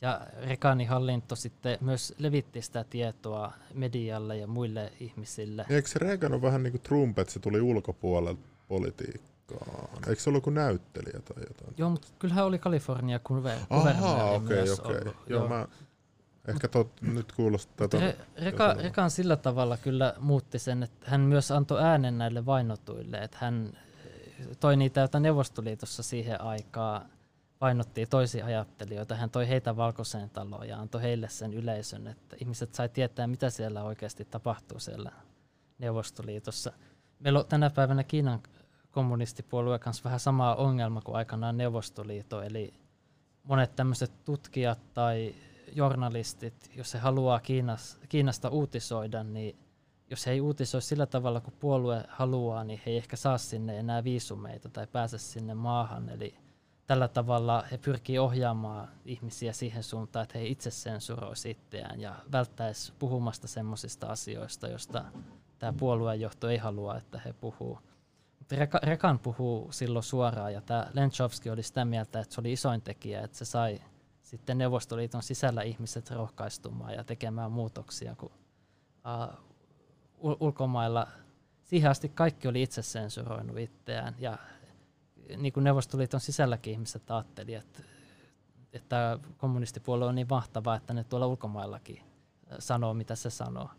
Ja 0.00 0.20
Rekanin 0.46 0.88
hallinto 0.88 1.36
sitten 1.36 1.78
myös 1.80 2.14
levitti 2.18 2.62
sitä 2.62 2.84
tietoa 2.84 3.52
medialle 3.74 4.36
ja 4.36 4.46
muille 4.46 4.92
ihmisille. 5.00 5.66
Eikö 5.68 5.88
se 5.88 5.98
Reagan 5.98 6.32
ole 6.32 6.42
vähän 6.42 6.62
niin 6.62 6.72
kuin 6.72 6.82
Trump, 6.82 7.18
että 7.18 7.32
se 7.32 7.40
tuli 7.40 7.60
ulkopuolelta 7.60 8.42
politiikkaan? 8.68 9.88
Eikö 10.08 10.22
se 10.22 10.30
ollut 10.30 10.44
kuin 10.44 10.54
näyttelijä 10.54 11.20
tai 11.24 11.42
jotain? 11.48 11.74
Joo, 11.76 11.90
mutta 11.90 12.08
kyllähän 12.18 12.44
oli 12.44 12.58
Kalifornia 12.58 13.18
kuvernööri 13.18 13.66
okay, 13.70 14.34
okei. 14.34 14.70
Okay. 14.70 15.00
Joo, 15.04 15.14
joo, 15.26 15.48
mä 15.48 15.68
Ehkä 16.48 16.68
tot, 16.68 17.02
nyt 17.02 17.32
kuulostaa... 17.32 17.88
Tota, 17.88 18.04
Re, 18.04 18.16
Reka, 18.36 18.74
Rekan 18.74 19.10
sillä 19.10 19.36
tavalla 19.36 19.76
kyllä 19.76 20.14
muutti 20.18 20.58
sen, 20.58 20.82
että 20.82 21.10
hän 21.10 21.20
myös 21.20 21.50
antoi 21.50 21.82
äänen 21.82 22.18
näille 22.18 22.46
vainotuille, 22.46 23.16
että 23.16 23.38
hän 23.40 23.72
toi 24.60 24.76
niitä, 24.76 25.00
joita 25.00 25.20
Neuvostoliitossa 25.20 26.02
siihen 26.02 26.40
aikaan 26.40 27.10
painottiin 27.58 28.08
toisia 28.08 28.46
ajattelijoita. 28.46 29.14
Hän 29.14 29.30
toi 29.30 29.48
heitä 29.48 29.76
valkoiseen 29.76 30.30
taloon 30.30 30.68
ja 30.68 30.80
antoi 30.80 31.02
heille 31.02 31.28
sen 31.28 31.54
yleisön, 31.54 32.06
että 32.06 32.36
ihmiset 32.40 32.74
sai 32.74 32.88
tietää, 32.88 33.26
mitä 33.26 33.50
siellä 33.50 33.84
oikeasti 33.84 34.24
tapahtuu 34.24 34.78
siellä 34.78 35.12
Neuvostoliitossa. 35.78 36.72
Meillä 37.18 37.38
on 37.38 37.46
tänä 37.46 37.70
päivänä 37.70 38.04
Kiinan 38.04 38.42
kommunistipuolueen 38.90 39.80
kanssa 39.80 40.04
vähän 40.04 40.20
sama 40.20 40.54
ongelma 40.54 41.00
kuin 41.00 41.16
aikanaan 41.16 41.56
Neuvostoliitto, 41.56 42.42
eli 42.42 42.74
monet 43.42 43.76
tämmöiset 43.76 44.24
tutkijat 44.24 44.94
tai 44.94 45.34
journalistit, 45.72 46.70
jos 46.76 46.94
he 46.94 46.98
haluaa 46.98 47.40
Kiinas, 47.40 47.98
Kiinasta 48.08 48.48
uutisoida, 48.48 49.24
niin 49.24 49.63
jos 50.10 50.26
he 50.26 50.32
ei 50.32 50.40
uutisoi 50.40 50.82
sillä 50.82 51.06
tavalla 51.06 51.40
kuin 51.40 51.54
puolue 51.60 52.04
haluaa, 52.08 52.64
niin 52.64 52.80
he 52.86 52.90
ei 52.90 52.96
ehkä 52.96 53.16
saa 53.16 53.38
sinne 53.38 53.78
enää 53.78 54.04
viisumeita 54.04 54.68
tai 54.68 54.86
pääse 54.86 55.18
sinne 55.18 55.54
maahan. 55.54 56.08
Eli 56.08 56.34
tällä 56.86 57.08
tavalla 57.08 57.64
he 57.70 57.78
pyrkii 57.78 58.18
ohjaamaan 58.18 58.88
ihmisiä 59.04 59.52
siihen 59.52 59.82
suuntaan, 59.82 60.22
että 60.22 60.38
he 60.38 60.46
itse 60.46 60.70
sensuroisi 60.70 61.50
itseään 61.50 62.00
ja 62.00 62.14
välttäisi 62.32 62.92
puhumasta 62.98 63.48
semmoisista 63.48 64.06
asioista, 64.06 64.68
joista 64.68 65.04
tämä 65.58 65.72
puoluejohto 65.72 66.48
ei 66.48 66.58
halua, 66.58 66.96
että 66.96 67.20
he 67.24 67.32
puhuu. 67.32 67.78
Reka, 68.50 68.80
Rekan 68.82 69.18
puhuu 69.18 69.72
silloin 69.72 70.02
suoraan 70.02 70.52
ja 70.52 70.60
tämä 70.60 70.86
Lenchovski 70.92 71.50
oli 71.50 71.62
sitä 71.62 71.84
mieltä, 71.84 72.20
että 72.20 72.34
se 72.34 72.40
oli 72.40 72.52
isoin 72.52 72.82
tekijä, 72.82 73.22
että 73.22 73.36
se 73.36 73.44
sai 73.44 73.80
sitten 74.22 74.58
Neuvostoliiton 74.58 75.22
sisällä 75.22 75.62
ihmiset 75.62 76.10
rohkaistumaan 76.10 76.94
ja 76.94 77.04
tekemään 77.04 77.52
muutoksia, 77.52 78.14
kun 78.16 78.30
uh, 78.32 79.53
ulkomailla 80.24 81.06
siihen 81.64 81.90
asti 81.90 82.08
kaikki 82.08 82.48
oli 82.48 82.62
itse 82.62 82.82
sensuroinut 82.82 83.58
itseään 83.58 84.14
ja 84.18 84.38
niin 85.36 85.52
kuin 85.52 85.64
Neuvostoliiton 85.64 86.20
sisälläkin 86.20 86.72
ihmiset 86.72 87.10
ajatteli, 87.10 87.54
että, 87.54 87.82
että 88.72 89.18
kommunistipuolue 89.38 90.06
on 90.06 90.14
niin 90.14 90.26
mahtava, 90.30 90.74
että 90.74 90.94
ne 90.94 91.04
tuolla 91.04 91.26
ulkomaillakin 91.26 92.02
sanoo, 92.58 92.94
mitä 92.94 93.14
se 93.14 93.30
sanoo. 93.30 93.70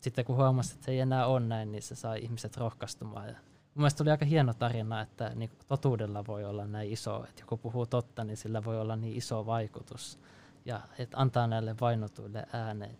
Sitten 0.00 0.24
kun 0.24 0.36
huomasi, 0.36 0.72
että 0.72 0.84
se 0.84 0.92
ei 0.92 1.00
enää 1.00 1.26
ole 1.26 1.40
näin, 1.40 1.72
niin 1.72 1.82
se 1.82 1.94
sai 1.94 2.18
ihmiset 2.22 2.56
rohkaistumaan 2.56 3.28
ja 3.28 3.34
Mun 3.78 3.82
mielestä 3.82 4.02
oli 4.02 4.10
aika 4.10 4.24
hieno 4.24 4.54
tarina, 4.54 5.00
että 5.00 5.32
niin 5.34 5.50
totuudella 5.68 6.26
voi 6.26 6.44
olla 6.44 6.66
näin 6.66 6.92
iso, 6.92 7.24
että 7.28 7.42
joku 7.42 7.56
puhuu 7.56 7.86
totta, 7.86 8.24
niin 8.24 8.36
sillä 8.36 8.64
voi 8.64 8.80
olla 8.80 8.96
niin 8.96 9.16
iso 9.16 9.46
vaikutus. 9.46 10.18
Ja 10.64 10.80
että 10.98 11.16
antaa 11.20 11.46
näille 11.46 11.76
vainotuille 11.80 12.46
ääneen. 12.52 12.98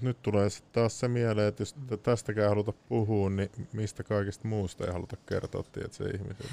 Nyt 0.00 0.22
tulee 0.22 0.50
sitten 0.50 0.72
taas 0.72 1.00
se 1.00 1.08
mieleen, 1.08 1.48
että 1.48 1.62
jos 1.62 1.74
tästäkään 2.02 2.48
haluta 2.48 2.72
puhua, 2.88 3.30
niin 3.30 3.50
mistä 3.72 4.04
kaikista 4.04 4.48
muusta 4.48 4.86
ei 4.86 4.92
haluta 4.92 5.16
kertoa, 5.26 5.62
tiedät 5.62 5.92
se 5.92 6.04
ihmisille. 6.04 6.50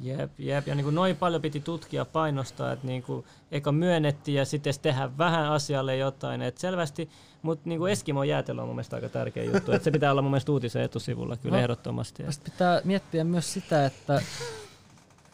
Jep, 0.00 0.30
jep. 0.38 0.66
Ja 0.66 0.74
niin 0.74 0.84
kuin 0.84 0.94
noin 0.94 1.16
paljon 1.16 1.42
piti 1.42 1.60
tutkia 1.60 2.04
painostaa, 2.04 2.72
että 2.72 2.86
niin 2.86 3.02
kuin 3.02 3.24
eka 3.52 3.72
myönnettiin 3.72 4.36
ja 4.36 4.44
sitten 4.44 4.74
tehdä 4.82 5.18
vähän 5.18 5.52
asialle 5.52 5.96
jotain. 5.96 6.42
Et 6.42 6.58
selvästi, 6.58 7.10
mutta 7.42 7.68
niin 7.68 7.78
kuin 7.78 7.92
Eskimo 7.92 8.24
jäätelö 8.24 8.60
on 8.62 8.68
mun 8.68 8.76
mielestä 8.76 8.96
aika 8.96 9.08
tärkeä 9.08 9.44
juttu. 9.44 9.72
että 9.72 9.84
se 9.84 9.90
pitää 9.90 10.10
olla 10.10 10.22
mun 10.22 10.30
mielestä 10.30 10.52
uutisen 10.52 10.82
etusivulla 10.82 11.36
kyllä 11.36 11.56
no, 11.56 11.62
ehdottomasti. 11.62 12.22
pitää 12.44 12.80
miettiä 12.84 13.24
myös 13.24 13.52
sitä, 13.52 13.86
että, 13.86 14.22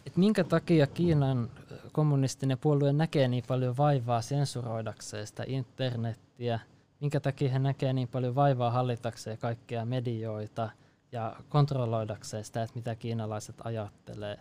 että 0.06 0.20
minkä 0.20 0.44
takia 0.44 0.86
Kiinan 0.86 1.51
kommunistinen 1.93 2.59
puolue 2.59 2.93
näkee 2.93 3.28
niin 3.28 3.44
paljon 3.48 3.77
vaivaa 3.77 4.22
sensuroidakseen 4.22 5.27
sitä 5.27 5.44
internettiä, 5.47 6.60
minkä 7.01 7.20
takia 7.20 7.51
he 7.51 7.59
näkee 7.59 7.93
niin 7.93 8.09
paljon 8.09 8.35
vaivaa 8.35 8.70
hallitakseen 8.70 9.39
kaikkia 9.39 9.85
medioita 9.85 10.70
ja 11.12 11.36
kontrolloidakseen 11.48 12.44
sitä, 12.44 12.62
että 12.62 12.77
mitä 12.77 12.94
kiinalaiset 12.94 13.56
ajattelee 13.64 14.39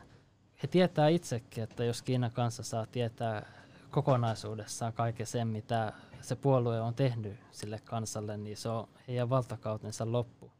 he 0.63 0.67
tietää 0.67 1.07
itsekin, 1.07 1.63
että 1.63 1.83
jos 1.83 2.01
Kiinan 2.01 2.31
kanssa 2.31 2.63
saa 2.63 2.85
tietää 2.85 3.45
kokonaisuudessaan 3.91 4.93
kaiken 4.93 5.27
sen, 5.27 5.47
mitä 5.47 5.93
se 6.21 6.35
puolue 6.35 6.81
on 6.81 6.93
tehnyt 6.93 7.39
sille 7.51 7.79
kansalle, 7.79 8.37
niin 8.37 8.57
se 8.57 8.69
on 8.69 8.87
heidän 9.07 9.29
valtakautensa 9.29 10.11
loppu. 10.11 10.51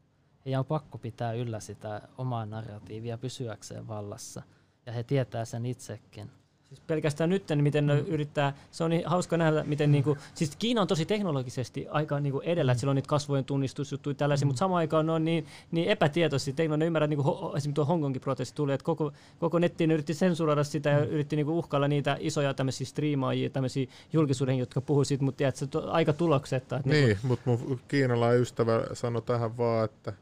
Heidän 0.46 0.58
on 0.58 0.66
pakko 0.66 0.98
pitää 0.98 1.32
yllä 1.32 1.60
sitä 1.60 2.08
omaa 2.18 2.46
narratiivia 2.46 3.18
pysyäkseen 3.18 3.88
vallassa, 3.88 4.42
ja 4.86 4.92
he 4.92 5.02
tietää 5.02 5.44
sen 5.44 5.66
itsekin. 5.66 6.30
Siis 6.70 6.80
pelkästään 6.86 7.30
nyt, 7.30 7.48
niin 7.48 7.62
miten 7.62 7.86
ne 7.86 7.94
mm. 7.94 8.06
yrittää, 8.06 8.52
se 8.70 8.84
on 8.84 8.90
niin 8.90 9.02
hauska 9.06 9.36
nähdä, 9.36 9.64
miten 9.64 9.90
mm. 9.90 9.92
niinku, 9.92 10.16
siis 10.34 10.56
Kiina 10.56 10.80
on 10.80 10.86
tosi 10.86 11.06
teknologisesti 11.06 11.86
aika 11.88 12.20
niinku 12.20 12.40
edellä, 12.40 12.70
mm. 12.70 12.72
että 12.72 12.80
sillä 12.80 12.90
on 12.90 12.96
niitä 12.96 13.08
kasvojen 13.08 13.44
tunnistusjuttuja 13.44 14.14
tällaisia, 14.14 14.46
mm. 14.46 14.48
mutta 14.48 14.58
samaan 14.58 14.78
aikaan 14.78 15.06
ne 15.06 15.12
on 15.12 15.24
niin, 15.24 15.46
niin 15.70 15.88
epätietoisia, 15.88 16.54
ne 16.76 16.86
ymmärrät, 16.86 17.12
että 17.12 17.22
niinku, 17.22 17.30
esimerkiksi 17.30 17.72
tuo 17.72 17.84
Hongkongin 17.84 18.20
protesti 18.20 18.56
tuli, 18.56 18.72
että 18.72 18.84
koko, 18.84 19.12
koko 19.38 19.58
nettiin 19.58 19.90
yritti 19.90 20.14
sensuroida 20.14 20.64
sitä 20.64 20.90
ja 20.90 20.98
mm. 20.98 21.10
yritti 21.10 21.36
niinku 21.36 21.58
uhkailla 21.58 21.88
niitä 21.88 22.16
isoja 22.20 22.54
tämmöisiä 22.54 22.86
striimaajia, 22.86 23.50
tämmöisiä 23.50 23.86
julkisuuden, 24.12 24.58
jotka 24.58 24.80
puhuu 24.80 25.04
siitä, 25.04 25.24
mutta 25.24 25.38
tiedät, 25.38 25.56
se 25.56 25.66
aika 25.90 26.12
tuloksetta. 26.12 26.76
Että 26.76 26.90
niin, 26.90 27.06
niinku, 27.06 27.26
mutta 27.26 27.50
mun 27.50 27.80
kiinalainen 27.88 28.42
ystävä 28.42 28.82
sanoi 28.92 29.22
tähän 29.22 29.56
vaan, 29.56 29.84
että 29.84 30.12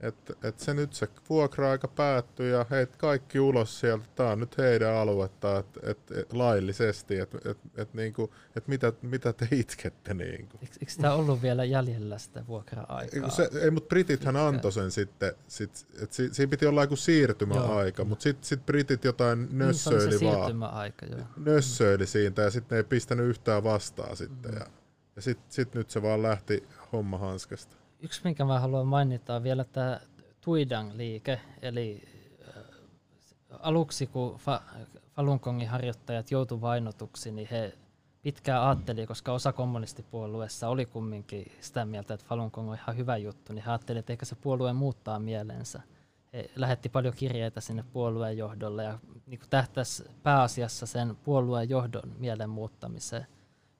että 0.00 0.34
et 0.42 0.58
se 0.58 0.74
nyt 0.74 0.92
se 0.92 1.08
vuokra-aika 1.28 1.88
päättyy 1.88 2.50
ja 2.50 2.66
heit 2.70 2.96
kaikki 2.96 3.40
ulos 3.40 3.80
sieltä. 3.80 4.04
Tämä 4.14 4.30
on 4.30 4.40
nyt 4.40 4.58
heidän 4.58 4.94
aluetta 4.94 5.58
et, 5.58 5.66
et, 5.82 6.10
et, 6.10 6.32
laillisesti, 6.32 7.18
että 7.18 7.38
et, 7.50 7.58
et, 7.76 7.94
niinku, 7.94 8.34
et 8.56 8.68
mitä, 8.68 8.92
mitä 9.02 9.32
te 9.32 9.48
itkette. 9.50 10.14
Niinku. 10.14 10.58
Eikö, 10.62 10.74
eikö 10.80 10.92
sitä 10.92 11.12
ollut 11.12 11.42
vielä 11.42 11.64
jäljellä 11.64 12.18
sitä 12.18 12.46
vuokra-aikaa? 12.46 13.30
Se, 13.30 13.50
ei, 13.62 13.70
mutta 13.70 13.88
Britithän 13.88 14.36
antoi 14.36 14.72
sen 14.72 14.90
sitten. 14.90 15.32
Sit, 15.48 15.86
et 16.02 16.12
si, 16.12 16.34
siinä 16.34 16.50
piti 16.50 16.66
olla 16.66 16.82
joku 16.82 16.96
siirtymäaika, 16.96 18.04
mutta 18.04 18.22
sitten 18.22 18.44
sit 18.44 18.66
Britit 18.66 19.04
jotain 19.04 19.38
niin, 19.38 19.58
nössöili 19.58 20.18
niin, 20.18 20.60
vaan. 20.60 20.92
Joo. 21.10 21.20
Nössöili 21.36 22.06
siitä 22.06 22.42
ja 22.42 22.50
sitten 22.50 22.76
ne 22.76 22.80
ei 22.80 22.84
pistänyt 22.84 23.26
yhtään 23.26 23.64
vastaan 23.64 24.16
sitten. 24.16 24.50
Mm. 24.50 24.58
Ja, 24.58 24.66
ja 25.16 25.22
sitten 25.22 25.46
sit 25.48 25.74
nyt 25.74 25.90
se 25.90 26.02
vaan 26.02 26.22
lähti 26.22 26.64
homma 26.92 27.18
hanskasta 27.18 27.76
yksi, 28.00 28.20
minkä 28.24 28.44
mä 28.44 28.60
haluan 28.60 28.86
mainita, 28.86 29.34
on 29.34 29.42
vielä 29.42 29.64
tämä 29.64 30.00
Tuidang-liike, 30.40 31.40
eli 31.62 32.08
aluksi 33.60 34.06
kun 34.06 34.40
Fa- 34.40 34.86
Falun 35.16 35.40
Gongin 35.42 35.68
harjoittajat 35.68 36.30
joutuivat 36.30 36.62
vainotuksi, 36.62 37.32
niin 37.32 37.48
he 37.50 37.72
pitkään 38.22 38.62
ajatteli, 38.62 39.06
koska 39.06 39.32
osa 39.32 39.52
kommunistipuolueessa 39.52 40.68
oli 40.68 40.86
kumminkin 40.86 41.52
sitä 41.60 41.84
mieltä, 41.84 42.14
että 42.14 42.26
Falun 42.26 42.50
Gong 42.52 42.68
on 42.68 42.74
ihan 42.74 42.96
hyvä 42.96 43.16
juttu, 43.16 43.52
niin 43.52 43.64
he 43.64 43.70
ajatteli, 43.70 43.98
että 43.98 44.12
ehkä 44.12 44.24
se 44.24 44.36
puolue 44.36 44.72
muuttaa 44.72 45.18
mielensä. 45.18 45.82
He 46.32 46.50
lähetti 46.56 46.88
paljon 46.88 47.14
kirjeitä 47.16 47.60
sinne 47.60 47.84
puolueen 47.92 48.38
johdolle 48.38 48.84
ja 48.84 48.98
niin 49.26 49.40
tähtäisi 49.50 50.04
pääasiassa 50.22 50.86
sen 50.86 51.16
puolueen 51.16 51.68
johdon 51.68 52.12
mielen 52.18 52.50
muuttamiseen. 52.50 53.26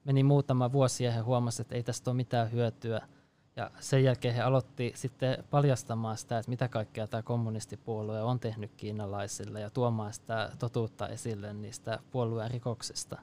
Meni 0.05 0.22
muutama 0.22 0.72
vuosi 0.72 1.05
ja 1.05 1.12
he 1.12 1.20
huomasivat, 1.20 1.66
että 1.66 1.74
ei 1.74 1.82
tästä 1.82 2.10
ole 2.10 2.16
mitään 2.16 2.52
hyötyä– 2.52 3.01
ja 3.57 3.70
sen 3.81 4.05
jälkeen 4.05 4.35
he 4.35 4.43
aloitti 4.43 4.93
sitten 4.95 5.45
paljastamaan 5.51 6.16
sitä, 6.16 6.39
että 6.39 6.51
mitä 6.51 6.69
kaikkea 6.69 7.07
tämä 7.07 7.23
kommunistipuolue 7.23 8.23
on 8.23 8.41
tehnyt 8.41 8.74
kiinalaisille 8.77 9.61
ja 9.61 9.70
tuomaan 9.70 10.12
sitä 10.12 10.51
totuutta 10.59 11.09
esille 11.09 11.53
niistä 11.53 11.99
puolueen 12.11 12.51
rikoksista. 12.51 13.19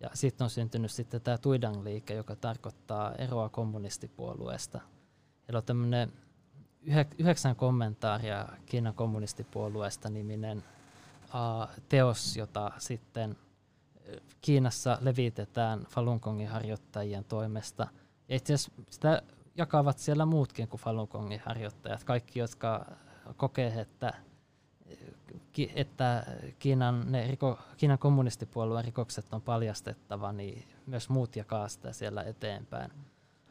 Ja 0.00 0.10
sitten 0.14 0.44
on 0.44 0.50
syntynyt 0.50 0.90
sitten 0.90 1.20
tämä 1.20 1.38
Tuidang-liike, 1.38 2.14
joka 2.14 2.36
tarkoittaa 2.36 3.14
eroa 3.14 3.48
kommunistipuolueesta. 3.48 4.80
Heillä 5.48 5.58
on 5.58 5.64
tämmöinen 5.64 6.12
yhdeksän 7.18 7.56
kommentaaria 7.56 8.48
Kiinan 8.66 8.94
kommunistipuolueesta 8.94 10.10
niminen 10.10 10.58
uh, 11.24 11.68
teos, 11.88 12.36
jota 12.36 12.72
sitten 12.78 13.36
Kiinassa 14.40 14.98
levitetään 15.00 15.84
Falun 15.90 16.20
Gongin 16.22 16.48
harjoittajien 16.48 17.24
toimesta. 17.24 17.86
Ja 18.28 18.36
itse 18.36 18.54
asiassa 18.54 18.72
sitä 18.90 19.22
jakavat 19.56 19.98
siellä 19.98 20.26
muutkin 20.26 20.68
kuin 20.68 20.80
Falun 20.80 21.08
Gongin 21.10 21.42
harjoittajat. 21.44 22.04
Kaikki, 22.04 22.38
jotka 22.38 22.86
kokee, 23.36 23.80
että, 23.80 24.12
että 25.74 26.26
Kiinan, 26.58 27.12
ne 27.12 27.26
riko, 27.26 27.58
Kiinan 27.76 27.98
kommunistipuolueen 27.98 28.84
rikokset 28.84 29.26
on 29.32 29.42
paljastettava, 29.42 30.32
niin 30.32 30.64
myös 30.86 31.08
muut 31.08 31.36
jakaa 31.36 31.68
sitä 31.68 31.92
siellä 31.92 32.22
eteenpäin. 32.22 32.90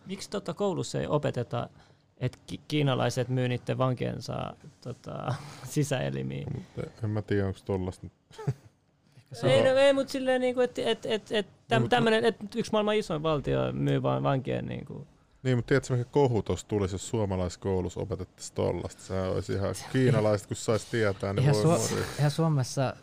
Miksi 0.06 0.30
tota 0.30 0.54
koulussa 0.54 1.00
ei 1.00 1.08
opeteta, 1.08 1.70
että 2.18 2.40
ki- 2.48 2.62
kiinalaiset 2.68 3.30
myy 3.30 3.48
niiden 3.48 3.78
vankiensa 3.78 4.54
tota, 4.82 5.34
sisäelimiin? 5.76 6.66
En 7.04 7.10
mä 7.10 7.22
tiedä, 7.22 7.48
onko 7.48 7.60
tollasta 7.66 8.08
ei, 9.44 9.64
no, 9.64 9.70
ei 9.70 9.94
mutta 9.94 10.12
silleen, 10.12 10.42
niin 10.42 10.62
että 10.62 10.82
et, 10.86 11.06
et, 11.06 11.32
et, 11.32 11.48
tämmöinen, 11.90 12.26
että 12.26 12.46
yksi 12.56 12.72
maailman 12.72 12.96
isoin 12.96 13.24
valtio 13.24 13.72
myy 13.72 14.04
vain 14.04 14.24
vankien 14.24 14.66
niin 14.66 14.86
kuin, 14.86 15.08
niin, 15.44 15.58
mutta 15.58 15.68
tiedätkö, 15.68 15.98
mikä 15.98 16.10
kohu 16.12 16.42
tuossa 16.42 16.68
tulisi, 16.68 16.96
jos 16.96 17.10
suomalaiskoulussa 17.10 18.00
opetettaisiin 18.00 18.56
tollasta? 18.56 19.02
Sehän 19.02 19.32
olisi 19.32 19.54
ihan 19.54 19.76
kiinalaiset, 19.92 20.48
kun 20.48 20.58
saisi 20.58 20.88
tietää, 20.92 21.34
niin 21.34 21.50
eihän, 21.50 21.64
voi 21.64 21.78
Su- 21.78 21.98
eihän 22.18 22.32
Suomessa, 22.32 22.94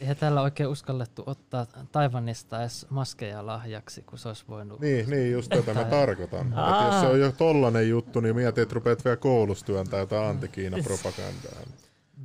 eihän 0.00 0.16
täällä 0.16 0.42
oikein 0.42 0.68
uskallettu 0.68 1.22
ottaa 1.26 1.66
Taivanista 1.92 2.60
edes 2.60 2.86
maskeja 2.90 3.46
lahjaksi, 3.46 4.02
kun 4.02 4.18
se 4.18 4.28
olisi 4.28 4.44
voinut... 4.48 4.80
Niin, 4.80 5.10
niin 5.10 5.32
just 5.32 5.48
tätä 5.48 5.74
mä 5.74 5.84
tarkoitan. 5.84 6.46
Että 6.46 6.86
jos 6.86 7.00
se 7.00 7.06
on 7.06 7.20
jo 7.20 7.32
tollanen 7.32 7.88
juttu, 7.88 8.20
niin 8.20 8.36
mietit, 8.36 8.62
että 8.62 8.74
rupeat 8.74 9.04
vielä 9.04 9.16
koulussa 9.16 9.66
työntää 9.66 10.00
jotain 10.00 10.30
anti-Kiina-propagandaa. 10.30 11.66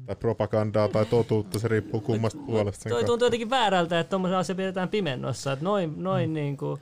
Tai 0.06 0.16
propagandaa 0.16 0.88
tai 0.88 1.06
totuutta, 1.06 1.60
se 1.60 1.68
riippuu 1.68 2.02
kummasta 2.02 2.40
puolesta. 2.46 2.90
Toi 2.90 3.04
tuntuu 3.04 3.26
jotenkin 3.26 3.50
väärältä, 3.50 4.00
että 4.00 4.10
tuommoisen 4.10 4.38
asia 4.38 4.56
pidetään 4.56 4.90
pimennossa. 4.90 5.52
Että 5.52 5.66
noin, 5.66 6.04
noin 6.04 6.30
mm. 6.30 6.34
niin 6.34 6.58
kuin 6.58 6.82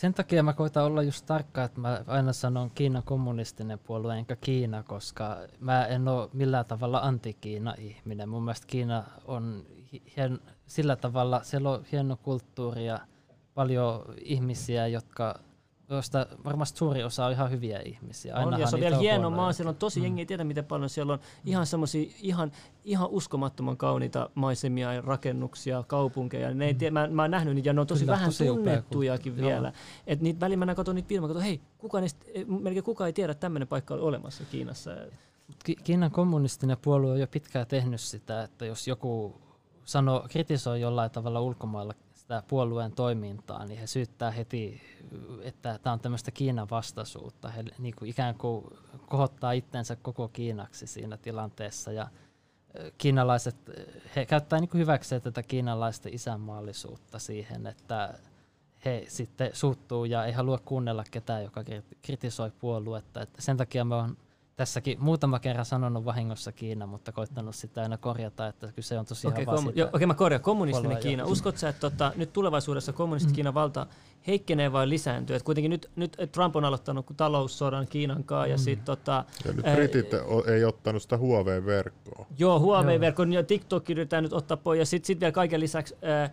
sen 0.00 0.14
takia 0.14 0.42
mä 0.42 0.52
koitan 0.52 0.84
olla 0.84 1.02
just 1.02 1.26
tarkka, 1.26 1.64
että 1.64 1.80
mä 1.80 2.04
aina 2.06 2.32
sanon 2.32 2.70
Kiinan 2.70 3.02
kommunistinen 3.02 3.78
puolue 3.78 4.18
enkä 4.18 4.36
Kiina, 4.36 4.82
koska 4.82 5.36
mä 5.58 5.86
en 5.86 6.08
ole 6.08 6.28
millään 6.32 6.64
tavalla 6.64 6.98
anti-Kiina-ihminen. 6.98 8.28
Mun 8.28 8.42
mielestä 8.42 8.66
Kiina 8.66 9.04
on 9.24 9.66
hien, 10.16 10.38
sillä 10.66 10.96
tavalla, 10.96 11.42
siellä 11.42 11.70
on 11.70 11.84
hieno 11.92 12.16
kulttuuri 12.16 12.86
ja 12.86 12.98
paljon 13.54 14.04
ihmisiä, 14.24 14.86
jotka 14.86 15.38
joista 15.90 16.26
varmasti 16.44 16.78
suuri 16.78 17.04
osa 17.04 17.26
on 17.26 17.32
ihan 17.32 17.50
hyviä 17.50 17.80
ihmisiä. 17.80 18.34
Ainahan 18.34 18.54
on, 18.54 18.60
ja 18.60 18.66
se 18.66 18.76
on 18.76 18.80
vielä 18.80 18.96
hieno 18.96 19.30
maa, 19.30 19.52
siellä 19.52 19.70
on 19.70 19.76
tosi 19.76 20.00
mm. 20.00 20.04
jengi, 20.04 20.22
ei 20.22 20.26
tiedä 20.26 20.44
miten 20.44 20.64
paljon, 20.64 20.90
siellä 20.90 21.12
on 21.12 21.18
ihan 21.44 21.66
semmoisia 21.66 22.10
ihan, 22.22 22.52
ihan 22.84 23.08
uskomattoman 23.10 23.76
kauniita 23.76 24.30
maisemia 24.34 24.94
ja 24.94 25.00
rakennuksia, 25.00 25.84
kaupunkeja. 25.86 26.54
Ne 26.54 26.66
ei 26.66 26.72
mm. 26.72 26.78
tiedä, 26.78 26.92
mä, 26.92 27.06
mä 27.06 27.22
oon 27.22 27.30
nähnyt 27.30 27.54
niitä 27.54 27.68
ja 27.68 27.72
ne 27.72 27.80
on 27.80 27.86
tosi 27.86 28.00
Kyllä, 28.00 28.12
vähän 28.12 28.28
tosi 28.28 28.46
tunnettujakin 28.46 29.32
upea, 29.32 29.44
vielä. 29.44 29.72
Et 30.06 30.20
niitä 30.20 30.40
välillä 30.40 30.66
mä 30.66 30.74
katson 30.74 30.94
niitä 30.94 31.08
filmejä, 31.08 31.28
katson, 31.28 31.44
hei, 31.44 31.60
kuka 31.78 32.00
niistä, 32.00 32.24
melkein 32.46 32.84
kukaan 32.84 33.06
ei 33.06 33.12
tiedä, 33.12 33.32
että 33.32 33.40
tämmöinen 33.40 33.68
paikka 33.68 33.94
on 33.94 34.00
olemassa 34.00 34.44
Kiinassa. 34.50 34.90
Ki- 35.64 35.76
Kiinan 35.84 36.10
kommunistinen 36.10 36.76
puolue 36.82 37.10
on 37.10 37.20
jo 37.20 37.26
pitkään 37.26 37.66
tehnyt 37.66 38.00
sitä, 38.00 38.42
että 38.42 38.66
jos 38.66 38.88
joku 38.88 39.40
sanoo, 39.84 40.26
kritisoi 40.28 40.80
jollain 40.80 41.10
tavalla 41.10 41.40
ulkomailla 41.40 41.94
sitä 42.30 42.48
puolueen 42.48 42.92
toimintaa, 42.92 43.64
niin 43.64 43.80
he 43.80 43.86
syyttää 43.86 44.30
heti, 44.30 44.80
että 45.42 45.78
tämä 45.82 45.92
on 45.92 46.00
tämmöistä 46.00 46.30
Kiinan 46.30 46.70
vastaisuutta. 46.70 47.48
He 47.48 47.64
niin 47.78 47.94
kuin 47.98 48.08
ikään 48.10 48.34
kuin 48.34 48.64
kohottaa 49.06 49.52
itsensä 49.52 49.96
koko 49.96 50.28
Kiinaksi 50.28 50.86
siinä 50.86 51.16
tilanteessa 51.16 51.92
ja 51.92 52.08
kiinalaiset, 52.98 53.56
he 54.16 54.26
käyttää 54.26 54.60
niin 54.60 54.70
hyväkseen 54.74 55.22
tätä 55.22 55.42
kiinalaista 55.42 56.08
isänmaallisuutta 56.12 57.18
siihen, 57.18 57.66
että 57.66 58.18
he 58.84 59.04
sitten 59.08 59.50
suuttuu 59.52 60.04
ja 60.04 60.24
ei 60.24 60.32
halua 60.32 60.58
kuunnella 60.58 61.04
ketään, 61.10 61.42
joka 61.42 61.64
kritisoi 62.02 62.50
puoluetta. 62.50 63.22
Että 63.22 63.42
sen 63.42 63.56
takia 63.56 63.84
me 63.84 63.94
on 63.94 64.16
tässäkin 64.60 64.96
muutama 65.00 65.38
kerran 65.38 65.64
sanonut 65.64 66.04
vahingossa 66.04 66.52
Kiina, 66.52 66.86
mutta 66.86 67.12
koittanut 67.12 67.54
sitä 67.54 67.82
aina 67.82 67.96
korjata, 67.96 68.46
että 68.46 68.72
kyse 68.72 68.98
on 68.98 69.06
tosiaan 69.06 69.34
Okei, 69.34 69.42
okay, 69.42 69.56
kom- 69.56 69.72
jo, 69.74 69.88
okay, 69.92 70.06
mä 70.06 70.14
korjaan. 70.14 70.42
Kommunistinen 70.42 70.98
Kiina. 70.98 71.24
Uskotko 71.24 71.58
sä, 71.58 71.68
että 71.68 71.80
tota, 71.80 72.12
nyt 72.16 72.32
tulevaisuudessa 72.32 72.92
kommunistinen 72.92 73.32
mm. 73.32 73.34
Kiinan 73.34 73.54
valta 73.54 73.86
heikkenee 74.26 74.72
vai 74.72 74.88
lisääntyy? 74.88 75.36
Et 75.36 75.42
kuitenkin 75.42 75.70
nyt, 75.70 75.90
nyt 75.96 76.16
Trump 76.32 76.56
on 76.56 76.64
aloittanut 76.64 77.06
taloussodan 77.16 77.86
Kiinan 77.86 78.24
kanssa 78.24 78.46
mm. 78.46 78.50
ja 78.50 78.58
sitten 78.58 78.84
tota, 78.84 79.24
ja 79.44 79.52
nyt 79.52 79.66
britit 79.74 80.14
ää, 80.14 80.20
ei 80.54 80.64
ottanut 80.64 81.02
sitä 81.02 81.18
Huawei-verkkoa. 81.18 82.26
Joo, 82.38 82.60
Huawei-verkko 82.60 83.22
ja 83.22 83.42
TikTok 83.42 83.90
yritetään 83.90 84.22
nyt 84.22 84.32
ottaa 84.32 84.56
pois 84.56 84.78
ja 84.78 84.86
sitten 84.86 85.06
sit 85.06 85.20
vielä 85.20 85.32
kaiken 85.32 85.60
lisäksi 85.60 85.96
ää, 86.02 86.30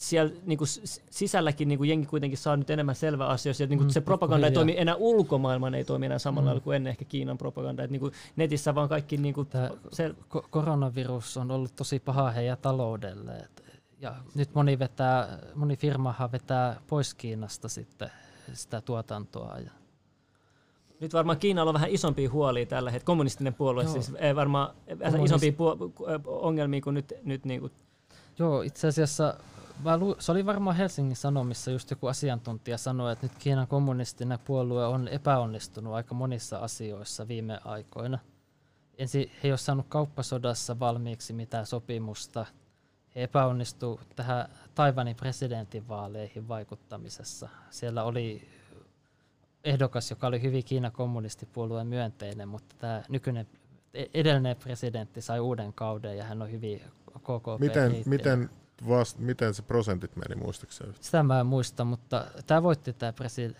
siellä 0.00 0.32
niin 0.44 0.58
kuin 0.58 0.68
sisälläkin 1.10 1.68
niin 1.68 1.78
kuin 1.78 1.90
jengi 1.90 2.06
kuitenkin 2.06 2.38
saa 2.38 2.56
nyt 2.56 2.70
enemmän 2.70 2.94
selvä 2.94 3.26
asioista, 3.26 3.64
että 3.64 3.70
niin 3.70 3.78
kuin 3.78 3.86
mm, 3.86 3.92
se 3.92 4.00
propaganda 4.00 4.46
ei 4.46 4.52
toimi 4.52 4.74
enää 4.78 4.94
ulkomaailman, 4.94 5.74
ei 5.74 5.84
toimi 5.84 6.06
enää 6.06 6.18
samalla 6.18 6.42
mm. 6.42 6.46
lailla 6.46 6.60
kuin 6.60 6.76
ennen 6.76 6.90
ehkä 6.90 7.04
Kiinan 7.04 7.38
propaganda. 7.38 7.82
Että 7.84 7.92
niin 7.92 8.00
kuin 8.00 8.12
netissä 8.36 8.74
vaan 8.74 8.88
kaikki... 8.88 9.16
Niin 9.16 9.34
kuin 9.34 9.48
se... 9.92 10.08
ko- 10.08 10.46
koronavirus 10.50 11.36
on 11.36 11.50
ollut 11.50 11.76
tosi 11.76 11.98
paha 11.98 12.30
heidän 12.30 12.58
taloudelle. 12.62 13.36
Et, 13.36 13.64
ja 14.00 14.14
nyt 14.34 14.54
moni, 14.54 14.78
vetää, 14.78 15.38
moni 15.54 15.76
firmahan 15.76 16.32
vetää 16.32 16.80
pois 16.86 17.14
Kiinasta 17.14 17.68
sitten 17.68 18.10
sitä 18.52 18.80
tuotantoa. 18.80 19.58
Ja 19.58 19.70
nyt 21.00 21.12
varmaan 21.12 21.38
Kiinalla 21.38 21.70
on 21.70 21.74
vähän 21.74 21.90
isompi 21.90 22.26
huolia 22.26 22.66
tällä 22.66 22.90
hetkellä. 22.90 23.06
Kommunistinen 23.06 23.54
puolue 23.54 23.82
Joo. 23.82 23.92
siis 23.92 24.12
ei 24.18 24.36
varmaan 24.36 24.74
vähän 24.98 25.24
isompia 25.24 25.52
ongelmia 26.26 26.80
kuin 26.80 26.94
nyt, 26.94 27.12
nyt 27.24 27.44
niin 27.44 27.60
kuin 27.60 27.72
Joo, 28.38 28.62
itse 28.62 28.88
asiassa 28.88 29.34
se 30.18 30.32
oli 30.32 30.46
varmaan 30.46 30.76
Helsingin 30.76 31.16
Sanomissa 31.16 31.70
just 31.70 31.90
joku 31.90 32.06
asiantuntija 32.06 32.78
sanoi, 32.78 33.12
että 33.12 33.26
nyt 33.26 33.38
Kiinan 33.38 33.66
kommunistinen 33.66 34.38
puolue 34.44 34.86
on 34.86 35.08
epäonnistunut 35.08 35.94
aika 35.94 36.14
monissa 36.14 36.58
asioissa 36.58 37.28
viime 37.28 37.58
aikoina. 37.64 38.18
Ensin 38.98 39.30
he 39.42 39.48
ei 39.48 39.52
ole 39.52 39.58
saanut 39.58 39.86
kauppasodassa 39.88 40.78
valmiiksi 40.78 41.32
mitään 41.32 41.66
sopimusta. 41.66 42.46
he 43.14 43.22
epäonnistuivat 43.22 44.06
tähän 44.16 44.48
Taiwanin 44.74 45.16
presidentinvaaleihin 45.16 46.48
vaikuttamisessa. 46.48 47.48
Siellä 47.70 48.04
oli 48.04 48.48
ehdokas, 49.64 50.10
joka 50.10 50.26
oli 50.26 50.42
hyvin 50.42 50.64
Kiinan 50.64 50.92
kommunistipuolueen 50.92 51.86
myönteinen, 51.86 52.48
mutta 52.48 52.76
tämä 52.78 53.02
nykyinen 53.08 53.46
e-, 53.94 54.06
edellinen 54.14 54.56
presidentti 54.56 55.20
sai 55.20 55.40
uuden 55.40 55.72
kauden 55.72 56.16
ja 56.16 56.24
hän 56.24 56.42
on 56.42 56.50
hyvin 56.50 56.80
KKP 57.18 57.60
Miten, 57.60 58.02
miten, 58.06 58.50
vast, 58.88 59.18
miten 59.18 59.54
se 59.54 59.62
prosentit 59.62 60.16
meni, 60.16 60.40
muistaakseni? 60.40 60.92
Sitä 61.00 61.22
mä 61.22 61.40
en 61.40 61.46
muista, 61.46 61.84
mutta 61.84 62.26
tämä 62.46 62.62
voitti 62.62 62.92
tämä 62.92 63.12
presi, 63.12 63.56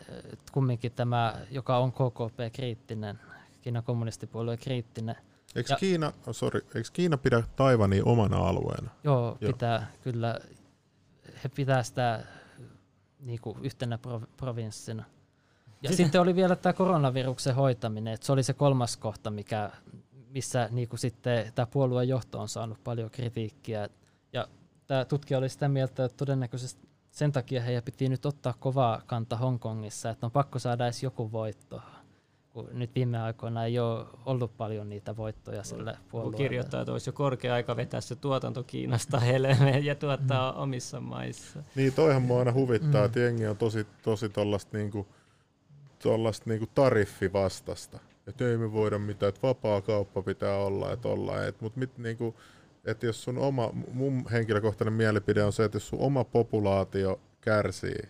kumminkin 0.52 0.92
tämä, 0.92 1.40
joka 1.50 1.78
on 1.78 1.92
KKP-kriittinen, 1.92 3.18
Kiinan 3.62 3.82
kommunistipuolueen 3.82 4.58
kriittinen. 4.58 5.16
Eikö, 5.56 5.72
ja, 5.72 5.76
Kiina, 5.76 6.12
oh 6.26 6.34
sorry, 6.34 6.60
eikö 6.74 6.88
Kiina 6.92 7.16
pidä 7.16 7.42
Taivania 7.56 8.04
omana 8.04 8.36
alueena? 8.36 8.90
Joo, 9.04 9.38
joo. 9.40 9.52
pitää 9.52 9.90
kyllä. 10.02 10.38
He 11.44 11.48
pitää 11.48 11.82
sitä 11.82 12.24
niin 13.20 13.40
kuin 13.40 13.58
yhtenä 13.62 13.98
provinssina. 14.36 15.04
Ja 15.82 15.96
sitten 15.96 16.20
oli 16.20 16.34
vielä 16.34 16.56
tämä 16.56 16.72
koronaviruksen 16.72 17.54
hoitaminen, 17.54 18.14
että 18.14 18.26
se 18.26 18.32
oli 18.32 18.42
se 18.42 18.52
kolmas 18.52 18.96
kohta, 18.96 19.30
mikä, 19.30 19.70
missä 20.30 20.68
niin 20.70 20.88
kuin 20.88 21.00
sitten 21.00 21.52
tämä 21.54 21.66
puolueen 21.66 22.08
johto 22.08 22.40
on 22.40 22.48
saanut 22.48 22.84
paljon 22.84 23.10
kritiikkiä. 23.10 23.88
Ja 24.32 24.48
tämä 24.90 25.04
tutkija 25.04 25.38
oli 25.38 25.48
sitä 25.48 25.68
mieltä, 25.68 26.04
että 26.04 26.16
todennäköisesti 26.16 26.88
sen 27.10 27.32
takia 27.32 27.62
heidän 27.62 27.82
piti 27.82 28.08
nyt 28.08 28.26
ottaa 28.26 28.54
kovaa 28.60 29.02
kanta 29.06 29.36
Hongkongissa, 29.36 30.10
että 30.10 30.26
on 30.26 30.32
pakko 30.32 30.58
saada 30.58 30.84
edes 30.84 31.02
joku 31.02 31.32
voitto. 31.32 31.82
Kun 32.52 32.68
nyt 32.72 32.94
viime 32.94 33.18
aikoina 33.22 33.64
ei 33.64 33.78
ole 33.78 34.06
ollut 34.26 34.56
paljon 34.56 34.88
niitä 34.88 35.16
voittoja 35.16 35.62
sille 35.62 35.96
puolueelle. 36.10 36.36
kirjoittaa, 36.36 36.80
että 36.80 36.92
olisi 36.92 37.08
jo 37.08 37.12
korkea 37.12 37.54
aika 37.54 37.76
vetää 37.76 38.00
se 38.00 38.16
tuotanto 38.16 38.62
Kiinasta 38.62 39.20
helmeen 39.30 39.84
ja 39.84 39.94
tuottaa 39.94 40.52
mm. 40.52 40.58
omissa 40.58 41.00
maissa. 41.00 41.62
Niin, 41.74 41.92
toihan 41.92 42.22
mua 42.22 42.38
aina 42.38 42.52
huvittaa, 42.52 43.00
mm. 43.00 43.06
että 43.06 43.20
jengi 43.20 43.46
on 43.46 43.56
tosi, 43.56 43.86
tosi 44.02 44.28
tollasta 44.28 44.76
niinku, 44.76 45.06
tollasta 46.02 46.50
niinku 46.50 46.66
tariffivastasta. 46.74 47.98
Että 48.26 48.48
ei 48.48 48.56
me 48.56 48.72
voida 48.72 48.98
mitään, 48.98 49.28
että 49.28 49.46
vapaa 49.48 49.80
kauppa 49.80 50.22
pitää 50.22 50.56
olla, 50.56 50.92
että 50.92 51.08
ollaan. 51.08 51.48
Et, 51.48 51.60
mut 51.60 51.76
mit, 51.76 51.98
niinku, 51.98 52.34
että 52.84 53.06
jos 53.06 53.24
sun 53.24 53.38
oma, 53.38 53.70
mun 53.92 54.24
henkilökohtainen 54.32 54.92
mielipide 54.92 55.44
on 55.44 55.52
se, 55.52 55.64
että 55.64 55.76
jos 55.76 55.88
sun 55.88 56.00
oma 56.00 56.24
populaatio 56.24 57.20
kärsii 57.40 58.08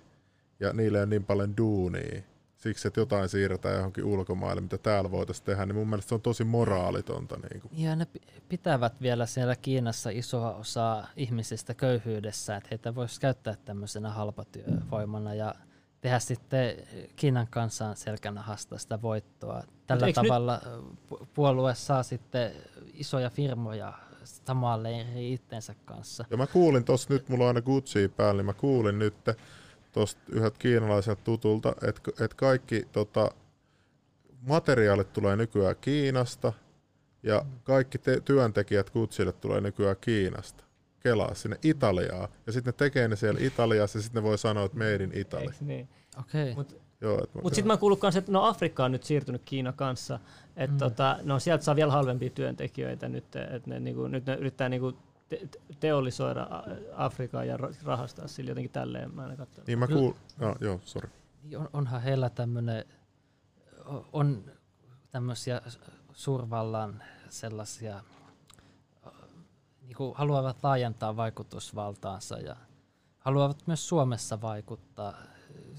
ja 0.61 0.73
niille 0.73 1.03
on 1.03 1.11
niin 1.11 1.25
paljon 1.25 1.57
duunia, 1.57 2.23
siksi, 2.57 2.89
että 2.89 3.01
jotain 3.01 3.29
siirretään 3.29 3.75
johonkin 3.75 4.05
ulkomaille, 4.05 4.61
mitä 4.61 4.79
täällä 4.79 5.11
voitaisiin 5.11 5.47
tehdä, 5.47 5.67
niin 5.67 5.77
mun 5.77 5.89
mielestä 5.89 6.09
se 6.09 6.15
on 6.15 6.21
tosi 6.21 6.45
moraalitonta. 6.45 7.37
Niin 7.37 7.61
kuin. 7.61 7.73
Ja 7.83 7.97
ne 7.97 8.07
pitävät 8.49 9.01
vielä 9.01 9.27
siellä 9.27 9.57
Kiinassa 9.57 10.11
isoa 10.11 10.55
osaa 10.55 11.07
ihmisistä 11.17 11.75
köyhyydessä, 11.75 12.57
että 12.57 12.69
heitä 12.71 12.95
voisi 12.95 13.21
käyttää 13.21 13.55
tämmöisenä 13.65 14.11
halpatyövoimana 14.11 15.35
ja 15.35 15.55
tehdä 16.01 16.19
sitten 16.19 16.77
Kiinan 17.17 17.47
kanssaan 17.51 17.97
selkänahasta 17.97 18.79
sitä 18.79 19.03
voittoa. 19.03 19.63
Tällä 19.87 20.13
tavalla 20.13 20.61
nyt... 20.65 21.35
puolue 21.35 21.75
saa 21.75 22.03
sitten 22.03 22.53
isoja 22.95 23.31
firmoja 23.31 23.93
samaan 24.25 24.83
leiriin 24.83 25.35
itsensä 25.35 25.75
kanssa. 25.85 26.25
Ja 26.31 26.37
mä 26.37 26.47
kuulin 26.47 26.85
tuossa 26.85 27.15
nyt, 27.15 27.29
mulla 27.29 27.45
on 27.45 27.49
aina 27.49 27.63
Gucci 27.63 28.09
päällä, 28.09 28.39
niin 28.39 28.47
mä 28.47 28.53
kuulin 28.53 28.99
nyt 28.99 29.15
tuosta 29.93 30.21
yhdet 30.29 30.59
kiinalaiselta 30.59 31.25
tutulta, 31.25 31.75
että 31.89 32.25
et 32.25 32.35
kaikki 32.35 32.89
tota, 32.93 33.31
materiaalit 34.41 35.13
tulee 35.13 35.37
nykyään 35.37 35.77
Kiinasta 35.81 36.53
ja 37.23 37.45
kaikki 37.65 37.99
te- 37.99 38.21
työntekijät 38.21 38.91
Gucciille 38.91 39.33
tulee 39.33 39.61
nykyään 39.61 39.97
Kiinasta. 40.01 40.65
Kelaa 41.01 41.35
sinne 41.35 41.59
Italiaa. 41.63 42.29
Ja 42.47 42.53
sitten 42.53 42.73
ne 42.73 42.77
tekee 42.77 43.09
ne 43.09 43.17
siellä 43.17 43.41
Italiassa 43.41 43.99
ja 43.99 44.03
sitten 44.03 44.23
ne 44.23 44.29
voi 44.29 44.39
sanoa, 44.39 44.65
että 44.65 44.79
made 44.79 45.05
in 45.05 45.11
Italy. 45.15 45.51
niin? 45.61 45.89
Okei. 46.21 46.53
Okay. 46.53 46.80
Mutta 47.43 47.55
sitten 47.55 47.67
mä 47.67 47.77
kuullut 47.77 48.03
myös, 48.03 48.17
että 48.17 48.33
no 48.33 48.45
Afrikka 48.45 48.85
on 48.85 48.93
nyt 48.93 49.05
siirtynyt 49.05 49.43
Kiina 49.45 49.73
kanssa, 49.73 50.19
että 50.57 50.75
mm. 50.75 50.79
tota, 50.79 51.19
no 51.23 51.39
sieltä 51.39 51.65
saa 51.65 51.77
vielä 51.77 51.93
halvempia 51.93 52.31
työntekijöitä 52.31 53.09
nyt, 53.09 53.37
että 53.37 53.71
ne, 53.71 53.81
niinku, 53.81 54.07
nyt 54.07 54.27
ne 54.27 54.35
yrittää 54.35 54.69
niinku 54.69 54.93
te- 55.29 55.49
teollisoida 55.81 56.47
Afrikaa 56.97 57.45
ja 57.45 57.59
rahastaa 57.85 58.29
sillä 58.29 58.51
jotenkin 58.51 58.71
tälleen. 58.71 59.15
Mä 59.15 59.27
en 59.27 59.47
Niin 59.67 59.79
mä 59.79 59.87
kuul... 59.87 60.13
No, 60.39 60.55
joo, 60.61 60.81
sorry. 60.85 61.11
On, 61.57 61.69
onhan 61.73 62.03
heillä 62.03 62.31
tämmöinen, 62.31 62.85
on 64.13 64.45
tämmöisiä 65.11 65.61
suurvallan 66.13 67.03
sellaisia, 67.29 68.01
niin 69.83 69.97
kuin 69.97 70.15
haluavat 70.17 70.57
laajentaa 70.63 71.17
vaikutusvaltaansa 71.17 72.39
ja 72.39 72.57
haluavat 73.19 73.67
myös 73.67 73.89
Suomessa 73.89 74.41
vaikuttaa 74.41 75.15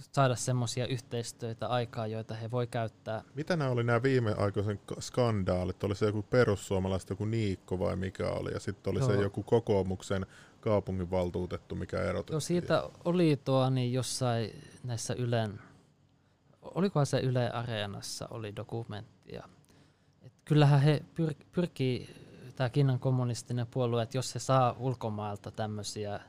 saada 0.01 0.35
semmoisia 0.35 0.87
yhteistyötä 0.87 1.67
aikaa, 1.67 2.07
joita 2.07 2.33
he 2.33 2.51
voi 2.51 2.67
käyttää. 2.67 3.23
Mitä 3.33 3.55
nämä 3.55 3.71
oli 3.71 3.83
nämä 3.83 4.03
viimeaikoisen 4.03 4.79
skandaalit? 4.99 5.83
Oli 5.83 5.95
se 5.95 6.05
joku 6.05 6.21
perussuomalaiset, 6.21 7.09
joku 7.09 7.25
Niikko 7.25 7.79
vai 7.79 7.95
mikä 7.95 8.29
oli? 8.29 8.51
Ja 8.51 8.59
sitten 8.59 8.91
oli 8.91 8.99
Joo. 8.99 9.07
se 9.07 9.15
joku 9.15 9.43
kokoomuksen 9.43 10.25
kaupunginvaltuutettu, 10.61 11.75
mikä 11.75 12.01
erotettiin. 12.01 12.33
Joo, 12.33 12.39
siitä 12.39 12.89
oli 13.03 13.39
tuo 13.45 13.69
niin 13.69 13.93
jossain 13.93 14.63
näissä 14.83 15.13
Ylen, 15.13 15.59
olikohan 16.61 17.05
se 17.05 17.19
Yle 17.19 17.49
Areenassa 17.49 18.27
oli 18.31 18.55
dokumenttia. 18.55 19.49
Et 20.21 20.33
kyllähän 20.45 20.81
he 20.81 21.03
pyr, 21.15 21.33
pyrkii, 21.51 22.09
tämä 22.55 22.69
Kiinan 22.69 22.99
kommunistinen 22.99 23.67
puolue, 23.67 24.03
että 24.03 24.17
jos 24.17 24.31
se 24.31 24.39
saa 24.39 24.75
ulkomailta 24.79 25.51
tämmöisiä 25.51 26.19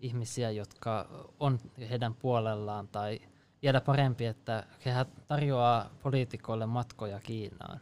ihmisiä, 0.00 0.50
jotka 0.50 1.08
on 1.40 1.58
heidän 1.90 2.14
puolellaan, 2.14 2.88
tai 2.88 3.20
vielä 3.62 3.80
parempi, 3.80 4.26
että 4.26 4.66
he 4.86 4.90
tarjoaa 5.28 5.90
poliitikoille 6.02 6.66
matkoja 6.66 7.20
Kiinaan, 7.20 7.80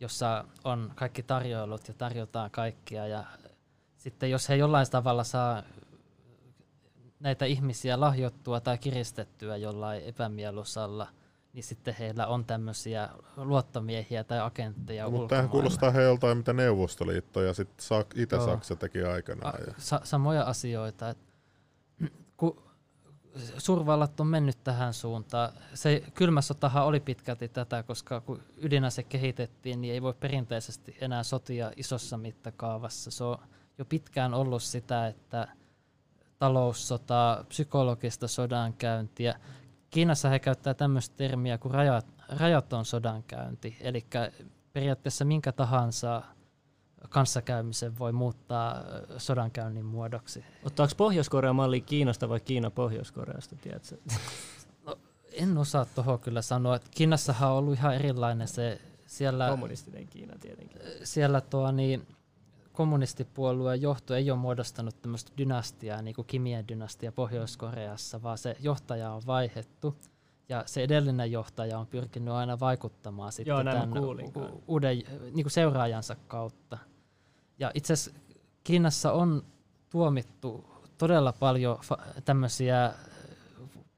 jossa 0.00 0.44
on 0.64 0.92
kaikki 0.94 1.22
tarjoilut 1.22 1.88
ja 1.88 1.94
tarjotaan 1.94 2.50
kaikkia. 2.50 3.06
Ja 3.06 3.24
sitten 3.96 4.30
jos 4.30 4.48
he 4.48 4.56
jollain 4.56 4.90
tavalla 4.90 5.24
saa 5.24 5.62
näitä 7.20 7.44
ihmisiä 7.44 8.00
lahjottua 8.00 8.60
tai 8.60 8.78
kiristettyä 8.78 9.56
jollain 9.56 10.02
epämielusalla, 10.02 11.08
niin 11.56 11.64
sitten 11.64 11.94
heillä 11.98 12.26
on 12.26 12.44
tämmöisiä 12.44 13.08
luottomiehiä 13.36 14.24
tai 14.24 14.40
agentteja 14.40 15.10
Mutta 15.10 15.28
tämähän 15.28 15.50
kuulostaa 15.50 15.90
he 15.90 16.02
joltain 16.02 16.36
mitä 16.36 16.52
Neuvostoliitto 16.52 17.42
ja 17.42 17.54
sitten 17.54 18.04
Itä-Saksa 18.14 18.76
teki 18.76 19.02
aikanaan. 19.02 19.54
A, 19.54 19.74
sa- 19.78 20.00
samoja 20.04 20.42
asioita. 20.42 21.10
Et, 21.10 21.18
kun 22.36 22.62
suurvallat 23.58 24.20
on 24.20 24.26
mennyt 24.26 24.64
tähän 24.64 24.94
suuntaan, 24.94 25.52
se 25.74 26.02
kylmä 26.14 26.40
sotahan 26.40 26.84
oli 26.84 27.00
pitkälti 27.00 27.48
tätä, 27.48 27.82
koska 27.82 28.20
kun 28.20 28.42
ydinase 28.56 29.02
kehitettiin, 29.02 29.80
niin 29.80 29.94
ei 29.94 30.02
voi 30.02 30.14
perinteisesti 30.14 30.96
enää 31.00 31.22
sotia 31.22 31.72
isossa 31.76 32.16
mittakaavassa. 32.16 33.10
Se 33.10 33.24
on 33.24 33.38
jo 33.78 33.84
pitkään 33.84 34.34
ollut 34.34 34.62
sitä, 34.62 35.06
että 35.06 35.48
taloussota, 36.38 37.44
psykologista 37.48 38.28
sodankäyntiä, 38.28 39.40
Kiinassa 39.90 40.28
he 40.28 40.38
käyttää 40.38 40.74
tämmöistä 40.74 41.16
termiä 41.16 41.58
kuin 41.58 41.74
rajat, 41.74 42.06
rajaton 42.28 42.84
sodankäynti, 42.84 43.76
eli 43.80 44.06
periaatteessa 44.72 45.24
minkä 45.24 45.52
tahansa 45.52 46.22
kanssakäymisen 47.08 47.98
voi 47.98 48.12
muuttaa 48.12 48.82
sodankäynnin 49.18 49.84
muodoksi. 49.84 50.44
Ottaako 50.64 50.92
Pohjois-Korea 50.96 51.52
malli 51.52 51.80
Kiinasta 51.80 52.28
vai 52.28 52.40
Kiina 52.40 52.70
Pohjois-Koreasta, 52.70 53.56
tiedätkö? 53.56 53.96
No, 54.86 54.98
en 55.32 55.58
osaa 55.58 55.84
tuohon 55.84 56.20
kyllä 56.20 56.42
sanoa. 56.42 56.78
Kiinassahan 56.90 57.50
on 57.50 57.56
ollut 57.56 57.74
ihan 57.74 57.94
erilainen 57.94 58.48
se 58.48 58.80
siellä... 59.06 59.48
Kommunistinen 59.50 60.06
Kiina 60.06 60.34
tietenkin. 60.40 60.80
Siellä 61.04 61.40
tuo, 61.40 61.72
niin, 61.72 62.06
kommunistipuolueen 62.76 63.82
johto 63.82 64.14
ei 64.14 64.30
ole 64.30 64.38
muodostanut 64.38 65.02
tämmöistä 65.02 65.32
dynastiaa, 65.38 66.02
niin 66.02 66.14
kuin 66.14 66.26
Kimien 66.26 66.68
dynastia 66.68 67.12
Pohjois-Koreassa, 67.12 68.22
vaan 68.22 68.38
se 68.38 68.56
johtaja 68.60 69.12
on 69.12 69.22
vaihettu. 69.26 69.94
Ja 70.48 70.62
se 70.66 70.82
edellinen 70.82 71.32
johtaja 71.32 71.78
on 71.78 71.86
pyrkinyt 71.86 72.34
aina 72.34 72.60
vaikuttamaan 72.60 73.32
sitten 73.32 73.52
Joo, 73.52 73.64
tämän 73.64 73.98
u- 73.98 74.62
uuden 74.66 74.96
niin 75.22 75.44
kuin 75.44 75.50
seuraajansa 75.50 76.16
kautta. 76.28 76.78
Ja 77.58 77.70
itse 77.74 77.92
asiassa 77.92 78.20
Kiinassa 78.64 79.12
on 79.12 79.42
tuomittu 79.90 80.64
todella 80.98 81.32
paljon 81.32 81.78
fa- 81.78 82.22
tämmöisiä 82.24 82.92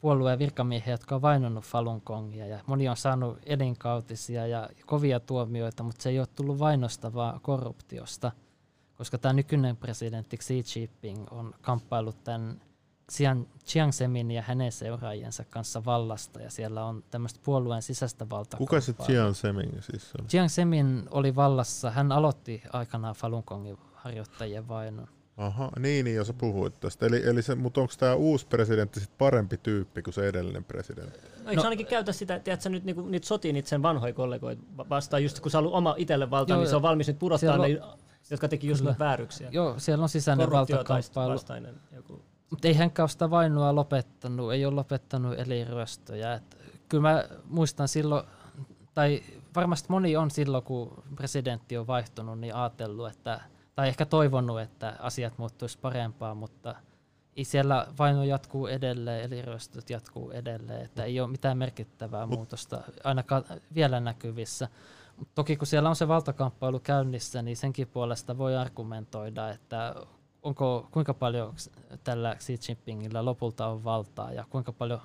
puolueen 0.01 0.39
virkamiehiä, 0.39 0.95
jotka 0.95 1.15
on 1.15 1.23
vainonnut 1.23 1.65
Falun 1.65 2.03
Gongia 2.07 2.47
ja 2.47 2.61
moni 2.67 2.89
on 2.89 2.97
saanut 2.97 3.39
elinkautisia 3.47 4.47
ja 4.47 4.69
kovia 4.87 5.21
tuomioita, 5.21 5.83
mutta 5.83 6.03
se 6.03 6.09
ei 6.09 6.19
ole 6.19 6.29
tullut 6.35 6.59
vainosta, 6.59 7.15
vaan 7.15 7.41
korruptiosta– 7.41 8.33
koska 8.99 9.19
tämä 9.19 9.33
nykyinen 9.33 9.77
presidentti 9.77 10.37
Xi 10.37 10.65
Jinping 10.75 11.33
on 11.33 11.55
kamppailut 11.61 12.25
tämän 12.25 12.61
Chiang 13.67 13.93
Zemin 13.93 14.31
ja 14.31 14.43
hänen 14.43 14.73
seuraajiensa 14.73 15.45
kanssa 15.45 15.85
vallasta, 15.85 16.41
ja 16.41 16.51
siellä 16.51 16.85
on 16.85 17.05
tämmöistä 17.11 17.41
puolueen 17.45 17.83
sisäistä 17.83 18.27
valtaa. 18.31 18.59
Kuka 18.59 18.81
se 18.81 18.93
Chiang 18.93 19.35
Zemin 19.35 19.71
siis 19.81 20.13
on? 20.21 20.27
Chiang 20.27 20.49
Zemin 20.49 21.03
oli 21.11 21.37
vallassa, 21.37 21.91
hän 21.91 22.13
aloitti 22.13 22.63
aikanaan 22.73 23.15
Falun 23.15 23.43
Gongin 23.47 23.79
harjoittajien 23.93 24.69
vainon. 24.69 25.09
Aha, 25.37 25.71
niin, 25.79 26.05
niin, 26.05 26.17
jos 26.17 26.27
sä 26.27 26.33
puhuit 26.33 26.81
tästä. 26.81 27.07
Eli, 27.07 27.27
eli 27.27 27.43
se, 27.43 27.55
mutta 27.55 27.81
onko 27.81 27.93
tämä 27.99 28.15
uusi 28.15 28.47
presidentti 28.47 29.01
sit 29.01 29.19
parempi 29.19 29.57
tyyppi 29.57 30.03
kuin 30.03 30.15
se 30.15 30.29
edellinen 30.29 30.65
presidentti? 30.65 31.21
No, 31.45 31.51
eikö 31.51 31.63
no, 31.63 31.65
ainakin 31.65 31.87
käytä 31.87 32.13
sitä, 32.13 32.39
tiedätkö 32.39 32.69
nyt 32.69 32.85
niinku, 32.85 33.07
niitä 33.07 33.27
sotii 33.27 33.53
niitä 33.53 33.69
sen 33.69 33.83
vanhoja 33.83 34.13
kollegoita 34.13 34.63
vastaan, 34.91 35.23
just 35.23 35.41
kun 35.41 35.51
sä 35.51 35.59
ollut 35.59 35.73
oma 35.73 35.95
itselle 35.99 36.31
valta, 36.31 36.57
niin 36.57 36.69
se 36.69 36.77
on 36.77 36.83
valmis 36.83 37.07
nyt 37.07 37.19
pudottaa 37.19 37.59
ne, 37.59 37.81
jotka 38.31 38.49
teki 38.49 38.69
just 38.69 38.85
niitä 38.85 38.99
vääryksiä. 38.99 39.49
Joo, 39.53 39.79
siellä 39.79 40.03
on 40.03 40.09
sisäinen 40.09 40.51
valtakamppailu. 40.51 41.39
Joku. 41.93 42.23
Mutta 42.51 42.69
ei 42.69 42.75
hänkään 42.75 43.09
sitä 43.09 43.31
vainoa 43.31 43.75
lopettanut, 43.75 44.53
ei 44.53 44.67
ole 44.67 44.75
lopettanut 44.75 45.39
eliryöstöjä. 45.39 46.35
Et, 46.35 46.59
kyllä 46.89 47.03
mä 47.03 47.25
muistan 47.45 47.89
silloin, 47.89 48.27
tai 48.95 49.23
varmasti 49.57 49.87
moni 49.91 50.17
on 50.17 50.31
silloin, 50.31 50.65
kun 50.65 51.03
presidentti 51.17 51.79
on 51.79 51.87
vaihtunut, 51.87 52.41
niin 52.41 52.55
ajatellut, 52.55 53.09
että 53.09 53.41
tai 53.75 53.89
ehkä 53.89 54.07
toivonut, 54.07 54.61
että 54.61 54.97
asiat 54.99 55.39
muuttuisi 55.39 55.79
parempaan, 55.79 56.37
mutta 56.37 56.75
siellä 57.43 57.87
vaino 57.99 58.25
jatkuu 58.25 58.67
edelleen, 58.67 59.25
eli 59.25 59.43
ryöstöt 59.43 59.91
jatkuu 59.91 60.31
edelleen, 60.31 60.85
että 60.85 61.05
ei 61.05 61.21
ole 61.21 61.31
mitään 61.31 61.59
merkittävää 61.59 62.27
muutosta 62.27 62.81
ainakaan 63.05 63.45
vielä 63.75 64.01
näkyvissä. 64.01 64.69
Toki 65.35 65.57
kun 65.57 65.67
siellä 65.67 65.89
on 65.89 65.97
se 65.97 66.09
valtakamppailu 66.09 66.81
käynnissä, 66.81 67.43
niin 67.43 67.57
senkin 67.57 67.89
puolesta 67.89 68.39
voi 68.39 68.57
argumentoida, 68.57 69.51
että 69.51 69.95
onko, 70.43 70.89
kuinka 70.91 71.15
paljon 71.15 71.55
tällä 72.05 72.37
Xi 72.39 72.59
Jinpingillä 72.69 73.25
lopulta 73.25 73.67
on 73.67 73.85
valtaa 73.85 74.33
ja 74.33 74.45
kuinka 74.51 74.73
paljon 74.73 75.01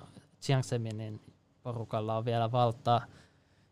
Jiang 0.48 0.62
Zeminin 0.62 1.20
porukalla 1.62 2.16
on 2.16 2.24
vielä 2.24 2.52
valtaa. 2.52 3.06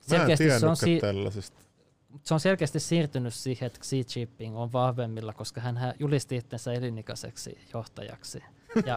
Selkeästi 0.01 0.47
Mä 0.47 0.55
en 0.55 0.60
se 0.60 0.66
on 0.66 0.77
si- 0.77 1.01
tällaisesta 1.01 1.62
se 2.23 2.35
on 2.35 2.40
selkeästi 2.40 2.81
siirtynyt 2.81 3.35
siihen, 3.35 3.66
että 3.66 3.81
Xi 3.81 4.05
Jinping 4.16 4.56
on 4.56 4.73
vahvemmilla, 4.73 5.32
koska 5.32 5.60
hän 5.60 5.94
julisti 5.98 6.36
itsensä 6.36 6.73
elinikäiseksi 6.73 7.59
johtajaksi. 7.74 8.43
Ja 8.86 8.97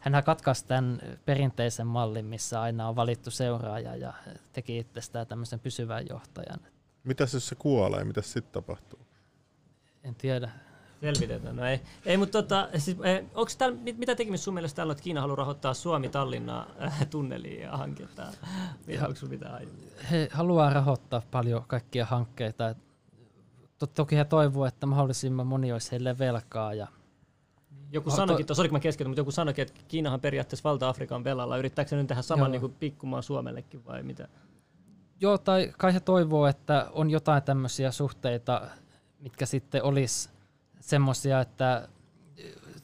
hän 0.00 0.24
katkaisi 0.24 0.66
tämän 0.66 1.00
perinteisen 1.24 1.86
mallin, 1.86 2.24
missä 2.24 2.60
aina 2.60 2.88
on 2.88 2.96
valittu 2.96 3.30
seuraaja 3.30 3.96
ja 3.96 4.12
teki 4.52 4.78
itsestään 4.78 5.26
tämmöisen 5.26 5.60
pysyvän 5.60 6.06
johtajan. 6.10 6.60
Mitä 7.04 7.26
jos 7.32 7.48
se 7.48 7.54
kuolee? 7.54 8.04
Mitä 8.04 8.22
sitten 8.22 8.52
tapahtuu? 8.52 8.98
En 10.04 10.14
tiedä. 10.14 10.50
Selvitetään. 11.00 11.56
No 11.56 11.66
ei, 11.66 11.80
ei 12.06 12.16
mutta 12.16 12.42
tota, 12.42 12.68
siis, 12.78 12.96
eh, 13.02 13.24
onko 13.34 13.52
täällä, 13.58 13.78
mit, 13.78 13.98
mitä 13.98 14.14
tekemistä 14.14 14.44
sun 14.44 14.54
mielestä 14.54 14.76
täällä, 14.76 14.92
että 14.92 15.04
Kiina 15.04 15.20
haluaa 15.20 15.36
rahoittaa 15.36 15.74
Suomi-Tallinna 15.74 16.66
äh, 16.82 17.06
tunneliin 17.10 17.62
ja 17.62 17.76
hanketta? 17.76 18.22
Onko 19.06 19.26
mitään 19.28 19.68
He 20.10 20.28
haluaa 20.32 20.70
rahoittaa 20.70 21.22
paljon 21.30 21.64
kaikkia 21.66 22.06
hankkeita. 22.06 22.74
To, 23.78 23.86
toki 23.86 24.16
he 24.16 24.24
toivoo, 24.24 24.66
että 24.66 24.86
mahdollisimman 24.86 25.46
moni 25.46 25.72
olisi 25.72 25.90
heille 25.90 26.18
velkaa 26.18 26.74
ja 26.74 26.86
joku 27.92 28.10
no, 28.10 28.16
sanoikin, 28.16 28.46
to... 28.46 28.54
mä 28.70 28.80
keskeytän, 28.80 29.10
mutta 29.10 29.20
joku 29.20 29.30
sanoikin, 29.30 29.62
että 29.62 29.80
Kiinahan 29.88 30.20
periaatteessa 30.20 30.68
Valta-Afrikan 30.68 31.24
velalla. 31.24 31.56
Yrittääkö 31.56 31.88
se 31.88 31.96
nyt 31.96 32.06
tehdä 32.06 32.22
saman 32.22 32.50
niin 32.50 32.60
kuin 32.60 32.72
pikkumaan 32.72 33.22
Suomellekin 33.22 33.84
vai 33.84 34.02
mitä? 34.02 34.28
Joo, 35.24 35.38
tai 35.38 35.72
kai 35.78 35.94
he 35.94 36.00
toivoo, 36.00 36.46
että 36.46 36.86
on 36.92 37.10
jotain 37.10 37.42
tämmöisiä 37.42 37.90
suhteita, 37.90 38.60
mitkä 39.20 39.46
sitten 39.46 39.82
olisi 39.82 40.28
semmoisia, 40.80 41.40
että 41.40 41.88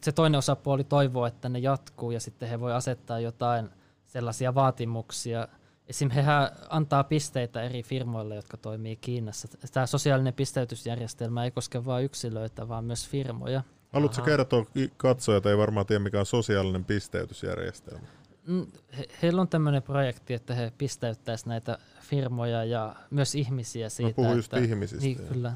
se 0.01 0.12
toinen 0.12 0.39
osapuoli 0.39 0.85
toivoo, 0.85 1.27
että 1.27 1.49
ne 1.49 1.59
jatkuu 1.59 2.11
ja 2.11 2.21
sitten 2.21 2.49
he 2.49 2.61
voi 2.61 2.73
asettaa 2.73 3.21
jotain 3.21 3.71
sellaisia 4.07 4.55
vaatimuksia. 4.55 5.49
Esim. 5.89 6.11
he 6.11 6.23
antaa 6.69 7.05
pisteitä 7.05 7.62
eri 7.62 7.83
firmoille, 7.83 8.35
jotka 8.35 8.57
toimii 8.57 8.97
Kiinassa. 8.97 9.49
Tämä 9.73 9.87
sosiaalinen 9.87 10.35
pisteytysjärjestelmä 10.35 11.45
ei 11.45 11.51
koske 11.51 11.85
vain 11.85 12.05
yksilöitä, 12.05 12.69
vaan 12.69 12.85
myös 12.85 13.09
firmoja. 13.09 13.62
Haluatko 13.93 14.23
kertoa 14.23 14.65
katsojat, 14.97 15.47
ei 15.47 15.59
varmaan 15.59 15.87
tiedä 15.87 16.03
mikä 16.03 16.21
on 16.21 16.27
sosiaalinen 16.27 16.85
pisteytysjärjestelmä? 16.85 18.07
Mm, 18.47 18.67
he, 18.99 19.07
heillä 19.23 19.41
on 19.41 19.49
tämmöinen 19.49 19.83
projekti, 19.83 20.35
että 20.35 20.55
he 20.55 20.73
pisteyttäisivät 20.79 21.49
näitä 21.49 21.79
firmoja 22.01 22.65
ja 22.65 22.97
myös 23.11 23.35
ihmisiä 23.35 23.89
siitä. 23.89 24.11
Mä 24.11 24.15
puhun 24.15 24.37
just 24.37 24.55
että, 24.55 24.65
ihmisistä. 24.65 25.05
Niin, 25.05 25.19
kyllä 25.29 25.53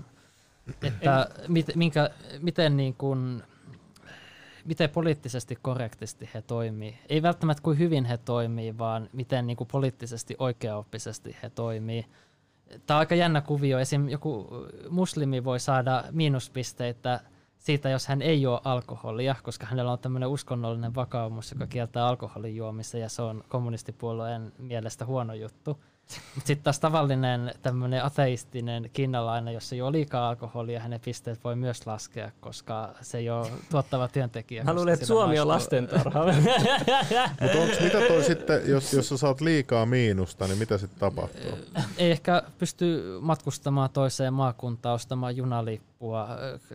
että 0.82 1.28
mit, 1.48 1.66
minkä, 1.74 2.11
miten, 2.40 2.77
niin 2.77 2.94
kuin, 2.94 3.43
miten 4.65 4.90
poliittisesti 4.90 5.59
korrektisti 5.62 6.31
he 6.35 6.43
toimii. 6.43 6.98
Ei 7.09 7.23
välttämättä 7.23 7.62
kuin 7.62 7.78
hyvin 7.78 8.05
he 8.05 8.16
toimii, 8.16 8.78
vaan 8.78 9.11
miten 9.12 9.47
niin 9.47 9.56
kuin 9.56 9.69
poliittisesti 9.73 10.36
oikeaoppisesti 10.39 11.36
he 11.43 11.51
toimii. 11.51 12.06
Tämä 12.86 12.97
on 12.97 13.01
aika 13.01 13.15
jännä 13.15 13.40
kuvio. 13.40 13.78
Esim. 13.78 14.09
joku 14.09 14.48
muslimi 14.90 15.44
voi 15.44 15.61
saada 15.61 16.05
miinuspisteitä 16.11 17.20
siitä, 17.65 17.91
jos 17.91 18.07
hän 18.07 18.23
ei 18.23 18.43
juo 18.43 18.61
alkoholia, 18.65 19.35
koska 19.43 19.66
hänellä 19.66 19.93
on 19.93 19.99
tämmöinen 19.99 20.28
uskonnollinen 20.28 20.95
vakaumus, 20.95 21.53
joka 21.53 21.66
kieltää 21.66 22.07
alkoholin 22.07 22.57
juomisen, 22.57 23.01
ja 23.01 23.09
se 23.09 23.23
on 23.23 23.45
kommunistipuolueen 23.49 24.53
mielestä 24.59 25.05
huono 25.05 25.35
juttu. 25.35 25.78
Sitten 26.35 26.64
taas 26.64 26.81
tavallinen 26.81 27.55
tämmöinen 27.62 28.05
ateistinen 28.05 28.90
kiinalainen, 28.93 29.55
jos 29.55 29.72
ei 29.72 29.82
ole 29.82 29.93
liikaa 29.93 30.28
alkoholia, 30.28 30.81
hänen 30.81 31.01
pisteet 31.01 31.44
voi 31.44 31.56
myös 31.56 31.86
laskea, 31.86 32.31
koska 32.40 32.94
se 33.01 33.18
ei 33.18 33.31
ole 33.31 33.51
tuottava 33.70 34.09
työntekijä. 34.09 34.64
Mä 34.64 34.74
luulen, 34.74 34.94
että 34.94 35.06
Suomi 35.06 35.39
on 35.39 35.48
lastentarha. 35.48 36.24
Mutta 37.40 37.82
mitä 37.82 38.01
toi 38.09 38.24
sitten, 38.24 38.62
jos, 38.66 38.93
jos 38.93 39.09
sä 39.09 39.16
saat 39.16 39.40
liikaa 39.40 39.86
miinusta, 39.86 40.47
niin 40.47 40.59
mitä 40.59 40.78
sitten 40.78 41.01
tapahtuu? 41.01 41.59
Ei 41.98 42.10
ehkä 42.10 42.43
pysty 42.59 43.18
matkustamaan 43.20 43.90
toiseen 43.90 44.35
maakuntaan, 44.35 44.94
ostamaan 44.94 45.36
junalippua, 45.36 46.28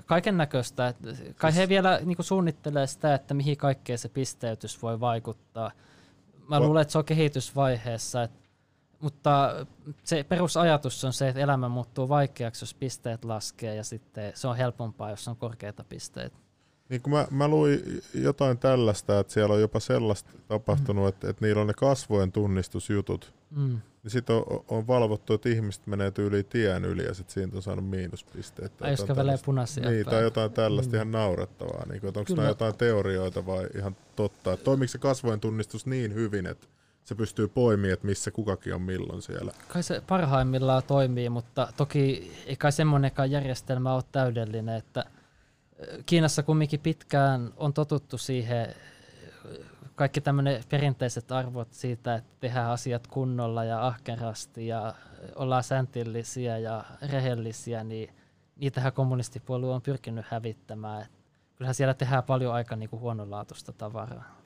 kaiken 0.05 0.37
näköistä. 0.37 0.93
Kai 1.35 1.55
he 1.55 1.69
vielä 1.69 1.99
niin 2.05 2.17
suunnittelee 2.19 2.87
sitä, 2.87 3.13
että 3.13 3.33
mihin 3.33 3.57
kaikkeen 3.57 3.99
se 3.99 4.09
pisteytys 4.09 4.81
voi 4.81 4.99
vaikuttaa. 4.99 5.71
Mä 6.47 6.59
luulen, 6.59 6.81
että 6.81 6.91
se 6.91 6.97
on 6.97 7.05
kehitysvaiheessa, 7.05 8.23
että 8.23 8.48
mutta 9.01 9.65
se 10.03 10.23
perusajatus 10.23 11.03
on 11.03 11.13
se, 11.13 11.27
että 11.29 11.41
elämä 11.41 11.69
muuttuu 11.69 12.09
vaikeaksi, 12.09 12.63
jos 12.63 12.73
pisteet 12.73 13.25
laskee 13.25 13.75
ja 13.75 13.83
sitten 13.83 14.31
se 14.35 14.47
on 14.47 14.57
helpompaa, 14.57 15.09
jos 15.09 15.27
on 15.27 15.35
korkeita 15.35 15.83
pisteitä. 15.83 16.37
Niin 16.89 17.01
kun 17.01 17.13
mä, 17.13 17.27
mä 17.31 17.47
luin 17.47 18.01
jotain 18.13 18.57
tällaista, 18.57 19.19
että 19.19 19.33
siellä 19.33 19.55
on 19.55 19.61
jopa 19.61 19.79
sellaista 19.79 20.29
tapahtunut, 20.47 21.03
mm. 21.03 21.09
että, 21.09 21.29
että 21.29 21.45
niillä 21.45 21.61
on 21.61 21.67
ne 21.67 21.73
kasvojen 21.73 22.31
tunnistusjutut. 22.31 23.33
Mm. 23.51 23.79
Niin 24.03 24.11
sitten 24.11 24.35
on, 24.35 24.63
on, 24.67 24.87
valvottu, 24.87 25.33
että 25.33 25.49
ihmiset 25.49 25.87
menee 25.87 26.11
yli 26.17 26.43
tien 26.43 26.85
yli 26.85 27.05
ja 27.05 27.13
sitten 27.13 27.33
siitä 27.33 27.57
on 27.57 27.61
saanut 27.61 27.89
miinuspisteet. 27.89 28.77
Tai 28.77 28.91
jos 28.91 29.03
kävelee 29.03 29.37
punaisia. 29.45 29.89
Niin, 29.89 30.05
tai 30.05 30.23
jotain 30.23 30.51
tällaista 30.51 30.91
mm. 30.91 30.95
ihan 30.95 31.11
naurettavaa. 31.11 31.85
Niin, 31.89 32.01
onko 32.05 32.35
nämä 32.35 32.47
jotain 32.47 32.77
teorioita 32.77 33.45
vai 33.45 33.67
ihan 33.75 33.95
totta? 34.15 34.53
Että 34.53 34.63
toimiko 34.63 34.87
se 34.87 34.97
kasvojen 34.97 35.39
tunnistus 35.39 35.85
niin 35.85 36.13
hyvin, 36.13 36.45
että 36.45 36.67
se 37.03 37.15
pystyy 37.15 37.47
poimimaan, 37.47 37.93
että 37.93 38.05
missä 38.07 38.31
kukakin 38.31 38.75
on 38.75 38.81
milloin 38.81 39.21
siellä. 39.21 39.51
Kai 39.67 39.83
se 39.83 40.01
parhaimmillaan 40.07 40.83
toimii, 40.87 41.29
mutta 41.29 41.67
toki 41.77 42.31
ei 42.45 42.55
kai 42.55 42.71
semmoinenkaan 42.71 43.31
järjestelmä 43.31 43.93
ole 43.93 44.03
täydellinen, 44.11 44.75
että 44.75 45.05
Kiinassa 46.05 46.43
kumminkin 46.43 46.79
pitkään 46.79 47.53
on 47.57 47.73
totuttu 47.73 48.17
siihen, 48.17 48.75
kaikki 49.95 50.21
tämmöinen 50.21 50.63
perinteiset 50.69 51.31
arvot 51.31 51.73
siitä, 51.73 52.15
että 52.15 52.31
tehdään 52.39 52.71
asiat 52.71 53.07
kunnolla 53.07 53.63
ja 53.63 53.87
ahkerasti 53.87 54.67
ja 54.67 54.93
ollaan 55.35 55.63
säntillisiä 55.63 56.57
ja 56.57 56.83
rehellisiä, 57.11 57.83
niin 57.83 58.13
niitähän 58.55 58.93
kommunistipuolue 58.93 59.73
on 59.73 59.81
pyrkinyt 59.81 60.25
hävittämään. 60.29 61.05
kyllähän 61.55 61.75
siellä 61.75 61.93
tehdään 61.93 62.23
paljon 62.23 62.53
aika 62.53 62.75
niin 62.75 62.89
kuin 62.89 62.99
huonolaatuista 62.99 63.73
tavaraa. 63.73 64.38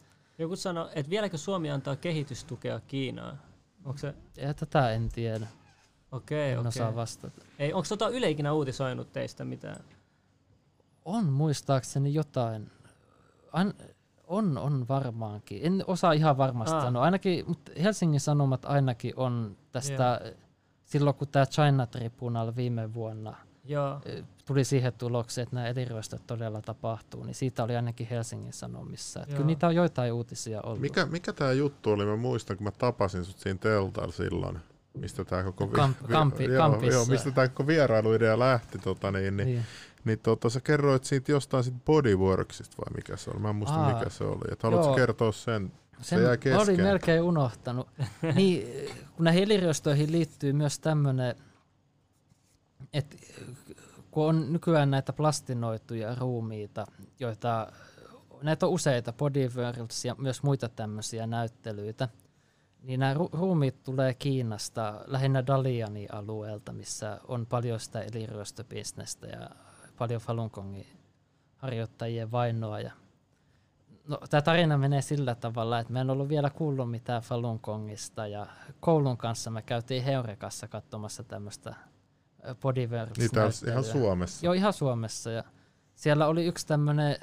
Joku 0.44 0.56
sanoi, 0.56 0.90
että 0.96 1.10
vieläkö 1.10 1.38
Suomi 1.38 1.72
antaa 1.72 1.96
kehitystukea 1.96 2.80
Kiinaan? 2.80 3.40
Onko 3.86 3.98
se... 3.98 4.14
Ja 4.38 4.54
tätä 4.54 4.92
en 4.92 5.10
tiedä. 5.10 5.48
Okei, 6.12 6.52
en 6.52 6.60
okei. 6.60 6.68
osaa 6.68 6.96
vastata. 6.96 7.42
Ei, 7.60 7.74
onko 7.74 7.86
tota 7.90 8.10
Yle 8.10 8.30
ikinä 8.30 8.54
uutisoinut 8.54 9.14
teistä 9.14 9.46
mitään? 9.46 9.84
On 11.06 11.26
muistaakseni 11.26 12.14
jotain. 12.14 12.72
An, 13.52 13.74
on, 14.28 14.58
on 14.58 14.88
varmaankin. 14.88 15.60
En 15.64 15.84
osaa 15.88 16.12
ihan 16.12 16.38
varmasti 16.38 16.76
ah. 16.76 16.84
sanoa. 16.84 17.04
Ainakin, 17.04 17.46
mutta 17.48 17.72
Helsingin 17.82 18.20
Sanomat 18.20 18.66
ainakin 18.66 19.14
on 19.16 19.58
tästä, 19.72 20.22
yeah. 20.24 20.38
silloin 20.86 21.16
kun 21.16 21.28
tämä 21.28 21.46
China 21.46 21.86
Tribunal 21.86 22.56
viime 22.56 22.94
vuonna– 22.94 23.36
Joo. 23.64 24.02
tuli 24.46 24.64
siihen 24.64 24.94
tulokseen, 24.94 25.44
että 25.44 25.56
nämä 25.56 25.68
eliryöstöt 25.68 26.28
todella 26.28 26.62
tapahtuu, 26.62 27.24
niin 27.24 27.36
siitä 27.36 27.64
oli 27.64 27.76
ainakin 27.76 28.08
Helsingin 28.08 28.54
Sanomissa. 28.54 29.20
Että 29.24 29.36
kyllä 29.36 29.48
niitä 29.48 29.68
on 29.68 29.76
joitain 29.76 30.14
uutisia 30.14 30.62
ollut. 30.62 30.80
Mikä, 30.80 31.06
mikä 31.06 31.34
tämä 31.34 31.52
juttu 31.52 31.92
oli? 31.92 32.06
Mä 32.06 32.16
muistan, 32.16 32.58
kun 32.58 32.64
mä 32.64 32.72
tapasin 32.72 33.26
sut 33.26 33.40
siinä 33.40 33.60
teltalla 33.60 34.12
silloin, 34.12 34.60
mistä 34.94 35.26
tämä 35.26 35.44
koko, 35.44 35.68
vi- 35.72 35.76
Kamp, 35.76 35.98
kampi, 36.12 36.48
vi- 36.48 36.54
joo, 36.54 36.82
joo, 36.92 37.06
mistä 37.06 37.32
tää 37.32 37.48
koko 37.48 37.68
vierailuidea 37.68 38.40
lähti. 38.40 38.78
Tota, 38.78 39.12
niin, 39.12 39.38
niin, 39.38 39.48
niin. 39.48 39.66
niin 40.06 40.20
tota, 40.20 40.50
sä 40.50 40.62
kerroit 40.62 41.04
siitä 41.04 41.32
jostain 41.32 41.64
siitä 41.64 41.80
Bodyworksista 41.86 42.78
vai 42.78 42.96
mikä 42.96 43.18
se 43.18 43.32
oli? 43.32 43.40
Mä 43.40 43.50
en 43.50 43.56
muista 43.56 43.76
Aa, 43.76 43.94
mikä 43.94 44.10
se 44.10 44.24
oli. 44.24 44.52
Et 44.52 44.64
haluatko 44.64 44.88
joo. 44.88 44.96
kertoa 44.96 45.32
sen? 45.32 45.72
Sen 46.02 46.20
se 46.20 46.26
jäi 46.26 46.38
kesken. 46.38 46.62
olin 46.62 46.82
melkein 46.82 47.22
unohtanut. 47.22 47.88
niin, 48.36 48.68
kun 49.16 49.24
näihin 49.24 49.44
eliryöstöihin 49.44 50.12
liittyy 50.12 50.54
myös 50.54 50.80
tämmöinen 50.80 51.36
että 52.94 53.18
kun 54.12 54.26
on 54.26 54.54
nykyään 54.54 54.92
näitä 54.92 55.14
plastinoituja 55.14 56.16
ruumiita, 56.16 56.86
joita 57.20 57.72
näitä 58.42 58.66
on 58.66 58.72
useita, 58.72 59.14
Body 59.14 59.50
Worlds 59.56 60.06
ja 60.06 60.16
myös 60.18 60.44
muita 60.44 60.70
tämmöisiä 60.70 61.28
näyttelyitä, 61.28 62.10
niin 62.84 63.00
nämä 63.00 63.14
ru- 63.14 63.38
ruumiit 63.38 63.84
tulee 63.84 64.14
Kiinasta, 64.14 65.02
lähinnä 65.08 65.48
Daliani 65.48 66.08
alueelta, 66.12 66.74
missä 66.74 67.20
on 67.28 67.46
paljon 67.46 67.80
sitä 67.80 68.02
eliryöstöbisnestä 68.02 69.28
ja 69.28 69.50
paljon 69.98 70.22
Falun 70.22 70.50
Gongin 70.54 70.88
harjoittajien 71.58 72.32
vainoa. 72.32 72.80
Ja 72.80 72.92
no, 74.08 74.18
tämä 74.30 74.42
tarina 74.42 74.78
menee 74.78 75.02
sillä 75.02 75.36
tavalla, 75.36 75.80
että 75.80 75.94
mä 75.94 76.02
en 76.02 76.10
ollut 76.10 76.30
vielä 76.30 76.50
kuullut 76.50 76.92
mitään 76.92 77.22
Falun 77.22 77.60
Gongista 77.64 78.28
ja 78.28 78.46
koulun 78.80 79.18
kanssa 79.18 79.52
me 79.52 79.62
käytiin 79.62 80.04
Heurekassa 80.04 80.68
katsomassa 80.68 81.24
tämmöistä 81.24 81.76
bodyworks 82.62 83.20
Niitä 83.20 83.50
ihan 83.68 83.84
Suomessa? 83.84 84.46
Joo, 84.46 84.54
ihan 84.54 84.74
Suomessa. 84.74 85.32
Ja 85.32 85.44
siellä 85.96 86.28
oli 86.28 86.46
yksi 86.46 86.68
tämmöinen 86.68 87.16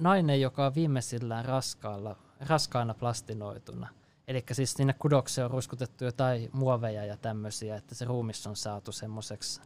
nainen, 0.00 0.40
joka 0.40 0.66
on 0.66 0.74
viimeisillään 0.74 1.44
raskaalla, 1.44 2.16
raskaana 2.48 2.94
plastinoituna. 2.94 3.88
Eli 4.28 4.44
siis 4.52 4.72
sinne 4.72 4.94
kudokseen 4.98 5.44
on 5.44 5.50
ruiskutettu 5.50 6.04
jotain 6.04 6.50
muoveja 6.52 7.04
ja 7.04 7.16
tämmöisiä, 7.16 7.76
että 7.76 7.94
se 7.94 8.04
ruumis 8.04 8.46
on 8.46 8.56
saatu 8.56 8.92
semmoiseksi 8.92 9.60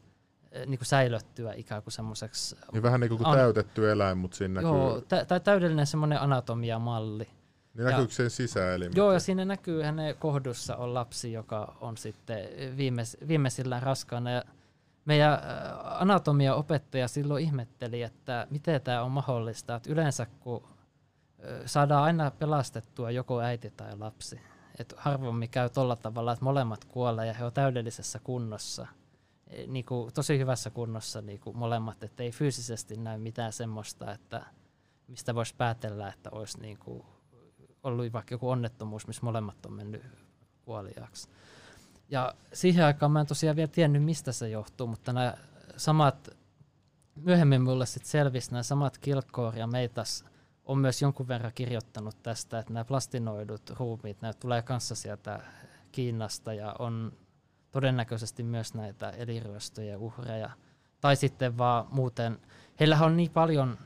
Eh, 0.54 0.66
niin 0.66 0.78
kuin 0.78 0.86
säilöttyä 0.86 1.52
ikään 1.52 1.82
kuin 1.82 1.92
semmoiseksi... 1.92 2.56
Niin 2.72 2.82
vähän 2.82 3.00
niin 3.00 3.08
kuin 3.08 3.26
an... 3.26 3.36
täytetty 3.36 3.90
eläin, 3.90 4.18
mutta 4.18 4.36
siinä 4.36 4.60
Joo, 4.60 4.94
näkyy... 4.94 5.26
tai 5.26 5.40
täydellinen 5.40 5.86
semmoinen 5.86 6.20
anatomiamalli. 6.20 7.28
Niin 7.74 7.84
näkyykö 7.84 8.12
sen 8.12 8.30
sisäelimet? 8.30 8.96
Joo, 8.96 9.12
ja 9.12 9.20
siinä 9.20 9.44
näkyy 9.44 9.82
hänen 9.82 10.16
kohdussa 10.16 10.76
on 10.76 10.94
lapsi, 10.94 11.32
joka 11.32 11.76
on 11.80 11.96
sitten 11.96 12.38
viimeis, 12.76 13.16
viimeisillään 13.28 13.82
raskaana. 13.82 14.30
Ja 14.30 14.44
meidän 15.04 15.32
äh, 15.32 15.40
anatomia-opettaja 15.82 17.08
silloin 17.08 17.44
ihmetteli, 17.44 18.02
että 18.02 18.46
miten 18.50 18.80
tämä 18.80 19.02
on 19.02 19.10
mahdollista, 19.10 19.74
että 19.74 19.92
yleensä 19.92 20.26
kun 20.40 20.64
äh, 20.64 21.60
saadaan 21.66 22.04
aina 22.04 22.30
pelastettua 22.30 23.10
joko 23.10 23.40
äiti 23.40 23.70
tai 23.70 23.98
lapsi, 23.98 24.40
että 24.78 24.94
harvemmin 24.98 25.50
käy 25.50 25.70
tuolla 25.70 25.96
tavalla, 25.96 26.32
että 26.32 26.44
molemmat 26.44 26.84
kuolee 26.84 27.26
ja 27.26 27.34
he 27.34 27.44
ovat 27.44 27.54
täydellisessä 27.54 28.18
kunnossa– 28.24 28.86
Eh, 29.54 29.66
niin 29.66 29.84
kuin, 29.84 30.12
tosi 30.12 30.38
hyvässä 30.38 30.70
kunnossa 30.70 31.22
niin 31.22 31.40
kuin 31.40 31.56
molemmat, 31.56 32.02
että 32.02 32.22
ei 32.22 32.30
fyysisesti 32.30 32.96
näy 32.96 33.18
mitään 33.18 33.52
semmoista, 33.52 34.12
että 34.12 34.46
mistä 35.08 35.34
voisi 35.34 35.54
päätellä, 35.54 36.08
että 36.08 36.30
olisi 36.30 36.60
niin 36.60 36.78
kuin 36.78 37.04
ollut 37.84 38.12
vaikka 38.12 38.34
joku 38.34 38.50
onnettomuus, 38.50 39.06
missä 39.06 39.22
molemmat 39.24 39.66
on 39.66 39.72
mennyt 39.72 40.02
kuoliaaksi. 40.64 41.28
Ja 42.08 42.34
siihen 42.52 42.84
aikaan 42.84 43.12
mä 43.12 43.20
en 43.20 43.26
tosiaan 43.26 43.56
vielä 43.56 43.68
tiennyt, 43.68 44.04
mistä 44.04 44.32
se 44.32 44.48
johtuu, 44.48 44.86
mutta 44.86 45.12
nämä 45.12 45.34
samat, 45.76 46.28
myöhemmin 47.16 47.62
mulle 47.62 47.86
sitten 47.86 48.10
selvisi, 48.10 48.50
nämä 48.50 48.62
samat 48.62 48.98
Kilkoor 48.98 49.56
ja 49.56 49.66
Meitas 49.66 50.24
on 50.64 50.78
myös 50.78 51.02
jonkun 51.02 51.28
verran 51.28 51.52
kirjoittanut 51.54 52.22
tästä, 52.22 52.58
että 52.58 52.72
nämä 52.72 52.84
plastinoidut 52.84 53.70
ruumiit, 53.70 54.22
nämä 54.22 54.32
tulee 54.32 54.62
kanssa 54.62 54.94
sieltä 54.94 55.40
Kiinasta 55.92 56.54
ja 56.54 56.76
on 56.78 57.12
todennäköisesti 57.70 58.42
myös 58.42 58.74
näitä 58.74 59.10
eliryöstöjä 59.10 59.98
uhreja. 59.98 60.50
Tai 61.00 61.16
sitten 61.16 61.58
vaan 61.58 61.86
muuten, 61.90 62.38
heillähän 62.80 63.06
on 63.06 63.16
niin 63.16 63.30
paljon 63.30 63.78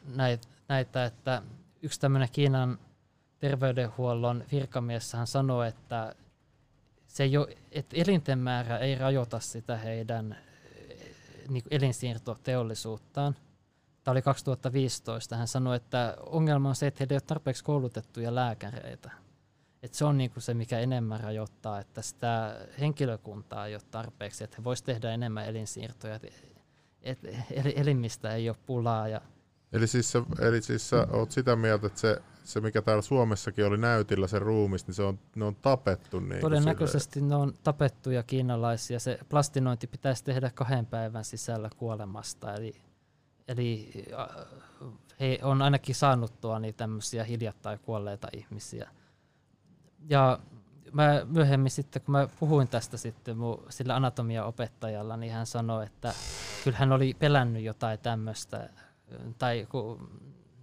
näitä, 0.68 1.04
että 1.04 1.42
yksi 1.82 2.00
tämmöinen 2.00 2.28
Kiinan 2.32 2.78
terveydenhuollon 3.40 4.44
virkamies 4.52 5.12
hän 5.12 5.26
sanoi, 5.26 5.68
että, 5.68 6.14
se 7.06 7.22
ei 7.22 7.36
ole, 7.36 7.56
että 7.72 7.96
elinten 7.96 8.38
määrä 8.38 8.78
ei 8.78 8.94
rajoita 8.94 9.40
sitä 9.40 9.76
heidän 9.76 10.36
eh, 10.90 11.14
niin 11.48 11.62
elinsiirtoteollisuuttaan. 11.70 13.36
Tämä 14.04 14.12
oli 14.12 14.22
2015. 14.22 15.36
Hän 15.36 15.48
sanoi, 15.48 15.76
että 15.76 16.16
ongelma 16.26 16.68
on 16.68 16.76
se, 16.76 16.86
että 16.86 16.98
heillä 17.00 17.12
ei 17.12 17.16
ole 17.16 17.22
tarpeeksi 17.26 17.64
koulutettuja 17.64 18.34
lääkäreitä. 18.34 19.10
Et 19.82 19.94
se 19.94 20.04
on 20.04 20.18
niinku 20.18 20.40
se, 20.40 20.54
mikä 20.54 20.78
enemmän 20.78 21.20
rajoittaa, 21.20 21.80
että 21.80 22.02
sitä 22.02 22.56
henkilökuntaa 22.80 23.66
ei 23.66 23.74
ole 23.74 23.82
tarpeeksi, 23.90 24.44
että 24.44 24.56
he 24.58 24.64
voisivat 24.64 24.86
tehdä 24.86 25.10
enemmän 25.10 25.46
elinsiirtoja, 25.46 26.14
että 26.14 26.28
et, 27.02 27.18
elimistä 27.76 28.34
ei 28.34 28.48
ole 28.48 28.56
pulaa. 28.66 29.08
Ja 29.08 29.20
eli 29.72 29.86
siis, 29.86 30.12
sä, 30.12 30.22
eli 30.40 30.62
siis 30.62 30.90
sä 30.90 31.06
oot 31.12 31.30
sitä 31.30 31.56
mieltä, 31.56 31.86
että 31.86 32.00
se, 32.00 32.22
se, 32.48 32.60
mikä 32.60 32.82
täällä 32.82 33.02
Suomessakin 33.02 33.66
oli 33.66 33.78
näytillä, 33.78 34.26
se 34.26 34.38
ruumis, 34.38 34.86
niin 34.86 34.94
se 34.94 35.02
on, 35.02 35.18
ne 35.34 35.44
on 35.44 35.56
tapettu? 35.56 36.20
Niin 36.20 36.40
Todennäköisesti 36.40 37.20
ne 37.20 37.34
on 37.34 37.54
tapettuja 37.62 38.22
kiinalaisia. 38.22 39.00
Se 39.00 39.18
plastinointi 39.28 39.86
pitäisi 39.86 40.24
tehdä 40.24 40.50
kahden 40.54 40.86
päivän 40.86 41.24
sisällä 41.24 41.70
kuolemasta. 41.76 42.54
Eli, 42.54 42.74
eli 43.48 43.90
he 45.20 45.38
on 45.42 45.62
ainakin 45.62 45.94
saanut 45.94 46.40
tuo 46.40 46.58
niin 46.58 46.74
tämmöisiä 46.74 47.24
hiljattain 47.24 47.78
kuolleita 47.78 48.28
ihmisiä 48.32 48.90
ja 50.08 50.38
mä 50.92 51.22
myöhemmin 51.24 51.70
sitten, 51.70 52.02
kun 52.02 52.12
mä 52.12 52.28
puhuin 52.40 52.68
tästä 52.68 52.96
sitten 52.96 53.38
mun, 53.38 53.62
sillä 53.68 53.96
anatomiaopettajalla, 53.96 55.16
niin 55.16 55.32
hän 55.32 55.46
sanoi, 55.46 55.86
että 55.86 56.14
kyllä 56.64 56.78
hän 56.78 56.92
oli 56.92 57.14
pelännyt 57.18 57.62
jotain 57.62 57.98
tämmöistä, 57.98 58.70
tai 59.38 59.66
kun 59.70 60.10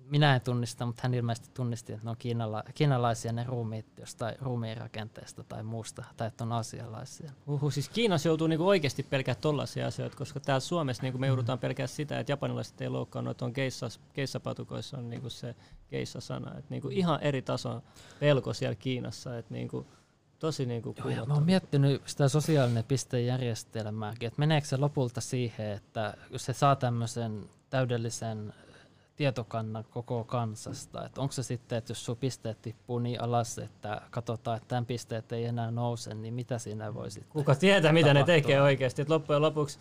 minä 0.09 0.35
en 0.35 0.41
tunnista, 0.41 0.85
mutta 0.85 0.99
hän 1.03 1.13
ilmeisesti 1.13 1.49
tunnisti, 1.53 1.93
että 1.93 2.05
ne 2.05 2.09
on 2.09 2.17
kiinala, 2.19 2.63
kiinalaisia 2.75 3.31
ne 3.31 3.43
ruumiit 3.43 3.85
jostain 3.99 4.35
ruumiin 4.41 4.77
rakenteesta 4.77 5.43
tai 5.43 5.63
muusta, 5.63 6.03
tai 6.17 6.27
että 6.27 6.43
on 6.43 6.51
asialaisia. 6.51 7.31
Uhu, 7.47 7.71
siis 7.71 7.89
Kiinassa 7.89 8.29
joutuu 8.29 8.47
niinku 8.47 8.67
oikeasti 8.67 9.03
pelkää 9.03 9.35
tollaisia 9.35 9.87
asioita, 9.87 10.17
koska 10.17 10.39
täällä 10.39 10.59
Suomessa 10.59 11.03
niinku 11.03 11.19
me 11.19 11.27
joudutaan 11.27 11.59
pelkää 11.59 11.87
sitä, 11.87 12.19
että 12.19 12.31
japanilaiset 12.31 12.81
ei 12.81 12.89
loukkaannut, 12.89 13.31
että 13.31 13.45
on 13.45 13.53
keissas, 13.53 13.99
keissapatukoissa 14.13 14.97
on 14.97 15.09
niinku 15.09 15.29
se 15.29 15.55
keissa-sana. 15.87 16.57
Et 16.57 16.69
niinku 16.69 16.89
ihan 16.91 17.21
eri 17.21 17.41
tason 17.41 17.81
pelko 18.19 18.53
siellä 18.53 18.75
Kiinassa. 18.75 19.37
Et 19.37 19.49
niinku, 19.49 19.87
tosi 20.39 20.65
niinku 20.65 20.95
Joo, 21.15 21.25
mä 21.25 21.33
oon 21.33 21.45
miettinyt 21.45 22.01
sitä 22.05 22.27
sosiaalinen 22.27 22.83
pistejärjestelmääkin, 22.83 24.27
että 24.27 24.39
meneekö 24.39 24.67
se 24.67 24.77
lopulta 24.77 25.21
siihen, 25.21 25.71
että 25.71 26.13
jos 26.29 26.45
se 26.45 26.53
saa 26.53 26.75
tämmöisen 26.75 27.49
täydellisen 27.69 28.53
tietokannan 29.15 29.85
koko 29.89 30.23
kansasta. 30.23 31.05
Että 31.05 31.21
onko 31.21 31.31
se 31.31 31.43
sitten, 31.43 31.77
että 31.77 31.91
jos 31.91 32.05
sun 32.05 32.17
pisteet 32.17 32.61
tippuu 32.61 32.99
niin 32.99 33.21
alas, 33.21 33.57
että 33.57 34.01
katsotaan, 34.11 34.57
että 34.57 34.67
tämän 34.67 34.85
pisteet 34.85 35.31
ei 35.31 35.45
enää 35.45 35.71
nouse, 35.71 36.13
niin 36.13 36.33
mitä 36.33 36.57
siinä 36.57 36.93
voi 36.93 37.11
sitten 37.11 37.31
Kuka 37.31 37.55
tietää, 37.55 37.93
mitä 37.93 38.07
tapahtua? 38.07 38.35
ne 38.35 38.41
tekee 38.41 38.61
oikeasti. 38.61 39.01
Että 39.01 39.13
loppujen 39.13 39.41
lopuksi, 39.41 39.79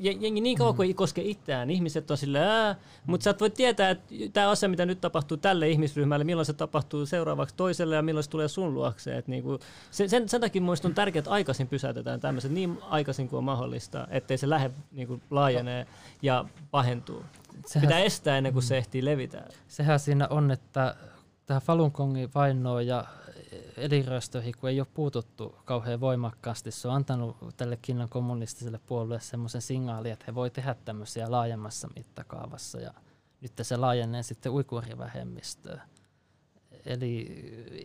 jengi 0.00 0.40
niin 0.40 0.58
kauan 0.58 0.76
kuin 0.76 0.86
ei 0.86 0.94
koske 0.94 1.22
itseään, 1.22 1.70
ihmiset 1.70 2.10
on 2.10 2.16
sillä, 2.16 2.76
mutta 3.06 3.24
sä 3.24 3.30
et 3.30 3.40
voi 3.40 3.50
tietää, 3.50 3.90
että 3.90 4.14
tämä 4.32 4.50
asia, 4.50 4.68
mitä 4.68 4.86
nyt 4.86 5.00
tapahtuu 5.00 5.36
tälle 5.36 5.70
ihmisryhmälle, 5.70 6.24
milloin 6.24 6.46
se 6.46 6.52
tapahtuu 6.52 7.06
seuraavaksi 7.06 7.54
toiselle 7.54 7.96
ja 7.96 8.02
milloin 8.02 8.24
se 8.24 8.30
tulee 8.30 8.48
sun 8.48 8.74
luokseen. 8.74 9.18
Että 9.18 9.30
niinku, 9.30 9.58
sen, 9.90 10.08
sen, 10.10 10.28
sen 10.28 10.40
takia 10.40 10.62
mielestäni 10.62 10.90
on 10.90 10.94
tärkeää, 10.94 11.20
että 11.20 11.30
aikaisin 11.30 11.68
pysäytetään 11.68 12.20
tämmöiset 12.20 12.52
niin 12.52 12.78
aikaisin 12.82 13.28
kuin 13.28 13.38
on 13.38 13.44
mahdollista, 13.44 14.06
ettei 14.10 14.38
se 14.38 14.50
lähde 14.50 14.70
niinku, 14.92 15.20
laajenee 15.30 15.86
ja 16.22 16.44
pahentuu 16.70 17.24
sehän, 17.66 17.88
pitää 17.88 18.00
estää 18.00 18.38
ennen 18.38 18.52
kuin 18.52 18.62
se 18.62 18.78
ehtii 18.78 19.04
levitä. 19.04 19.44
Sehän 19.68 20.00
siinä 20.00 20.28
on, 20.30 20.50
että 20.50 20.96
tähän 21.46 21.62
Falun 21.62 21.90
Gongin 21.94 22.30
vainoon 22.34 22.86
ja 22.86 23.04
eliröstöihin, 23.76 24.54
kun 24.60 24.70
ei 24.70 24.80
ole 24.80 24.86
puututtu 24.94 25.56
kauhean 25.64 26.00
voimakkaasti, 26.00 26.70
se 26.70 26.88
on 26.88 26.94
antanut 26.94 27.36
tälle 27.56 27.78
Kiinan 27.82 28.08
kommunistiselle 28.08 28.80
puolueelle 28.86 29.20
semmoisen 29.20 29.62
signaalin, 29.62 30.12
että 30.12 30.24
he 30.28 30.34
voi 30.34 30.50
tehdä 30.50 30.74
tämmöisiä 30.84 31.30
laajemmassa 31.30 31.88
mittakaavassa 31.96 32.80
ja 32.80 32.94
nyt 33.40 33.52
se 33.62 33.76
laajenee 33.76 34.22
sitten 34.22 34.52
uikuurivähemmistöön. 34.52 35.82
Eli 36.86 37.26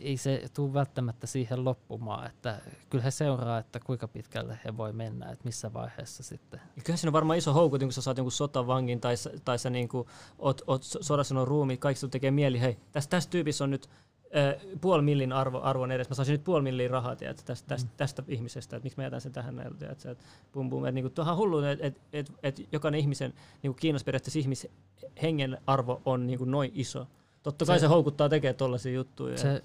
ei 0.00 0.16
se 0.16 0.42
tule 0.54 0.72
välttämättä 0.72 1.26
siihen 1.26 1.64
loppumaan, 1.64 2.26
että 2.26 2.60
kyllä 2.90 3.04
he 3.04 3.10
seuraa, 3.10 3.58
että 3.58 3.80
kuinka 3.80 4.08
pitkälle 4.08 4.58
he 4.64 4.76
voi 4.76 4.92
mennä, 4.92 5.30
että 5.30 5.44
missä 5.44 5.72
vaiheessa 5.72 6.22
sitten. 6.22 6.60
Ja 6.76 6.82
kyllä 6.82 6.96
siinä 6.96 7.08
on 7.08 7.12
varmaan 7.12 7.38
iso 7.38 7.52
houkutin, 7.52 7.88
kun 7.88 7.92
sä 7.92 8.02
saat 8.02 8.16
jonkun 8.16 8.32
sotavangin 8.32 9.00
tai, 9.00 9.14
tai 9.44 9.58
sä 9.58 9.70
niin 9.70 9.88
kuin 9.88 10.08
oot, 10.38 10.62
oot 10.66 10.82
sodassa 10.82 11.40
on 11.40 11.48
ruumi, 11.48 11.76
kaikki 11.76 12.08
tekee 12.08 12.30
mieli, 12.30 12.60
hei, 12.60 12.76
tässä, 12.92 13.10
tässä 13.10 13.30
tyypissä 13.30 13.64
on 13.64 13.70
nyt 13.70 13.90
äh, 14.36 14.78
puoli 14.80 15.02
millin 15.02 15.32
arvo, 15.32 15.60
arvon 15.60 15.92
edes, 15.92 16.08
mä 16.08 16.14
saisin 16.14 16.32
nyt 16.32 16.44
puoli 16.44 16.62
milliä 16.62 16.88
rahaa 16.88 17.16
tiedät, 17.16 17.42
tästä, 17.44 17.68
tästä, 17.68 17.88
mm. 17.88 17.96
tästä 17.96 18.22
ihmisestä, 18.28 18.76
että 18.76 18.84
miksi 18.84 18.98
mä 18.98 19.04
jätän 19.04 19.20
sen 19.20 19.32
tähän 19.32 19.56
näin, 19.56 19.72
että 19.92 20.16
bum 20.52 20.70
bum, 20.70 20.84
että 20.84 20.92
niinku, 20.92 21.10
tuohan 21.10 21.36
hullu, 21.36 21.58
että 21.58 21.86
et, 21.86 22.00
et, 22.12 22.32
et 22.42 22.68
jokainen 22.72 23.00
ihmisen, 23.00 23.34
niin 23.62 23.72
kuin 23.72 23.80
Kiinassa 23.80 24.04
periaatteessa 24.04 24.38
ihmishengen 24.38 25.58
arvo 25.66 26.02
on 26.04 26.26
niin 26.26 26.38
kuin 26.38 26.50
noin 26.50 26.70
iso. 26.74 27.06
Totta 27.42 27.64
kai 27.64 27.78
se, 27.78 27.80
se 27.80 27.86
houkuttaa 27.86 28.28
tekemään 28.28 28.56
tuollaisia 28.56 28.92
juttuja. 28.92 29.38
Se, 29.38 29.62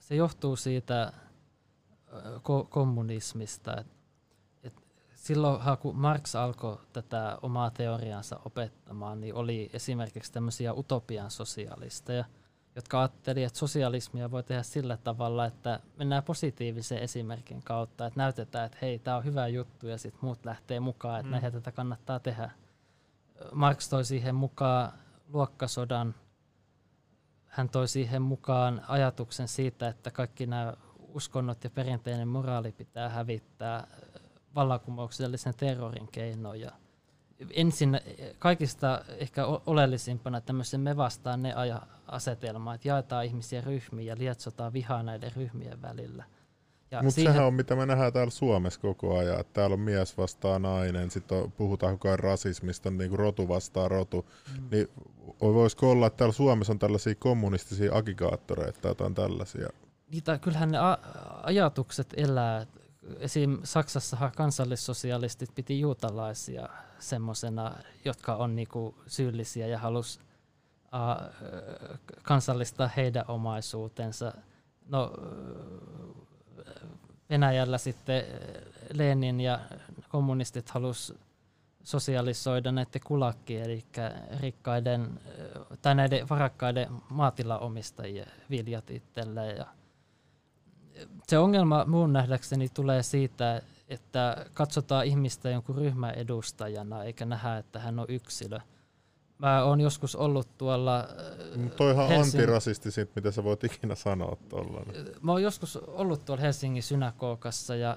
se 0.00 0.14
johtuu 0.14 0.56
siitä 0.56 1.12
ko- 2.36 2.66
kommunismista. 2.68 3.76
Et, 3.80 3.86
et 4.64 4.72
silloin 5.14 5.60
kun 5.80 5.96
Marx 5.96 6.34
alkoi 6.34 6.78
tätä 6.92 7.38
omaa 7.42 7.70
teoriansa 7.70 8.40
opettamaan, 8.44 9.20
niin 9.20 9.34
oli 9.34 9.70
esimerkiksi 9.72 10.32
tämmöisiä 10.32 10.74
utopian 10.74 11.30
sosialisteja, 11.30 12.24
jotka 12.76 13.00
ajatteli, 13.00 13.44
että 13.44 13.58
sosialismia 13.58 14.30
voi 14.30 14.42
tehdä 14.42 14.62
sillä 14.62 14.96
tavalla, 14.96 15.46
että 15.46 15.80
mennään 15.96 16.22
positiivisen 16.22 16.98
esimerkin 16.98 17.62
kautta, 17.62 18.06
että 18.06 18.20
näytetään, 18.20 18.66
että 18.66 18.78
hei, 18.82 18.98
tämä 18.98 19.16
on 19.16 19.24
hyvä 19.24 19.48
juttu 19.48 19.86
ja 19.86 19.98
sitten 19.98 20.20
muut 20.22 20.44
lähtee 20.44 20.80
mukaan, 20.80 21.20
että 21.20 21.26
mm. 21.26 21.30
näinhän 21.30 21.52
tätä 21.52 21.72
kannattaa 21.72 22.20
tehdä. 22.20 22.50
Marx 23.52 23.88
toi 23.88 24.04
siihen 24.04 24.34
mukaan 24.34 24.92
luokkasodan, 25.32 26.14
hän 27.56 27.68
toi 27.68 27.88
siihen 27.88 28.22
mukaan 28.22 28.82
ajatuksen 28.88 29.48
siitä, 29.48 29.88
että 29.88 30.10
kaikki 30.10 30.46
nämä 30.46 30.74
uskonnot 31.14 31.64
ja 31.64 31.70
perinteinen 31.70 32.28
moraali 32.28 32.72
pitää 32.72 33.08
hävittää 33.08 33.86
vallankumouksellisen 34.54 35.54
terrorin 35.54 36.08
keinoin. 36.08 36.60
Ja 36.60 36.72
ensin 37.50 38.00
kaikista 38.38 39.04
ehkä 39.18 39.46
oleellisimpana 39.46 40.40
tämmöisen 40.40 40.80
me 40.80 40.96
vastaan 40.96 41.42
ne 41.42 41.54
asetelma, 42.06 42.74
että 42.74 42.88
jaetaan 42.88 43.24
ihmisiä 43.24 43.60
ryhmiin 43.60 44.06
ja 44.06 44.18
lietsotaan 44.18 44.72
vihaa 44.72 45.02
näiden 45.02 45.32
ryhmien 45.36 45.82
välillä. 45.82 46.24
Mutta 47.02 47.10
siihen... 47.10 47.32
sehän 47.32 47.46
on 47.46 47.54
mitä 47.54 47.76
me 47.76 47.86
nähdään 47.86 48.12
täällä 48.12 48.30
Suomessa 48.30 48.80
koko 48.80 49.18
ajan, 49.18 49.40
että 49.40 49.52
täällä 49.52 49.74
on 49.74 49.80
mies 49.80 50.18
vastaan 50.18 50.62
nainen, 50.62 51.10
sitten 51.10 51.52
puhutaan 51.52 51.94
koko 51.94 52.08
ajan 52.08 52.18
rasismista, 52.18 52.90
niin 52.90 53.10
kuin 53.10 53.18
rotu 53.18 53.48
vastaan 53.48 53.90
rotu. 53.90 54.26
Mm. 54.60 54.68
Niin 54.70 54.88
voisiko 55.40 55.90
olla, 55.90 56.06
että 56.06 56.16
täällä 56.16 56.32
Suomessa 56.32 56.72
on 56.72 56.78
tällaisia 56.78 57.14
kommunistisia 57.14 57.94
agitaattoreita 57.94 58.80
tai 58.80 58.90
jotain 58.90 59.14
tällaisia? 59.14 59.68
Niitä, 60.12 60.38
kyllähän 60.38 60.70
ne 60.70 60.78
a- 60.78 60.98
ajatukset 61.42 62.14
elää. 62.16 62.66
Esim. 63.18 63.58
Saksassahan 63.64 64.32
kansallissosialistit 64.36 65.54
piti 65.54 65.80
juutalaisia 65.80 66.68
semmoisena, 66.98 67.74
jotka 68.04 68.36
on 68.36 68.56
niinku 68.56 68.94
syyllisiä 69.06 69.66
ja 69.66 69.78
halus 69.78 70.20
uh, 70.84 71.30
kansallistaa 72.22 72.90
heidän 72.96 73.24
omaisuutensa. 73.28 74.32
No, 74.88 75.12
Venäjällä 77.30 77.78
sitten 77.78 78.24
Lenin 78.92 79.40
ja 79.40 79.60
kommunistit 80.08 80.70
halus 80.70 81.14
sosialisoida 81.84 82.72
näiden 82.72 83.00
kulakkien, 83.04 83.64
eli 83.64 83.84
rikkaiden 84.40 85.20
tai 85.82 85.94
näiden 85.94 86.28
varakkaiden 86.28 86.88
maatilaomistajien 87.10 88.26
viljat 88.50 88.90
itselleen. 88.90 89.56
Ja 89.56 89.66
se 91.28 91.38
ongelma 91.38 91.84
muun 91.84 92.12
nähdäkseni 92.12 92.68
tulee 92.68 93.02
siitä, 93.02 93.62
että 93.88 94.46
katsotaan 94.54 95.06
ihmistä 95.06 95.50
jonkun 95.50 95.76
ryhmän 95.76 96.14
edustajana, 96.14 97.04
eikä 97.04 97.24
nähdä, 97.24 97.58
että 97.58 97.78
hän 97.78 97.98
on 97.98 98.06
yksilö. 98.08 98.60
Mä 99.38 99.62
oon 99.62 99.80
joskus 99.80 100.16
ollut 100.16 100.58
tuolla 100.58 100.98
äh, 100.98 101.70
Toihan 101.76 102.08
Helsing... 102.08 102.34
antirasisti 102.34 102.90
siitä, 102.90 103.12
mitä 103.16 103.30
sä 103.30 103.44
voit 103.44 103.64
ikinä 103.64 103.94
sanoa 103.94 104.36
tuolla. 104.48 104.82
Mä 105.22 105.32
oon 105.32 105.42
joskus 105.42 105.76
ollut 105.76 106.24
tuolla 106.24 106.42
Helsingin 106.42 106.82
synagogassa 106.82 107.76
ja 107.76 107.96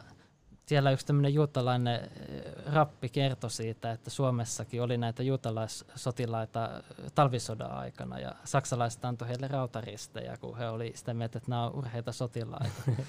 siellä 0.66 0.91
yksi 0.91 1.06
tämmöinen 1.06 1.34
juutalainen 1.34 1.99
äh, 1.99 2.74
rappi 2.74 3.10
kertoi 3.10 3.52
siitä, 3.52 3.91
että 3.91 4.10
Suomessakin 4.10 4.82
oli 4.82 4.98
näitä 4.98 5.24
juutalaissotilaita 5.24 6.70
talvisodan 7.16 7.72
aikana 7.72 8.20
ja 8.20 8.36
saksalaiset 8.44 9.06
antoi 9.06 9.28
heille 9.28 9.48
rautaristejä, 9.48 10.38
kun 10.38 10.57
he 10.57 10.70
oli 10.70 10.91
sitä 10.95 11.14
mieltä, 11.14 11.38
että 11.38 11.49
nämä 11.49 11.66
on 11.66 11.76
urheita 11.76 12.11
sotilaita. 12.11 12.82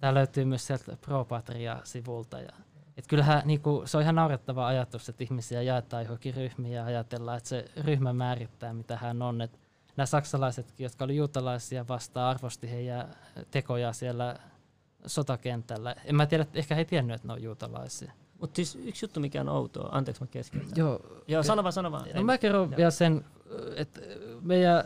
Tämä 0.00 0.14
löytyy 0.14 0.44
myös 0.44 0.66
sieltä 0.66 0.96
Pro 1.00 1.24
Patria-sivulta. 1.24 2.40
Ja, 2.40 2.52
et 3.00 3.06
kyllähän 3.06 3.42
niin 3.44 3.60
kuin, 3.60 3.88
se 3.88 3.96
on 3.96 4.02
ihan 4.02 4.14
naurettava 4.14 4.66
ajatus, 4.66 5.08
että 5.08 5.24
ihmisiä 5.24 5.62
jaetaan 5.62 6.02
johonkin 6.02 6.34
ryhmiin 6.34 6.74
ja 6.74 6.84
ajatellaan, 6.84 7.36
että 7.36 7.48
se 7.48 7.64
ryhmä 7.76 8.12
määrittää, 8.12 8.72
mitä 8.72 8.96
hän 8.96 9.22
on. 9.22 9.40
Et 9.40 9.58
nämä 9.96 10.06
saksalaisetkin, 10.06 10.84
jotka 10.84 11.04
olivat 11.04 11.18
juutalaisia 11.18 11.88
vastaan, 11.88 12.36
arvosti 12.36 12.70
heidän 12.70 13.16
tekoja 13.50 13.92
siellä 13.92 14.36
sotakentällä. 15.06 15.94
En 16.04 16.14
mä 16.14 16.26
tiedä, 16.26 16.46
ehkä 16.54 16.74
he 16.74 16.84
tiennyt, 16.84 17.14
että 17.14 17.28
ne 17.28 17.32
on 17.32 17.42
juutalaisia. 17.42 18.12
Mutta 18.40 18.56
siis 18.56 18.78
yksi 18.84 19.04
juttu, 19.04 19.20
mikä 19.20 19.40
on 19.40 19.48
outoa, 19.48 19.88
anteeksi 19.92 20.22
mä 20.22 20.26
keskeytän. 20.26 20.72
Joo. 20.76 21.00
Joo, 21.28 21.42
sano 21.42 21.62
vaan, 21.62 21.72
sano 21.72 21.92
vaan. 21.92 22.06
No 22.14 22.22
mä 22.22 22.38
kerron 22.38 22.76
vielä 22.76 22.90
sen, 22.90 23.24
että 23.76 24.00
meidän 24.40 24.84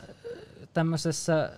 tämmöisessä 0.72 1.52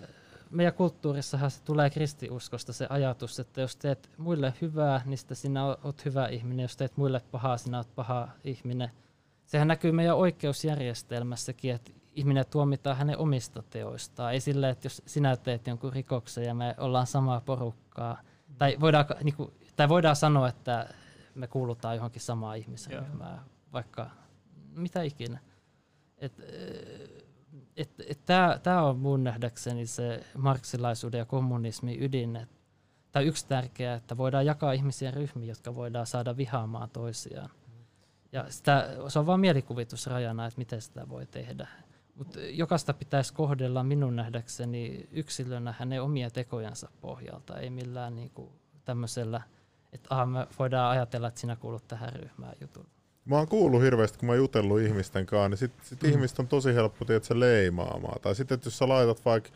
meidän 0.49 0.73
kulttuurissahan 0.73 1.51
se 1.51 1.63
tulee 1.63 1.89
kristiuskosta 1.89 2.73
se 2.73 2.87
ajatus, 2.89 3.39
että 3.39 3.61
jos 3.61 3.75
teet 3.75 4.09
muille 4.17 4.53
hyvää, 4.61 5.01
niin 5.05 5.19
sinä 5.33 5.65
olet 5.65 6.05
hyvä 6.05 6.27
ihminen. 6.27 6.63
Jos 6.63 6.77
teet 6.77 6.97
muille 6.97 7.21
pahaa, 7.31 7.57
sinä 7.57 7.77
olet 7.77 7.95
paha 7.95 8.27
ihminen. 8.43 8.91
Sehän 9.45 9.67
näkyy 9.67 9.91
meidän 9.91 10.17
oikeusjärjestelmässäkin, 10.17 11.75
että 11.75 11.91
ihminen 12.15 12.45
tuomitaan 12.51 12.97
hänen 12.97 13.17
omista 13.17 13.63
teoistaan. 13.69 14.33
Ei 14.33 14.39
sille, 14.39 14.69
että 14.69 14.85
jos 14.85 15.01
sinä 15.05 15.37
teet 15.37 15.67
jonkun 15.67 15.93
rikoksen 15.93 16.43
ja 16.43 16.53
me 16.53 16.75
ollaan 16.77 17.07
samaa 17.07 17.41
porukkaa. 17.41 18.21
Tai 18.57 18.77
voidaan, 18.79 19.05
niin 19.23 19.35
kuin, 19.35 19.51
tai 19.75 19.89
voidaan 19.89 20.15
sanoa, 20.15 20.47
että 20.49 20.89
me 21.35 21.47
kuulutaan 21.47 21.95
johonkin 21.95 22.21
samaan 22.21 22.57
ihmisryhmään, 22.57 23.39
vaikka 23.73 24.09
mitä 24.75 25.01
ikinä. 25.01 25.39
Et, 26.17 26.33
että 27.77 28.03
et 28.07 28.25
tämä 28.63 28.83
on 28.83 28.99
mun 28.99 29.23
nähdäkseni 29.23 29.85
se 29.85 30.23
marksilaisuuden 30.37 31.19
ja 31.19 31.25
kommunismin 31.25 32.03
ydin, 32.03 32.35
et, 32.35 32.49
tai 33.11 33.25
yksi 33.25 33.47
tärkeä, 33.47 33.93
että 33.93 34.17
voidaan 34.17 34.45
jakaa 34.45 34.71
ihmisiä 34.71 35.11
ryhmiin, 35.11 35.49
jotka 35.49 35.75
voidaan 35.75 36.05
saada 36.05 36.37
vihaamaan 36.37 36.89
toisiaan. 36.89 37.49
Ja 38.31 38.45
sitä, 38.49 38.89
se 39.07 39.19
on 39.19 39.25
vain 39.25 39.39
mielikuvitusrajana, 39.39 40.45
että 40.45 40.57
miten 40.57 40.81
sitä 40.81 41.09
voi 41.09 41.25
tehdä. 41.25 41.67
Mutta 42.15 42.39
jokaista 42.39 42.93
pitäisi 42.93 43.33
kohdella 43.33 43.83
minun 43.83 44.15
nähdäkseni 44.15 45.07
yksilönä 45.11 45.73
hänen 45.79 46.01
omia 46.01 46.29
tekojansa 46.29 46.89
pohjalta, 47.01 47.59
ei 47.59 47.69
millään 47.69 48.15
niinku 48.15 48.51
tämmöisellä, 48.85 49.41
että 49.93 50.07
aha, 50.09 50.25
me 50.25 50.47
voidaan 50.59 50.91
ajatella, 50.91 51.27
että 51.27 51.39
sinä 51.39 51.55
kuulut 51.55 51.87
tähän 51.87 52.13
ryhmään 52.13 52.55
jutulla. 52.61 52.96
Mä 53.27 53.35
oon 53.35 53.47
kuullut 53.47 53.81
hirveästi, 53.81 54.17
kun 54.17 54.25
mä 54.25 54.31
oon 54.31 54.37
jutellut 54.37 54.79
ihmisten 54.79 55.25
kanssa, 55.25 55.49
niin 55.49 55.57
sit, 55.57 55.71
sit 55.81 56.03
mm. 56.03 56.09
ihmiset 56.09 56.39
on 56.39 56.47
tosi 56.47 56.75
helppo 56.75 57.05
tietysti 57.05 57.39
leimaamaan. 57.39 58.21
Tai 58.21 58.35
sitten, 58.35 58.55
että 58.55 58.67
jos 58.67 58.77
sä 58.77 58.87
laitat 58.87 59.25
vaikka, 59.25 59.49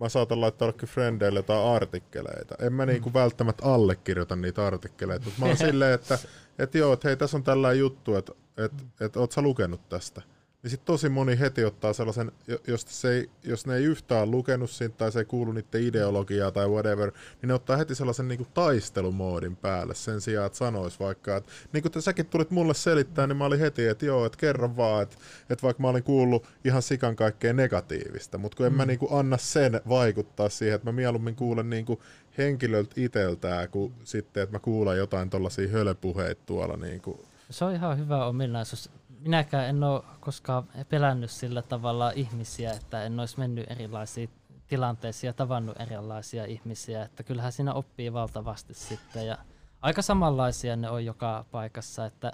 mä 0.00 0.08
saatan 0.08 0.40
laittaa 0.40 0.66
jollekin 0.66 0.88
frendeille 0.88 1.38
jotain 1.38 1.74
artikkeleita. 1.74 2.54
En 2.58 2.72
mä 2.72 2.86
niinku 2.86 3.08
mm. 3.08 3.14
välttämättä 3.14 3.66
allekirjoita 3.66 4.36
niitä 4.36 4.66
artikkeleita, 4.66 5.24
mutta 5.24 5.40
mä 5.40 5.46
oon 5.46 5.56
silleen, 5.66 5.94
että 5.94 6.18
et 6.58 6.74
joo, 6.74 6.92
että 6.92 7.08
hei, 7.08 7.16
tässä 7.16 7.36
on 7.36 7.44
tällainen 7.44 7.80
juttu, 7.80 8.14
että 8.14 8.32
et, 8.56 8.72
et, 9.00 9.16
oot 9.16 9.32
sä 9.32 9.42
lukenut 9.42 9.88
tästä 9.88 10.22
niin 10.68 10.72
sitten 10.72 10.86
tosi 10.86 11.08
moni 11.08 11.38
heti 11.38 11.64
ottaa 11.64 11.92
sellaisen, 11.92 12.32
jos, 12.66 12.86
se 12.88 13.10
ei, 13.12 13.30
jos 13.44 13.66
ne 13.66 13.76
ei 13.76 13.84
yhtään 13.84 14.30
lukenut 14.30 14.70
siitä 14.70 14.94
tai 14.96 15.12
se 15.12 15.18
ei 15.18 15.24
kuulu 15.24 15.52
niiden 15.52 15.82
ideologiaa 15.82 16.50
tai 16.50 16.68
whatever, 16.68 17.12
niin 17.42 17.48
ne 17.48 17.54
ottaa 17.54 17.76
heti 17.76 17.94
sellaisen 17.94 18.28
niin 18.28 18.38
kuin 18.38 18.48
taistelumoodin 18.54 19.56
päälle 19.56 19.94
sen 19.94 20.20
sijaan, 20.20 20.46
että 20.46 20.58
sanois 20.58 21.00
vaikka, 21.00 21.36
että 21.36 21.52
niin 21.72 21.82
kuin 21.82 22.02
säkin 22.02 22.26
tulit 22.26 22.50
mulle 22.50 22.74
selittää, 22.74 23.26
niin 23.26 23.36
mä 23.36 23.44
olin 23.44 23.60
heti, 23.60 23.86
että 23.86 24.06
joo, 24.06 24.26
että 24.26 24.38
kerran 24.38 24.76
vaan, 24.76 25.02
että, 25.02 25.16
että 25.50 25.62
vaikka 25.62 25.82
mä 25.82 25.88
olin 25.88 26.02
kuullut 26.02 26.46
ihan 26.64 26.82
sikan 26.82 27.16
kaikkea 27.16 27.52
negatiivista, 27.52 28.38
mutta 28.38 28.56
kun 28.56 28.66
en 28.66 28.72
mm. 28.72 28.76
mä 28.76 28.86
niin 28.86 28.98
kuin 28.98 29.12
anna 29.12 29.36
sen 29.36 29.80
vaikuttaa 29.88 30.48
siihen, 30.48 30.74
että 30.74 30.88
mä 30.88 30.92
mieluummin 30.92 31.36
kuulen 31.36 31.70
niin 31.70 31.84
kuin 31.84 32.00
henkilöltä 32.38 32.92
itseltään, 32.96 33.68
kuin 33.68 33.92
sitten, 34.04 34.42
että 34.42 34.56
mä 34.56 34.60
kuulen 34.60 34.98
jotain 34.98 35.30
tollaisia 35.30 35.68
hölöpuheita 35.68 36.42
tuolla 36.46 36.76
niin 36.76 37.00
kuin 37.00 37.20
se 37.50 37.64
on 37.64 37.74
ihan 37.74 37.98
hyvä 37.98 38.26
ominaisuus 38.26 38.90
minäkään 39.20 39.68
en 39.68 39.84
ole 39.84 40.02
koskaan 40.20 40.64
pelännyt 40.88 41.30
sillä 41.30 41.62
tavalla 41.62 42.10
ihmisiä, 42.10 42.72
että 42.72 43.04
en 43.04 43.20
olisi 43.20 43.38
mennyt 43.38 43.70
erilaisiin 43.70 44.30
tilanteisiin 44.68 45.28
ja 45.28 45.32
tavannut 45.32 45.80
erilaisia 45.80 46.44
ihmisiä, 46.44 47.02
että 47.02 47.22
kyllähän 47.22 47.52
siinä 47.52 47.74
oppii 47.74 48.12
valtavasti 48.12 48.74
sitten 48.74 49.26
ja 49.26 49.38
aika 49.82 50.02
samanlaisia 50.02 50.76
ne 50.76 50.90
on 50.90 51.04
joka 51.04 51.44
paikassa, 51.50 52.06
että 52.06 52.32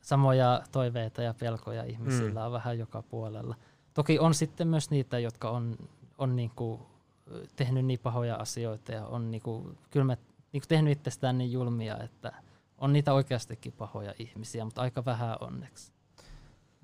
samoja 0.00 0.62
toiveita 0.72 1.22
ja 1.22 1.34
pelkoja 1.34 1.84
ihmisillä 1.84 2.40
mm. 2.40 2.46
on 2.46 2.52
vähän 2.52 2.78
joka 2.78 3.02
puolella. 3.02 3.54
Toki 3.94 4.18
on 4.18 4.34
sitten 4.34 4.68
myös 4.68 4.90
niitä, 4.90 5.18
jotka 5.18 5.50
on, 5.50 5.76
on 6.18 6.36
niinku 6.36 6.86
tehnyt 7.56 7.84
niin 7.84 8.00
pahoja 8.00 8.36
asioita 8.36 8.92
ja 8.92 9.06
on 9.06 9.30
niinku 9.30 9.76
kylmät, 9.90 10.20
niinku 10.52 10.66
tehnyt 10.68 10.92
itsestään 10.98 11.38
niin 11.38 11.52
julmia, 11.52 11.98
että 11.98 12.32
on 12.78 12.92
niitä 12.92 13.14
oikeastikin 13.14 13.72
pahoja 13.72 14.14
ihmisiä, 14.18 14.64
mutta 14.64 14.82
aika 14.82 15.04
vähän 15.04 15.36
onneksi. 15.40 15.92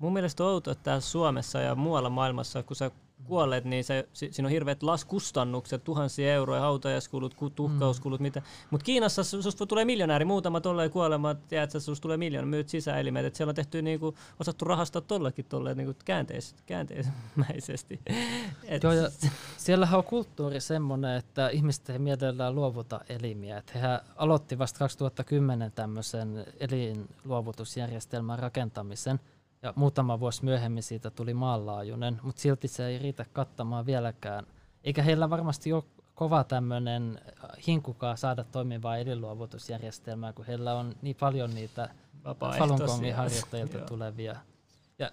Mun 0.01 0.13
mielestä 0.13 0.43
on 0.43 0.49
outoa, 0.49 0.71
että 0.71 0.83
täällä 0.83 1.01
Suomessa 1.01 1.59
ja 1.59 1.75
muualla 1.75 2.09
maailmassa, 2.09 2.63
kun 2.63 2.75
sä 2.75 2.91
kuollet, 3.23 3.65
niin 3.65 3.83
se, 3.83 4.07
siinä 4.13 4.47
on 4.47 4.51
hirveät 4.51 4.83
laskustannukset, 4.83 5.83
tuhansia 5.83 6.33
euroja, 6.33 6.61
hautajaiskulut, 6.61 7.35
tuhkauskulut, 7.55 8.19
mm. 8.19 8.23
mitä. 8.23 8.41
Mutta 8.69 8.83
Kiinassa 8.85 9.23
susta 9.23 9.65
tulee 9.65 9.85
miljonääri, 9.85 10.25
muutama 10.25 10.61
tolleen 10.61 10.91
kuolema, 10.91 11.35
tiedät, 11.35 11.63
että 11.63 11.79
susta 11.79 12.01
tulee 12.01 12.17
miljoona, 12.17 12.47
myyt 12.47 12.69
sisäelimet, 12.69 13.25
että 13.25 13.37
siellä 13.37 13.51
on 13.51 13.55
tehty 13.55 13.81
niinku, 13.81 14.15
osattu 14.39 14.65
rahastaa 14.65 15.01
tollekin 15.01 15.45
tolleen 15.45 15.77
niinku 15.77 15.93
käänteis, 16.05 16.55
käänteismäisesti. 16.65 17.99
Et... 18.63 18.83
Joo, 18.83 18.93
ja 18.93 19.09
siellähän 19.57 19.97
on 19.97 20.03
kulttuuri 20.03 20.59
semmoinen, 20.59 21.15
että 21.15 21.49
ihmiset 21.49 21.89
ei 21.89 21.99
mielellään 21.99 22.55
luovuta 22.55 22.99
elimiä. 23.09 23.57
Et 23.57 23.73
hehän 23.75 23.99
aloitti 24.15 24.59
vasta 24.59 24.79
2010 24.79 25.71
tämmöisen 25.71 26.45
elinluovutusjärjestelmän 26.59 28.39
rakentamisen, 28.39 29.19
ja 29.61 29.73
muutama 29.75 30.19
vuosi 30.19 30.45
myöhemmin 30.45 30.83
siitä 30.83 31.09
tuli 31.09 31.33
maanlaajuinen, 31.33 32.19
mutta 32.23 32.41
silti 32.41 32.67
se 32.67 32.87
ei 32.87 32.99
riitä 32.99 33.25
kattamaan 33.33 33.85
vieläkään. 33.85 34.45
Eikä 34.83 35.03
heillä 35.03 35.29
varmasti 35.29 35.73
ole 35.73 35.83
kova 36.15 36.43
tämmöinen 36.43 37.19
hinkukaa 37.67 38.15
saada 38.15 38.43
toimivaa 38.43 38.97
elinluovutusjärjestelmää, 38.97 40.33
kun 40.33 40.45
heillä 40.45 40.75
on 40.75 40.95
niin 41.01 41.15
paljon 41.19 41.53
niitä 41.53 41.89
Falun 42.57 42.79
harjoittajilta 43.15 43.79
tulevia. 43.89 44.35
Ja 44.99 45.11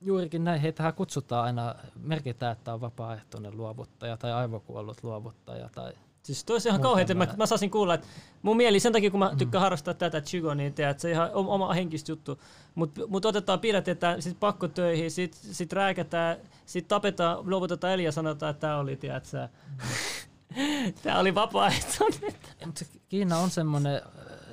juurikin 0.00 0.44
näin, 0.44 0.60
heitähän 0.60 0.94
kutsutaan 0.94 1.44
aina, 1.44 1.74
merkitään, 1.96 2.52
että 2.52 2.74
on 2.74 2.80
vapaaehtoinen 2.80 3.56
luovuttaja 3.56 4.16
tai 4.16 4.32
aivokuollut 4.32 5.02
luovuttaja 5.02 5.68
tai 5.74 5.92
Siis 6.24 6.44
toisi 6.44 6.68
ihan 6.68 6.80
kauhean, 6.80 7.02
että 7.02 7.14
mä, 7.14 7.26
mä 7.36 7.46
saisin 7.46 7.70
kuulla, 7.70 7.94
että 7.94 8.06
mun 8.42 8.56
mieli 8.56 8.80
sen 8.80 8.92
takia, 8.92 9.10
kun 9.10 9.20
mä 9.20 9.34
tykkään 9.38 9.60
mm. 9.60 9.64
harrastaa 9.64 9.94
tätä 9.94 10.20
chigo, 10.20 10.54
niin 10.54 10.74
tiedät, 10.74 11.00
se 11.00 11.10
ihan 11.10 11.30
oma 11.32 11.72
henkistä 11.72 12.12
juttu. 12.12 12.40
Mutta 12.74 13.00
mut 13.08 13.24
otetaan 13.24 13.60
pidätetään, 13.60 14.22
sit 14.22 14.40
pakko 14.40 14.68
töihin, 14.68 15.10
sit, 15.10 15.34
sit 15.34 15.72
rääkätään, 15.72 16.36
sit 16.66 16.88
tapetaan, 16.88 17.50
luovutetaan 17.50 17.92
eli 17.92 18.04
ja 18.04 18.12
sanotaan, 18.12 18.50
että 18.50 18.60
tämä 18.60 18.78
oli, 18.78 18.96
tiedät 18.96 19.24
sä, 19.24 19.48
Tämä 21.02 21.18
oli 21.18 21.34
vapaaehtoinen. 21.34 22.34
Mutta 22.66 22.84
Kiina 23.08 23.38
on 23.38 23.50
semmoinen, 23.50 24.02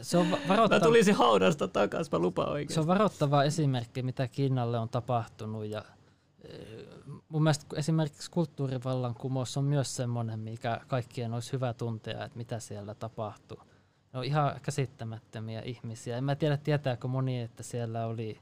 se 0.02 0.18
on 0.18 0.32
varoittava... 0.32 0.80
Mä 0.80 0.86
tulisin 0.86 1.16
haudasta 1.16 1.68
takaisin, 1.68 2.16
mä 2.16 2.20
lupaan 2.20 2.52
oikein. 2.52 2.74
Se 2.74 2.80
on 2.80 2.88
varoittava 2.88 3.44
esimerkki, 3.44 4.02
mitä 4.02 4.28
Kiinalle 4.28 4.80
on 4.80 4.90
tapahtunut 4.90 5.66
ja 5.66 5.84
mun 7.32 7.44
mielestä 7.44 7.66
esimerkiksi 7.76 8.32
kulttuurivallankumous 8.32 9.58
on 9.58 9.64
myös 9.64 9.96
semmoinen, 9.96 10.40
mikä 10.40 10.82
kaikkien 10.88 11.34
olisi 11.34 11.54
hyvä 11.54 11.74
tuntea, 11.74 12.26
että 12.26 12.38
mitä 12.38 12.60
siellä 12.60 12.96
tapahtuu. 12.96 13.60
Ne 14.14 14.20
on 14.20 14.26
ihan 14.26 14.60
käsittämättömiä 14.62 15.62
ihmisiä. 15.62 16.18
En 16.18 16.24
mä 16.24 16.36
tiedä, 16.36 16.58
tietääkö 16.58 17.08
moni, 17.08 17.42
että 17.42 17.64
siellä 17.64 18.06
oli 18.06 18.40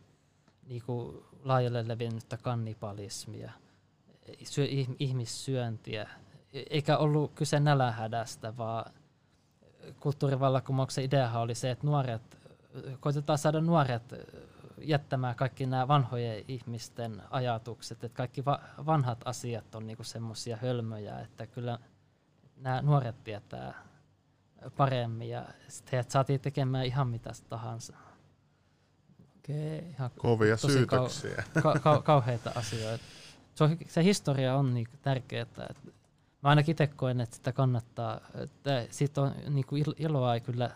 niinku 0.68 1.26
laajalle 1.44 1.88
levinnyttä 1.88 2.38
kannibalismia, 2.38 3.52
syö, 4.44 4.66
ihmissyöntiä, 5.00 6.10
eikä 6.54 6.98
ollut 6.98 7.32
kyse 7.36 7.60
nälähädästä, 7.60 8.58
vaan 8.58 8.92
kulttuurivallankumouksen 10.00 11.04
ideahan 11.04 11.42
oli 11.42 11.56
se, 11.56 11.72
että 11.72 11.88
nuoret, 11.88 12.38
koitetaan 13.00 13.38
saada 13.38 13.62
nuoret 13.62 14.14
jättämään 14.84 15.36
kaikki 15.36 15.66
nämä 15.66 15.88
vanhojen 15.88 16.46
ihmisten 16.48 17.22
ajatukset, 17.30 18.04
että 18.04 18.18
kaikki 18.18 18.46
va- 18.46 18.62
vanhat 18.86 19.22
asiat 19.26 19.76
on 19.76 19.88
niinku 19.88 20.04
semmoisia 20.04 20.58
hölmöjä, 20.58 21.20
että 21.20 21.48
kyllä 21.48 21.80
nämä 22.58 22.82
nuoret 22.82 23.24
tietää 23.24 23.74
paremmin 24.78 25.30
ja 25.30 25.46
sitten 25.68 25.92
heidät 25.92 26.12
saatiin 26.12 26.40
tekemään 26.40 26.86
ihan 26.86 27.08
mitä 27.08 27.32
tahansa. 27.50 27.94
Okei. 29.38 29.90
Ihan 29.90 30.12
Kovia 30.18 30.58
syytöksiä. 30.58 31.44
Kau- 31.58 31.62
ka- 31.64 31.80
ka- 31.80 32.02
kauheita 32.02 32.52
asioita. 32.56 33.04
Se, 33.56 33.64
on, 33.64 33.78
se 33.88 34.04
historia 34.04 34.56
on 34.56 34.74
niinku 34.74 34.98
tärkeää. 35.02 35.42
Että 35.42 35.70
mä 36.44 36.50
ainakin 36.50 36.72
itse 36.72 36.88
koen, 36.88 37.22
että 37.22 37.36
sitä 37.36 37.52
kannattaa. 37.52 38.22
Että 38.36 38.86
siitä 38.90 39.22
on 39.22 39.34
niinku 39.50 39.76
iloa 39.98 40.40
kyllä. 40.40 40.70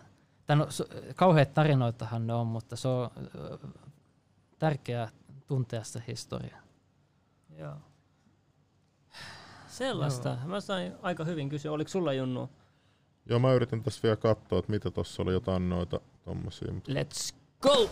No, 0.48 0.68
kauheat 1.16 1.54
tarinoitahan 1.54 2.26
ne 2.26 2.34
on, 2.34 2.46
mutta 2.46 2.76
se 2.76 2.88
on 2.88 3.10
tärkeää 4.58 5.08
tuntea 5.46 5.84
se 5.84 6.02
historia. 6.08 6.56
Joo. 7.58 7.74
Sellaista. 9.68 10.28
Joo. 10.28 10.38
Mä 10.48 10.60
sain 10.60 10.92
aika 11.02 11.24
hyvin 11.24 11.48
kysyä. 11.48 11.72
Oliko 11.72 11.88
sulla 11.88 12.12
Junnu? 12.12 12.50
Joo, 13.26 13.38
mä 13.38 13.52
yritän 13.52 13.82
tässä 13.82 14.00
vielä 14.02 14.16
katsoa, 14.16 14.58
että 14.58 14.70
mitä 14.70 14.90
tuossa 14.90 15.22
oli 15.22 15.32
jotain 15.32 15.68
noita 15.68 16.00
tommosia. 16.24 16.68
Let's 16.68 17.34
go! 17.60 17.90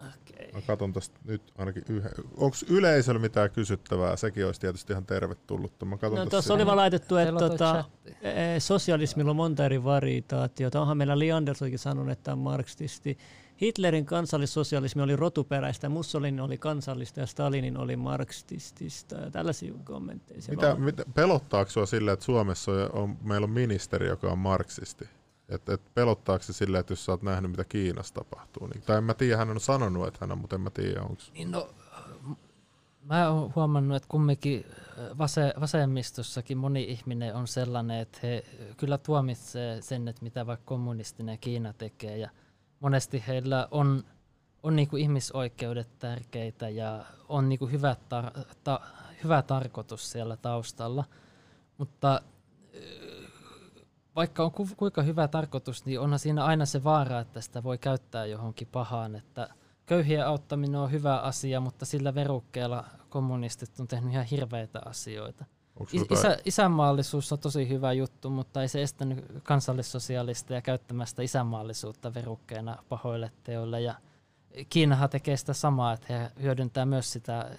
Okay. 0.00 0.52
Mä 0.52 0.60
katson 0.66 0.92
tästä 0.92 1.18
nyt 1.24 1.42
ainakin 1.58 1.84
yhden. 1.88 2.12
Onko 2.36 2.56
yleisöllä 2.68 3.20
mitään 3.20 3.50
kysyttävää? 3.50 4.16
Sekin 4.16 4.46
olisi 4.46 4.60
tietysti 4.60 4.92
ihan 4.92 5.06
tervetullutta. 5.06 5.86
Mä 5.86 5.98
no, 6.02 6.26
tuossa 6.26 6.54
oli 6.54 6.66
vaan 6.66 6.76
laitettu, 6.76 7.16
että 7.16 7.32
tota, 7.32 7.84
e, 8.22 8.60
sosialismilla 8.60 9.30
on 9.30 9.36
monta 9.36 9.64
eri 9.64 9.84
variaatiota. 9.84 10.80
Onhan 10.80 10.96
meillä 10.96 11.18
Li 11.18 11.32
Andersonkin 11.32 11.78
sanonut, 11.78 12.12
että 12.12 12.32
on 12.32 12.38
marxisti. 12.38 13.18
Hitlerin 13.62 14.06
kansallissosialismi 14.06 15.02
oli 15.02 15.16
rotuperäistä, 15.16 15.88
Mussolini 15.88 16.40
oli 16.40 16.58
kansallista 16.58 17.20
ja 17.20 17.26
Stalinin 17.26 17.76
oli 17.76 17.96
marxistista 17.96 19.14
ja 19.14 19.30
tällaisia 19.30 19.74
kommentteja. 19.84 20.40
Mitä, 20.50 20.74
mitä, 20.74 21.04
pelottaako 21.14 21.70
sinua 21.70 21.86
sille, 21.86 22.12
että 22.12 22.24
Suomessa 22.24 22.72
on, 22.72 22.92
on, 22.92 23.16
meillä 23.22 23.44
on 23.44 23.50
ministeri, 23.50 24.08
joka 24.08 24.28
on 24.28 24.38
marxisti? 24.38 25.08
Et, 25.48 25.68
et 25.68 25.80
pelottaako 25.94 26.42
se 26.42 26.52
sille, 26.52 26.78
että 26.78 26.92
jos 26.92 27.04
sä 27.04 27.12
oot 27.12 27.22
nähnyt, 27.22 27.50
mitä 27.50 27.64
Kiinassa 27.64 28.14
tapahtuu? 28.14 28.66
Niin, 28.66 28.82
tai 28.82 28.98
en 28.98 29.04
mä 29.04 29.14
tiedä, 29.14 29.36
hän 29.36 29.50
on 29.50 29.60
sanonut, 29.60 30.06
että 30.06 30.18
hän 30.20 30.32
on, 30.32 30.38
mutta 30.38 30.56
en 30.56 30.60
mä 30.60 30.70
tiedä, 30.70 31.02
onko... 31.02 31.22
Niin 31.34 31.50
no, 31.50 31.68
mä 33.02 33.30
oon 33.30 33.52
huomannut, 33.54 33.96
että 33.96 34.08
kumminkin 34.08 34.66
vase, 35.18 35.54
vasemmistossakin 35.60 36.58
moni 36.58 36.82
ihminen 36.82 37.34
on 37.34 37.48
sellainen, 37.48 38.00
että 38.00 38.18
he 38.22 38.44
kyllä 38.76 38.98
tuomitsee 38.98 39.82
sen, 39.82 40.08
että 40.08 40.22
mitä 40.22 40.46
vaikka 40.46 40.66
kommunistinen 40.66 41.38
Kiina 41.38 41.72
tekee 41.72 42.18
ja– 42.18 42.30
monesti 42.84 43.24
heillä 43.26 43.68
on, 43.70 44.04
on 44.62 44.76
niin 44.76 44.88
kuin 44.88 45.02
ihmisoikeudet 45.02 45.98
tärkeitä 45.98 46.68
ja 46.68 47.04
on 47.28 47.48
niin 47.48 47.58
kuin 47.58 47.72
hyvä, 47.72 47.96
tar- 48.10 48.44
ta- 48.64 48.80
hyvä 49.24 49.42
tarkoitus 49.42 50.12
siellä 50.12 50.36
taustalla. 50.36 51.04
Mutta 51.78 52.22
vaikka 54.16 54.44
on 54.44 54.52
ku- 54.52 54.68
kuinka 54.76 55.02
hyvä 55.02 55.28
tarkoitus, 55.28 55.86
niin 55.86 56.00
onhan 56.00 56.18
siinä 56.18 56.44
aina 56.44 56.66
se 56.66 56.84
vaara, 56.84 57.20
että 57.20 57.40
sitä 57.40 57.62
voi 57.62 57.78
käyttää 57.78 58.26
johonkin 58.26 58.68
pahaan. 58.72 59.16
Että 59.16 59.48
köyhien 59.86 60.26
auttaminen 60.26 60.80
on 60.80 60.90
hyvä 60.92 61.18
asia, 61.18 61.60
mutta 61.60 61.86
sillä 61.86 62.14
verukkeella 62.14 62.84
kommunistit 63.08 63.80
on 63.80 63.88
tehnyt 63.88 64.12
ihan 64.12 64.24
hirveitä 64.24 64.80
asioita. 64.84 65.44
Isä, 66.10 66.38
isänmaallisuus 66.44 67.32
on 67.32 67.38
tosi 67.38 67.68
hyvä 67.68 67.92
juttu, 67.92 68.30
mutta 68.30 68.62
ei 68.62 68.68
se 68.68 68.82
estänyt 68.82 69.24
kansallissosialisteja 69.42 70.62
käyttämästä 70.62 71.22
isänmaallisuutta 71.22 72.14
verukkeena 72.14 72.76
pahoille 72.88 73.32
teoille. 73.44 73.80
Ja 73.80 73.94
Kiinahan 74.68 75.10
tekee 75.10 75.36
sitä 75.36 75.52
samaa, 75.52 75.92
että 75.92 76.06
he 76.12 76.30
hyödyntää 76.42 76.86
myös 76.86 77.12
sitä 77.12 77.50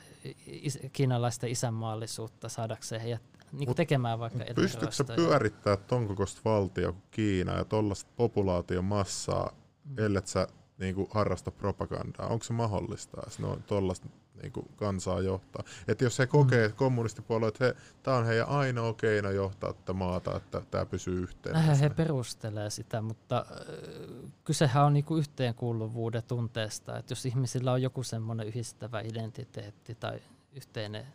is- 0.46 0.80
kiinalaisten 0.94 1.50
isänmaallisuutta 1.50 2.50
saadakseen 2.50 3.02
heidät 3.02 3.22
niin 3.52 3.76
tekemään 3.76 4.20
vaikka 4.20 4.40
Pystytkö 4.56 4.92
sä 4.92 5.04
pyörittää 5.04 5.78
ton 5.78 6.08
kokoista 6.08 6.42
valtio 6.46 6.94
kuin 6.94 7.04
Kiina 7.12 7.58
ja 7.58 7.66
tuollaista 7.66 8.12
populaation 8.16 8.86
massaa, 8.86 9.52
mm. 9.86 10.00
ellei 10.00 10.22
sä 10.26 10.48
niin 10.78 10.96
kuin 10.96 11.08
harrasta 11.12 11.52
propagandaa? 11.52 12.28
Onko 12.28 12.44
se 12.44 12.54
mahdollista, 12.54 13.22
että 13.28 13.42
no, 13.42 13.58
tuollaista 13.68 14.08
niin 14.42 14.52
kuin 14.52 14.70
kansaa 14.76 15.22
johtaa. 15.22 15.64
Että 15.88 16.04
jos 16.04 16.20
he 16.20 16.28
kokee 16.28 16.68
mm. 16.68 16.74
kommunistipuolue, 16.74 17.48
että 17.48 17.76
tämä 18.04 18.18
on 18.18 18.26
heidän 18.26 18.48
ainoa 18.48 18.94
keino 18.94 19.32
johtaa 19.32 19.74
tätä 19.74 19.94
maata, 19.94 20.38
että 20.38 20.62
tämä 20.72 20.86
pysyy 20.86 21.22
yhteen. 21.22 21.54
Näinhän 21.54 21.78
he 21.78 21.90
perustelee 21.90 22.70
sitä, 22.70 23.02
mutta 23.02 23.46
äh, 23.52 24.32
kysehän 24.44 24.86
on 24.86 24.94
niinku 24.94 25.18
yhteenkuuluvuuden 25.18 26.24
tunteesta, 26.24 26.98
että 26.98 27.12
jos 27.12 27.26
ihmisillä 27.26 27.72
on 27.72 27.82
joku 27.82 28.04
semmoinen 28.04 28.48
yhdistävä 28.48 29.02
identiteetti 29.02 29.96
tai 29.96 30.20
yhteinen 30.54 31.06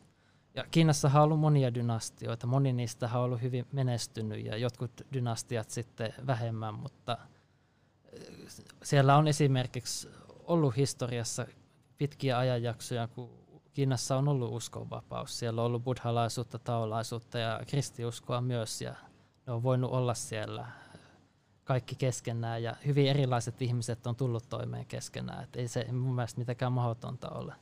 ja 0.54 0.64
Kiinassahan 0.70 1.22
on 1.22 1.24
ollut 1.24 1.40
monia 1.40 1.74
dynastioita, 1.74 2.46
moni 2.46 2.72
niistä 2.72 3.10
on 3.14 3.20
ollut 3.20 3.42
hyvin 3.42 3.66
menestynyt 3.72 4.44
ja 4.44 4.56
jotkut 4.56 4.90
dynastiat 5.12 5.70
sitten 5.70 6.14
vähemmän, 6.26 6.74
mutta 6.74 7.18
siellä 8.82 9.16
on 9.16 9.28
esimerkiksi 9.28 10.08
ollut 10.44 10.76
historiassa 10.76 11.46
pitkiä 12.00 12.38
ajanjaksoja, 12.38 13.08
kun 13.08 13.30
Kiinassa 13.72 14.16
on 14.16 14.28
ollut 14.28 14.52
uskonvapaus. 14.52 15.38
Siellä 15.38 15.60
on 15.60 15.66
ollut 15.66 15.84
buddhalaisuutta, 15.84 16.58
taolaisuutta 16.58 17.38
ja 17.38 17.60
kristiuskoa 17.66 18.40
myös, 18.40 18.82
ja 18.82 18.94
ne 19.46 19.52
on 19.52 19.62
voinut 19.62 19.90
olla 19.90 20.14
siellä 20.14 20.66
kaikki 21.64 21.94
keskenään, 21.94 22.62
ja 22.62 22.76
hyvin 22.86 23.06
erilaiset 23.06 23.62
ihmiset 23.62 24.06
on 24.06 24.16
tullut 24.16 24.48
toimeen 24.48 24.86
keskenään. 24.86 25.44
Et 25.44 25.56
ei 25.56 25.68
se 25.68 25.92
mun 25.92 26.14
mielestä 26.14 26.38
mitenkään 26.38 26.72
mahdotonta 26.72 27.28
ole. 27.28 27.54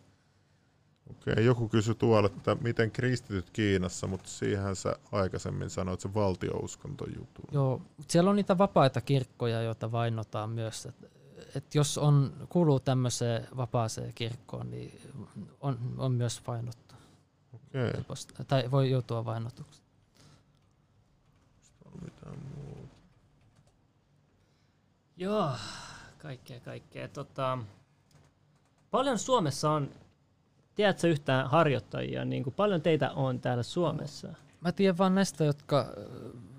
Okei, 1.11 1.45
joku 1.45 1.69
kysyi 1.69 1.95
tuolla, 1.95 2.27
että 2.37 2.57
miten 2.61 2.91
kristityt 2.91 3.51
Kiinassa, 3.51 4.07
mutta 4.07 4.29
siihen 4.29 4.77
sä 4.77 4.97
aikaisemmin 5.13 5.71
sanoit 5.71 6.01
se 6.01 6.15
valtiouskonto 6.15 7.05
juttu. 7.17 7.43
Joo, 7.53 7.83
siellä 8.09 8.31
on 8.31 8.37
niitä 8.37 8.59
vapaita 8.59 9.01
kirkkoja, 9.01 9.63
joita 9.63 9.93
vainotaan 9.93 10.51
myös. 10.51 10.87
Että 10.87 11.18
että 11.55 11.79
jos 11.79 11.99
on, 11.99 12.33
kuuluu 12.49 12.81
tämmöiseen 12.81 13.49
vapaaseen 13.57 14.15
kirkkoon, 14.15 14.71
niin 14.71 15.01
on, 15.61 15.95
on 15.99 16.13
myös 16.13 16.47
vainottu. 16.47 16.95
Okay. 17.55 17.91
Tai 18.49 18.71
voi 18.71 18.91
joutua 18.91 19.25
vainotuksi. 19.25 19.83
Joo, 25.17 25.51
kaikkea 26.19 26.61
kaikkea. 26.61 27.09
Tota, 27.09 27.59
paljon 28.91 29.19
Suomessa 29.19 29.71
on, 29.71 29.91
tiedätkö 30.75 31.09
yhtään 31.09 31.51
harjoittajia, 31.51 32.25
niin 32.25 32.45
kuin 32.45 32.55
paljon 32.55 32.83
teitä 32.83 33.11
on 33.11 33.41
täällä 33.41 33.63
Suomessa? 33.63 34.29
Mä 34.61 34.73
tiedän 34.73 34.99
vain 34.99 35.15
näistä, 35.15 35.45
jotka 35.45 35.87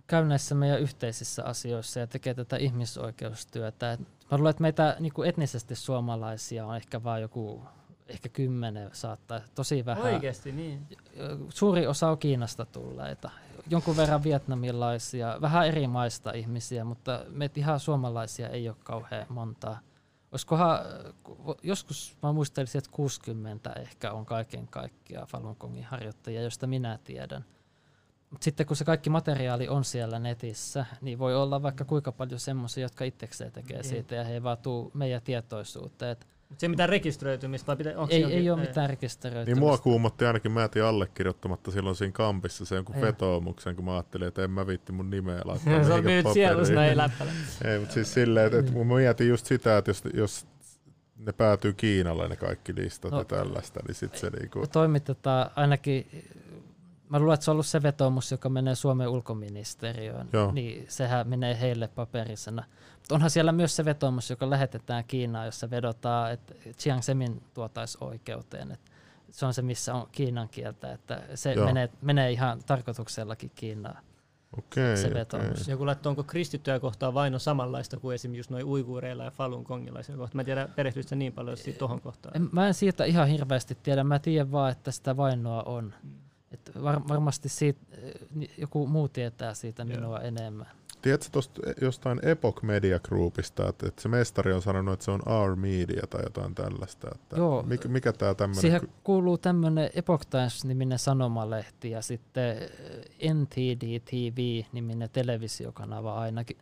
käy 0.08 0.26
näissä 0.26 0.56
meidän 0.56 0.80
yhteisissä 0.80 1.44
asioissa 1.44 2.00
ja 2.00 2.08
tekee 2.08 2.34
tätä 2.34 2.58
ihmisoikeustyötä. 2.58 3.98
Mä 4.32 4.38
luulen, 4.38 4.50
että 4.50 4.62
meitä 4.62 4.96
niin 5.00 5.14
kuin 5.14 5.30
etnisesti 5.30 5.76
suomalaisia 5.76 6.66
on 6.66 6.76
ehkä 6.76 7.04
vain 7.04 7.22
joku 7.22 7.64
ehkä 8.08 8.30
kymmenen 8.30 8.90
saattaa, 8.94 9.42
tosi 9.56 9.86
vähän. 9.86 10.04
Oikeasti 10.04 10.52
niin? 10.52 10.88
Suuri 11.50 11.88
osa 11.88 12.10
on 12.10 12.18
Kiinasta 12.18 12.66
tulleita, 12.66 13.32
jonkun 13.70 13.98
verran 13.98 14.24
vietnamilaisia, 14.24 15.38
vähän 15.42 15.68
eri 15.68 15.88
maista 15.88 16.32
ihmisiä, 16.32 16.84
mutta 16.84 17.26
meitä 17.30 17.60
ihan 17.60 17.80
suomalaisia 17.80 18.50
ei 18.50 18.70
ole 18.70 18.78
kauhean 18.84 19.26
montaa. 19.30 19.80
Olisikohan, 20.32 20.80
joskus 21.64 22.18
mä 22.24 22.34
muistelisin, 22.34 22.80
että 22.80 22.92
60 22.92 23.74
ehkä 23.74 24.12
on 24.12 24.26
kaiken 24.26 24.68
kaikkiaan 24.68 25.28
Falun 25.28 25.56
Gongin 25.60 25.84
harjoittajia, 25.84 26.42
josta 26.42 26.68
minä 26.68 27.00
tiedän. 27.04 27.46
Mutta 28.30 28.44
sitten 28.44 28.66
kun 28.66 28.76
se 28.76 28.86
kaikki 28.86 29.10
materiaali 29.10 29.68
on 29.68 29.84
siellä 29.84 30.20
netissä, 30.20 30.86
niin 31.02 31.20
voi 31.20 31.36
olla 31.36 31.62
vaikka 31.62 31.86
kuinka 31.86 32.12
paljon 32.12 32.40
semmoisia, 32.40 32.86
jotka 32.86 33.06
itsekseen 33.06 33.52
tekee 33.52 33.78
niin. 33.78 33.90
siitä 33.90 34.16
ja 34.16 34.24
he 34.24 34.34
ei 34.34 34.44
vaan 34.44 34.58
tuu 34.58 34.92
meidän 34.94 35.22
tietoisuuteen. 35.22 36.18
Mutta 36.50 36.60
se 36.60 36.66
ei 36.66 36.70
mitään 36.70 36.90
rekisteröitymistä? 36.90 37.68
Vai 37.68 37.76
pitä, 37.76 37.94
ei, 38.10 38.24
ei 38.24 38.50
ole 38.50 38.60
mitään 38.60 38.90
rekisteröitymistä. 38.90 39.62
Niin 39.62 39.70
mua 39.70 39.78
kuumotti 39.78 40.26
ainakin, 40.26 40.52
mä 40.52 40.62
jätin 40.62 40.84
allekirjoittamatta 40.84 41.72
silloin 41.72 41.96
siinä 41.96 42.12
kampissa 42.12 42.66
sen 42.66 42.76
jonkun 42.76 43.02
vetoomuksen, 43.02 43.76
kun 43.76 43.86
mä 43.86 43.94
ajattelin, 43.94 44.28
että 44.28 44.44
en 44.44 44.52
mä 44.52 44.68
vitti 44.68 44.92
mun 44.92 45.10
nimeä 45.10 45.42
laittaa. 45.46 45.84
se 45.84 45.94
on 45.94 46.04
nyt 46.04 46.26
siellä, 46.34 46.86
ei 46.86 46.98
läppällä. 46.98 47.32
ei, 47.66 47.80
mutta 47.80 47.94
siis 47.94 48.14
silleen, 48.14 48.46
että, 48.46 48.60
että 48.60 48.72
mä 48.72 48.84
mietin 48.96 49.28
just 49.28 49.46
sitä, 49.46 49.78
että 49.78 49.90
jos, 49.90 50.04
jos 50.14 50.48
ne 51.18 51.34
päätyy 51.34 51.74
Kiinalle 51.74 52.28
ne 52.28 52.36
kaikki 52.36 52.76
listat 52.76 53.12
no, 53.12 53.18
ja 53.20 53.26
tällaista, 53.26 53.80
niin 53.88 53.96
sitten 53.96 54.20
se 54.20 54.30
niinku... 54.30 54.68
Toimitetaan 54.72 55.52
ainakin 55.56 56.08
Mä 57.10 57.20
luulen, 57.20 57.34
että 57.34 57.44
se 57.44 57.52
on 57.52 57.54
ollut 57.54 57.66
se 57.66 57.84
vetoomus, 57.84 58.32
joka 58.32 58.50
menee 58.50 58.76
Suomen 58.76 59.08
ulkoministeriöön, 59.08 60.30
Joo. 60.34 60.52
niin 60.52 60.86
sehän 60.90 61.28
menee 61.28 61.60
heille 61.62 61.88
paperisena. 61.88 62.64
Mutta 62.96 63.16
onhan 63.16 63.30
siellä 63.30 63.52
myös 63.52 63.76
se 63.76 63.86
vetoomus, 63.86 64.30
joka 64.30 64.50
lähetetään 64.50 65.04
Kiinaan, 65.08 65.46
jossa 65.46 65.70
vedotaan, 65.70 66.32
että 66.32 66.54
Chiang 66.78 67.02
Semin 67.02 67.44
tuotaisi 67.54 67.98
oikeuteen. 68.02 68.72
Että 68.72 68.92
se 69.32 69.46
on 69.46 69.54
se, 69.54 69.62
missä 69.62 69.94
on 69.94 70.08
kiinan 70.12 70.50
kieltä, 70.50 70.94
että 70.94 71.22
se 71.36 71.56
menee, 71.56 71.90
menee 72.02 72.32
ihan 72.32 72.60
tarkoituksellakin 72.66 73.52
Kiinaan. 73.56 74.04
Okei, 74.58 74.98
se 74.98 75.14
vetoomus. 75.14 75.62
Okay. 75.62 75.74
Joku 75.74 75.86
laittoi, 75.86 76.10
onko 76.10 76.24
kristittyjä 76.24 76.80
kohtaan 76.80 77.14
vaino 77.14 77.40
samanlaista 77.40 77.98
kuin 77.98 78.16
esimerkiksi 78.16 78.40
just 78.40 78.50
noin 78.50 78.66
uiguureilla 78.66 79.24
ja 79.24 79.32
Falun 79.32 79.64
kongilaisilla 79.64 80.18
kohtaan. 80.18 80.38
Mä 80.38 80.42
en 80.42 80.46
tiedä, 80.46 80.68
perehtyykö 80.68 81.16
niin 81.16 81.34
paljon 81.34 81.58
tuohon 81.80 82.02
kohtaan. 82.02 82.36
En, 82.36 82.50
mä 82.52 82.68
en 82.68 82.74
siitä 82.74 83.06
ihan 83.06 83.28
hirveästi 83.28 83.78
tiedä. 83.84 84.04
Mä 84.04 84.20
tiedän 84.20 84.52
vaan, 84.52 84.72
että 84.72 84.92
sitä 84.92 85.18
vainoa 85.18 85.64
on. 85.64 85.94
Mm. 86.04 86.29
Var, 86.84 87.02
varmasti 87.08 87.50
siitä, 87.50 87.80
joku 88.58 88.88
muu 88.88 89.08
tietää 89.08 89.54
siitä 89.54 89.86
minua 89.86 90.18
Joo. 90.18 90.28
enemmän. 90.28 90.68
Tiedätkö 91.02 91.30
tuosta 91.32 91.62
jostain 91.82 92.20
Epoch 92.26 92.64
Media 92.64 93.00
Groupista, 93.00 93.70
että, 93.70 93.88
että 93.88 94.02
se 94.02 94.10
mestari 94.10 94.54
on 94.54 94.62
sanonut, 94.62 94.94
että 94.94 95.06
se 95.06 95.12
on 95.12 95.28
Our 95.28 95.56
Media 95.56 96.08
tai 96.10 96.24
jotain 96.24 96.56
tällaista. 96.56 97.08
Että 97.16 97.38
Joo, 97.38 97.64
mikä, 97.64 97.88
mikä 97.88 98.14
tämä 98.14 98.34
tämmöinen... 98.36 98.62
Siihen 98.62 98.82
kuuluu 99.04 99.38
tämmöinen 99.38 99.90
Epoch 99.94 100.26
Times-niminen 100.30 101.00
sanomalehti 101.00 101.92
ja 101.92 102.02
sitten 102.02 102.58
NTD 103.34 104.00
TV-niminen 104.00 105.10
televisiokanava 105.14 106.20
ainakin. 106.20 106.58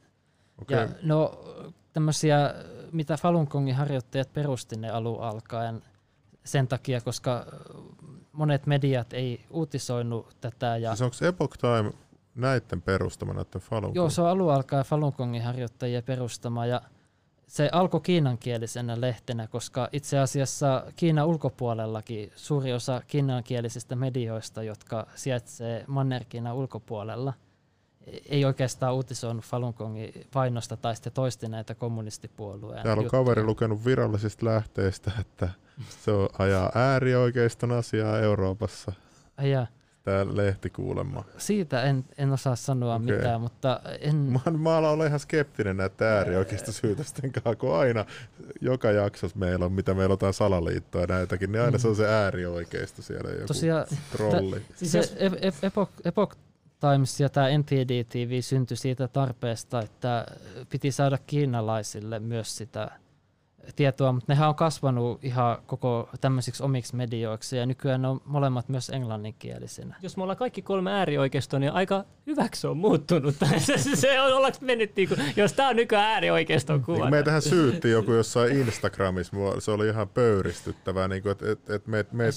Okay. 0.61 0.77
Ja 0.77 0.89
no 1.03 1.43
tämmöisiä, 1.93 2.53
mitä 2.91 3.17
Falun 3.17 3.47
Gongin 3.49 3.75
harjoittajat 3.75 4.34
perusti 4.34 4.75
ne 4.75 4.89
alun 4.89 5.23
alkaen 5.23 5.81
sen 6.43 6.67
takia, 6.67 7.01
koska 7.01 7.45
monet 8.38 8.65
mediat 8.65 9.14
ei 9.14 9.45
uutisoinut 9.49 10.38
tätä. 10.41 10.77
Ja 10.77 10.95
siis 10.95 11.01
onko 11.01 11.15
Epoch 11.27 11.57
Time 11.57 11.91
näiden 12.35 12.81
perustama, 12.81 13.34
näiden 13.34 13.61
Falun 13.61 13.95
Joo, 13.95 14.09
se 14.09 14.22
on 14.22 14.27
alun 14.27 14.53
alkaen 14.53 14.85
Falun 14.85 15.14
Gongin 15.18 15.43
harjoittajien 15.43 16.03
perustama 16.03 16.65
ja 16.65 16.81
se 17.47 17.69
alkoi 17.72 18.01
kiinankielisenä 18.01 19.01
lehtenä, 19.01 19.47
koska 19.47 19.89
itse 19.91 20.19
asiassa 20.19 20.84
Kiinan 20.95 21.27
ulkopuolellakin 21.27 22.31
suuri 22.35 22.73
osa 22.73 23.01
kiinankielisistä 23.07 23.95
medioista, 23.95 24.64
jotka 24.64 25.07
sijaitsee 25.15 25.85
Manner-Kiinan 25.88 26.53
ulkopuolella, 26.53 27.34
ei 28.29 28.45
oikeastaan 28.45 28.93
uutisoinut 28.93 29.45
Falun 29.45 29.73
Gongin 29.77 30.27
painosta 30.34 30.77
tai 30.77 30.95
sitten 30.95 31.13
toisti 31.13 31.47
näitä 31.47 31.75
kommunistipuolueen 31.75 32.84
Täällä 32.84 32.99
on 32.99 33.05
juttuja. 33.05 33.21
kaveri 33.21 33.43
lukenut 33.43 33.85
virallisista 33.85 34.45
lähteistä, 34.45 35.11
että 35.19 35.49
se 36.05 36.11
on 36.11 36.29
ajaa 36.39 36.71
äärioikeiston 36.75 37.71
asiaa 37.71 38.19
Euroopassa. 38.19 38.91
Ja. 39.41 39.67
Tämä 40.03 40.25
lehti 40.38 40.69
kuulemma. 40.69 41.23
Siitä 41.38 41.84
en, 41.84 42.05
en 42.17 42.31
osaa 42.31 42.55
sanoa 42.55 42.95
okay. 42.95 43.15
mitään, 43.17 43.41
mutta 43.41 43.81
en... 43.99 44.15
Mä, 44.15 44.39
mä 44.57 44.77
olen 44.77 45.07
ihan 45.07 45.19
skeptinen 45.19 45.77
näitä 45.77 46.17
äärioikeistosyytösten 46.17 47.31
kanssa, 47.31 47.55
kun 47.55 47.75
aina 47.75 48.05
joka 48.61 48.91
jaksossa 48.91 49.38
meillä 49.38 49.65
on, 49.65 49.71
mitä 49.71 49.93
meillä 49.93 50.11
on 50.11 50.13
jotain 50.13 50.34
salaliittoa 50.34 51.01
ja 51.01 51.07
näitäkin, 51.07 51.51
niin 51.51 51.61
aina 51.61 51.77
mm. 51.77 51.81
se 51.81 51.88
on 51.88 51.95
se 51.95 52.07
äärioikeisto 52.07 53.01
siellä 53.01 53.29
joku 53.31 53.47
Tosiaan, 53.47 53.85
trolli. 54.11 54.59
T- 54.59 54.77
siis 54.77 54.91
se 54.91 55.17
Epoch, 55.61 55.91
Epoch 56.05 56.38
Times 56.80 57.20
ja 57.20 57.30
tämä 57.30 57.58
NTD 57.58 58.04
TV 58.04 58.41
syntyi 58.41 58.78
siitä 58.78 59.08
tarpeesta, 59.08 59.82
että 59.82 60.26
piti 60.70 60.91
saada 60.91 61.18
kiinalaisille 61.18 62.20
myös 62.20 62.58
sitä 62.58 62.91
tietoa, 63.76 64.11
mutta 64.11 64.34
nehän 64.34 64.49
on 64.49 64.56
kasvanut 64.56 65.23
ihan 65.23 65.57
koko 65.65 66.10
tämmöisiksi 66.22 66.64
omiksi 66.64 66.95
medioiksi 66.95 67.57
ja 67.57 67.65
nykyään 67.65 68.02
ne 68.02 68.07
on 68.07 68.22
molemmat 68.26 68.69
myös 68.69 68.89
englanninkielisinä. 68.89 69.95
Jos 70.02 70.18
me 70.18 70.23
ollaan 70.23 70.38
kaikki 70.38 70.61
kolme 70.61 70.91
äärioikeistoa, 70.91 71.60
niin 71.60 71.72
aika 71.72 72.06
hyväksi 72.27 72.68
on 72.68 72.77
muuttunut. 72.77 73.35
se, 73.57 73.77
se 73.95 74.22
on, 74.22 74.34
ollaanko 74.34 74.57
mennyt, 74.61 74.95
niin 74.95 75.07
kuin, 75.07 75.19
jos 75.35 75.53
tämä 75.53 75.69
on 75.69 75.76
nykyään 75.76 76.06
äärioikeiston 76.06 76.84
kuva. 76.84 76.98
Niin, 76.98 77.10
meitähän 77.10 77.41
syytti 77.41 77.89
joku 77.89 78.14
jossain 78.14 78.60
Instagramissa, 78.60 79.38
se 79.60 79.72
oli 79.72 79.88
ihan 79.88 80.10
pöyristyttävää. 80.10 81.07
Niin 81.07 81.23
kuin, 81.23 81.31
et, 81.31 81.41
et, 81.41 81.69
et 81.69 81.88
me, 81.88 82.06
me, 82.11 82.23
me, 82.23 82.31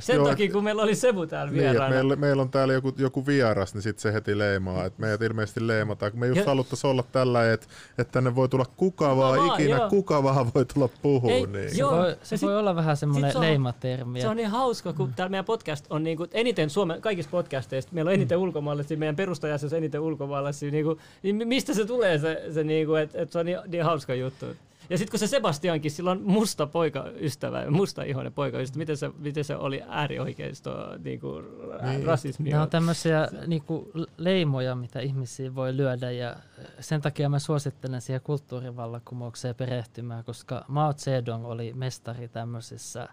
Sen 0.00 0.16
joo, 0.16 0.28
takia, 0.28 0.52
kun 0.52 0.64
meillä 0.64 0.82
oli 0.82 0.94
Sebu 0.94 1.26
täällä 1.26 1.52
vieraana. 1.52 1.88
Niin, 1.88 1.94
meillä, 1.94 2.16
meillä 2.16 2.42
on 2.42 2.50
täällä 2.50 2.74
joku, 2.74 2.92
joku 2.98 3.26
vieras, 3.26 3.74
niin 3.74 3.82
sitten 3.82 4.02
se 4.02 4.12
heti 4.12 4.38
leimaa, 4.38 4.84
että 4.84 5.00
meidät 5.00 5.22
ilmeisesti 5.22 5.66
leimataan. 5.66 6.12
Kun 6.12 6.20
me 6.20 6.26
just 6.26 6.46
haluttaisiin 6.46 6.90
olla 6.90 7.04
tällä, 7.12 7.52
että, 7.52 7.66
että 7.98 8.12
tänne 8.12 8.34
voi 8.34 8.48
tulla 8.48 8.66
kuka 8.76 9.16
vaan, 9.16 9.38
no, 9.38 9.54
ikinä 9.54 9.76
joo. 9.76 9.88
kuka 9.88 10.22
vaan 10.22 10.33
vähän 10.34 10.52
voi 10.54 10.64
tulla 10.64 10.88
puhua. 11.02 11.30
Ei, 11.30 11.46
niin. 11.46 11.78
Joo, 11.78 11.90
se 11.90 11.96
voi, 11.96 12.16
se 12.22 12.36
sit, 12.36 12.46
voi 12.46 12.56
olla 12.56 12.76
vähän 12.76 12.96
semmoinen 12.96 13.32
se 13.32 13.40
leimatermi. 13.40 14.20
Se 14.20 14.28
on 14.28 14.36
niin 14.36 14.48
hauska, 14.48 14.92
kun 14.92 15.12
täällä 15.16 15.30
meidän 15.30 15.44
podcast 15.44 15.86
on 15.90 16.04
niin 16.04 16.16
kuin, 16.16 16.30
eniten 16.32 16.70
Suomen, 16.70 17.00
kaikista 17.00 17.30
podcasteista, 17.30 17.92
meillä 17.94 18.08
on 18.08 18.14
eniten 18.14 18.38
mm. 18.38 18.42
ulkomaalaisia, 18.42 18.96
meidän 18.96 19.16
perustajassa 19.16 19.66
on 19.66 19.74
eniten 19.76 20.00
ulkomaalaisia. 20.00 20.70
Niin 20.70 20.84
kuin, 20.84 20.98
niin 21.22 21.48
mistä 21.48 21.74
se 21.74 21.84
tulee 21.84 22.18
se, 22.18 22.42
se 22.54 22.64
niin 22.64 22.86
kuin, 22.86 23.02
että, 23.02 23.22
että 23.22 23.32
se 23.32 23.38
on 23.38 23.46
niin, 23.46 23.58
niin 23.66 23.84
hauska 23.84 24.14
juttu? 24.14 24.46
Ja 24.90 24.98
sitten 24.98 25.10
kun 25.10 25.18
se 25.18 25.26
Sebastiankin, 25.26 25.90
sillä 25.90 26.10
on 26.10 26.22
musta 26.22 26.66
poikaystävä, 26.66 27.70
musta 27.70 28.02
ihoinen 28.02 28.32
poikaystävä, 28.32 28.78
miten 28.78 28.96
se, 28.96 29.10
miten 29.18 29.44
se 29.44 29.56
oli 29.56 29.82
äärioikeisto 29.88 30.70
niin 31.04 31.20
kuin 31.20 31.44
niin. 31.82 32.04
rasismia? 32.04 32.50
Nämä 32.50 32.62
on 32.62 32.70
tämmöisiä 32.70 33.28
niin 33.46 33.62
kuin 33.62 33.86
leimoja, 34.16 34.74
mitä 34.74 35.00
ihmisiä 35.00 35.54
voi 35.54 35.76
lyödä 35.76 36.10
ja 36.10 36.36
sen 36.80 37.00
takia 37.00 37.28
mä 37.28 37.38
suosittelen 37.38 38.00
siihen 38.00 38.20
kulttuurivallankumoukseen 38.20 39.54
perehtymään, 39.54 40.24
koska 40.24 40.64
Mao 40.68 40.94
Zedong 40.94 41.46
oli 41.46 41.72
mestari 41.74 42.28
tämmöisissä 42.28 43.08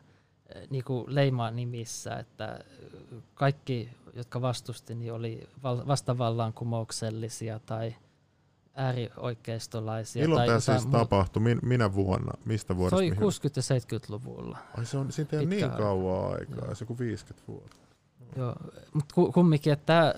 niin 0.69 0.83
kuin 0.83 1.15
leima-nimissä, 1.15 2.15
että 2.15 2.59
kaikki, 3.33 3.89
jotka 4.13 4.41
vastusti, 4.41 4.95
niin 4.95 5.13
oli 5.13 5.47
vastavallankumouksellisia 5.63 7.59
tai– 7.59 7.95
äärioikeistolaisia. 8.75 10.21
Milloin 10.21 10.47
tämä 10.47 10.59
siis 10.59 10.87
mu- 10.87 10.91
tapahtui? 10.91 11.41
Min, 11.41 11.59
minä 11.61 11.93
vuonna? 11.93 12.31
Mistä 12.45 12.77
vuodesta? 12.77 12.97
Se 12.97 13.03
oli 13.03 13.11
60- 13.11 13.17
ja 13.55 13.97
70-luvulla. 13.99 14.57
Ai 14.77 14.85
se 14.85 14.97
on, 14.97 15.11
siitä 15.11 15.39
ei 15.39 15.45
niin 15.45 15.69
kauan 15.69 16.33
aikaa, 16.39 16.65
Joo. 16.65 16.75
se 16.75 16.85
kuin 16.85 16.99
50 16.99 17.47
vuotta. 17.47 17.75
Joo, 18.35 18.55
mutta 18.93 19.15
kumminkin, 19.33 19.73
että 19.73 20.15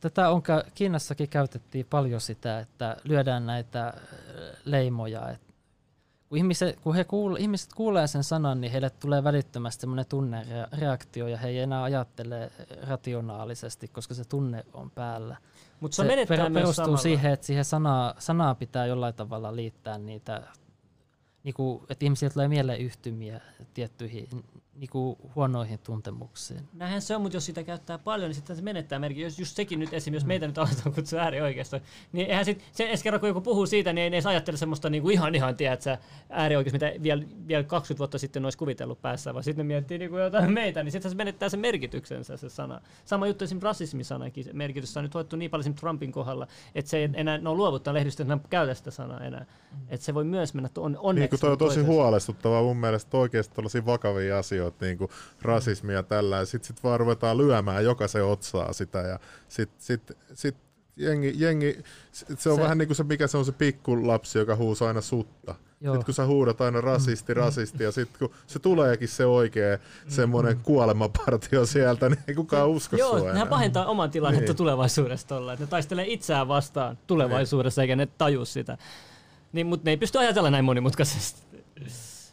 tätä 0.00 0.30
on, 0.30 0.42
Kiinassakin 0.74 1.28
käytettiin 1.28 1.86
paljon 1.90 2.20
sitä, 2.20 2.58
että 2.58 2.96
lyödään 3.04 3.46
näitä 3.46 3.94
leimoja. 4.64 5.30
Et 5.30 5.40
kun, 6.28 6.38
ihmiset, 6.38 6.80
kun 6.80 6.94
he 6.94 7.04
kuule, 7.04 7.38
ihmiset 7.40 7.72
kuulee 7.74 8.06
sen 8.06 8.24
sanan, 8.24 8.60
niin 8.60 8.72
heille 8.72 8.90
tulee 8.90 9.24
välittömästi 9.24 9.80
semmoinen 9.80 10.06
tunnereaktio 10.06 11.26
ja 11.26 11.36
he 11.36 11.48
ei 11.48 11.58
enää 11.58 11.82
ajattele 11.82 12.50
rationaalisesti, 12.88 13.88
koska 13.88 14.14
se 14.14 14.24
tunne 14.24 14.64
on 14.72 14.90
päällä. 14.90 15.36
Mutta 15.80 15.94
se, 15.94 16.02
se 16.02 16.26
per, 16.26 16.52
perustuu 16.52 16.96
siihen, 16.96 17.32
että 17.32 17.46
siihen 17.46 17.64
sanaa, 17.64 18.14
sanaa 18.18 18.54
pitää 18.54 18.86
jollain 18.86 19.14
tavalla 19.14 19.56
liittää 19.56 19.98
niitä, 19.98 20.42
niinku, 21.44 21.86
että 21.88 22.04
ihmisille 22.04 22.32
tulee 22.32 22.48
mieleen 22.48 22.80
yhtymiä 22.80 23.40
tiettyihin 23.74 24.28
niin 24.80 24.90
kuin 24.90 25.16
huonoihin 25.34 25.78
tuntemuksiin. 25.78 26.68
Näinhän 26.72 27.02
se 27.02 27.16
on, 27.16 27.22
mutta 27.22 27.36
jos 27.36 27.46
sitä 27.46 27.62
käyttää 27.62 27.98
paljon, 27.98 28.28
niin 28.28 28.34
sitten 28.34 28.56
se 28.56 28.62
menettää 28.62 28.98
merkki. 28.98 29.20
Jos 29.20 29.38
just 29.38 29.56
sekin 29.56 29.80
nyt 29.80 29.94
esimerkiksi, 29.94 30.16
jos 30.16 30.26
meitä 30.26 30.46
nyt 30.46 30.58
aletaan 30.58 30.94
kutsua 30.94 31.20
äärioikeisto, 31.20 31.80
niin 32.12 32.26
eihän 32.26 32.44
sit, 32.44 32.64
se 32.72 32.88
edes 32.88 33.02
kerran 33.02 33.20
kun 33.20 33.28
joku 33.28 33.40
puhuu 33.40 33.66
siitä, 33.66 33.92
niin 33.92 34.02
ei 34.02 34.08
edes 34.08 34.26
ajattele 34.26 34.56
semmoista 34.56 34.90
niin 34.90 35.02
kuin 35.02 35.12
ihan 35.12 35.34
ihan, 35.34 35.56
tiedätkö, 35.56 35.96
äärioikeus, 36.30 36.72
mitä 36.72 36.92
vielä, 37.02 37.22
vielä 37.48 37.64
20 37.64 37.98
vuotta 37.98 38.18
sitten 38.18 38.44
olisi 38.44 38.58
kuvitellut 38.58 39.02
päässä, 39.02 39.34
vaan 39.34 39.44
sitten 39.44 39.66
ne 39.66 39.74
miettii 39.74 39.98
niin 39.98 40.10
kuin 40.10 40.22
jotain 40.22 40.52
meitä, 40.60 40.82
niin 40.82 40.92
sitten 40.92 41.10
se 41.10 41.16
menettää 41.16 41.48
sen 41.48 41.60
merkityksensä 41.60 42.36
se 42.36 42.48
sana. 42.48 42.80
Sama 43.04 43.26
juttu 43.26 43.44
esimerkiksi 43.44 43.64
rasismisanakin, 43.64 44.46
merkitys 44.52 44.96
on 44.96 45.02
nyt 45.02 45.14
hoettu 45.14 45.36
niin 45.36 45.50
paljon 45.50 45.74
Trumpin 45.74 46.12
kohdalla, 46.12 46.46
että 46.74 46.90
se 46.90 46.98
ei 46.98 47.08
enää, 47.14 47.38
ne 47.38 47.48
on 47.48 47.56
luovuttaa 47.56 47.94
lehdistä, 47.94 48.22
että 48.22 48.34
ne 48.34 48.40
käytä 48.50 48.74
sitä 48.74 48.90
sanaa 48.90 49.20
enää. 49.20 49.46
Että 49.88 50.06
se 50.06 50.14
voi 50.14 50.24
myös 50.24 50.54
mennä 50.54 50.68
on, 50.78 50.96
onneksi. 51.00 51.34
Niin 51.34 51.40
toi 51.40 51.52
on 51.52 51.58
tosi 51.58 51.80
huolestuttavaa 51.80 52.62
mun 52.62 52.76
mielestä 52.76 53.16
oikeasti 53.16 53.54
tällaisia 53.54 53.86
vakavia 53.86 54.38
asioita, 54.38 54.69
niin 54.80 54.98
kuin 54.98 55.10
rasismia 55.42 55.96
ja 55.96 56.02
tällä, 56.02 56.36
ja 56.36 56.46
sitten 56.46 56.66
sit 56.66 56.84
vaan 56.84 57.00
ruvetaan 57.00 57.38
lyömään 57.38 57.84
jokaisen 57.84 58.24
otsaa 58.24 58.72
sitä, 58.72 58.98
ja 58.98 59.18
sitten 59.48 59.80
sit, 59.80 60.12
sit 60.34 60.56
jengi, 60.96 61.34
jengi 61.36 61.82
se 62.12 62.50
on 62.50 62.56
se, 62.56 62.62
vähän 62.62 62.78
niin 62.78 62.88
kuin 62.88 62.96
se, 62.96 63.04
mikä 63.04 63.26
se 63.26 63.36
on 63.36 63.44
se 63.44 63.52
pikkulapsi, 63.52 64.38
joka 64.38 64.56
huusaa 64.56 64.88
aina 64.88 65.00
sutta. 65.00 65.54
Sitten 65.80 66.04
kun 66.04 66.14
sä 66.14 66.26
huudat 66.26 66.60
aina 66.60 66.80
rasisti, 66.80 67.34
rasisti, 67.34 67.84
ja 67.84 67.92
sitten 67.92 68.18
kun 68.18 68.36
se 68.46 68.58
tuleekin 68.58 69.08
se 69.08 69.26
oikea 69.26 69.78
semmoinen 70.08 70.56
mm. 70.56 70.62
kuolemapartio 70.62 71.66
sieltä, 71.66 72.08
niin 72.08 72.18
ei 72.28 72.34
kukaan 72.34 72.68
usko 72.68 72.96
Joo, 72.96 73.18
sua 73.18 73.32
nehän 73.32 73.48
pahentaa 73.48 73.86
oman 73.86 74.10
tilannetta 74.10 74.50
niin. 74.50 74.56
tulevaisuudessa 74.56 75.28
tolla. 75.28 75.56
Ne 75.56 75.66
taistelee 75.66 76.06
itseään 76.08 76.48
vastaan 76.48 76.98
tulevaisuudessa, 77.06 77.80
niin. 77.80 77.90
eikä 77.90 77.96
ne 77.96 78.08
taju 78.18 78.44
sitä. 78.44 78.78
Niin, 79.52 79.66
mutta 79.66 79.84
ne 79.84 79.90
ei 79.90 79.96
pysty 79.96 80.18
ajatella 80.18 80.50
näin 80.50 80.64
monimutkaisesti. 80.64 81.42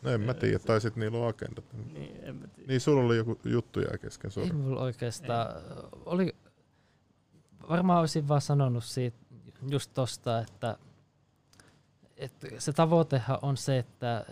No 0.02 0.11
en 0.11 0.22
mä 0.22 0.34
tiedä, 0.34 0.60
tai 0.60 0.82
sitten 0.82 1.02
niillä 1.02 1.18
on 1.18 1.28
agendat. 1.28 1.65
Niin, 1.94 2.19
en 2.24 2.36
mä 2.36 2.48
tiedä. 2.48 2.68
niin 2.68 2.82
sulla 2.82 3.03
oli 3.03 3.18
joku 3.18 3.40
juttu 3.45 3.80
jää 3.80 3.98
kesken, 3.98 4.32
sorry. 4.32 4.48
Ei 4.48 4.53
mulla 4.53 4.82
oikeastaan, 4.82 5.56
oli, 6.06 6.36
varmaan 7.69 7.99
olisin 7.99 8.28
vaan 8.28 8.41
sanonut 8.41 8.84
siitä 8.84 9.18
just 9.69 9.91
tosta, 9.94 10.40
että, 10.40 10.78
että 12.18 12.48
se 12.57 12.74
tavoitehan 12.74 13.40
on 13.41 13.57
se, 13.57 13.78
että 13.78 14.26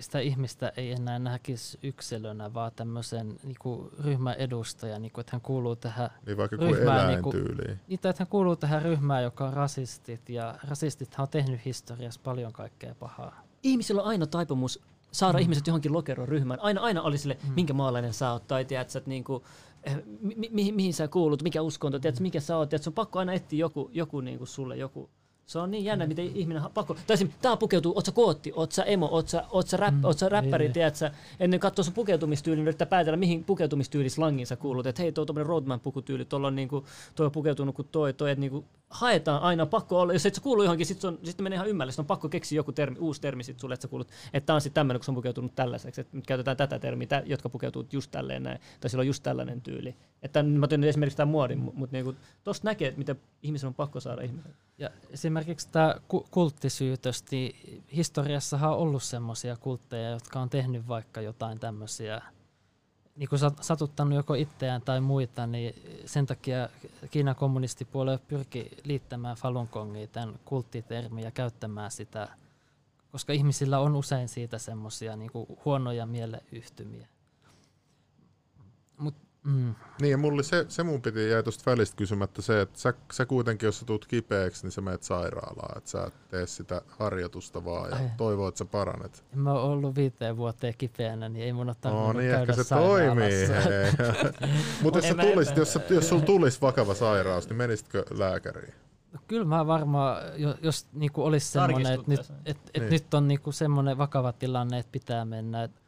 sitä 0.00 0.20
ihmistä 0.20 0.72
ei 0.76 0.92
enää 0.92 1.18
näkisi 1.18 1.78
yksilönä, 1.82 2.54
vaan 2.54 2.72
tämmöisen 2.76 3.36
niin 3.42 3.90
ryhmän 4.04 4.34
edustaja, 4.34 4.98
niin 4.98 5.12
kuin, 5.12 5.22
että 5.22 5.32
hän 5.32 5.40
kuuluu 5.40 5.76
tähän 5.76 6.10
niin 6.26 6.36
vaikka 6.36 6.56
ryhmään. 6.56 7.08
Niin 7.08 7.22
kuin, 7.22 7.44
niin, 7.88 8.00
että 8.04 8.14
hän 8.18 8.28
kuuluu 8.28 8.56
tähän 8.56 8.82
ryhmään, 8.82 9.22
joka 9.22 9.46
on 9.46 9.52
rasistit, 9.52 10.28
ja 10.28 10.54
rasistit 10.68 11.14
on 11.18 11.28
tehnyt 11.28 11.64
historiassa 11.64 12.20
paljon 12.24 12.52
kaikkea 12.52 12.94
pahaa. 12.94 13.49
Ihmisillä 13.62 14.02
on 14.02 14.08
aina 14.08 14.26
taipumus 14.26 14.80
saada 15.12 15.38
mm. 15.38 15.42
ihmiset 15.42 15.66
johonkin 15.66 15.92
lokeron 15.92 16.28
ryhmään. 16.28 16.60
Aina, 16.60 16.80
aina 16.80 17.02
oli 17.02 17.18
sille, 17.18 17.38
mm. 17.42 17.52
minkä 17.54 17.72
maalainen 17.72 18.12
sä 18.12 18.32
oot, 18.32 18.46
tai 18.46 18.64
tiedät, 18.64 18.96
että 18.96 19.10
niin 19.10 19.24
kuin, 19.24 19.42
eh, 19.84 19.96
mi- 20.36 20.50
mi- 20.50 20.72
mihin 20.72 20.94
sä 20.94 21.08
kuulut, 21.08 21.42
mikä 21.42 21.62
uskonto, 21.62 21.98
tiedät, 21.98 22.20
mikä 22.20 22.40
sä 22.40 22.56
oot. 22.56 22.68
Tiedät, 22.68 22.82
se 22.82 22.90
on 22.90 22.94
pakko 22.94 23.18
aina 23.18 23.32
etsiä 23.32 23.58
joku, 23.58 23.90
joku 23.92 24.20
niin 24.20 24.38
kuin 24.38 24.48
sulle, 24.48 24.76
joku, 24.76 25.10
se 25.46 25.58
on 25.58 25.70
niin 25.70 25.84
jännä, 25.84 26.06
miten 26.06 26.36
ihminen 26.36 26.62
pakko... 26.74 26.94
Tai 26.94 27.14
esimerkiksi, 27.14 27.42
tää 27.42 27.56
pukeutuu, 27.56 27.92
oot 27.94 28.06
sä 28.06 28.12
kootti, 28.12 28.52
oot 28.56 28.72
sä 28.72 28.82
emo, 28.82 29.08
oot 29.10 29.28
sä, 29.28 29.44
oot 29.50 29.68
sä, 29.68 29.76
rap, 29.76 29.94
mm, 29.94 30.04
oot 30.04 30.18
sä 30.18 30.28
räppäri, 30.28 30.64
niin, 30.64 30.72
tiedätkö? 30.72 31.10
Ennen 31.40 31.60
katsoa 31.60 31.84
sun 31.84 31.94
pukeutumistyyli, 31.94 32.56
niin 32.56 32.66
yrittää 32.66 32.86
päätellä, 32.86 33.16
mihin 33.16 33.44
pukeutumistyylislangin 33.44 34.46
sä 34.46 34.56
kuulut. 34.56 34.86
Että 34.86 35.02
hei, 35.02 35.12
tuo 35.12 35.26
on 35.28 35.46
roadman 35.46 35.80
pukutyyli, 35.80 36.24
tuolla 36.24 36.46
on 36.46 36.56
niinku, 36.56 36.84
toi 37.14 37.26
on 37.26 37.32
pukeutunut 37.32 37.74
kuin 37.74 37.88
toi, 37.92 38.12
toi, 38.12 38.30
että 38.30 38.40
niinku, 38.40 38.64
haetaan 38.90 39.42
aina, 39.42 39.66
pakko 39.66 40.00
olla, 40.00 40.12
jos 40.12 40.26
et 40.26 40.34
sä 40.34 40.40
kuulu 40.40 40.62
johonkin, 40.62 40.86
sitten 40.86 41.18
sit 41.24 41.40
menee 41.40 41.56
ihan 41.56 41.68
ymmärrys, 41.68 41.98
on 41.98 42.06
pakko 42.06 42.28
keksiä 42.28 42.56
joku 42.56 42.72
termi, 42.72 42.98
uusi 42.98 43.20
termi 43.20 43.44
sit 43.44 43.60
sulle, 43.60 43.74
että 43.74 43.82
sä 43.82 43.88
kuulut, 43.88 44.08
että 44.32 44.46
tämä 44.46 44.54
on 44.54 44.60
sitten 44.60 44.74
tämmöinen, 44.74 45.00
kun 45.00 45.04
se 45.04 45.10
on 45.10 45.14
pukeutunut 45.14 45.54
tällaiseksi, 45.54 46.00
että 46.00 46.16
nyt 46.16 46.26
käytetään 46.26 46.56
tätä 46.56 46.78
termiä, 46.78 47.22
jotka 47.26 47.48
pukeutuu 47.48 47.86
just 47.92 48.10
tälleen 48.10 48.42
näin, 48.42 48.60
tai 48.80 48.90
sillä 48.90 49.02
on 49.02 49.06
just 49.06 49.22
tällainen 49.22 49.60
tyyli. 49.60 49.96
Että 50.22 50.42
mä 50.42 50.68
teen 50.68 50.84
esimerkiksi 50.84 51.16
tämän 51.16 51.32
muodin, 51.32 51.58
mutta 51.58 51.96
niinku, 51.96 52.14
tuosta 52.44 52.68
näkee, 52.68 52.88
että 52.88 52.98
miten 52.98 53.20
ihmisen 53.42 53.66
on 53.66 53.74
pakko 53.74 54.00
saada 54.00 54.22
ihmisen. 54.22 54.54
Ja 54.78 54.90
esimerkiksi 55.10 55.68
tämä 55.72 55.94
kulttisyytös, 56.30 57.24
niin 57.30 57.84
historiassahan 57.96 58.70
on 58.70 58.78
ollut 58.78 59.02
semmoisia 59.02 59.56
kultteja, 59.56 60.10
jotka 60.10 60.40
on 60.40 60.50
tehnyt 60.50 60.88
vaikka 60.88 61.20
jotain 61.20 61.60
tämmöisiä 61.60 62.22
niin 63.16 63.28
kuin 63.28 63.38
satuttanut 63.60 64.14
joko 64.14 64.34
itseään 64.34 64.82
tai 64.82 65.00
muita, 65.00 65.46
niin 65.46 65.74
sen 66.06 66.26
takia 66.26 66.68
Kiinan 67.10 67.36
kommunistipuolue 67.36 68.18
pyrki 68.28 68.70
liittämään 68.84 69.36
Falun 69.36 69.68
Gongia 69.72 70.06
tämän 70.06 70.34
kulttitermiä 70.44 71.24
ja 71.24 71.30
käyttämään 71.30 71.90
sitä, 71.90 72.28
koska 73.12 73.32
ihmisillä 73.32 73.78
on 73.78 73.96
usein 73.96 74.28
siitä 74.28 74.58
semmoisia 74.58 75.16
niin 75.16 75.30
huonoja 75.64 76.06
mieleyhtymiä. 76.06 77.08
Mm. 79.44 79.74
Niin, 80.00 80.10
ja 80.10 80.18
mulla 80.18 80.42
se, 80.42 80.64
se 80.68 80.82
mun 80.82 81.02
piti 81.02 81.30
jäi 81.30 81.42
tuosta 81.42 81.70
välistä 81.70 81.96
kysymättä 81.96 82.42
se, 82.42 82.60
että 82.60 82.78
sä, 82.78 82.94
sä 83.12 83.26
kuitenkin, 83.26 83.66
jos 83.66 83.78
sä 83.78 83.86
tulet 83.86 84.06
kipeäksi, 84.06 84.62
niin 84.62 84.72
sä 84.72 84.80
menet 84.80 85.02
sairaalaan, 85.02 85.78
että 85.78 85.90
sä 85.90 86.10
tee 86.28 86.46
sitä 86.46 86.82
harjoitusta 86.88 87.64
vaan 87.64 87.90
ja 87.90 87.96
Ai. 87.96 88.10
toivoo, 88.16 88.48
että 88.48 88.58
sä 88.58 88.64
paranet. 88.64 89.24
En 89.32 89.38
mä 89.38 89.52
oon 89.52 89.70
ollut 89.70 89.94
viiteen 89.94 90.36
vuoteen 90.36 90.74
kipeänä, 90.78 91.28
niin 91.28 91.44
ei 91.44 91.52
mun 91.52 91.68
ole 91.68 91.76
tarvinnut 91.80 92.14
no, 92.14 92.20
niin 92.20 92.30
käydä 92.30 92.52
ehkä 92.52 92.62
se 92.62 92.74
toimii. 92.74 93.48
Mutta 94.82 94.98
jos, 94.98 95.16
tulisit, 95.16 95.56
jos, 95.56 95.78
jos 95.90 96.08
sulla 96.08 96.24
tulisi 96.24 96.60
vakava 96.60 96.94
sairaus, 96.94 97.48
niin 97.48 97.56
menisitkö 97.56 98.04
lääkäriin? 98.10 98.74
No, 99.12 99.20
kyllä 99.26 99.44
mä 99.44 99.66
varmaan, 99.66 100.22
jos, 100.36 100.56
jos 100.62 100.86
niinku 100.92 101.24
olisi 101.24 101.48
semmoinen, 101.48 101.92
että 101.92 102.10
nyt, 102.10 102.20
et, 102.46 102.58
et 102.74 102.82
niin. 102.82 102.90
nyt 102.90 103.14
on 103.14 103.28
niinku 103.28 103.52
semmoinen 103.52 103.98
vakava 103.98 104.32
tilanne, 104.32 104.78
että 104.78 104.92
pitää 104.92 105.24
mennä, 105.24 105.64
että 105.64 105.80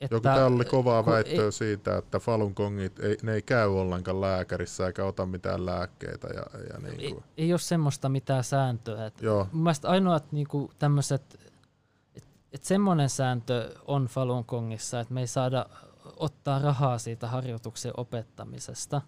että, 0.00 0.14
Joku 0.14 0.22
täällä 0.22 0.56
oli 0.56 0.64
kovaa 0.64 1.06
väittöä 1.06 1.44
ei, 1.44 1.52
siitä, 1.52 1.98
että 1.98 2.18
Falun 2.18 2.52
Gongit, 2.56 3.00
ei, 3.00 3.16
ne 3.22 3.34
ei 3.34 3.42
käy 3.42 3.68
ollenkaan 3.68 4.20
lääkärissä 4.20 4.86
eikä 4.86 5.04
ota 5.04 5.26
mitään 5.26 5.66
lääkkeitä. 5.66 6.28
Ja, 6.28 6.42
ja 6.72 6.78
niin 6.78 7.00
ei, 7.00 7.16
ei 7.36 7.52
ole 7.52 7.58
semmoista 7.58 8.08
mitään 8.08 8.44
sääntöä. 8.44 9.06
Et 9.06 9.22
Joo. 9.22 9.48
Mun 9.52 9.62
mielestä 9.62 9.88
ainoat 9.88 10.32
niinku 10.32 10.70
tämmöiset, 10.78 11.38
että 12.16 12.28
et 12.52 12.64
semmoinen 12.64 13.10
sääntö 13.10 13.74
on 13.86 14.06
Falun 14.06 14.44
Gongissa, 14.48 15.00
että 15.00 15.14
me 15.14 15.20
ei 15.20 15.26
saada 15.26 15.66
ottaa 16.16 16.58
rahaa 16.58 16.98
siitä 16.98 17.26
harjoituksen 17.26 17.92
opettamisesta. 17.96 19.02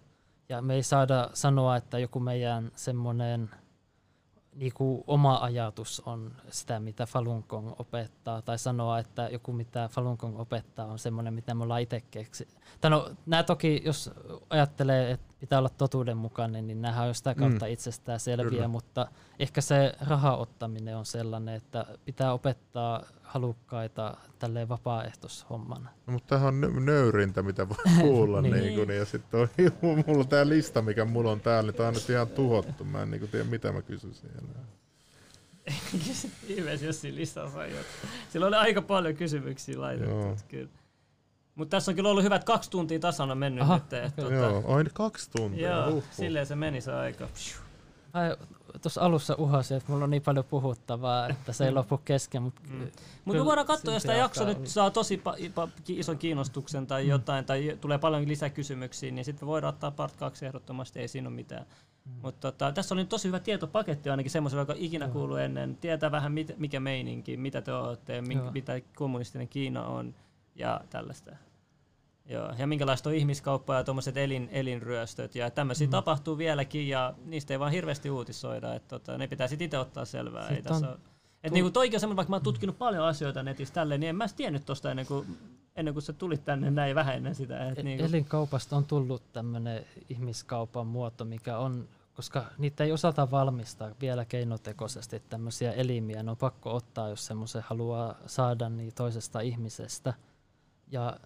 Ja 0.49 0.61
me 0.61 0.73
ei 0.73 0.83
saada 0.83 1.29
sanoa, 1.33 1.75
että 1.75 1.99
joku 1.99 2.19
meidän 2.19 2.71
semmoinen– 2.75 3.49
niinku 4.55 5.03
oma 5.07 5.37
ajatus 5.37 6.01
on 6.05 6.31
sitä, 6.49 6.79
mitä 6.79 7.05
Falun 7.05 7.43
Gong 7.49 7.71
opettaa, 7.79 8.41
tai 8.41 8.59
sanoa, 8.59 8.99
että 8.99 9.29
joku 9.31 9.53
mitä 9.53 9.89
Falun 9.91 10.17
Gong 10.19 10.39
opettaa 10.39 10.85
on 10.85 10.99
semmoinen, 10.99 11.33
mitä 11.33 11.53
me 11.53 11.63
ollaan 11.63 11.81
itse 11.81 12.01
keksi. 12.01 12.47
No, 12.89 13.11
nämä 13.25 13.43
toki, 13.43 13.81
jos 13.85 14.11
ajattelee, 14.49 15.11
että 15.11 15.33
pitää 15.39 15.59
olla 15.59 15.69
totuudenmukainen, 15.69 16.67
niin 16.67 16.81
nämä 16.81 17.03
on 17.03 17.15
sitä 17.15 17.35
kautta 17.35 17.65
mm. 17.65 17.71
itsestään 17.71 18.19
selviä, 18.19 18.49
Kyllä. 18.49 18.67
mutta 18.67 19.07
ehkä 19.39 19.61
se 19.61 19.93
rahaottaminen 20.07 20.97
on 20.97 21.05
sellainen, 21.05 21.55
että 21.55 21.85
pitää 22.05 22.33
opettaa 22.33 23.03
halukkaita 23.21 24.17
tälleen 24.39 24.69
vapaaehtoishommana. 24.69 25.89
No, 26.07 26.13
mutta 26.13 26.27
tämähän 26.27 26.63
on 26.63 26.85
nöyrintä, 26.85 27.43
mitä 27.43 27.69
voi 27.69 27.77
kuulla. 28.01 28.41
niin. 28.41 28.53
Niin 28.53 28.87
niin, 28.87 28.99
ja 28.99 29.05
sitten 29.05 29.39
on, 29.39 29.47
mulla 30.07 30.19
on 30.19 30.27
tämä 30.27 30.49
lista, 30.49 30.81
mikä 30.81 31.05
mulla 31.05 31.31
on 31.31 31.39
täällä, 31.39 31.71
niin 31.71 31.77
tämä 31.77 31.89
on 31.89 31.93
nyt 31.93 32.09
ihan 32.09 32.27
tuhottu. 32.27 32.83
Mä 32.83 33.01
en 33.01 33.11
niin 33.11 33.27
tiedä, 33.27 33.45
mitä 33.45 33.71
mä 33.71 33.81
kysyisin 33.81 34.29
enää. 34.37 34.63
Ihmeessä, 36.47 36.85
jos 36.85 37.01
siinä 37.01 37.17
listassa 37.17 37.59
on 37.59 37.65
Sillä 38.29 38.47
oli 38.47 38.55
aika 38.55 38.81
paljon 38.81 39.15
kysymyksiä 39.15 39.81
laitettu. 39.81 40.37
Kyllä. 40.47 40.80
Mutta 41.61 41.77
tässä 41.77 41.91
on 41.91 41.95
kyllä 41.95 42.09
ollut 42.09 42.23
hyvät 42.23 42.43
kaksi 42.43 42.69
tuntia 42.69 42.99
tasana 42.99 43.35
mennyt 43.35 43.61
Aha, 43.61 43.73
nyt. 43.75 43.93
Että, 43.93 44.21
tuota, 44.21 44.33
joo, 44.33 44.75
aina 44.75 44.89
kaksi 44.93 45.31
tuntia. 45.31 45.69
Joo, 45.69 45.87
uh-huh. 45.87 46.03
silleen 46.11 46.45
se 46.45 46.55
meni 46.55 46.81
se 46.81 46.93
aika. 46.93 47.27
Tuossa 48.81 49.01
alussa 49.01 49.35
uhasin, 49.37 49.77
että 49.77 49.91
mulla 49.91 50.03
on 50.03 50.09
niin 50.09 50.21
paljon 50.21 50.45
puhuttavaa, 50.45 51.29
että 51.29 51.53
se 51.53 51.65
ei 51.65 51.71
lopu 51.71 51.97
kesken. 51.97 52.43
Mutta 52.43 52.61
mm. 52.69 52.91
Mut 53.25 53.35
me 53.35 53.45
voidaan 53.45 53.67
katsoa, 53.67 53.93
jos 53.93 54.03
tämä 54.03 54.17
jakso 54.17 54.45
nyt 54.45 54.67
saa 54.67 54.91
tosi 54.91 55.21
pa- 55.25 55.65
pa- 55.65 55.69
ison 55.87 56.17
kiinnostuksen 56.17 56.87
tai 56.87 57.03
mm. 57.03 57.09
jotain, 57.09 57.45
tai 57.45 57.77
tulee 57.81 57.97
paljon 57.97 58.27
lisäkysymyksiä, 58.27 59.11
niin 59.11 59.25
sitten 59.25 59.47
voidaan 59.47 59.73
ottaa 59.73 59.91
part 59.91 60.15
2 60.15 60.45
ehdottomasti, 60.45 60.99
ei 60.99 61.07
siinä 61.07 61.27
ole 61.29 61.35
mitään. 61.35 61.65
Mm. 62.05 62.11
Mutta 62.21 62.51
tota, 62.51 62.71
tässä 62.71 62.95
oli 62.95 63.05
tosi 63.05 63.27
hyvä 63.27 63.39
tietopaketti 63.39 64.09
ainakin 64.09 64.31
semmoisella, 64.31 64.61
joka 64.61 64.75
ikinä 64.77 65.07
kuuluu 65.07 65.37
ennen. 65.37 65.77
Tietää 65.81 66.11
vähän 66.11 66.31
mit, 66.31 66.57
mikä 66.57 66.79
meininki, 66.79 67.37
mitä 67.37 67.61
te 67.61 67.73
olette, 67.73 68.21
minkä, 68.21 68.51
mitä 68.51 68.81
kommunistinen 68.95 69.47
Kiina 69.47 69.85
on 69.85 70.15
ja 70.55 70.81
tällaista. 70.89 71.31
Joo, 72.25 72.53
ja 72.57 72.67
minkälaista 72.67 73.09
on 73.09 73.15
ihmiskauppa 73.15 73.75
ja 73.75 73.83
tuommoiset 73.83 74.17
elin, 74.17 74.49
elinryöstöt 74.51 75.35
ja 75.35 75.49
tämmöisiä 75.49 75.87
mm. 75.87 75.91
tapahtuu 75.91 76.37
vieläkin 76.37 76.87
ja 76.87 77.13
niistä 77.25 77.53
ei 77.53 77.59
vaan 77.59 77.71
hirveästi 77.71 78.09
uutisoida, 78.09 78.75
että 78.75 78.99
tota, 78.99 79.17
ne 79.17 79.27
pitää 79.27 79.47
sitten 79.47 79.65
itse 79.65 79.77
ottaa 79.77 80.05
selvää. 80.05 80.49
ei 80.49 80.61
tässä 80.61 80.89
on, 80.89 80.99
et 81.43 81.53
niinku 81.53 81.71
toikin 81.71 81.97
on 81.97 81.99
semmoinen, 81.99 82.17
vaikka 82.17 82.29
mä 82.29 82.35
oon 82.35 82.43
tutkinut 82.43 82.77
paljon 82.77 83.05
asioita 83.05 83.43
netissä 83.43 83.73
tälleen, 83.73 83.99
niin 83.99 84.09
en 84.09 84.15
mä 84.15 84.25
tiennyt 84.35 84.65
tosta 84.65 84.89
ennen 84.89 85.05
kuin, 85.05 85.37
ennen 85.75 85.93
kuin 85.93 86.03
sä 86.03 86.13
tulit 86.13 86.45
tänne 86.45 86.71
näin 86.71 86.95
vähän 86.95 87.15
ennen 87.15 87.35
sitä. 87.35 87.69
Et 87.69 87.79
e- 87.79 87.83
niinku. 87.83 88.05
Elinkaupasta 88.05 88.77
on 88.77 88.85
tullut 88.85 89.33
tämmöinen 89.33 89.85
ihmiskaupan 90.09 90.87
muoto, 90.87 91.25
mikä 91.25 91.57
on, 91.57 91.87
koska 92.13 92.45
niitä 92.57 92.83
ei 92.83 92.91
osata 92.91 93.31
valmistaa 93.31 93.89
vielä 94.01 94.25
keinotekoisesti 94.25 95.23
tämmöisiä 95.29 95.71
elimiä, 95.71 96.23
ne 96.23 96.31
on 96.31 96.37
pakko 96.37 96.75
ottaa, 96.75 97.09
jos 97.09 97.25
semmoisen 97.25 97.63
haluaa 97.65 98.15
saada 98.25 98.69
niin 98.69 98.93
toisesta 98.95 99.39
ihmisestä. 99.39 100.13
Ja 100.91 101.17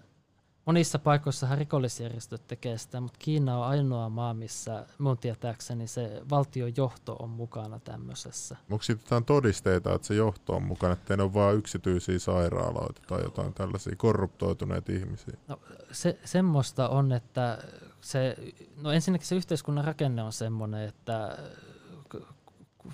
monissa 0.65 0.99
paikoissa 0.99 1.55
rikollisjärjestöt 1.55 2.47
tekee 2.47 2.77
sitä, 2.77 3.01
mutta 3.01 3.19
Kiina 3.19 3.57
on 3.57 3.65
ainoa 3.65 4.09
maa, 4.09 4.33
missä 4.33 4.85
mun 4.97 5.17
tietääkseni 5.17 5.87
se 5.87 6.21
valtion 6.29 6.73
johto 6.77 7.15
on 7.19 7.29
mukana 7.29 7.79
tämmöisessä. 7.79 8.55
Onko 8.71 8.83
siitä 8.83 9.21
todisteita, 9.25 9.93
että 9.93 10.07
se 10.07 10.15
johto 10.15 10.55
on 10.55 10.63
mukana, 10.63 10.93
että 10.93 11.17
ne 11.17 11.23
on 11.23 11.33
vain 11.33 11.57
yksityisiä 11.57 12.19
sairaaloita 12.19 13.01
tai 13.07 13.23
jotain 13.23 13.53
tällaisia 13.53 13.95
korruptoituneita 13.97 14.91
ihmisiä? 14.91 15.37
No, 15.47 15.59
se, 15.91 16.19
semmoista 16.25 16.89
on, 16.89 17.11
että 17.11 17.57
se, 18.01 18.37
no 18.81 18.91
ensinnäkin 18.91 19.27
se 19.27 19.35
yhteiskunnan 19.35 19.85
rakenne 19.85 20.23
on 20.23 20.33
semmoinen, 20.33 20.89
että 20.89 21.37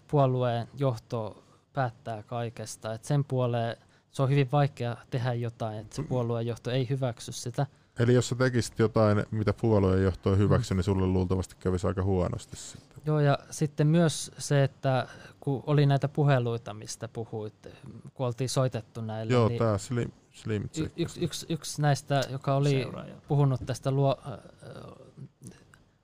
puolueen 0.07 0.67
johto 0.77 1.43
päättää 1.73 2.23
kaikesta, 2.23 2.93
että 2.93 3.07
sen 3.07 3.23
puoleen 3.23 3.77
se 4.11 4.23
on 4.23 4.29
hyvin 4.29 4.51
vaikea 4.51 4.97
tehdä 5.09 5.33
jotain, 5.33 5.79
että 5.79 5.95
se 5.95 6.03
puolueenjohto 6.03 6.71
ei 6.71 6.89
hyväksy 6.89 7.31
sitä. 7.31 7.65
Eli 7.99 8.13
jos 8.13 8.29
sä 8.29 8.35
tekisit 8.35 8.79
jotain, 8.79 9.25
mitä 9.31 9.53
puolueenjohto 9.53 10.31
ei 10.31 10.37
hyväksy, 10.37 10.73
mm. 10.73 10.77
niin 10.77 10.83
sulle 10.83 11.07
luultavasti 11.07 11.55
kävisi 11.59 11.87
aika 11.87 12.03
huonosti 12.03 12.55
sitten. 12.55 13.01
Joo, 13.05 13.19
ja 13.19 13.39
sitten 13.49 13.87
myös 13.87 14.31
se, 14.37 14.63
että 14.63 15.07
kun 15.39 15.63
oli 15.67 15.85
näitä 15.85 16.07
puheluita, 16.07 16.73
mistä 16.73 17.07
puhuit, 17.07 17.67
kun 18.13 18.25
oltiin 18.25 18.49
soitettu 18.49 19.01
näille. 19.01 19.33
Joo, 19.33 19.47
niin 19.47 19.59
tämä 19.59 19.77
Slim, 19.77 20.11
slim 20.31 20.63
y- 20.77 20.89
yksi, 20.97 21.23
yksi, 21.23 21.45
yksi 21.49 21.81
näistä, 21.81 22.21
joka 22.29 22.55
oli 22.55 22.69
Seuraaja. 22.69 23.13
puhunut 23.27 23.61
tästä 23.65 23.91
luo, 23.91 24.17
äh, 24.27 24.39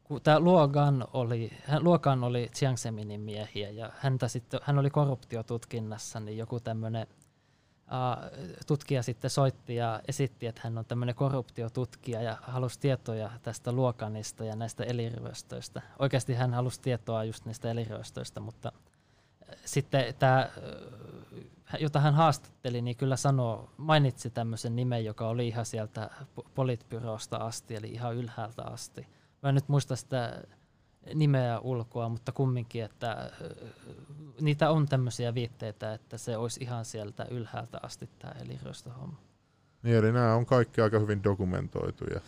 kun 0.04 0.22
tämä 0.22 0.40
Luogan 0.40 1.08
oli, 1.14 1.52
hän, 1.64 1.84
Luogan 1.84 2.24
oli 2.24 2.50
Chiang 2.56 2.78
Seminin 2.78 3.22
miehiä 3.22 3.70
ja 3.70 3.92
häntä 3.98 4.28
sitten, 4.28 4.60
hän 4.64 4.80
oli 4.80 4.90
korruptiotutkinnassa, 4.90 6.20
niin 6.20 6.38
joku 6.38 6.60
tämmöinen 6.60 7.08
tutkija 8.68 9.04
sitten 9.04 9.30
soitti 9.30 9.76
ja 9.76 10.02
esitti, 10.08 10.48
että 10.48 10.62
hän 10.64 10.78
on 10.78 10.86
tämmöinen 10.86 11.16
korruptiotutkija 11.16 12.22
ja 12.22 12.38
halusi 12.42 12.80
tietoja 12.80 13.32
tästä 13.42 13.72
luokanista 13.72 14.46
ja 14.46 14.56
näistä 14.56 14.84
eliryöstöistä. 14.84 15.82
Oikeasti 16.00 16.34
hän 16.34 16.54
halusi 16.54 16.82
tietoa 16.82 17.24
just 17.24 17.46
niistä 17.46 17.72
eliryöstöistä, 17.72 18.40
mutta 18.40 18.72
sitten 19.66 20.14
tämä, 20.20 20.50
jota 21.80 22.00
hän 22.00 22.14
haastatteli, 22.14 22.82
niin 22.82 22.98
kyllä 22.98 23.16
sanoo, 23.16 23.70
mainitsi 23.78 24.30
tämmöisen 24.30 24.76
nimen, 24.76 25.06
joka 25.06 25.28
oli 25.28 25.48
ihan 25.48 25.66
sieltä 25.66 26.10
politbyrosta 26.56 27.38
asti, 27.38 27.76
eli 27.76 27.88
ihan 27.88 28.16
ylhäältä 28.16 28.64
asti. 28.64 29.08
Mä 29.44 29.50
en 29.50 29.56
nyt 29.56 29.70
muista 29.70 29.96
sitä 29.96 30.44
nimeä 31.14 31.60
ulkoa, 31.60 32.10
mutta 32.10 32.32
kumminkin, 32.32 32.84
että 32.84 33.32
niitä 34.42 34.70
on 34.70 34.88
tämmöisiä 34.88 35.34
viitteitä, 35.34 35.94
että 35.94 36.18
se 36.18 36.38
olisi 36.38 36.64
ihan 36.64 36.86
sieltä 36.86 37.26
ylhäältä 37.32 37.80
asti 37.84 38.10
tämä 38.20 38.34
eliryöstöhomma. 38.42 39.18
Niin, 39.84 39.96
eli 39.96 40.12
nämä 40.12 40.36
on 40.36 40.46
kaikki 40.46 40.82
aika 40.82 41.00
hyvin 41.00 41.24
dokumentoituja. 41.24 42.22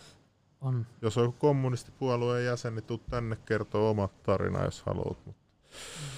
On. 0.60 0.86
Jos 1.02 1.18
on 1.18 1.24
joku 1.24 1.36
kommunistipuolueen 1.38 2.44
jäsen, 2.44 2.74
niin 2.74 2.84
tuu 2.84 2.98
tänne 2.98 3.36
kertoa 3.46 3.90
oma 3.90 4.08
tarina, 4.22 4.64
jos 4.64 4.82
haluat. 4.82 5.18
Mutta 5.26 5.42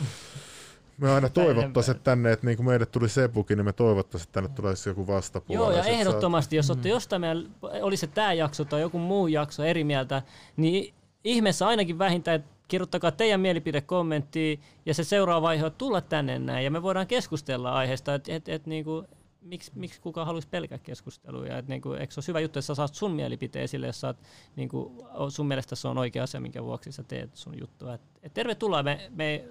me 0.99 1.11
aina 1.11 1.29
toivottaisiin 1.29 2.01
tänne, 2.05 2.33
että 2.33 2.47
niin 2.47 2.57
kuin 2.57 2.67
meille 2.67 2.87
tuli 2.87 3.09
Sepukin, 3.09 3.57
niin 3.57 3.65
me 3.65 3.73
toivottaisiin, 3.73 4.29
että 4.29 4.41
tänne 4.41 4.57
tulisi 4.57 4.89
joku 4.89 5.07
vastapuoli. 5.07 5.61
Joo, 5.61 5.71
ja 5.71 5.85
ehdottomasti, 5.85 6.57
jos 6.57 6.71
olette 6.71 6.89
mm. 6.89 6.93
jostain 6.93 7.21
meidän, 7.21 7.55
oli 7.83 7.97
se 7.97 8.07
tämä 8.07 8.33
jakso 8.33 8.65
tai 8.65 8.81
joku 8.81 8.99
muu 8.99 9.27
jakso 9.27 9.65
eri 9.65 9.85
mieltä, 9.85 10.23
niin 10.57 10.95
ihmeessä 11.25 11.67
ainakin 11.67 11.99
vähintään, 11.99 12.35
että 12.35 12.52
kirjoittakaa 12.69 13.11
teidän 13.11 13.41
mielipide 13.41 13.81
kommenttiin 13.81 14.61
ja 14.87 14.95
se 14.95 15.05
seuraava 15.05 15.43
vaihe 15.43 15.65
on 15.65 15.73
tulla 15.73 16.01
tänne 16.01 16.39
näin 16.39 16.65
ja 16.65 16.71
me 16.71 16.83
voidaan 16.83 17.07
keskustella 17.07 17.73
aiheesta, 17.73 18.15
että 18.15 18.35
et, 18.35 18.49
et, 18.49 18.67
niinku, 18.67 19.05
miksi, 19.43 19.73
miksi 19.75 20.01
kukaan 20.01 20.27
haluaisi 20.27 20.49
pelkää. 20.49 20.79
Ja, 21.49 21.59
et, 21.59 21.69
niinku, 21.69 21.93
eikö 21.93 22.15
se 22.15 22.21
ole 22.21 22.25
hyvä 22.29 22.41
juttu, 22.41 22.59
että 22.59 22.67
sä 22.67 22.75
saat 22.75 22.95
sun 22.95 23.11
mielipiteen 23.11 23.65
esille, 23.65 23.87
jos 23.87 24.01
saat, 24.01 24.17
niinku, 24.57 25.07
sun 25.29 25.47
mielestä 25.47 25.77
se 25.77 25.89
on 25.89 25.99
oikea 25.99 26.23
asia, 26.23 26.41
minkä 26.41 26.65
vuoksi 26.65 26.93
sä 26.93 27.03
teet 27.03 27.37
sun 27.37 27.61
juttua. 27.61 27.95
Et, 27.95 28.01
et 28.23 28.35
tervetuloa. 28.35 28.83
Me, 28.83 29.11
me, 29.11 29.45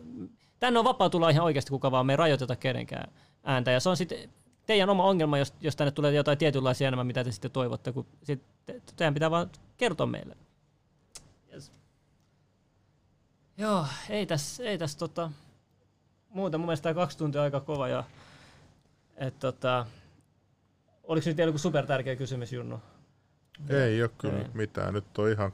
tänne 0.60 0.80
on 0.80 0.86
vapaa 0.86 1.10
tulla 1.10 1.30
ihan 1.30 1.46
oikeasti 1.46 1.70
kuka 1.70 1.92
vaan, 1.92 2.06
me 2.06 2.14
ei 2.14 2.18
rajoiteta 2.18 2.56
kenenkään 2.56 3.12
ääntä. 3.44 3.72
Ja 3.72 3.80
se 3.80 3.90
on 3.90 3.98
sitten 3.98 4.30
teidän 4.66 4.90
oma 4.90 5.04
ongelma, 5.04 5.38
jos, 5.38 5.54
jos 5.62 5.76
tänne 5.76 5.92
tulee 5.92 6.14
jotain 6.14 6.38
tietynlaisia 6.38 6.88
enemmän, 6.88 7.08
mitä 7.08 7.24
te 7.24 7.32
sitten 7.32 7.52
toivotte, 7.52 7.92
kun 7.92 8.06
sit, 8.24 8.42
te, 8.66 8.82
teidän 8.96 9.14
pitää 9.14 9.32
vaan 9.32 9.50
kertoa 9.78 10.08
meille. 10.08 10.38
Joo, 13.62 13.86
ei 14.10 14.26
tässä 14.26 14.64
ei 14.64 14.78
täs, 14.78 14.96
tota, 14.96 15.32
muuta. 16.30 16.58
Mun 16.58 16.68
mielestä 16.68 16.84
tämä 16.84 16.94
kaksi 16.94 17.18
tuntia 17.18 17.42
aika 17.42 17.60
kova. 17.60 17.88
Ja, 17.88 18.04
et, 19.18 19.40
tota, 19.40 19.86
oliko 21.04 21.30
nyt 21.30 21.38
joku 21.38 21.58
super 21.58 21.86
tärkeä 21.86 22.16
kysymys, 22.16 22.54
Junnu? 22.54 22.82
Ei 23.70 24.02
ole 24.02 24.12
kyllä 24.18 24.38
ei. 24.38 24.46
mitään. 24.54 24.94
Nyt 24.94 25.18
on 25.18 25.30
ihan 25.30 25.52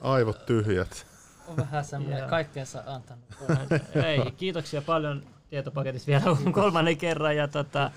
aivot 0.00 0.46
tyhjät. 0.46 1.06
On 1.48 1.56
vähän 1.56 1.84
semmoinen 1.84 2.28
kaikkeensa 2.28 2.82
antanut. 2.86 3.24
ei, 4.06 4.30
kiitoksia 4.36 4.82
paljon 4.82 5.22
tietopaketista 5.50 6.06
vielä 6.06 6.22
kolmannen 6.52 6.96
kerran. 6.96 7.36
Ja 7.36 7.48
tota, 7.48 7.90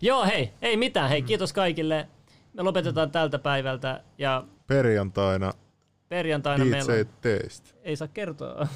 joo, 0.00 0.24
hei, 0.24 0.52
ei 0.62 0.76
mitään. 0.76 1.08
Hei, 1.08 1.22
kiitos 1.22 1.52
kaikille. 1.52 2.08
Me 2.52 2.62
lopetetaan 2.62 3.10
tältä 3.10 3.38
päivältä. 3.38 4.02
Ja 4.18 4.44
Perjantaina 4.66 5.52
Perjantaina 6.12 6.64
DJ 6.64 6.70
meillä 6.70 6.92
on... 6.92 7.06
Taste. 7.06 7.70
Ei 7.82 7.96
saa 7.96 8.08
kertoa. 8.08 8.66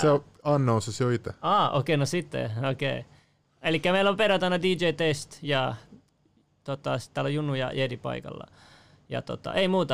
se 0.00 0.10
on 0.10 0.24
annous 0.42 1.00
jo 1.00 1.10
itse. 1.10 1.30
Ah, 1.40 1.66
okei, 1.66 1.78
okay, 1.78 1.96
no 1.96 2.06
sitten, 2.06 2.50
okei. 2.70 2.98
Okay. 2.98 3.12
Eli 3.62 3.82
meillä 3.92 4.10
on 4.10 4.16
perjantaina 4.16 4.62
DJ 4.62 4.90
Test 4.96 5.38
ja 5.42 5.74
tota, 6.64 6.98
täällä 7.14 7.28
on 7.28 7.34
Junnu 7.34 7.54
ja 7.54 7.72
Jedi 7.72 7.96
paikalla. 7.96 8.46
Ja 9.08 9.22
tota, 9.22 9.54
ei 9.54 9.68
muuta. 9.68 9.88